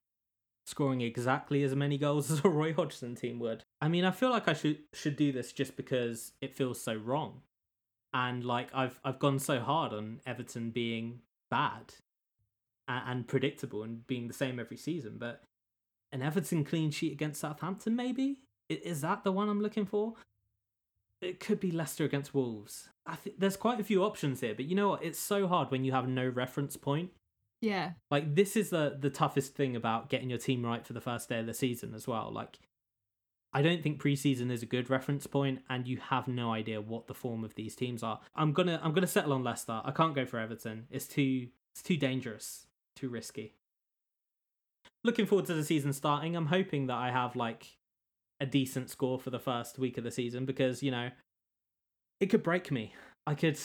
scoring 0.65 1.01
exactly 1.01 1.63
as 1.63 1.75
many 1.75 1.97
goals 1.97 2.31
as 2.31 2.43
a 2.45 2.49
Roy 2.49 2.73
Hodgson 2.73 3.15
team 3.15 3.39
would. 3.39 3.63
I 3.81 3.87
mean, 3.87 4.05
I 4.05 4.11
feel 4.11 4.29
like 4.29 4.47
I 4.47 4.53
should 4.53 4.79
should 4.93 5.15
do 5.15 5.31
this 5.31 5.51
just 5.51 5.75
because 5.75 6.33
it 6.41 6.55
feels 6.55 6.79
so 6.79 6.93
wrong, 6.95 7.41
and 8.13 8.43
like 8.45 8.69
I've 8.73 8.99
I've 9.03 9.19
gone 9.19 9.39
so 9.39 9.59
hard 9.59 9.91
on 9.93 10.21
Everton 10.25 10.69
being 10.69 11.19
bad 11.49 11.95
and, 12.87 13.03
and 13.07 13.27
predictable 13.27 13.83
and 13.83 14.05
being 14.07 14.27
the 14.27 14.33
same 14.33 14.59
every 14.59 14.77
season, 14.77 15.17
but 15.17 15.43
an 16.11 16.21
Everton 16.21 16.63
clean 16.63 16.91
sheet 16.91 17.11
against 17.11 17.41
Southampton 17.41 17.95
maybe 17.95 18.37
is 18.83 19.01
that 19.01 19.23
the 19.23 19.31
one 19.31 19.49
I'm 19.49 19.61
looking 19.61 19.85
for? 19.85 20.13
It 21.21 21.39
could 21.39 21.59
be 21.59 21.71
Leicester 21.71 22.03
against 22.03 22.33
Wolves. 22.33 22.89
I 23.05 23.15
think 23.15 23.39
there's 23.39 23.57
quite 23.57 23.79
a 23.79 23.83
few 23.83 24.03
options 24.03 24.41
here, 24.41 24.53
but 24.55 24.65
you 24.65 24.75
know 24.75 24.89
what? 24.89 25.03
It's 25.03 25.19
so 25.19 25.47
hard 25.47 25.71
when 25.71 25.83
you 25.83 25.91
have 25.91 26.07
no 26.07 26.27
reference 26.27 26.75
point. 26.75 27.11
Yeah. 27.61 27.91
Like 28.11 28.35
this 28.35 28.57
is 28.57 28.71
the 28.71 28.97
the 28.99 29.09
toughest 29.09 29.55
thing 29.55 29.75
about 29.75 30.09
getting 30.09 30.29
your 30.29 30.39
team 30.39 30.65
right 30.65 30.85
for 30.85 30.91
the 30.91 30.99
first 30.99 31.29
day 31.29 31.39
of 31.39 31.45
the 31.45 31.53
season 31.53 31.93
as 31.93 32.07
well. 32.07 32.29
Like 32.31 32.59
I 33.53 33.61
don't 33.61 33.81
think 33.81 34.01
preseason 34.01 34.51
is 34.51 34.63
a 34.63 34.65
good 34.65 34.89
reference 34.89 35.27
point 35.27 35.61
and 35.69 35.87
you 35.87 35.97
have 35.97 36.27
no 36.27 36.51
idea 36.51 36.81
what 36.81 37.07
the 37.07 37.13
form 37.13 37.43
of 37.43 37.55
these 37.55 37.75
teams 37.75 38.03
are. 38.03 38.19
I'm 38.35 38.51
going 38.51 38.67
to 38.67 38.79
I'm 38.83 38.91
going 38.91 39.01
to 39.01 39.07
settle 39.07 39.31
on 39.31 39.43
Leicester. 39.45 39.81
I 39.85 39.91
can't 39.91 40.15
go 40.15 40.25
for 40.25 40.39
Everton. 40.39 40.87
It's 40.91 41.07
too 41.07 41.47
it's 41.71 41.81
too 41.81 41.95
dangerous, 41.95 42.67
too 42.95 43.07
risky. 43.09 43.53
Looking 45.03 45.25
forward 45.25 45.45
to 45.45 45.53
the 45.53 45.63
season 45.63 45.93
starting. 45.93 46.35
I'm 46.35 46.47
hoping 46.47 46.87
that 46.87 46.97
I 46.97 47.11
have 47.11 47.35
like 47.35 47.77
a 48.39 48.45
decent 48.45 48.89
score 48.89 49.19
for 49.19 49.29
the 49.29 49.39
first 49.39 49.79
week 49.79 49.97
of 49.97 50.03
the 50.03 50.11
season 50.11 50.45
because, 50.45 50.83
you 50.83 50.91
know, 50.91 51.09
it 52.19 52.27
could 52.27 52.43
break 52.43 52.71
me. 52.71 52.93
I 53.25 53.35
could 53.35 53.59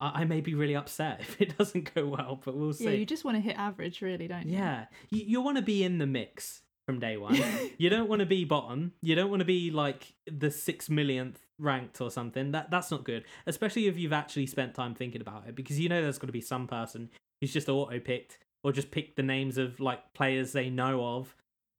I, 0.00 0.22
I 0.22 0.24
may 0.24 0.40
be 0.40 0.54
really 0.54 0.76
upset 0.76 1.20
if 1.20 1.40
it 1.40 1.56
doesn't 1.56 1.94
go 1.94 2.06
well, 2.06 2.40
but 2.44 2.56
we'll 2.56 2.72
see. 2.72 2.84
Yeah, 2.84 2.90
you 2.90 3.06
just 3.06 3.24
want 3.24 3.36
to 3.36 3.40
hit 3.40 3.56
average, 3.58 4.02
really, 4.02 4.28
don't 4.28 4.46
you? 4.46 4.58
Yeah, 4.58 4.86
you, 5.10 5.24
you 5.26 5.40
want 5.40 5.56
to 5.56 5.62
be 5.62 5.82
in 5.82 5.98
the 5.98 6.06
mix 6.06 6.62
from 6.86 6.98
day 7.00 7.16
one. 7.18 7.38
you 7.76 7.90
don't 7.90 8.08
want 8.08 8.20
to 8.20 8.26
be 8.26 8.44
bottom. 8.44 8.92
You 9.02 9.14
don't 9.14 9.30
want 9.30 9.40
to 9.40 9.46
be 9.46 9.70
like 9.70 10.14
the 10.26 10.50
six 10.50 10.88
millionth 10.88 11.40
ranked 11.58 12.00
or 12.00 12.10
something. 12.10 12.52
That 12.52 12.70
that's 12.70 12.90
not 12.90 13.04
good, 13.04 13.24
especially 13.46 13.86
if 13.86 13.98
you've 13.98 14.12
actually 14.12 14.46
spent 14.46 14.74
time 14.74 14.94
thinking 14.94 15.20
about 15.20 15.46
it, 15.46 15.54
because 15.54 15.78
you 15.78 15.88
know 15.88 16.02
there's 16.02 16.18
going 16.18 16.28
to 16.28 16.32
be 16.32 16.40
some 16.40 16.66
person 16.66 17.10
who's 17.40 17.52
just 17.52 17.68
auto 17.68 17.98
picked 18.00 18.38
or 18.64 18.72
just 18.72 18.90
picked 18.90 19.16
the 19.16 19.22
names 19.22 19.58
of 19.58 19.80
like 19.80 20.14
players 20.14 20.52
they 20.52 20.70
know 20.70 21.04
of. 21.04 21.34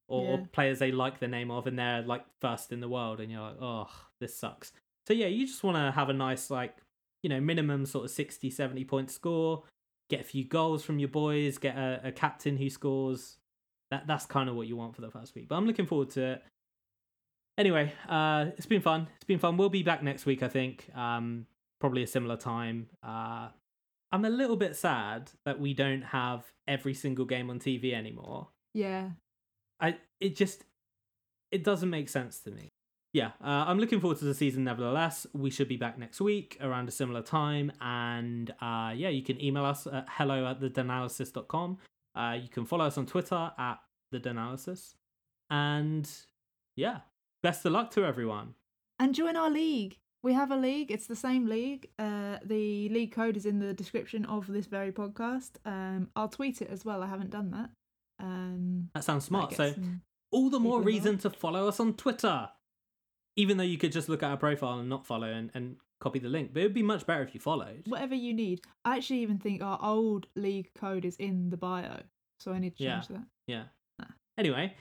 Or, 0.10 0.40
or 0.40 0.48
players 0.52 0.80
they 0.80 0.92
like 0.92 1.20
the 1.20 1.28
name 1.28 1.52
of, 1.52 1.68
and 1.68 1.78
they're 1.78 2.02
like 2.02 2.26
first 2.42 2.72
in 2.72 2.80
the 2.80 2.90
world, 2.90 3.20
and 3.20 3.32
you're 3.32 3.42
like, 3.42 3.62
oh, 3.62 3.88
this 4.20 4.36
sucks. 4.36 4.74
So 5.08 5.14
yeah, 5.14 5.28
you 5.28 5.46
just 5.46 5.64
want 5.64 5.78
to 5.78 5.92
have 5.92 6.10
a 6.10 6.14
nice 6.14 6.50
like, 6.50 6.76
you 7.24 7.30
know, 7.30 7.40
minimum 7.40 7.86
sort 7.86 8.06
of 8.06 8.12
60, 8.12 8.50
70 8.50 8.84
point 8.86 9.12
score, 9.12 9.64
get 10.10 10.22
a 10.22 10.24
few 10.24 10.44
goals 10.44 10.84
from 10.84 11.00
your 11.00 11.10
boys, 11.10 11.58
get 11.58 11.78
a, 11.78 12.02
a 12.06 12.12
captain 12.12 12.58
who 12.58 12.70
scores. 12.70 13.38
That 13.92 14.06
that's 14.08 14.26
kind 14.26 14.50
of 14.50 14.56
what 14.56 14.68
you 14.68 14.76
want 14.76 14.96
for 14.96 15.02
the 15.02 15.10
first 15.10 15.34
week. 15.36 15.48
But 15.48 15.56
I'm 15.56 15.66
looking 15.66 15.88
forward 15.88 16.10
to 16.12 16.34
it. 16.34 16.44
Anyway, 17.58 17.92
uh, 18.08 18.46
it's 18.58 18.68
been 18.68 18.82
fun. 18.82 19.08
It's 19.16 19.26
been 19.26 19.40
fun. 19.40 19.58
We'll 19.58 19.70
be 19.70 19.84
back 19.84 20.02
next 20.02 20.26
week, 20.26 20.44
I 20.44 20.48
think. 20.48 20.88
Um, 20.96 21.46
probably 21.80 22.04
a 22.04 22.08
similar 22.08 22.38
time. 22.38 22.88
Uh, 23.04 23.50
I'm 24.12 24.26
a 24.26 24.30
little 24.30 24.56
bit 24.56 24.76
sad 24.76 25.32
that 25.46 25.60
we 25.60 25.74
don't 25.74 26.02
have 26.02 26.44
every 26.68 26.94
single 26.94 27.26
game 27.26 27.50
on 27.50 27.60
TV 27.60 27.94
anymore. 27.94 28.48
Yeah. 28.74 29.10
I 29.80 29.98
it 30.20 30.36
just 30.36 30.66
it 31.52 31.64
doesn't 31.64 31.90
make 31.90 32.10
sense 32.10 32.40
to 32.42 32.52
me. 32.52 32.70
Yeah, 33.12 33.32
uh, 33.44 33.66
I'm 33.68 33.80
looking 33.80 34.00
forward 34.00 34.20
to 34.20 34.26
the 34.26 34.36
season. 34.36 34.64
Nevertheless, 34.64 35.26
we 35.34 35.50
should 35.50 35.68
be 35.68 35.78
back 35.78 35.98
next 35.98 36.22
week 36.22 36.58
around 36.62 36.88
a 36.88 36.92
similar 36.92 37.24
time, 37.24 37.72
and 37.82 38.52
uh, 38.62 38.94
yeah, 38.96 39.10
you 39.10 39.24
can 39.24 39.42
email 39.44 39.66
us 39.66 39.88
at 39.88 40.06
hello 40.10 40.46
at 40.46 40.60
thedanalysis.com. 40.60 41.80
Uh, 42.16 42.38
you 42.40 42.50
can 42.50 42.66
follow 42.66 42.86
us 42.86 42.98
on 43.00 43.08
Twitter 43.08 43.52
at 43.58 43.80
the 44.12 44.20
Danalysis, 44.20 44.94
and 45.50 46.10
yeah, 46.76 47.00
best 47.42 47.66
of 47.66 47.72
luck 47.72 47.90
to 47.92 48.06
everyone. 48.06 48.54
And 49.00 49.16
join 49.16 49.36
our 49.36 49.50
league. 49.50 49.98
We 50.22 50.34
have 50.34 50.52
a 50.52 50.58
league. 50.58 50.92
It's 50.92 51.08
the 51.08 51.16
same 51.16 51.48
league. 51.48 51.90
Uh, 51.98 52.38
the 52.44 52.90
league 52.90 53.14
code 53.14 53.38
is 53.38 53.46
in 53.46 53.60
the 53.60 53.74
description 53.74 54.26
of 54.26 54.46
this 54.48 54.66
very 54.66 54.92
podcast. 54.92 55.52
Um, 55.66 56.10
I'll 56.16 56.28
tweet 56.28 56.62
it 56.62 56.70
as 56.70 56.84
well. 56.84 57.02
I 57.02 57.08
haven't 57.08 57.32
done 57.32 57.52
that. 57.52 57.70
Um, 58.20 58.90
That 58.94 59.04
sounds 59.04 59.26
smart. 59.26 59.54
So 59.54 59.74
all 60.32 60.50
the 60.50 60.60
more 60.60 60.82
reason 60.82 61.18
to 61.20 61.30
follow 61.30 61.68
us 61.68 61.80
on 61.80 61.94
Twitter. 61.96 62.50
Even 63.36 63.58
though 63.58 63.64
you 63.64 63.78
could 63.78 63.92
just 63.94 64.10
look 64.10 64.22
at 64.24 64.30
our 64.30 64.38
profile 64.38 64.80
and 64.80 64.90
not 64.90 65.06
follow 65.08 65.28
and, 65.32 65.50
and 65.54 65.78
copy 66.02 66.20
the 66.20 66.28
link, 66.28 66.52
but 66.54 66.60
it 66.62 66.64
would 66.66 66.74
be 66.74 66.84
much 66.84 67.06
better 67.06 67.22
if 67.24 67.34
you 67.34 67.40
followed. 67.40 67.84
whatever 67.88 68.14
you 68.16 68.34
need. 68.34 68.62
I 68.84 68.98
actually 68.98 69.20
even 69.20 69.38
think 69.38 69.62
our 69.64 69.80
old 69.82 70.28
league 70.36 70.70
code 70.76 71.06
is 71.06 71.16
in 71.18 71.50
the 71.50 71.56
bio, 71.58 72.02
so 72.42 72.52
I 72.52 72.60
need 72.60 72.76
to 72.78 72.84
Yeah. 72.84 72.96
change 72.96 73.08
that. 73.10 73.24
Yeah. 73.48 73.64
Ah. 74.02 74.12
Anyway, 74.38 74.76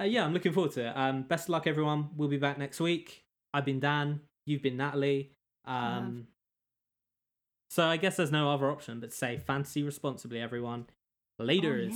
uh, 0.00 0.04
yeah, 0.04 0.24
I'm 0.24 0.32
looking 0.32 0.52
forward 0.52 0.72
to 0.72 0.88
it. 0.88 0.92
Um, 0.96 1.22
best 1.24 1.44
of 1.46 1.50
luck, 1.50 1.66
everyone. 1.66 2.10
We'll 2.16 2.28
be 2.28 2.36
back 2.36 2.56
next 2.58 2.78
week. 2.80 3.24
I've 3.52 3.64
been 3.64 3.80
Dan. 3.80 4.20
You've 4.46 4.62
been 4.62 4.76
Natalie. 4.76 5.32
Um, 5.64 6.28
so 7.70 7.84
I 7.84 7.96
guess 7.96 8.16
there's 8.16 8.30
no 8.32 8.50
other 8.52 8.70
option 8.70 9.00
but 9.00 9.10
to 9.10 9.16
say 9.16 9.38
fantasy 9.38 9.82
responsibly, 9.82 10.40
everyone. 10.40 10.86
Later 11.38 11.74
Oh, 11.82 11.84
yeah. 11.86 11.88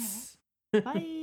Bye. 0.73 1.07